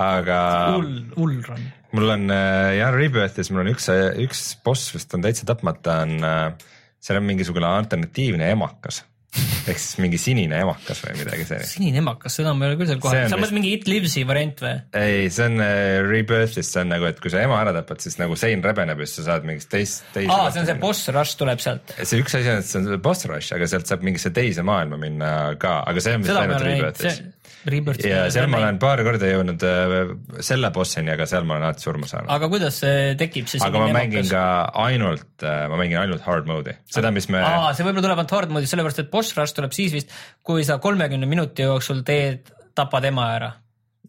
Aga 0.00 0.40
hull, 0.76 0.96
hull 1.16 1.36
run. 1.46 1.68
mul 1.96 2.16
on 2.16 2.26
äh, 2.34 2.78
jah, 2.78 2.94
Rebirthis 2.94 3.52
mul 3.52 3.64
on 3.64 3.72
üks, 3.74 3.90
üks 4.24 4.44
boss 4.64 4.94
vist 4.96 5.14
on 5.16 5.24
täitsa 5.26 5.48
tapmata, 5.48 6.00
on, 6.06 6.18
äh, 6.24 6.74
seal 7.00 7.20
on 7.20 7.28
mingisugune 7.28 7.68
alternatiivne 7.68 8.50
emakas 8.54 9.04
ehk 9.30 9.78
siis 9.78 9.98
mingi 10.02 10.18
sinine 10.18 10.58
emakas 10.64 11.02
või 11.04 11.20
midagi 11.20 11.44
sellist. 11.46 11.76
sinine 11.76 12.00
emakas, 12.00 12.34
seda 12.40 12.50
ma 12.56 12.66
ei 12.66 12.72
ole 12.72 12.78
küll 12.80 12.90
seal 12.90 13.00
kohal, 13.02 13.28
sa 13.30 13.38
mõtled 13.38 13.56
mingi 13.60 13.72
It 13.76 13.86
Lives'i 13.86 14.24
variant 14.26 14.62
või? 14.64 14.72
ei, 14.98 15.28
see 15.30 15.46
on 15.46 15.62
äh, 15.62 16.00
Rebirth'ist, 16.02 16.74
see 16.74 16.82
on 16.82 16.90
nagu, 16.90 17.06
et 17.06 17.20
kui 17.22 17.30
sa 17.30 17.42
ema 17.44 17.60
ära 17.62 17.74
tapad, 17.76 18.02
siis 18.02 18.18
nagu 18.18 18.38
sein 18.40 18.64
rebeneb 18.64 19.02
ja 19.02 19.06
siis 19.06 19.20
sa 19.20 19.26
saad 19.28 19.46
mingist 19.46 19.70
teist, 19.70 20.02
teise. 20.16 20.32
aa, 20.34 20.50
see 20.50 20.64
on 20.64 20.70
see 20.72 20.78
boss 20.82 21.12
rush 21.14 21.38
tuleb 21.38 21.62
sealt. 21.62 21.94
see 22.00 22.22
üks 22.24 22.34
asi 22.40 22.50
on, 22.50 22.64
et 22.64 22.70
see 22.70 22.82
on 22.82 23.04
boss 23.04 23.28
rush, 23.30 23.54
aga 23.54 23.70
sealt 23.70 23.90
saab 23.90 24.06
mingisse 24.06 24.34
teise 24.34 24.66
maailma 24.66 24.98
minna 25.00 25.30
ka, 25.62 25.76
aga 25.92 26.02
see 26.02 26.18
on 26.18 26.26
vist 26.26 26.42
ainult 26.42 26.66
Rebirth'is. 26.66 27.22
Rebirth. 27.68 28.06
ja 28.06 28.22
seal 28.32 28.48
ma 28.48 28.60
olen 28.62 28.78
paar 28.80 29.02
korda 29.04 29.28
jõudnud 29.28 29.64
äh, 29.68 29.94
selle 30.44 30.70
bossini, 30.74 31.12
aga 31.12 31.26
seal 31.28 31.44
ma 31.48 31.58
olen 31.58 31.68
alati 31.68 31.84
surma 31.84 32.08
saanud. 32.08 32.32
aga 32.32 32.48
kuidas 32.52 32.80
see 32.82 33.12
tekib, 33.20 33.50
see 33.52 33.60
aga 33.66 33.84
ma 33.84 33.92
mängin 34.00 34.26
ka 34.30 34.44
ainult 34.86 35.44
äh,, 35.44 35.66
ma 35.72 35.78
mängin 35.80 36.00
ainult 36.00 36.24
hard 36.24 36.48
mode'i, 36.50 36.78
seda, 36.90 37.12
mis 37.14 37.28
me. 37.32 37.42
aa, 37.44 37.70
see 37.76 37.86
võib-olla 37.86 38.06
tuleb 38.08 38.22
ainult 38.22 38.36
hard 38.38 38.56
mode'is, 38.56 38.72
sellepärast 38.72 39.04
et 39.04 39.12
boss 39.12 39.36
rush 39.36 39.56
tuleb 39.56 39.76
siis 39.76 39.94
vist, 39.96 40.18
kui 40.46 40.64
sa 40.66 40.80
kolmekümne 40.82 41.28
minuti 41.28 41.66
jooksul 41.68 42.04
teed, 42.06 42.52
tapad 42.76 43.08
ema 43.10 43.30
ära. 43.36 43.54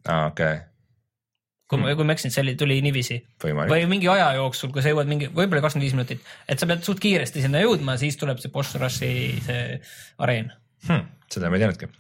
aa, 0.07 0.27
okei 0.31 0.51
okay 0.55 0.67
kui 1.71 1.79
ma, 1.79 1.91
kui 1.95 2.07
ma 2.07 2.15
eksin, 2.17 2.33
see 2.33 2.43
oli, 2.43 2.55
tuli 2.59 2.79
niiviisi. 2.83 3.17
või 3.45 3.85
mingi 3.89 4.09
aja 4.11 4.33
jooksul, 4.35 4.73
kui 4.75 4.83
sa 4.83 4.91
jõuad 4.91 5.07
mingi, 5.07 5.29
võib-olla 5.31 5.63
kakskümmend 5.63 5.87
viis 5.87 5.95
minutit, 5.95 6.31
et 6.51 6.59
sa 6.59 6.67
pead 6.67 6.83
suht 6.83 6.99
kiiresti 7.03 7.43
sinna 7.45 7.63
jõudma, 7.63 7.95
siis 8.01 8.19
tuleb 8.19 8.41
see 8.43 8.51
boss 8.51 8.75
rush'i 8.79 9.11
see 9.45 9.77
areen 10.19 10.51
hmm,. 10.89 11.05
seda 11.31 11.51
ma 11.51 11.59
ei 11.59 11.63
teadnudki 11.63 11.91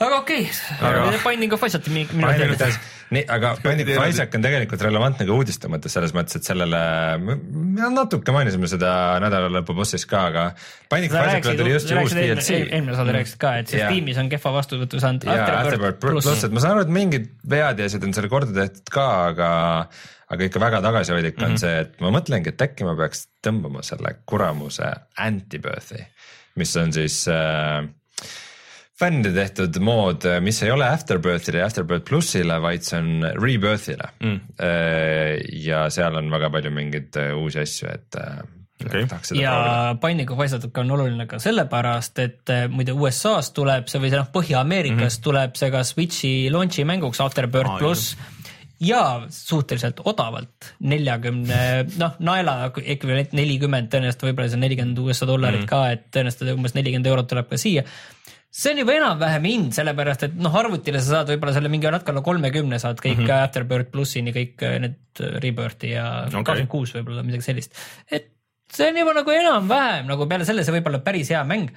aga 0.00 0.20
okei 0.22 0.46
okay. 0.48 0.88
aga..., 0.88 1.20
Binding 1.24 1.52
of 1.54 1.64
Isaac 1.66 1.88
minu 1.92 2.08
teada. 2.10 2.68
nii, 3.14 3.24
aga 3.36 3.52
Binding 3.64 3.90
of 3.94 4.06
Isaac 4.08 4.36
on 4.38 4.44
tegelikult 4.46 4.84
relevantne 4.86 5.26
ka 5.28 5.36
uudiste 5.36 5.70
mõttes 5.72 5.96
selles 5.96 6.14
mõttes, 6.16 6.38
et 6.40 6.46
sellele, 6.48 6.80
me 7.20 7.90
natuke 7.94 8.34
mainisime 8.34 8.70
seda 8.70 8.92
nädala 9.22 9.50
lõpu 9.58 9.76
bossis 9.76 10.06
ka, 10.10 10.22
aga 10.30 10.46
Binding 10.92 11.12
of 11.12 11.26
Isaac 11.26 11.50
tuli 11.60 11.74
just 11.74 11.92
uus 11.92 12.16
DLC. 12.16 12.62
eelmine 12.62 12.96
saade 12.96 13.16
rääkisid 13.18 13.42
ka, 13.42 13.56
et 13.62 13.74
siis 13.74 13.84
tiimis 13.84 14.22
on 14.22 14.32
kehva 14.32 14.54
vastuvõtu 14.56 15.02
saanud. 15.02 15.28
Pluss, 16.00 16.46
et 16.48 16.54
ma 16.54 16.64
saan 16.64 16.78
aru, 16.78 16.86
et 16.88 16.94
mingid 17.00 17.28
vead 17.56 17.82
ja 17.82 17.90
asjad 17.90 18.08
on 18.08 18.16
selle 18.16 18.32
korda 18.32 18.56
tehtud 18.56 18.94
ka, 18.94 19.06
aga 19.34 19.52
aga 20.30 20.46
ikka 20.46 20.60
väga 20.62 20.80
tagasihoidlik 20.84 21.36
mm 21.36 21.42
-hmm. 21.42 21.46
on 21.46 21.52
mhm. 21.52 21.60
see, 21.60 21.78
et 21.80 22.00
ma 22.00 22.10
mõtlengi, 22.14 22.52
et 22.54 22.62
äkki 22.62 22.86
ma 22.86 22.96
peaks 22.96 23.26
tõmbama 23.46 23.82
selle 23.82 24.14
kuramuse 24.26 24.90
Antibirthi, 25.18 26.04
mis 26.56 26.76
on 26.76 26.92
siis 26.94 27.24
äh, 27.28 27.82
fännide 29.00 29.32
tehtud 29.34 29.80
mood, 29.84 30.26
mis 30.44 30.60
ei 30.64 30.72
ole 30.74 30.88
Afterbirthile 30.88 31.62
ja 31.62 31.68
Afterbirth 31.70 32.06
plussile, 32.08 32.60
vaid 32.62 32.84
see 32.86 33.00
on 33.00 33.26
Rebirthile. 33.40 34.12
Mm.. 34.20 34.40
Äh, 34.60 35.36
ja 35.64 35.86
seal 35.92 36.16
on 36.20 36.30
väga 36.32 36.50
palju 36.52 36.72
mingeid 36.74 37.20
äh, 37.20 37.34
uusi 37.36 37.62
asju, 37.62 37.88
et 37.94 38.18
äh, 38.20 38.42
okay.. 38.84 39.06
ja 39.38 39.54
Binding 40.00 40.32
of 40.34 40.44
Isaac 40.44 40.82
on 40.82 40.92
oluline 40.96 41.28
ka 41.30 41.40
sellepärast, 41.42 42.20
et 42.26 42.54
muide 42.72 42.96
USA-s 42.96 43.54
tuleb 43.56 43.88
see 43.90 44.02
või 44.02 44.12
see 44.12 44.20
noh, 44.20 44.28
Põhja-Ameerikas 44.34 45.00
mm 45.00 45.08
-hmm. 45.16 45.24
tuleb 45.28 45.56
see 45.60 45.72
ka 45.72 45.84
Switchi 45.86 46.34
launch'i 46.52 46.84
mänguks 46.88 47.24
Afterbirth 47.24 47.76
ah, 47.76 47.80
pluss 47.80 48.14
ja 48.80 49.22
suhteliselt 49.28 50.00
odavalt, 50.08 50.70
neljakümne, 50.88 51.58
noh, 52.00 52.14
naela 52.24 52.70
ekvivalent 52.80 53.34
nelikümmend, 53.36 53.90
tõenäoliselt 53.92 54.24
võib-olla 54.24 54.48
see 54.48 54.56
on 54.56 54.64
nelikümmend 54.64 55.02
USA 55.04 55.28
dollarit 55.28 55.60
mm 55.60 55.66
-hmm. 55.66 55.68
ka, 55.68 55.90
et 55.90 56.06
tõenäoliselt 56.16 56.54
umbes 56.54 56.74
nelikümmend 56.74 57.10
eurot 57.12 57.28
tuleb 57.28 57.50
ka 57.50 57.60
siia 57.60 57.84
see 58.50 58.72
on 58.72 58.82
juba 58.82 58.96
enam-vähem 58.98 59.46
hind, 59.46 59.70
sellepärast 59.76 60.26
et 60.26 60.34
noh, 60.42 60.54
arvutile 60.58 60.98
sa 60.98 61.20
saad 61.20 61.30
võib-olla 61.30 61.54
selle 61.54 61.70
mingi 61.70 61.90
natuke 61.90 62.10
alla 62.14 62.24
kolmekümne 62.26 62.80
saad 62.82 62.98
kõik 62.98 63.20
mm 63.20 63.28
-hmm. 63.28 63.46
Afterbirth 63.46 63.92
plussini 63.94 64.34
kõik 64.34 64.66
äh, 64.66 64.78
need 64.82 65.22
äh, 65.22 65.38
Rebirthi 65.44 65.94
ja 65.94 66.06
kakskümmend 66.26 66.66
okay. 66.66 66.66
kuus 66.74 66.94
võib-olla 66.96 67.22
midagi 67.26 67.46
sellist. 67.46 67.78
et 68.10 68.32
see 68.72 68.90
on 68.90 68.98
juba 69.02 69.14
nagu 69.14 69.30
enam-vähem 69.30 70.10
nagu 70.10 70.26
peale 70.26 70.44
selle, 70.44 70.64
see 70.64 70.74
võib 70.74 70.90
olla 70.90 71.02
päris 71.06 71.30
hea 71.30 71.44
mäng 71.44 71.70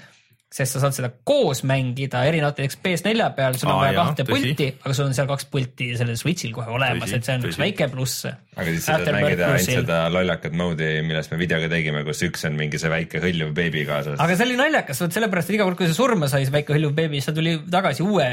sest 0.53 0.75
sa 0.75 0.81
saad 0.83 0.93
seda 0.93 1.09
koos 1.25 1.63
mängida 1.65 2.21
erinevate, 2.29 2.61
näiteks 2.61 2.77
PS4 2.83 3.29
peal 3.37 3.55
sul 3.57 3.71
on 3.73 3.79
vaja 3.79 3.95
kahte 3.97 4.25
pulti, 4.27 4.67
aga 4.83 4.93
sul 4.93 5.07
on 5.09 5.15
seal 5.17 5.29
kaks 5.29 5.47
pulti 5.53 5.87
sellel 5.97 6.17
Switch'il 6.19 6.53
kohe 6.53 6.69
olemas, 6.75 7.13
et 7.15 7.25
see 7.25 7.37
on 7.39 7.47
üks 7.49 7.57
väike 7.61 7.87
pluss. 7.89 8.27
aga 8.29 8.67
siis 8.67 8.85
sa 8.85 8.99
saad 8.99 9.09
mängida 9.15 9.49
ainult 9.49 9.71
seda 9.81 10.01
lollakat 10.13 10.57
mode'i, 10.57 11.01
millest 11.07 11.33
me 11.33 11.39
videoga 11.41 11.71
tegime, 11.71 12.03
kus 12.05 12.21
üks 12.27 12.45
on 12.49 12.59
mingi 12.59 12.81
see 12.81 12.91
väike 12.93 13.23
hõljuv 13.23 13.55
beebi 13.57 13.85
kaasas. 13.89 14.19
aga 14.21 14.37
see 14.37 14.49
oli 14.49 14.59
naljakas, 14.61 15.01
vot 15.01 15.17
sellepärast, 15.17 15.49
et 15.49 15.57
iga 15.57 15.67
kord, 15.69 15.79
kui 15.79 15.89
see 15.89 15.97
surma 15.97 16.29
sai, 16.29 16.45
see 16.45 16.53
väike 16.53 16.77
hõljuv 16.77 16.93
beebi, 17.01 17.17
siis 17.17 17.31
ta 17.31 17.37
tuli 17.39 17.55
tagasi 17.73 18.05
uue 18.05 18.29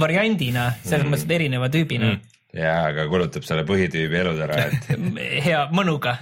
variandina, 0.00 0.74
selles 0.84 1.06
mm. 1.06 1.14
mõttes, 1.14 1.26
et 1.26 1.34
erineva 1.40 1.72
tüübina 1.72 2.12
mm 2.12 2.36
jaa, 2.50 2.90
aga 2.90 3.04
kulutab 3.06 3.44
selle 3.46 3.62
põhitüübi 3.62 4.16
elud 4.24 4.40
ära, 4.42 4.64
et 4.66 4.88
hea 5.46 5.60
mõnuga 5.70 6.16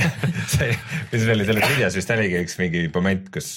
see, 0.54 0.70
mis 1.12 1.26
oli 1.28 1.44
selles 1.44 1.72
videos 1.74 1.98
vist 1.98 2.12
oligi 2.14 2.40
üks 2.40 2.56
mingi 2.60 2.86
moment, 2.94 3.28
kus 3.34 3.50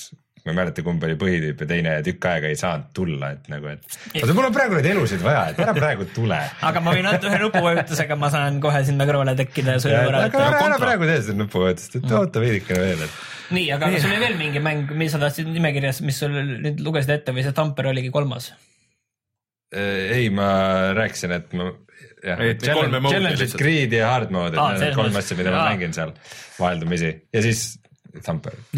ma 0.47 0.53
ei 0.53 0.57
mäleta, 0.61 0.83
kumb 0.85 1.03
oli 1.03 1.17
põhitüüp 1.19 1.63
ja 1.63 1.69
teine 1.69 1.95
tükk 2.05 2.27
aega 2.31 2.51
ei 2.51 2.59
saanud 2.59 2.91
tulla, 2.95 3.31
et 3.35 3.49
nagu, 3.51 3.71
et 3.73 3.97
oota, 4.21 4.35
mul 4.37 4.47
on 4.47 4.55
praegu 4.55 4.77
neid 4.77 4.89
elusid 4.93 5.23
vaja, 5.23 5.41
et 5.51 5.61
ära 5.63 5.73
praegu 5.75 6.07
tule. 6.15 6.37
aga 6.69 6.83
ma 6.83 6.93
võin 6.95 7.09
ainult 7.09 7.27
ühe 7.29 7.39
nupuvajutusega, 7.43 8.19
ma 8.19 8.29
saan 8.33 8.61
kohe 8.63 8.83
sinna 8.87 9.07
kõrvale 9.09 9.33
tekkida 9.39 9.75
ja 9.77 9.83
sulle 9.83 10.03
ära. 10.03 10.27
aga 10.29 10.45
ära, 10.49 10.61
ära 10.69 10.77
praegu 10.81 11.09
tee 11.09 11.17
seda 11.25 11.41
nupuvajutust, 11.41 11.99
et 11.99 12.15
oota 12.21 12.43
veidikene 12.43 12.85
veel, 12.85 13.03
et. 13.07 13.17
nii, 13.57 13.65
aga 13.75 13.91
kas 13.93 14.05
sul 14.05 14.13
oli 14.13 14.23
veel 14.23 14.39
mingi 14.39 14.63
mäng, 14.63 14.93
mis 15.03 15.11
sa 15.15 15.21
tahtsid 15.23 15.51
nimekirjas, 15.51 16.03
mis 16.07 16.21
sul 16.23 16.37
nüüd 16.37 16.79
lugesid 16.85 17.17
ette 17.19 17.35
või 17.35 17.45
see 17.45 17.57
Tamper 17.57 17.91
oligi 17.91 18.13
kolmas? 18.13 18.53
Äh, 19.75 20.15
ei, 20.21 20.29
ma 20.31 20.47
rääkisin, 20.95 21.35
et 21.35 21.51
ma 21.59 21.73
jah, 22.23 22.39
challenge, 22.61 23.01
challenge, 23.09 23.49
grid 23.59 23.93
ja 23.95 24.13
hard 24.13 24.31
mode, 24.33 24.55
et 24.55 24.79
need 24.79 24.93
on 24.93 25.03
kolm 25.03 25.19
asja, 25.19 25.37
mida 25.39 25.53
ma 25.53 25.65
mängin 25.71 25.95
seal 25.95 26.13
vaheldumisi 26.57 27.11
ja 27.33 27.43
siis 27.43 27.65
Thumper. 28.25 28.57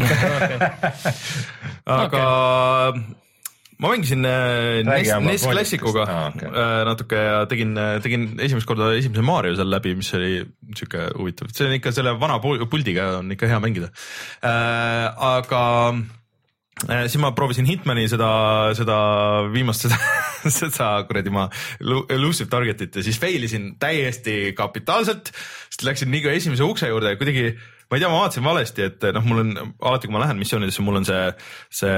Aga 2.00 2.26
ma 3.80 3.94
mängisin 3.94 4.24
äh, 4.28 4.82
NES, 4.84 5.10
NES 5.24 5.44
klassikuga 5.48 6.04
ah, 6.04 6.26
okay. 6.28 6.52
Äh, 6.52 6.80
natuke 6.88 7.16
ja 7.16 7.38
tegin, 7.48 7.72
tegin 8.04 8.26
esimest 8.44 8.68
korda 8.68 8.90
esimese 8.98 9.24
Mario 9.24 9.56
seal 9.56 9.72
läbi, 9.72 9.94
mis 9.96 10.10
oli 10.18 10.42
sihuke 10.76 11.06
huvitav, 11.16 11.48
see 11.56 11.68
on 11.68 11.76
ikka 11.78 11.92
selle 11.96 12.12
vana 12.20 12.36
puldiga 12.42 13.14
on 13.22 13.32
ikka 13.32 13.48
hea 13.48 13.60
mängida. 13.64 13.88
Äh,. 14.44 15.06
aga 15.30 15.62
äh, 16.90 17.06
siis 17.08 17.16
ma 17.24 17.32
proovisin 17.36 17.68
Hitmani 17.70 18.04
seda, 18.12 18.30
seda 18.76 19.00
viimast 19.54 19.82
seda, 19.86 19.96
seda 20.52 20.92
kuradi 21.08 21.32
ma 21.32 21.48
elusive 21.80 22.52
target'it 22.52 23.00
ja 23.00 23.06
siis 23.06 23.20
fail 23.22 23.48
isin 23.48 23.78
täiesti 23.80 24.52
kapitaalselt, 24.60 25.32
sest 25.72 25.88
läksin 25.88 26.12
nii 26.12 26.26
ka 26.28 26.36
esimese 26.36 26.68
ukse 26.68 26.92
juurde 26.92 27.14
ja 27.14 27.20
kuidagi 27.20 27.54
ma 27.90 27.98
ei 27.98 28.02
tea, 28.02 28.10
ma 28.10 28.20
vaatasin 28.22 28.46
valesti, 28.46 28.86
et 28.86 29.06
noh, 29.16 29.24
mul 29.26 29.42
on 29.42 29.50
alati, 29.58 30.06
kui 30.06 30.14
ma 30.14 30.22
lähen 30.22 30.38
missioonidesse, 30.38 30.84
mul 30.86 31.00
on 31.00 31.08
see, 31.08 31.24
see 31.80 31.96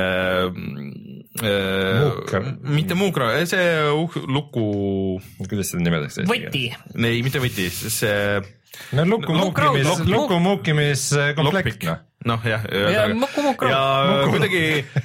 äh,. 1.44 2.48
mitte 2.64 2.96
muukra, 2.96 3.34
see 3.48 3.66
uh, 3.92 4.16
luku. 4.26 4.64
kuidas 5.44 5.74
seda 5.74 5.84
nimetatakse? 5.84 6.24
võti. 6.30 6.70
ei, 6.96 7.20
mitte 7.26 7.42
võti, 7.44 7.68
see. 7.72 8.40
no 8.96 9.04
luku 9.08 9.36
muukimis, 9.36 10.06
luku 10.08 10.40
muukimiskomplekt 10.48 11.86
noh 11.90 12.08
noh 12.28 12.44
jah, 12.46 12.62
ja, 12.70 13.06
ja, 13.66 14.26
kuidagi 14.30 14.62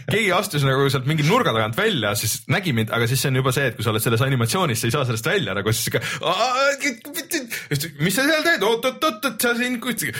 keegi 0.07 0.31
astus 0.35 0.65
nagu 0.67 0.85
sealt 0.91 1.07
mingi 1.09 1.25
nurga 1.27 1.53
tagant 1.55 1.77
välja, 1.77 2.13
siis 2.19 2.43
nägi 2.51 2.73
mind, 2.77 2.91
aga 2.93 3.07
siis 3.09 3.23
see 3.23 3.31
on 3.31 3.39
juba 3.41 3.53
see, 3.55 3.69
et 3.71 3.77
kui 3.77 3.85
sa 3.85 3.93
oled 3.93 4.03
selles 4.03 4.23
animatsioonis, 4.25 4.81
sa 4.81 4.89
ei 4.89 4.93
saa 4.93 5.05
sellest 5.07 5.29
välja 5.29 5.55
nagu 5.57 5.73
siis 5.73 5.87
sihuke. 5.87 6.01
mis 8.05 8.17
sa 8.17 8.25
seal 8.27 8.45
teed, 8.45 8.65
oot-oot-oot, 8.67 9.29
sa 9.41 9.53
siin 9.57 9.79
kuskil. 9.81 10.13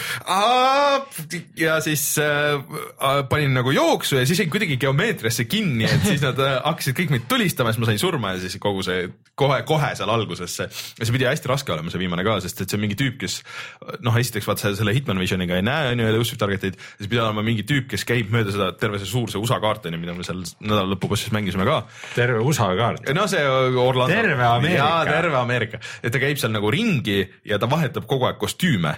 ja 1.60 1.78
siis 1.86 2.06
äh, 2.24 2.58
panin 3.30 3.54
nagu 3.58 3.72
jooksu 3.76 4.18
ja 4.22 4.26
siis 4.28 4.42
jäin 4.42 4.52
kuidagi 4.54 4.80
geomeetriasse 4.82 5.46
kinni, 5.50 5.86
et 5.86 6.06
siis 6.08 6.26
nad 6.26 6.40
äh, 6.42 6.58
hakkasid 6.66 6.98
kõik 6.98 7.14
mind 7.14 7.30
tulistama, 7.30 7.74
siis 7.74 7.84
ma 7.84 7.92
sain 7.92 8.02
surma 8.02 8.34
ja 8.36 8.44
siis 8.46 8.58
kogu 8.62 8.86
see 8.86 9.06
kohe-kohe 9.38 9.94
seal 10.00 10.10
alguses 10.10 10.58
see. 10.62 10.70
ja 10.98 11.06
see 11.06 11.14
pidi 11.16 11.30
hästi 11.30 11.54
raske 11.54 11.74
olema, 11.74 11.94
see 11.94 12.02
viimane 12.02 12.26
ka, 12.26 12.40
sest 12.44 12.66
et 12.66 12.72
see 12.72 12.80
on 12.80 12.86
mingi 12.88 12.98
tüüp, 13.00 13.20
kes 13.22 13.40
noh, 14.06 14.18
esiteks 14.18 14.48
vaata 14.50 14.74
selle 14.74 14.96
Hitman 14.96 15.22
Visioniga 15.22 15.58
ei 15.60 15.66
näe, 15.66 15.94
on 15.94 16.02
ju, 16.02 16.10
elusive 16.10 16.42
target'id 16.42 16.80
siis 16.96 17.10
pidi 17.10 17.22
olema 17.24 17.44
mingi 17.46 17.66
tüüp, 17.68 17.90
kes 17.92 18.06
käib 18.08 18.32
mööda 18.34 18.54
seda 18.56 18.70
terve 18.80 19.02
see 19.02 19.10
suur 19.10 19.32
see 19.32 19.42
USA 19.42 19.60
kaart 19.64 19.90
on 19.90 19.98
ju, 19.98 20.02
mida 20.02 20.16
me 20.18 20.26
seal 20.28 20.44
nädala 20.62 20.88
lõpupassis 20.94 21.34
mängisime 21.36 21.68
ka. 21.68 21.82
terve 22.16 22.42
USA 22.46 22.72
kaart? 22.80 23.12
no 23.18 23.28
see 23.32 23.44
Orlando. 23.48 24.14
terve 24.14 24.48
Ameerika. 24.48 24.90
terve 25.10 25.42
Ameerika, 25.42 25.84
et 26.02 26.14
ta 26.14 26.24
käib 26.24 26.42
seal 26.42 26.56
nagu 26.56 26.72
ringi 26.74 27.22
ja 27.48 27.60
ta 27.62 27.70
vahetab 27.72 28.10
kogu 28.10 28.30
aeg 28.30 28.42
kostüüme 28.42 28.98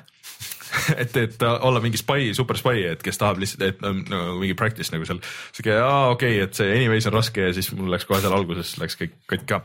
et, 1.01 1.17
et 1.17 1.43
olla 1.43 1.81
mingi 1.83 1.99
spy, 1.99 2.31
super 2.37 2.57
spy, 2.59 2.83
et 2.91 3.03
kes 3.05 3.19
tahab 3.19 3.41
lihtsalt, 3.41 3.65
et 3.65 3.81
no, 3.83 4.21
mingi 4.39 4.55
practice 4.57 4.93
nagu 4.93 5.07
seal. 5.07 5.21
siuke, 5.55 5.75
aa 5.75 6.09
okei 6.13 6.37
okay,, 6.37 6.47
et 6.47 6.59
see 6.59 6.75
anyways 6.75 7.07
on 7.09 7.15
raske 7.17 7.49
ja 7.49 7.53
siis 7.55 7.71
mul 7.75 7.89
läks 7.93 8.07
kohe 8.09 8.21
seal 8.23 8.35
alguses 8.35 8.75
läks 8.81 8.99
kõik 8.99 9.15
katki 9.29 9.49
ka. 9.49 9.61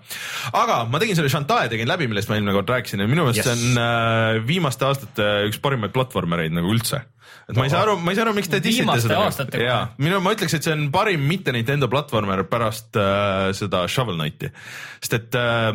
aga 0.62 0.80
ma 0.90 1.00
tegin 1.02 1.18
selle 1.18 1.32
Shantae 1.32 1.68
tegin 1.72 1.90
läbi, 1.90 2.08
millest 2.10 2.30
ma 2.30 2.38
eelmine 2.38 2.56
kord 2.56 2.72
rääkisin 2.72 3.04
ja 3.04 3.10
minu 3.10 3.26
meelest. 3.26 3.42
Yes. 3.42 3.50
see 3.50 3.74
on 3.74 3.82
äh, 3.84 4.40
viimaste 4.48 4.88
aastate 4.88 5.30
üks 5.50 5.60
parimaid 5.64 5.94
platvormereid 5.96 6.54
nagu 6.56 6.72
üldse. 6.72 7.04
Et 7.48 7.58
ma 7.58 7.66
ei 7.66 7.72
saa 7.72 7.82
aru, 7.86 7.98
ma 8.00 8.12
ei 8.12 8.18
saa 8.18 8.28
aru, 8.28 8.36
miks 8.36 8.52
te 8.52 8.62
dissite 8.64 9.00
seda. 9.04 9.48
jaa, 9.60 9.82
minu, 10.00 10.20
ma 10.24 10.32
ütleks, 10.36 10.56
et 10.56 10.66
see 10.66 10.76
on 10.76 10.88
parim 10.94 11.26
mitte 11.28 11.52
Nintendo 11.54 11.90
platvormer 11.92 12.46
pärast 12.50 12.96
äh, 13.00 13.50
seda 13.56 13.84
Shovel 13.90 14.18
Knighti, 14.20 14.50
sest 15.02 15.18
et 15.20 15.38
äh, 15.40 15.70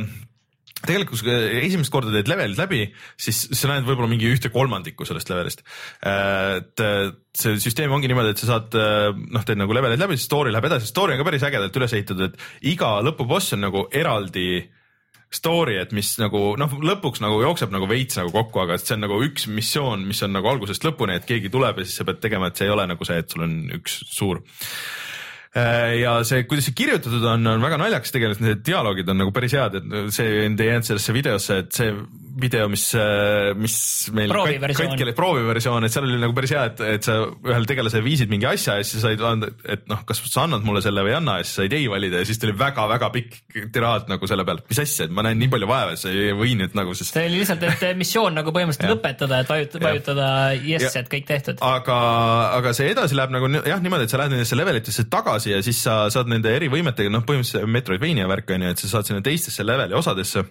tegelikult 0.80 1.20
kui 1.20 1.28
sa 1.28 1.38
esimest 1.60 1.92
korda 1.92 2.12
teed 2.14 2.30
levelid 2.32 2.60
läbi, 2.60 2.82
siis 3.20 3.42
sa 3.52 3.72
näed 3.72 3.88
võib-olla 3.88 4.10
mingi 4.12 4.30
ühte 4.32 4.52
kolmandikku 4.54 5.08
sellest 5.08 5.32
levelist. 5.32 5.64
et 6.08 6.84
äh, 6.86 7.12
see 7.36 7.60
süsteem 7.60 7.92
ongi 7.96 8.10
niimoodi, 8.12 8.34
et 8.34 8.42
sa 8.42 8.54
saad 8.54 8.78
äh, 8.80 9.10
noh, 9.12 9.46
teed 9.48 9.60
nagu 9.60 9.76
levelid 9.76 10.00
läbi, 10.00 10.20
story 10.22 10.54
läheb 10.56 10.70
edasi, 10.72 10.88
story 10.90 11.16
on 11.16 11.22
ka 11.22 11.28
päris 11.28 11.46
ägedalt 11.48 11.80
üles 11.82 11.96
ehitatud, 11.98 12.30
et 12.30 12.70
iga 12.72 12.98
lõpuboss 13.04 13.58
on 13.58 13.66
nagu 13.68 13.88
eraldi 13.92 14.50
story, 15.34 15.78
et 15.78 15.92
mis 15.94 16.10
nagu 16.22 16.56
noh, 16.58 16.72
lõpuks 16.82 17.22
nagu 17.22 17.42
jookseb 17.44 17.74
nagu 17.74 17.90
veits 17.90 18.18
nagu 18.18 18.32
kokku, 18.34 18.64
aga 18.64 18.80
see 18.82 18.96
on 18.98 19.06
nagu 19.06 19.20
üks 19.26 19.46
missioon, 19.52 20.08
mis 20.10 20.24
on 20.26 20.34
nagu 20.34 20.50
algusest 20.50 20.86
lõpuni, 20.88 21.20
et 21.20 21.28
keegi 21.30 21.52
tuleb 21.54 21.82
ja 21.82 21.86
siis 21.86 22.02
sa 22.02 22.08
pead 22.08 22.22
tegema, 22.24 22.50
et 22.50 22.58
see 22.58 22.70
ei 22.70 22.74
ole 22.74 22.88
nagu 22.90 23.06
see, 23.06 23.20
et 23.22 23.30
sul 23.30 23.46
on 23.46 23.60
üks 23.78 24.02
suur 24.10 24.42
ja 25.56 26.20
see, 26.28 26.44
kuidas 26.46 26.68
see 26.70 26.78
kirjutatud 26.78 27.24
on, 27.26 27.48
on 27.56 27.64
väga 27.64 27.80
naljakas 27.82 28.14
tegelikult, 28.14 28.44
need 28.46 28.60
dialoogid 28.68 29.08
on 29.10 29.18
nagu 29.24 29.34
päris 29.34 29.56
head, 29.58 29.80
et 29.80 30.14
see 30.14 30.44
ei 30.46 30.50
jäänud 30.70 30.86
sellesse 30.86 31.16
videosse, 31.16 31.62
et 31.64 31.72
see 31.74 31.94
video, 32.40 32.68
mis, 32.72 32.84
mis 33.60 33.76
meil 34.16 34.32
katkele 34.78 35.14
prooviversioon, 35.18 35.88
et 35.88 35.94
seal 35.94 36.06
oli 36.08 36.20
nagu 36.22 36.36
päris 36.38 36.54
hea, 36.54 36.66
et, 36.70 36.84
et 36.96 37.08
sa 37.08 37.18
ühele 37.26 37.68
tegelasele 37.70 38.06
viisid 38.06 38.32
mingi 38.32 38.48
asja 38.50 38.78
ja 38.80 38.86
siis 38.86 39.02
sa 39.02 39.10
said 39.10 39.48
et 39.74 39.90
noh, 39.90 40.04
kas 40.08 40.22
sa 40.30 40.46
annad 40.46 40.64
mulle 40.68 40.84
selle 40.86 41.04
või 41.06 41.14
ei 41.14 41.18
anna 41.18 41.40
ja 41.40 41.48
siis 41.48 41.64
said 41.64 41.76
ei 41.76 41.90
valida 41.92 42.22
ja 42.22 42.30
siis 42.30 42.40
tuli 42.42 42.54
väga-väga 42.60 43.10
pikk 43.16 43.58
tiraad 43.74 44.08
nagu 44.12 44.30
selle 44.30 44.46
pealt, 44.48 44.68
mis 44.70 44.82
asja, 44.86 45.08
et 45.10 45.16
ma 45.16 45.26
näen 45.26 45.42
nii 45.42 45.52
palju 45.52 45.70
vaeva, 45.70 45.96
et 45.98 46.04
sa 46.04 46.14
ei 46.14 46.32
või 46.38 46.56
nüüd 46.60 46.78
nagu, 46.78 46.94
sest 46.98 47.18
see 47.18 47.26
oli 47.32 47.42
lihtsalt, 47.42 47.66
et 47.66 47.86
missioon 48.00 48.38
nagu 48.40 48.54
põhimõtteliselt 48.56 48.94
lõpetada, 48.94 49.42
et 49.44 49.52
vajutada, 49.52 49.86
vajutada 49.90 50.30
yes, 50.62 50.88
Ja- 50.90 51.04
et 51.04 51.12
kõik 51.12 51.28
tehtud. 51.28 51.60
aga, 51.66 52.00
aga 52.60 52.74
see 52.78 52.94
edasi 52.94 53.18
läheb 53.18 53.34
nagu 53.34 53.50
jah, 53.58 53.82
niimoodi, 53.84 54.08
et 54.08 54.14
sa 54.14 54.22
lähed 54.22 54.36
nendesse 54.36 54.58
levelitesse 54.60 55.08
tagasi 55.12 55.39
ja 55.48 55.62
siis 55.66 55.80
sa 55.86 56.02
saad 56.14 56.32
nende 56.32 56.52
erivõimetega, 56.56 57.12
noh, 57.14 57.24
põhimõtteliselt 57.28 57.72
Metroidvania 57.72 58.28
värk 58.30 58.52
on 58.56 58.66
ju, 58.66 58.74
et 58.74 58.84
sa 58.84 58.92
saad 58.96 59.10
sinna 59.10 59.24
teistesse 59.26 59.66
leveli 59.66 59.96
osadesse. 59.98 60.44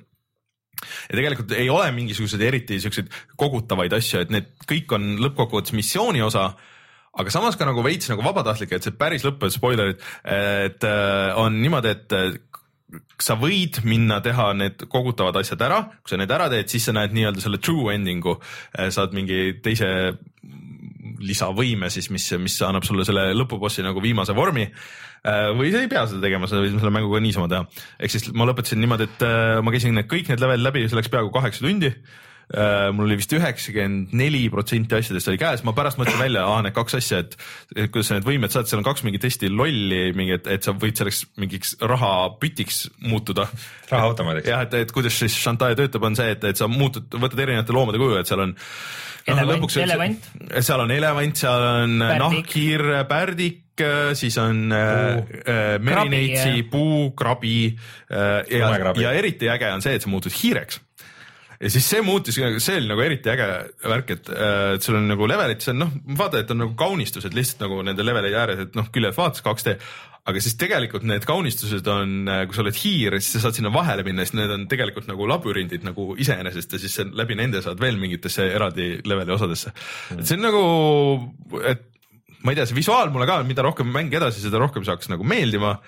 ja 1.09 1.15
tegelikult 1.15 1.53
ei 1.59 1.69
ole 1.71 1.91
mingisuguseid 1.93 2.43
eriti 2.47 2.81
siukseid 2.81 3.09
kogutavaid 3.37 3.93
asju, 3.93 4.21
et 4.23 4.35
need 4.35 4.51
kõik 4.69 4.93
on 4.95 5.17
lõppkokkuvõttes 5.25 5.75
missiooni 5.75 6.23
osa 6.23 6.53
aga 7.19 7.33
samas 7.35 7.57
ka 7.59 7.67
nagu 7.67 7.83
veits 7.83 8.11
nagu 8.13 8.23
vabatahtlik, 8.23 8.73
et 8.73 8.85
see 8.85 8.95
päris 8.95 9.25
lõpp, 9.27 9.49
spoilerid, 9.51 10.05
et 10.23 10.85
äh, 10.87 11.39
on 11.41 11.57
niimoodi, 11.59 11.95
et 11.97 12.15
äh, 12.15 12.37
sa 13.21 13.37
võid 13.39 13.83
minna 13.85 14.21
teha 14.25 14.53
need 14.57 14.87
kogutavad 14.91 15.37
asjad 15.41 15.63
ära, 15.67 15.83
kui 16.01 16.15
sa 16.15 16.21
need 16.21 16.33
ära 16.33 16.49
teed, 16.53 16.71
siis 16.71 16.87
sa 16.89 16.95
näed 16.97 17.13
nii-öelda 17.17 17.43
selle 17.43 17.61
true 17.61 17.93
ending'u, 17.93 18.39
saad 18.95 19.17
mingi 19.17 19.59
teise 19.65 19.91
lisavõime 21.19 21.91
siis, 21.91 22.11
mis, 22.15 22.27
mis 22.39 22.57
annab 22.67 22.87
sulle 22.87 23.07
selle 23.09 23.31
lõpubossi 23.37 23.85
nagu 23.87 24.03
viimase 24.03 24.37
vormi. 24.37 24.69
või 25.59 25.73
sa 25.75 25.83
ei 25.83 25.91
pea 25.91 26.07
seda 26.07 26.23
tegema, 26.23 26.47
sa 26.47 26.61
võid 26.63 26.79
selle 26.79 26.95
mänguga 26.95 27.21
niisama 27.21 27.49
teha. 27.51 27.67
ehk 27.99 28.15
siis 28.15 28.31
ma 28.33 28.47
lõpetasin 28.49 28.81
niimoodi, 28.83 29.09
et 29.09 29.27
äh, 29.27 29.59
ma 29.63 29.75
käisin 29.75 29.95
need 29.99 30.11
kõik 30.11 30.31
need 30.31 30.41
levelid 30.41 30.65
läbi, 30.65 30.87
see 30.89 30.99
läks 30.99 31.11
peaaegu 31.13 31.35
kaheksa 31.35 31.67
tundi 31.67 31.93
Uh, 32.49 32.89
mul 32.97 33.05
oli 33.05 33.19
vist 33.21 33.33
üheksakümmend 33.37 34.15
neli 34.17 34.47
protsenti 34.49 34.97
asjadest 34.97 35.29
oli 35.29 35.37
käes, 35.37 35.61
ma 35.69 35.75
pärast 35.77 35.99
mõtlesin 36.01 36.23
välja, 36.23 36.47
aa 36.49 36.63
need 36.65 36.73
kaks 36.73 36.95
asja, 36.97 37.19
et 37.21 37.35
et 37.75 37.91
kuidas 37.93 38.09
sa 38.09 38.17
need 38.17 38.25
võimed 38.25 38.55
saad, 38.55 38.71
seal 38.71 38.81
on 38.81 38.87
kaks 38.87 39.05
mingit 39.05 39.27
hästi 39.29 39.51
lolli, 39.53 39.99
mingi, 40.17 40.39
et, 40.39 40.65
sa 40.65 40.73
võid 40.73 40.97
selleks 40.97 41.27
mingiks 41.37 41.75
rahapütiks 41.77 42.79
muutuda. 43.05 43.45
rahaautomaadiks. 43.91 44.49
jah, 44.49 44.65
et, 44.65 44.79
et 44.81 44.95
kuidas 44.97 45.21
siis 45.21 45.37
Shantae 45.37 45.77
töötab, 45.77 46.09
on 46.09 46.17
see, 46.17 46.33
et, 46.39 46.49
et 46.49 46.57
sa 46.57 46.71
muutud, 46.73 47.21
võtad 47.21 47.45
erinevate 47.45 47.77
loomade 47.77 48.01
kuju, 48.01 48.17
et 48.17 48.33
seal 48.33 48.47
on. 48.47 48.57
Elevant- 49.27 49.77
elevant. 49.83 50.29
seal 50.61 50.81
on 50.81 50.91
elevant, 50.95 51.37
seal 51.37 51.65
on 51.69 51.97
Pärdik. 52.01 52.23
nahkhiir, 52.23 52.85
pärdik, 53.09 53.65
siis 54.19 54.39
on 54.43 54.73
äh, 54.73 55.19
äh, 55.19 55.79
merineitsi 55.79 56.49
Krabi,, 56.49 56.63
puu, 56.71 57.11
krabi 57.19 57.57
äh, 58.11 58.59
ja, 58.59 58.71
ja 58.99 59.13
eriti 59.15 59.49
äge 59.53 59.71
on 59.73 59.83
see, 59.85 59.95
et 59.95 60.03
sa 60.03 60.11
muutud 60.11 60.35
hiireks. 60.35 60.81
Ja 61.59 61.71
siis 61.75 61.89
see 61.91 62.03
muutis, 62.07 62.37
see 62.63 62.77
oli 62.79 62.87
nagu 62.87 63.03
eriti 63.03 63.31
äge 63.33 63.47
värk, 63.83 64.11
et, 64.15 64.29
et 64.77 64.85
sul 64.87 64.95
on 64.95 65.09
nagu 65.11 65.27
levelid, 65.27 65.63
see 65.63 65.73
on 65.75 65.81
noh, 65.83 65.95
vaata, 66.19 66.45
et 66.45 66.51
on 66.55 66.61
nagu 66.63 66.77
kaunistused 66.79 67.35
lihtsalt 67.35 67.65
nagu 67.67 67.81
nende 67.83 68.05
levelite 68.07 68.39
ääres, 68.39 68.61
et 68.63 68.77
noh, 68.79 68.87
küljelt 68.95 69.19
vaatas 69.19 69.43
2D, 69.43 69.75
aga 70.29 70.43
siis 70.45 70.57
tegelikult 70.61 71.07
need 71.09 71.25
kaunistused 71.29 71.87
on, 71.93 72.29
kui 72.49 72.57
sa 72.57 72.65
oled 72.65 72.79
hiir, 72.79 73.19
siis 73.21 73.39
sa 73.39 73.47
saad 73.47 73.59
sinna 73.59 73.73
vahele 73.75 74.05
minna, 74.07 74.27
siis 74.27 74.37
need 74.37 74.53
on 74.53 74.67
tegelikult 74.71 75.09
nagu 75.09 75.29
labürindid 75.31 75.87
nagu 75.87 76.11
iseenesest 76.21 76.75
ja 76.77 76.83
siis 76.83 76.99
läbi 77.17 77.39
nende 77.39 77.63
saad 77.65 77.81
veel 77.81 78.01
mingitesse 78.01 78.45
eraldi 78.53 78.91
leveli 79.09 79.35
osadesse. 79.37 79.73
et 80.17 80.27
see 80.29 80.37
on 80.37 80.45
nagu, 80.45 80.65
et 81.65 81.87
ma 82.45 82.53
ei 82.53 82.59
tea, 82.59 82.69
see 82.69 82.79
visuaal 82.79 83.11
mulle 83.15 83.27
ka, 83.29 83.41
mida 83.47 83.65
rohkem 83.67 83.89
mäng 83.93 84.13
edasi, 84.15 84.43
seda 84.45 84.61
rohkem 84.63 84.85
see 84.85 84.95
hakkas 84.95 85.11
nagu 85.13 85.27
meeldima. 85.27 85.79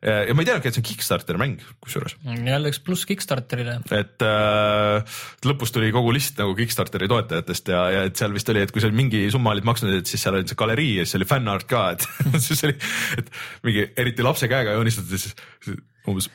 Ja 0.00 0.32
ma 0.32 0.40
ei 0.40 0.48
teadnudki, 0.48 0.70
et 0.70 0.76
see 0.76 0.80
on 0.80 0.86
Kickstarteri 0.88 1.40
mäng 1.40 1.64
kusjuures 1.84 2.14
jälle 2.24 2.70
üks 2.72 2.80
pluss 2.84 3.04
Kickstarterile. 3.08 3.80
et 3.92 4.24
äh, 4.24 5.18
lõpus 5.44 5.74
tuli 5.74 5.90
kogu 5.92 6.14
list 6.16 6.40
nagu 6.40 6.54
Kickstarteri 6.56 7.08
toetajatest 7.10 7.68
ja, 7.68 7.82
ja 7.92 8.06
et 8.08 8.16
seal 8.16 8.32
vist 8.32 8.48
oli, 8.48 8.64
et 8.64 8.72
kui 8.72 8.80
sa 8.80 8.88
mingi 8.94 9.26
summa 9.32 9.52
olid 9.52 9.68
maksnud, 9.68 9.92
et 10.00 10.08
siis 10.08 10.24
seal 10.24 10.38
oli 10.38 10.48
see 10.48 10.58
galerii 10.60 10.94
ja 11.02 11.04
siis 11.04 11.20
oli 11.20 11.28
fännart 11.28 11.68
ka, 11.68 11.90
et 11.92 12.08
siis 12.46 12.64
oli, 12.68 12.78
et 13.20 13.28
mingi 13.66 13.84
eriti 14.00 14.24
lapse 14.24 14.48
käega 14.48 14.78
joonistatud, 14.78 15.20
siis 15.20 15.76
umbes 16.08 16.30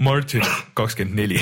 Martin 0.00 0.40
kakskümmend 0.72 1.18
neli. 1.18 1.36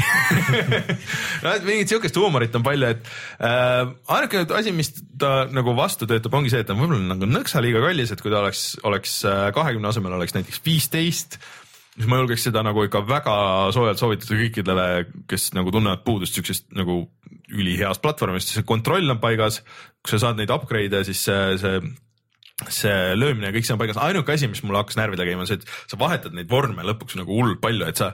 no 1.44 1.52
et 1.52 1.62
mingit 1.62 1.92
siukest 1.92 2.16
huumorit 2.18 2.56
on 2.58 2.64
palju, 2.66 2.88
et 2.90 3.06
äh, 3.38 3.84
ainuke 4.16 4.42
asi, 4.58 4.72
mis 4.74 4.90
ta 5.14 5.44
nagu 5.54 5.76
vastu 5.78 6.10
töötab, 6.10 6.34
ongi 6.34 6.50
see, 6.50 6.64
et 6.64 6.66
ta 6.66 6.74
on 6.74 6.82
võib-olla 6.82 7.12
nagu 7.12 7.30
nõksa 7.30 7.62
liiga 7.62 7.84
kallis, 7.86 8.10
et 8.10 8.24
kui 8.24 8.34
ta 8.34 8.42
oleks, 8.42 8.64
oleks 8.82 9.20
kahekümne 9.54 9.92
asemel 9.94 10.18
oleks 10.18 10.34
näiteks 10.34 10.62
viisteist 10.66 11.38
siis 11.98 12.08
ma 12.10 12.20
julgeks 12.20 12.48
seda 12.48 12.62
nagu 12.66 12.84
ikka 12.86 13.02
väga 13.08 13.36
soojalt 13.74 14.00
soovitada 14.00 14.38
kõikidele, 14.38 14.88
kes 15.30 15.50
nagu 15.58 15.72
tunnevad 15.74 16.04
puudust 16.06 16.36
siuksest 16.38 16.68
nagu 16.78 17.02
üliheast 17.48 18.02
platvormist, 18.04 18.52
see 18.54 18.66
kontroll 18.66 19.10
on 19.10 19.22
paigas. 19.22 19.62
kui 20.02 20.14
sa 20.14 20.28
saad 20.28 20.38
neid 20.38 20.52
upgrade'e, 20.54 21.00
siis 21.08 21.24
see, 21.26 21.56
see, 21.58 21.80
see 22.70 23.14
löömine 23.18 23.48
ja 23.48 23.54
kõik 23.54 23.66
see 23.66 23.74
on 23.74 23.80
paigas, 23.80 23.98
ainuke 24.02 24.32
asi, 24.34 24.46
mis 24.50 24.62
mulle 24.62 24.78
hakkas 24.78 24.98
närvi 25.00 25.18
tegema, 25.18 25.42
on 25.42 25.50
see, 25.50 25.58
et 25.58 25.90
sa 25.90 25.98
vahetad 25.98 26.36
neid 26.36 26.46
vorme 26.50 26.86
lõpuks 26.86 27.18
nagu 27.18 27.34
hullult 27.34 27.58
palju, 27.64 27.88
et 27.90 27.98
sa 27.98 28.12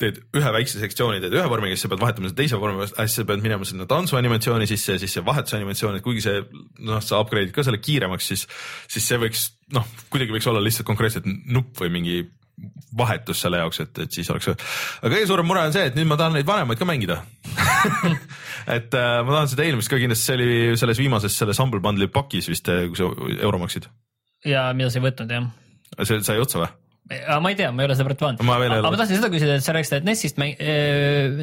teed 0.00 0.22
ühe 0.36 0.54
väikse 0.56 0.80
sektsiooni, 0.80 1.20
teed 1.22 1.36
ühe 1.36 1.44
vormiga, 1.50 1.76
siis 1.76 1.84
sa 1.84 1.92
pead 1.92 2.02
vahetama 2.02 2.30
seda 2.32 2.40
teise 2.40 2.60
vormi, 2.62 2.88
siis 2.88 3.18
sa 3.20 3.26
pead 3.28 3.44
minema 3.44 3.68
sinna 3.68 3.88
tantsuanimatsiooni 3.90 4.70
sisse 4.70 4.96
ja 4.96 5.02
siis 5.02 5.18
see 5.18 5.26
vahetusanimatsioon, 5.28 6.00
et 6.00 6.06
kuigi 6.06 6.24
see 6.24 6.40
noh, 6.88 7.04
sa 7.04 7.20
upgrade'id 7.20 7.52
ka 7.56 7.66
selle 7.68 7.82
kiiremaks, 7.84 8.32
siis, 8.32 8.46
siis 8.88 9.12
see 9.12 9.20
võiks 9.22 9.50
noh, 9.76 9.86
kuidagi 10.08 10.34
võiks 10.38 10.48
olla 10.48 10.64
lihtsalt 10.64 10.88
konkreetselt 10.88 11.28
nupp 11.28 11.84
või 11.84 11.92
mingi 12.00 12.20
vahetus 12.96 13.42
selle 13.44 13.60
jaoks, 13.60 13.82
et, 13.84 13.98
et 14.06 14.16
siis 14.18 14.30
oleks. 14.32 14.48
aga 14.54 15.12
kõige 15.12 15.28
suurem 15.28 15.48
mure 15.48 15.66
on 15.68 15.74
see, 15.74 15.90
et 15.90 15.98
nüüd 15.98 16.08
ma 16.08 16.16
tahan 16.20 16.36
neid 16.38 16.48
vanemaid 16.48 16.80
ka 16.80 16.88
mängida 16.88 17.20
et 18.76 18.96
äh, 18.96 19.18
ma 19.26 19.36
tahan 19.36 19.52
seda 19.52 19.66
eelmist 19.66 19.92
ka 19.92 20.00
kindlasti, 20.00 20.30
see 20.30 20.38
oli 20.38 20.80
selles 20.80 21.02
viimases 21.02 21.36
selles 21.36 21.60
Humble 21.62 21.82
Bundle'i 21.84 22.10
pakis 22.12 22.48
vist, 22.52 22.70
kui 22.70 22.98
sa 22.98 23.10
euro 23.36 23.60
maksid. 23.62 23.90
ja 24.48 24.70
mida 24.76 24.90
sa 24.92 25.02
ei 25.02 25.08
võtnud 25.10 25.36
jah? 25.36 25.52
see 26.02 26.24
sai 26.24 26.40
otsa 26.40 26.64
või? 26.64 26.72
aga 27.06 27.38
ma 27.42 27.52
ei 27.52 27.58
tea, 27.58 27.68
ma 27.70 27.84
ei 27.84 27.86
ole 27.86 27.94
seda 27.94 28.08
praegu 28.08 28.24
vaadanud. 28.24 28.46
Ma 28.48 28.56
aga 28.56 28.78
ole. 28.80 28.90
ma 28.90 28.98
tahtsin 28.98 29.20
seda 29.20 29.28
küsida, 29.30 29.58
et 29.60 29.64
sa 29.64 29.74
rääkisid, 29.76 30.00
et 30.00 30.06
NES-ist 30.08 30.40
mäng-, 30.42 30.56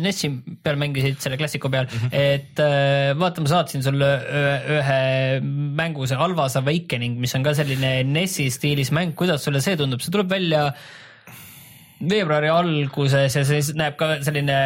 NES-i 0.04 0.30
peal 0.66 0.80
mängisid 0.82 1.22
selle 1.24 1.38
klassiku 1.40 1.72
peal 1.72 1.88
mm. 1.88 2.02
-hmm. 2.02 2.26
et 2.34 2.60
äh, 2.60 3.14
vaata, 3.20 3.46
ma 3.46 3.52
saatsin 3.54 3.86
sulle 3.86 4.10
ühe, 4.42 4.58
ühe 4.80 5.00
mängu, 5.80 6.10
see 6.10 6.20
Alvas 6.20 6.58
Awakening, 6.60 7.16
mis 7.22 7.36
on 7.38 7.48
ka 7.48 7.56
selline 7.56 7.96
NES-i 8.10 8.50
stiilis 8.52 8.92
mäng, 8.92 9.16
kuidas 9.16 9.46
sulle 9.46 9.64
see 9.64 9.80
tundub, 9.80 10.04
see 10.04 10.12
tuleb 10.12 10.36
välja 10.36 10.72
veebruari 12.02 12.50
alguses 12.52 13.36
ja 13.38 13.44
see 13.48 13.60
näeb 13.78 13.96
ka 14.00 14.10
selline 14.26 14.58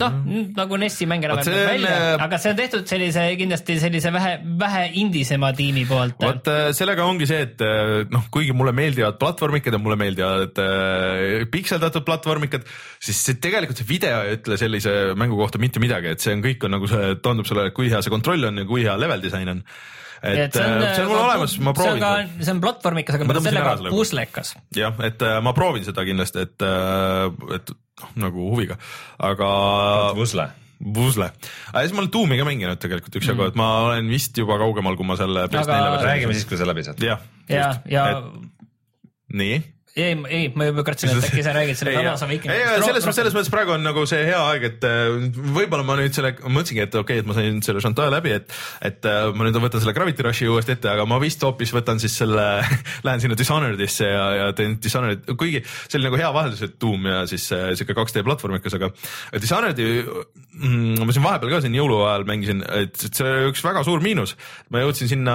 noh, 0.00 0.16
nagu 0.56 0.78
NES-i 0.80 1.08
mäng 1.10 1.24
enam-vähem 1.26 1.48
see 1.48 1.62
on, 1.62 1.68
välja, 1.70 1.92
äh, 1.96 2.24
aga 2.26 2.40
see 2.42 2.52
on 2.52 2.58
tehtud 2.60 2.90
sellise 2.90 3.24
kindlasti 3.40 3.76
sellise 3.82 4.12
vähe, 4.14 4.32
vähe 4.60 4.82
indisema 5.02 5.52
tiimi 5.56 5.84
poolt. 5.88 6.18
vot 6.22 6.50
äh, 6.52 6.70
sellega 6.76 7.06
ongi 7.08 7.28
see, 7.30 7.42
et 7.48 7.64
äh, 7.66 7.94
noh, 8.12 8.26
kuigi 8.34 8.54
mulle 8.56 8.74
meeldivad 8.76 9.18
platvormikad 9.20 9.76
ja 9.76 9.82
mulle 9.82 9.98
meeldivad 10.00 10.62
äh, 10.62 11.46
pikseldatud 11.52 12.06
platvormikad, 12.06 12.66
siis 13.02 13.22
see 13.26 13.40
tegelikult 13.42 13.80
see 13.80 13.88
video 13.90 14.22
ei 14.26 14.38
ütle 14.38 14.58
sellise 14.60 14.98
mängu 15.18 15.38
kohta 15.40 15.62
mitte 15.62 15.82
midagi, 15.82 16.14
et 16.14 16.22
see 16.22 16.36
on 16.36 16.44
kõik 16.44 16.68
on 16.68 16.76
nagu 16.78 16.90
see 16.90 17.16
tundub 17.24 17.48
sulle, 17.48 17.70
kui 17.76 17.90
hea 17.92 18.02
see 18.04 18.12
kontroll 18.12 18.50
on 18.50 18.62
ja 18.62 18.68
kui 18.68 18.86
hea 18.86 18.98
level 19.00 19.24
disain 19.24 19.56
on. 19.56 19.64
Et 20.22 20.52
see 20.56 20.64
on, 20.64 20.82
see 20.94 21.02
on 21.04 21.10
mul 21.10 21.20
olemas, 21.24 21.54
ma 21.64 21.72
proovin 21.76 21.96
see 21.96 21.96
on 21.96 22.00
seda 22.00 22.38
ka, 22.38 22.44
see 22.44 22.54
on 22.54 22.62
platvormikas, 22.64 23.16
aga 23.18 23.28
Ma 23.30 23.36
sellega 23.40 23.64
ära 23.66 23.76
selle. 23.80 23.92
puslekas. 23.94 24.54
jah, 24.76 24.98
et 25.08 25.22
äh, 25.26 25.36
ma 25.44 25.52
proovin 25.56 25.86
seda 25.86 26.04
kindlasti, 26.08 26.44
et, 26.48 26.66
et 27.56 27.72
noh, 28.02 28.10
nagu 28.28 28.48
huviga, 28.54 28.76
aga 29.30 29.50
Vusle. 30.18 30.48
Pusle, 30.80 31.26
siis 31.76 31.92
ma 31.92 32.00
olen 32.00 32.08
Doomi 32.12 32.38
ka 32.40 32.44
mänginud 32.48 32.78
tegelikult 32.80 33.18
üksjagu, 33.20 33.50
et 33.50 33.56
ma 33.60 33.66
olen 33.90 34.06
vist 34.08 34.38
juba 34.40 34.56
kaugemal, 34.62 34.96
kui 34.96 35.04
ma 35.04 35.16
selle 35.20 35.42
PS4 35.52 35.74
Aga- 35.76 35.98
räägime 36.06 36.32
siis, 36.32 36.46
kui 36.48 36.56
sa 36.56 36.64
läbi 36.68 36.86
saad. 36.86 37.02
jah, 37.04 37.20
ja, 37.52 37.66
ja 37.84 38.06
nii 39.36 39.58
ei, 39.96 40.14
ei, 40.28 40.48
ma 40.54 40.68
juba 40.68 40.84
kartsin, 40.86 41.10
et 41.10 41.26
äkki 41.26 41.42
sa 41.42 41.52
räägid 41.54 41.78
selle 41.78 41.94
ei, 41.94 41.98
Tanasa 41.98 42.26
ei, 42.28 42.36
Vikingist. 42.36 42.84
selles, 42.86 43.06
selles 43.16 43.34
mõttes 43.34 43.50
praegu 43.50 43.74
on 43.74 43.82
nagu 43.82 44.04
see 44.08 44.20
hea 44.28 44.38
aeg, 44.52 44.66
et 44.68 44.86
äh, 44.86 45.08
võib-olla 45.56 45.82
ma 45.86 45.96
nüüd 45.98 46.14
selle, 46.14 46.30
mõtlesingi, 46.44 46.84
et 46.84 46.94
okei 46.94 47.18
okay,, 47.18 47.24
et 47.24 47.28
ma 47.28 47.36
sain 47.36 47.58
selle 47.66 47.82
Chantal 47.82 48.12
läbi, 48.14 48.34
et, 48.38 48.54
et 48.86 49.08
äh, 49.10 49.30
ma 49.34 49.46
nüüd 49.46 49.58
võtan 49.58 49.82
selle 49.82 49.94
Gravity 49.96 50.26
Rushi 50.26 50.50
uuesti 50.50 50.76
ette, 50.76 50.92
aga 50.92 51.06
ma 51.10 51.18
vist 51.22 51.42
hoopis 51.46 51.74
võtan 51.74 51.98
siis 52.02 52.14
selle, 52.22 52.46
lähen 53.06 53.24
sinna 53.24 53.38
Dishonored'isse 53.38 54.12
ja, 54.12 54.26
ja 54.38 54.50
teen 54.56 54.78
Dishonored, 54.82 55.26
kuigi 55.34 55.64
see 55.64 55.98
oli 55.98 56.06
nagu 56.06 56.20
hea 56.22 56.30
vaheldus, 56.38 56.62
et 56.68 56.78
Doom 56.80 57.10
ja 57.10 57.24
siis 57.30 57.48
äh, 57.56 57.72
sihuke 57.74 57.98
2D 57.98 58.22
platvormikas, 58.26 58.78
aga 58.78 58.92
Dishonored'i 59.42 59.88
mm, 60.06 61.02
ma 61.02 61.16
siin 61.16 61.26
vahepeal 61.26 61.56
ka 61.56 61.62
siin 61.66 61.78
jõuluajal 61.80 62.28
mängisin, 62.30 62.62
et 62.68 62.90
et 63.10 63.16
see 63.16 63.26
oli 63.26 63.50
üks 63.50 63.62
väga 63.64 63.82
suur 63.86 64.02
miinus. 64.04 64.36
ma 64.70 64.82
jõudsin 64.84 65.10
sinna, 65.10 65.34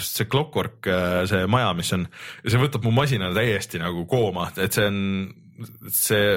see 0.00 0.28
Clockwork, 0.30 0.88
see 1.28 1.46
maja, 1.50 1.72
mis 1.76 1.92
on 1.96 2.06
ja 2.44 2.54
see 2.54 2.60
võtab 2.62 2.86
mu 2.86 2.92
masina 2.94 3.32
täiesti 3.42 3.82
nagu 3.82 4.06
kooma, 4.10 4.50
et 4.56 4.72
see 4.72 4.88
on 4.88 4.98
see, 5.92 6.36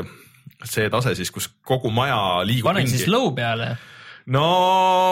see 0.66 0.88
tase 0.94 1.16
siis, 1.18 1.34
kus 1.34 1.50
kogu 1.66 1.92
maja 1.94 2.42
liigub 2.48 2.72
panen 2.72 2.90
siis 2.90 3.08
low 3.12 3.32
peale. 3.38 3.76
no 4.34 4.46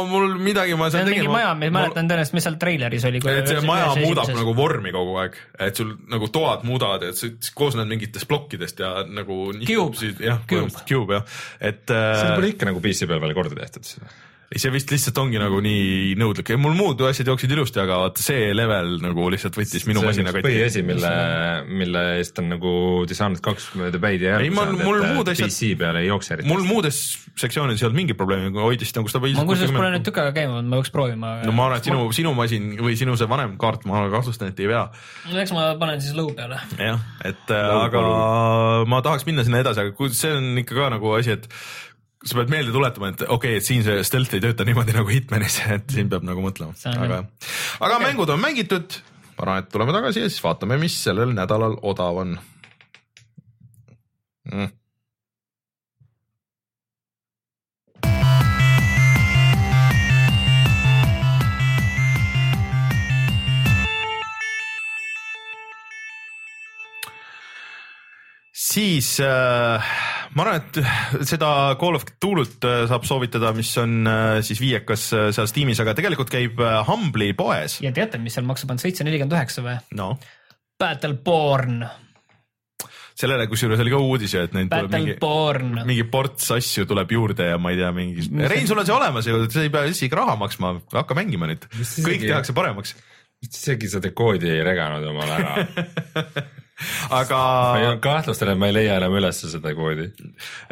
mul 0.10 0.36
midagi 0.41 0.76
ma 0.80 0.90
seal 0.94 1.06
on 1.06 1.14
mingi 1.14 1.30
maja, 1.32 1.53
ma 1.57 1.68
ei 1.68 1.74
mäletan 1.74 2.10
tõenäoliselt, 2.10 2.38
mis 2.38 2.48
seal 2.48 2.60
treileris 2.61 3.07
oli. 3.10 3.22
et 3.34 3.52
see 3.52 3.64
maja 3.68 3.94
muudab 4.02 4.34
nagu 4.34 4.56
vormi 4.57 4.94
kogu 4.95 5.15
aeg, 5.24 5.40
et 5.68 5.82
sul 5.82 5.95
nagu 6.11 6.30
toad 6.34 6.68
muudavad, 6.68 7.07
et 7.10 7.20
see 7.20 7.53
koosneb 7.57 7.90
mingitest 7.90 8.30
plokkidest 8.30 8.84
ja 8.84 8.95
nagu. 9.07 9.40
Jah, 9.64 10.44
Cube. 10.49 10.86
Cube 10.90 11.20
jah, 11.20 11.41
et 11.61 11.86
seda 11.88 12.30
äh, 12.34 12.38
pole 12.38 12.53
ikka 12.56 12.70
nagu 12.70 12.84
PC 12.84 13.10
peal 13.10 13.22
veel 13.24 13.38
korda 13.38 13.60
tehtud. 13.61 13.95
ei, 13.95 14.32
see 14.59 14.71
vist 14.73 14.91
lihtsalt 14.93 15.17
ongi 15.21 15.39
nagu 15.41 15.59
nii 15.63 16.13
nõudlik, 16.19 16.51
mul 16.61 16.75
muud 16.77 17.01
asjad 17.07 17.30
jooksid 17.31 17.51
ilusti, 17.55 17.80
aga 17.81 17.99
vaata 18.03 18.23
see 18.25 18.51
level 18.55 18.97
nagu 19.03 19.27
lihtsalt 19.34 19.57
võttis 19.57 19.88
minu 19.89 20.03
masina 20.05 20.30
see 20.31 20.38
on 20.38 20.43
üks 20.43 20.47
põhiasi, 20.47 20.84
mille, 20.88 21.11
mille 21.81 22.03
eest 22.19 22.39
on 22.41 22.49
nagu 22.53 22.73
Dishonored 23.09 23.41
kaks 23.45 23.71
mööda 23.80 24.01
päid 24.03 24.25
ja 24.25 24.38
Ei, 24.43 24.51
mul- 24.53 24.75
mul 24.80 25.01
muud 25.15 25.31
asjad- 25.34 25.49
PC 25.49 25.73
peal 25.80 25.99
ei 26.01 26.09
jookse 26.09 26.35
eriti. 26.38 26.49
mul 26.51 26.65
muudes 26.67 26.99
sektsioonides 27.39 27.81
ei 27.81 27.88
olnud 27.88 27.99
mingit 28.01 28.17
probleemi, 28.19 28.51
hoidis 28.53 28.93
nagu 28.97 29.09
stabiilselt. 29.09 29.41
ma 29.45 29.49
kusjuures 29.49 29.73
pole 29.75 29.91
nüüd 29.95 30.05
tükk 30.05 30.21
aega 30.21 30.35
käinud, 30.38 30.67
ma 30.69 30.81
peaks 30.81 30.93
proovima. 30.93 31.31
no 31.47 31.55
ma 31.55 31.67
arvan, 31.69 31.81
et 31.81 31.89
sinu, 31.89 32.03
sinu 32.13 32.34
masin 32.38 32.73
või 32.77 32.97
sinu 32.99 33.17
see 33.17 33.30
vanem 33.30 33.55
kaart, 33.61 33.88
ma 33.89 34.05
kahtlustan, 34.13 34.53
et 34.53 34.59
ei 34.61 34.69
vea. 34.69 34.84
no 35.31 35.39
eks 35.41 35.55
ma 35.55 35.71
panen 35.81 36.01
siis 36.03 36.13
low 36.17 36.30
peale. 36.38 36.59
jah, 36.77 36.99
et 37.25 37.49
äh, 37.49 37.71
aga 37.88 38.03
ma 38.85 39.01
tahaks 39.05 39.25
minna 39.30 39.45
sinna 39.47 39.63
edasi, 39.63 39.81
aga 39.88 39.95
kui 39.97 40.13
see 40.13 40.35
on 40.38 40.53
ikka 40.61 40.77
ka 40.77 40.91
nagu 40.93 41.15
asi, 41.17 41.39
et 41.39 41.49
sa 42.23 42.37
pead 42.39 42.51
meelde 42.53 42.71
tuletama, 42.71 43.11
et 43.11 43.23
okei 43.25 43.33
okay,, 43.35 43.59
et 43.59 43.67
siin 43.67 43.83
see 43.85 44.03
stealth 44.07 44.37
ei 44.37 44.43
tööta 44.43 44.65
niimoodi 44.67 44.95
nagu 44.95 45.11
Hitmanis, 45.11 45.59
et 45.75 45.89
siin 45.91 46.11
peab 46.11 46.25
nagu 46.27 46.43
mõtlema, 46.43 46.75
aga, 46.93 47.23
aga 47.79 47.97
okay. 47.97 48.05
mängud 48.07 48.31
on 48.31 48.43
mängitud. 48.43 49.01
ma 49.33 49.47
arvan, 49.47 49.63
et 49.63 49.73
tuleme 49.73 49.95
tagasi 49.95 50.23
ja 50.23 50.29
siis 50.29 50.43
vaatame, 50.45 50.79
mis 50.81 50.95
sellel 51.03 51.35
nädalal 51.35 51.77
odav 51.81 52.23
on 52.23 52.37
mm.. 54.51 54.71
siis 68.73 69.19
äh, 69.21 70.12
ma 70.38 70.45
arvan, 70.45 70.61
et 70.61 71.27
seda 71.30 71.49
Call 71.80 71.97
of 71.97 72.05
Cthulhu't 72.07 72.65
äh, 72.68 72.84
saab 72.89 73.05
soovitada, 73.07 73.53
mis 73.57 73.72
on 73.81 73.99
äh, 74.10 74.38
siis 74.45 74.61
viiekas 74.61 75.10
äh, 75.15 75.27
seal 75.35 75.49
Steamis, 75.49 75.81
aga 75.84 75.95
tegelikult 75.97 76.31
käib 76.34 76.61
äh, 76.64 76.80
Humble'i 76.88 77.35
poes. 77.38 77.80
ja 77.84 77.93
teate, 77.95 78.22
mis 78.22 78.38
seal 78.38 78.47
maksab, 78.47 78.73
on 78.73 78.81
seitse 78.81 79.05
nelikümmend 79.07 79.38
üheksa 79.38 79.65
või? 79.65 79.77
no 79.99 80.15
Battleborn, 80.81 81.84
sellele 83.14 83.45
kusjuures 83.51 83.81
oli 83.84 83.93
ka 83.93 84.01
uudis 84.01 84.34
ju, 84.34 84.43
et 84.47 84.55
neid 84.57 84.72
tuleb 84.73 84.97
mingi, 84.97 85.18
mingi 85.85 86.07
ports 86.10 86.49
asju 86.57 86.88
tuleb 86.89 87.14
juurde 87.14 87.51
ja 87.53 87.61
ma 87.61 87.73
ei 87.73 87.80
tea, 87.80 87.91
mingi, 87.95 88.26
Rein, 88.49 88.65
sul 88.69 88.81
on 88.81 88.89
see 88.89 88.97
olemas 88.97 89.30
ju, 89.30 89.45
sa 89.53 89.65
ei 89.65 89.73
pea 89.73 89.85
isegi 89.91 90.18
raha 90.18 90.35
maksma, 90.41 90.76
hakka 90.95 91.18
mängima 91.18 91.49
nüüd, 91.51 91.69
kõik 91.77 92.26
tehakse 92.26 92.57
paremaks. 92.57 92.97
isegi 93.43 93.91
seda 93.91 94.11
koodi 94.15 94.49
ei 94.49 94.65
reganud 94.65 95.05
omale 95.14 95.39
ära. 95.39 95.55
aga 97.21 97.39
ma 97.39 97.81
ei 97.81 97.97
kahtlustan, 98.03 98.53
et 98.53 98.59
ma 98.59 98.69
ei 98.71 98.75
leia 98.79 98.97
enam 98.97 99.13
üles 99.19 99.39
seda 99.43 99.73
koodi. 99.77 100.07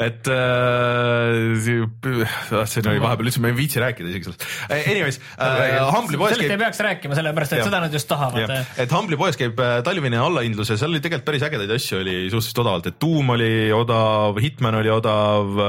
et 0.01 0.29
äh, 0.33 1.59
see 1.61 2.83
oli 2.85 3.01
vahepeal 3.03 3.29
üldse, 3.29 3.43
ma 3.43 3.51
ei 3.51 3.57
viitsi 3.57 3.81
rääkida 3.83 4.09
isegi 4.09 4.29
sellest. 4.29 4.47
Anyways 4.79 5.19
äh,, 5.37 5.77
Humble'i 5.93 6.19
poes 6.19 6.33
sellest 6.33 6.47
ei 6.47 6.53
käib, 6.55 6.63
peaks 6.65 6.81
rääkima, 6.87 7.17
sellepärast 7.19 7.55
et 7.55 7.61
Jah. 7.61 7.69
seda 7.69 7.83
nad 7.85 7.93
just 7.93 8.09
tahavad. 8.09 8.55
et 8.81 8.95
Humble'i 8.95 9.19
poes 9.21 9.39
käib 9.39 9.61
äh, 9.61 9.77
talvine 9.85 10.19
allahindlus 10.21 10.73
ja 10.73 10.79
seal 10.81 10.93
oli 10.93 11.03
tegelikult 11.03 11.29
päris 11.29 11.45
ägedaid 11.47 11.75
asju 11.77 12.01
oli 12.01 12.17
suhteliselt 12.33 12.63
odavalt, 12.65 12.89
et 12.91 12.99
Doom 13.01 13.35
oli 13.35 13.51
odav, 13.75 14.41
Hitman 14.41 14.79
oli 14.81 14.91
odav, 14.93 15.63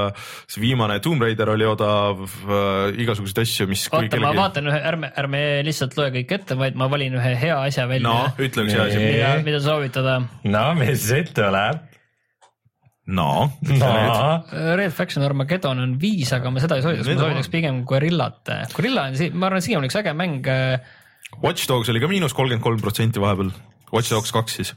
see 0.49 0.65
viimane 0.65 0.99
Tomb 1.05 1.23
Raider 1.23 1.53
oli 1.53 1.69
odav, 1.69 2.25
igasuguseid 2.99 3.43
asju, 3.45 3.69
mis. 3.71 3.87
oota, 3.93 4.21
ma 4.23 4.33
vaatan 4.37 4.73
ühe, 4.73 4.81
ärme, 4.93 5.13
ärme 5.23 5.43
lihtsalt 5.67 5.97
loe 5.99 6.11
kõik 6.17 6.37
ette, 6.39 6.57
vaid 6.59 6.79
ma 6.79 6.89
valin 6.93 7.21
ühe 7.21 7.35
hea 7.45 7.59
asja 7.69 7.87
välja 7.91 8.09
no 8.09 8.19
ütle, 8.41 8.67
mis 8.67 8.79
asi. 8.79 9.01
mida, 9.03 9.35
mida 9.45 9.61
soovitada. 9.63 10.22
No 10.45 10.65
mis 10.79 11.03
siit 11.09 11.33
tuleb? 11.37 11.81
no, 13.13 13.51
no 13.67 13.89
Red 14.79 14.93
Faction 14.95 15.25
Armageddon 15.27 15.81
on 15.83 15.97
viis, 16.01 16.31
aga 16.37 16.53
ma 16.55 16.63
seda 16.63 16.79
ei 16.79 16.85
soovitaks, 16.85 17.09
ma 17.11 17.19
soovitaks 17.25 17.51
pigem 17.53 17.83
Gorillat. 17.89 18.53
Gorilla 18.77 19.09
on, 19.11 19.17
ma 19.35 19.49
arvan, 19.51 19.65
siiamaani 19.65 19.91
üks 19.91 19.99
äge 20.01 20.13
mäng. 20.17 20.47
Watch 21.43 21.67
Dogs 21.69 21.91
oli 21.91 22.01
ka 22.03 22.09
miinus 22.11 22.35
kolmkümmend 22.37 22.63
kolm 22.65 22.81
protsenti 22.85 23.21
vahepeal, 23.23 23.51
Watch 23.93 24.13
Dogs 24.15 24.31
kaks 24.33 24.59
siis. 24.61 24.71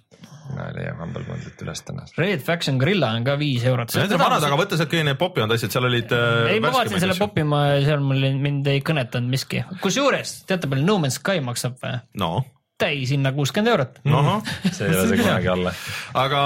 ma 0.55 0.67
ei 0.69 0.75
leia 0.77 0.91
Humble 0.99 1.23
Bundle'it 1.25 1.61
üles 1.65 1.79
täna. 1.85 2.03
Red 2.21 2.41
Faction 2.45 2.77
Gorilla 2.81 3.07
on 3.17 3.23
ka 3.25 3.33
viis 3.39 3.63
eurot. 3.65 3.93
Need 3.97 4.11
on 4.17 4.21
vanad, 4.21 4.43
aga 4.45 4.57
võta 4.59 4.77
sealt 4.77 4.91
kõik 4.91 5.05
need 5.07 5.17
popimad 5.21 5.53
asjad, 5.55 5.73
seal 5.73 5.87
olid 5.89 6.11
äh, 6.13 6.51
ei, 6.53 6.59
ma 6.61 6.69
vaatasin 6.73 7.01
selle 7.01 7.15
värskemaid 7.15 7.15
asju. 7.15 7.29
popi, 7.29 7.45
ma 7.49 7.61
seal 7.85 8.03
mul 8.05 8.27
ei- 8.29 8.37
mind 8.41 8.67
ei 8.73 8.81
kõnetanud 8.85 9.29
miski. 9.33 9.63
kusjuures 9.81 10.35
teate 10.49 10.69
palju 10.69 10.85
No 10.85 10.97
Man's 11.01 11.17
Sky 11.21 11.41
maksab 11.45 11.77
või? 11.81 11.97
no, 12.21 12.29
täis 12.79 13.11
hinna 13.13 13.31
kuuskümmend 13.35 13.71
eurot. 13.71 13.99
ahah, 14.03 14.49
see 14.75 14.89
ei 14.89 14.95
ole 14.97 15.07
see 15.07 15.19
kunagi 15.21 15.47
alla. 15.53 15.71
aga 16.19 16.41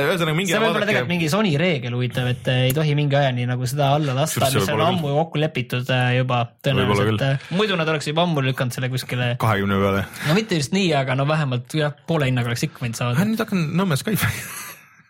ühesõnaga 0.00 0.36
mingi 0.38 0.54
see 0.54 0.62
võib 0.62 0.70
olla 0.70 0.88
tegelikult 0.88 1.12
mingi 1.12 1.28
Sony 1.32 1.52
reegel 1.60 1.96
huvitav, 1.98 2.30
et 2.32 2.48
ei 2.54 2.72
tohi 2.76 2.94
mingi 2.96 3.18
ajani 3.20 3.44
nagu 3.50 3.68
seda 3.68 3.90
alla 3.98 4.16
lasta, 4.16 4.48
mis 4.54 4.72
on 4.72 4.84
ammu 4.86 5.12
kokku 5.18 5.42
lepitud 5.42 5.92
äh, 5.92 6.14
juba 6.22 6.40
tõenäoliselt. 6.64 7.26
muidu 7.52 7.76
nad 7.76 7.92
oleks 7.92 8.08
juba 8.08 8.24
ammu 8.24 8.44
lükanud 8.48 8.76
selle 8.76 8.88
kuskile, 8.92 9.34
kahekümne 9.42 9.80
peale. 9.84 10.06
no 10.30 10.38
mitte 10.38 10.56
just 10.60 10.72
nii, 10.76 10.88
aga 10.96 11.18
no 11.20 11.28
vähemalt 11.28 11.76
jah, 11.76 11.92
poole 12.08 12.30
hinnaga 12.30 12.52
oleks 12.52 12.64
ikka 12.70 12.86
võinud 12.86 13.02
saada. 13.02 13.28
nüüd 13.28 13.44
hakkan 13.44 13.68
Nõmme 13.76 14.00
Skype'i 14.00 14.32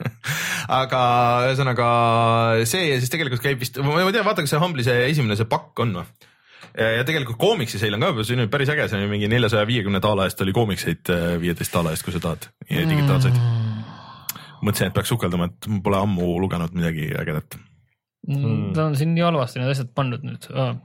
aga 0.82 1.04
ühesõnaga 1.52 1.86
see 2.66 2.98
siis 2.98 3.14
tegelikult 3.14 3.46
käib 3.46 3.62
vist, 3.62 3.78
ma 3.78 4.02
ei 4.02 4.10
tea, 4.10 4.26
vaata, 4.26 4.42
kas 4.42 4.56
see 4.56 4.62
Humble'i 4.62 4.90
see 4.90 5.06
esimene 5.12 5.38
see 5.38 5.46
pakk 5.46 5.86
on 5.86 6.00
või? 6.00 6.30
Ja 6.78 7.04
tegelikult 7.08 7.38
koomiksi 7.40 7.80
seil 7.80 7.96
on 7.96 8.04
ka, 8.04 8.12
nüüd 8.16 8.52
päris 8.52 8.70
äge, 8.72 8.86
see 8.88 9.00
on 9.00 9.06
ju 9.06 9.10
mingi 9.12 9.28
neljasaja 9.32 9.66
viiekümne 9.68 10.00
daala 10.02 10.28
eest 10.28 10.40
oli 10.44 10.54
koomikseid 10.56 11.10
viieteist 11.42 11.74
daala 11.74 11.92
eest, 11.92 12.06
kui 12.06 12.14
sa 12.14 12.22
tahad, 12.22 12.48
digitaalseid. 12.70 13.40
mõtlesin, 14.62 14.88
et 14.88 14.94
peaks 14.96 15.10
sukelduma, 15.12 15.50
et 15.50 15.68
ma 15.68 15.80
pole 15.84 15.98
ammu 15.98 16.36
lugenud 16.40 16.74
midagi 16.76 17.10
ägedat. 17.18 17.58
Mm, 18.28 18.70
ta 18.76 18.86
on 18.86 18.96
siin 18.96 19.16
nii 19.16 19.24
halvasti 19.26 19.58
need 19.58 19.72
asjad 19.72 19.88
pannud 19.98 20.22
nüüd 20.22 20.46
oh.. 20.54 20.76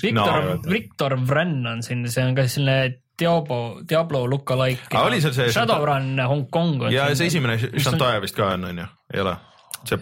Victor 0.00 0.44
No, 0.46 0.54
Victor 0.70 1.16
Vran 1.28 1.66
on 1.66 1.82
siin, 1.84 2.06
see 2.08 2.24
on 2.24 2.36
ka 2.38 2.46
selline 2.48 3.02
Diablo, 3.20 3.82
Diablo 3.84 4.22
lookalike. 4.30 4.88
Aga 4.94 5.02
oli 5.10 5.20
seal 5.20 5.34
see- 5.36 5.52
Shadowrun 5.52 6.14
Hong 6.24 6.46
Kong. 6.50 6.86
ja 6.94 7.10
see 7.14 7.28
esimene 7.28 7.58
Shantae 7.58 8.22
vist 8.24 8.38
ka 8.38 8.54
on, 8.54 8.64
on 8.70 8.78
ju, 8.80 8.86
ei 9.14 9.20
ole? 9.20 9.36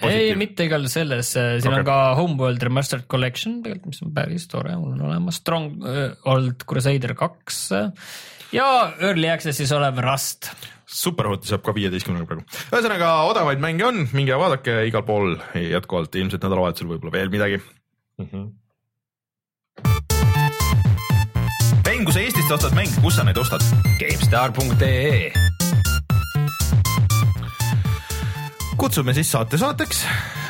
ei, 0.09 0.33
mitte 0.39 0.67
igal 0.67 0.87
selles, 0.91 1.33
siin 1.35 1.63
okay. 1.63 1.81
On 1.81 1.87
ka 1.87 1.99
Homeworld 2.19 2.65
Remastered 2.67 3.07
Collection 3.11 3.61
tegelikult, 3.65 3.93
mis 3.93 4.03
on 4.05 4.15
päris 4.17 4.49
tore, 4.51 4.75
mul 4.81 4.97
on 4.97 5.07
olemas 5.11 5.39
Stronghold 5.43 6.67
Crusader 6.69 7.15
kaks 7.19 7.63
ja 8.55 8.67
Early 8.99 9.31
Access'is 9.33 9.73
olev 9.77 10.01
Rust. 10.05 10.51
Superhoti 10.89 11.51
saab 11.51 11.67
ka 11.67 11.75
viieteistkümnega 11.77 12.29
praegu. 12.29 12.47
ühesõnaga 12.73 13.11
odavaid 13.29 13.61
mänge 13.61 13.85
on, 13.85 14.07
minge 14.17 14.39
vaadake 14.41 14.81
igal 14.89 15.05
pool 15.09 15.37
jätkuvalt, 15.59 16.17
ilmselt 16.17 16.47
nädalavahetusel 16.47 16.89
võib-olla 16.95 17.19
veel 17.19 17.33
midagi. 17.35 17.61
Rein, 21.89 22.05
kui 22.05 22.15
sa 22.15 22.25
Eestist 22.25 22.57
ostad 22.57 22.75
mänge, 22.79 22.97
kus 23.05 23.21
sa 23.21 23.27
neid 23.29 23.41
ostad? 23.41 23.65
GameStar.ee 24.01 25.48
kutsume 28.79 29.15
siis 29.17 29.31
saate 29.35 29.59
saateks 29.61 30.05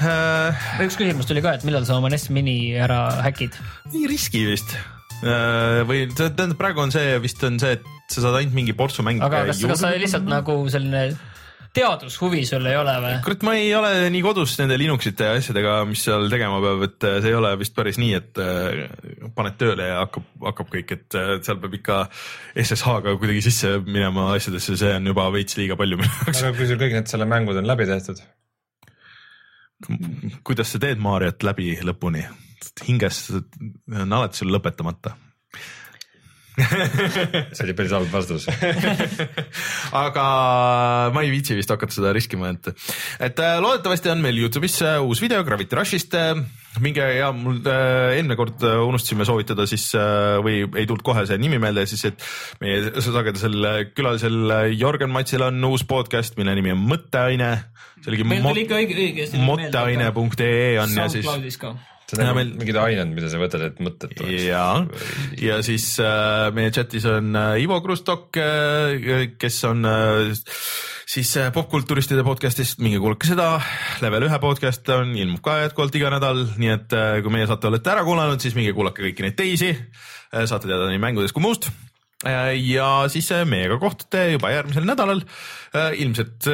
äh,. 0.04 0.66
üks 0.84 0.98
küsimus 1.00 1.28
tuli 1.28 1.42
ka, 1.44 1.56
et 1.56 1.64
millal 1.66 1.86
sa 1.88 1.96
oma 1.96 2.10
NES 2.12 2.28
Mini 2.34 2.74
ära 2.76 3.06
häkid? 3.24 3.56
nii 3.94 4.08
riski 4.10 4.44
vist 4.50 4.74
äh, 5.22 5.80
või 5.88 6.04
tähendab, 6.12 6.58
praegu 6.60 6.84
on 6.84 6.92
see 6.94 7.16
vist 7.24 7.42
on 7.48 7.56
see, 7.62 7.78
et 7.78 8.12
sa 8.12 8.26
saad 8.26 8.40
ainult 8.40 8.56
mingi 8.56 8.76
portsu 8.76 9.04
mänge 9.06 9.24
aga 9.24 9.46
kas, 9.48 9.62
kas 9.64 9.82
sa 9.84 9.94
lihtsalt 9.96 10.28
nagu 10.28 10.60
selline 10.72 11.16
teadushuvi 11.74 12.44
sul 12.48 12.66
ei 12.68 12.76
ole 12.78 12.94
või? 13.02 13.12
kurat, 13.24 13.44
ma 13.46 13.54
ei 13.58 13.68
ole 13.76 13.92
nii 14.12 14.22
kodus 14.24 14.54
nende 14.60 14.78
Linuxite 14.80 15.28
ja 15.28 15.36
asjadega, 15.38 15.76
mis 15.88 16.02
seal 16.06 16.28
tegema 16.32 16.60
peab, 16.64 16.84
et 16.88 17.06
äh, 17.08 17.18
see 17.22 17.32
ei 17.32 17.38
ole 17.38 17.52
vist 17.60 17.76
päris 17.76 18.00
nii, 18.00 18.14
et 18.18 18.40
äh, 18.42 19.30
paned 19.36 19.58
tööle 19.60 19.90
ja 19.90 20.00
hakkab, 20.04 20.26
hakkab 20.48 20.72
kõik, 20.74 20.96
et 20.96 21.18
äh, 21.18 21.34
seal 21.44 21.60
peab 21.62 21.78
ikka 21.78 22.00
SSH-ga 22.64 23.14
kuidagi 23.20 23.44
sisse 23.48 23.76
minema 23.86 24.32
asjadesse, 24.34 24.78
see 24.80 24.96
on 24.96 25.12
juba 25.12 25.28
veits 25.34 25.58
liiga 25.60 25.78
palju 25.80 26.00
minu 26.00 26.10
jaoks. 26.10 26.42
aga 26.42 26.56
kui 26.58 26.68
sul 26.70 26.82
kõik 26.82 26.98
need 26.98 27.12
selle 27.12 27.28
mängud 27.28 27.60
on 27.60 27.68
läbi 27.68 27.88
tehtud, 27.88 28.24
kuidas 30.46 30.74
sa 30.74 30.82
teed 30.82 31.00
Mariot 31.02 31.46
läbi 31.46 31.76
lõpuni? 31.86 32.26
hinges 32.86 33.28
on 33.32 34.12
alati 34.12 34.38
sul 34.40 34.52
lõpetamata. 34.54 35.14
See 36.58 37.64
oli 37.64 37.74
päris 37.78 37.92
halb 37.94 38.10
vastus. 38.12 38.46
aga 40.04 40.24
ma 41.14 41.22
ei 41.24 41.30
viitsi 41.32 41.56
vist 41.58 41.70
hakata 41.72 41.94
seda 41.94 42.12
riskima, 42.16 42.50
et, 42.54 42.70
et 43.28 43.42
äh, 43.44 43.58
loodetavasti 43.62 44.10
on 44.12 44.22
meil 44.24 44.38
Youtube'is 44.42 44.80
äh, 44.86 44.98
uus 45.04 45.22
video 45.22 45.44
Gravity 45.46 45.78
Rushist. 45.78 46.16
minge 46.78 47.02
ja 47.02 47.30
mul 47.34 47.56
äh, 47.66 48.16
eelmine 48.18 48.36
kord 48.38 48.62
äh, 48.62 48.76
unustasime 48.86 49.24
soovitada 49.26 49.64
siis 49.66 49.88
äh, 49.98 50.36
või 50.44 50.60
ei 50.68 50.86
tulnud 50.86 51.02
kohe 51.06 51.24
see 51.26 51.38
nimi 51.40 51.58
meelde, 51.62 51.86
siis 51.90 52.04
et 52.10 52.22
meie 52.62 52.92
sagedasel 53.02 53.56
äh, 53.66 53.78
külalisel 53.96 54.38
äh, 54.54 54.64
Jörgen 54.78 55.10
Matsil 55.14 55.42
on 55.46 55.58
uus 55.70 55.86
podcast, 55.88 56.36
mille 56.38 56.54
nimi 56.58 56.74
on 56.74 56.82
Mõtteaine. 56.90 57.52
see 58.02 58.12
oligi 58.12 58.26
meil 58.28 58.46
tuli 58.46 58.66
ikka 58.66 58.78
õige, 58.78 58.98
õigesti. 59.06 59.42
mõtteaine.ee 59.42 60.74
on 60.82 60.98
ja 61.00 61.08
siis 61.10 61.24
SoundCloudis 61.26 61.58
ka. 61.62 61.74
See 62.08 62.16
on 62.16 62.24
nagu 62.24 62.38
meil- 62.38 62.54
mingid 62.56 62.76
ained, 62.80 63.10
mida 63.12 63.28
sa 63.28 63.40
võtad, 63.40 63.64
et 63.66 63.80
mõtted 63.84 64.14
tuleks. 64.16 64.44
ja, 64.48 64.64
ja 65.42 65.58
siis 65.64 65.90
äh, 66.00 66.48
meie 66.56 66.72
chatis 66.72 67.04
on 67.08 67.34
äh, 67.36 67.58
Ivo 67.62 67.80
Krustok 67.84 68.38
äh,, 68.40 69.26
kes 69.40 69.58
on 69.68 69.84
äh, 69.84 70.30
siis 71.08 71.34
äh, 71.36 71.50
popkulturistide 71.52 72.24
podcast'ist, 72.24 72.80
minge 72.80 73.00
kuulake 73.02 73.28
seda. 73.28 73.58
level 74.04 74.28
ühe 74.28 74.38
podcast 74.40 74.88
on, 74.96 75.12
ilmub 75.20 75.42
ka 75.44 75.58
jätkuvalt 75.66 75.98
iga 76.00 76.12
nädal, 76.16 76.46
nii 76.56 76.72
et 76.78 76.96
äh, 76.96 77.18
kui 77.24 77.34
meie 77.34 77.48
saate 77.50 77.68
olete 77.68 77.92
ära 77.92 78.06
kuulanud, 78.08 78.40
siis 78.40 78.56
minge 78.56 78.72
kuulake 78.76 79.04
kõiki 79.04 79.26
neid 79.26 79.36
teisi 79.36 79.74
äh,. 79.74 80.48
saate 80.48 80.64
teada 80.70 80.88
nii 80.88 81.02
mängudest 81.02 81.36
kui 81.36 81.44
muust 81.44 81.68
Äh, 82.26 82.56
ja 82.66 83.04
siis 83.06 83.28
äh, 83.30 83.44
meiega 83.46 83.76
kohtute 83.78 84.24
juba 84.32 84.50
järgmisel 84.50 84.88
nädalal. 84.88 85.20
ilmselt, 85.94 86.48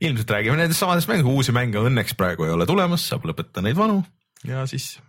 ilmselt 0.00 0.32
räägime 0.32 0.56
nendest 0.58 0.80
samadest 0.80 1.06
mängudest, 1.06 1.30
uusi 1.30 1.52
mänge 1.54 1.78
õnneks 1.78 2.16
praegu 2.18 2.48
ei 2.48 2.54
ole 2.56 2.66
tulemas, 2.66 3.04
saab 3.12 3.28
lõpetada 3.28 3.62
neid 3.68 3.76
vanu 3.78 4.00
ja 4.44 4.66
siis 4.66 5.00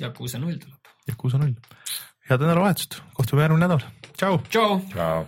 Yakuusa 0.00 0.38
null 0.38 0.58
tuleb. 0.58 0.92
ja 1.08 1.14
kuus 1.16 1.34
on 1.34 1.40
null. 1.40 1.54
head 2.30 2.40
nädalavahetust, 2.40 3.00
kohtume 3.14 3.42
järgmine 3.42 3.66
nädal, 3.66 3.80
tšau. 4.16 4.38
tšau. 4.50 4.80
Ciao. 4.92 5.26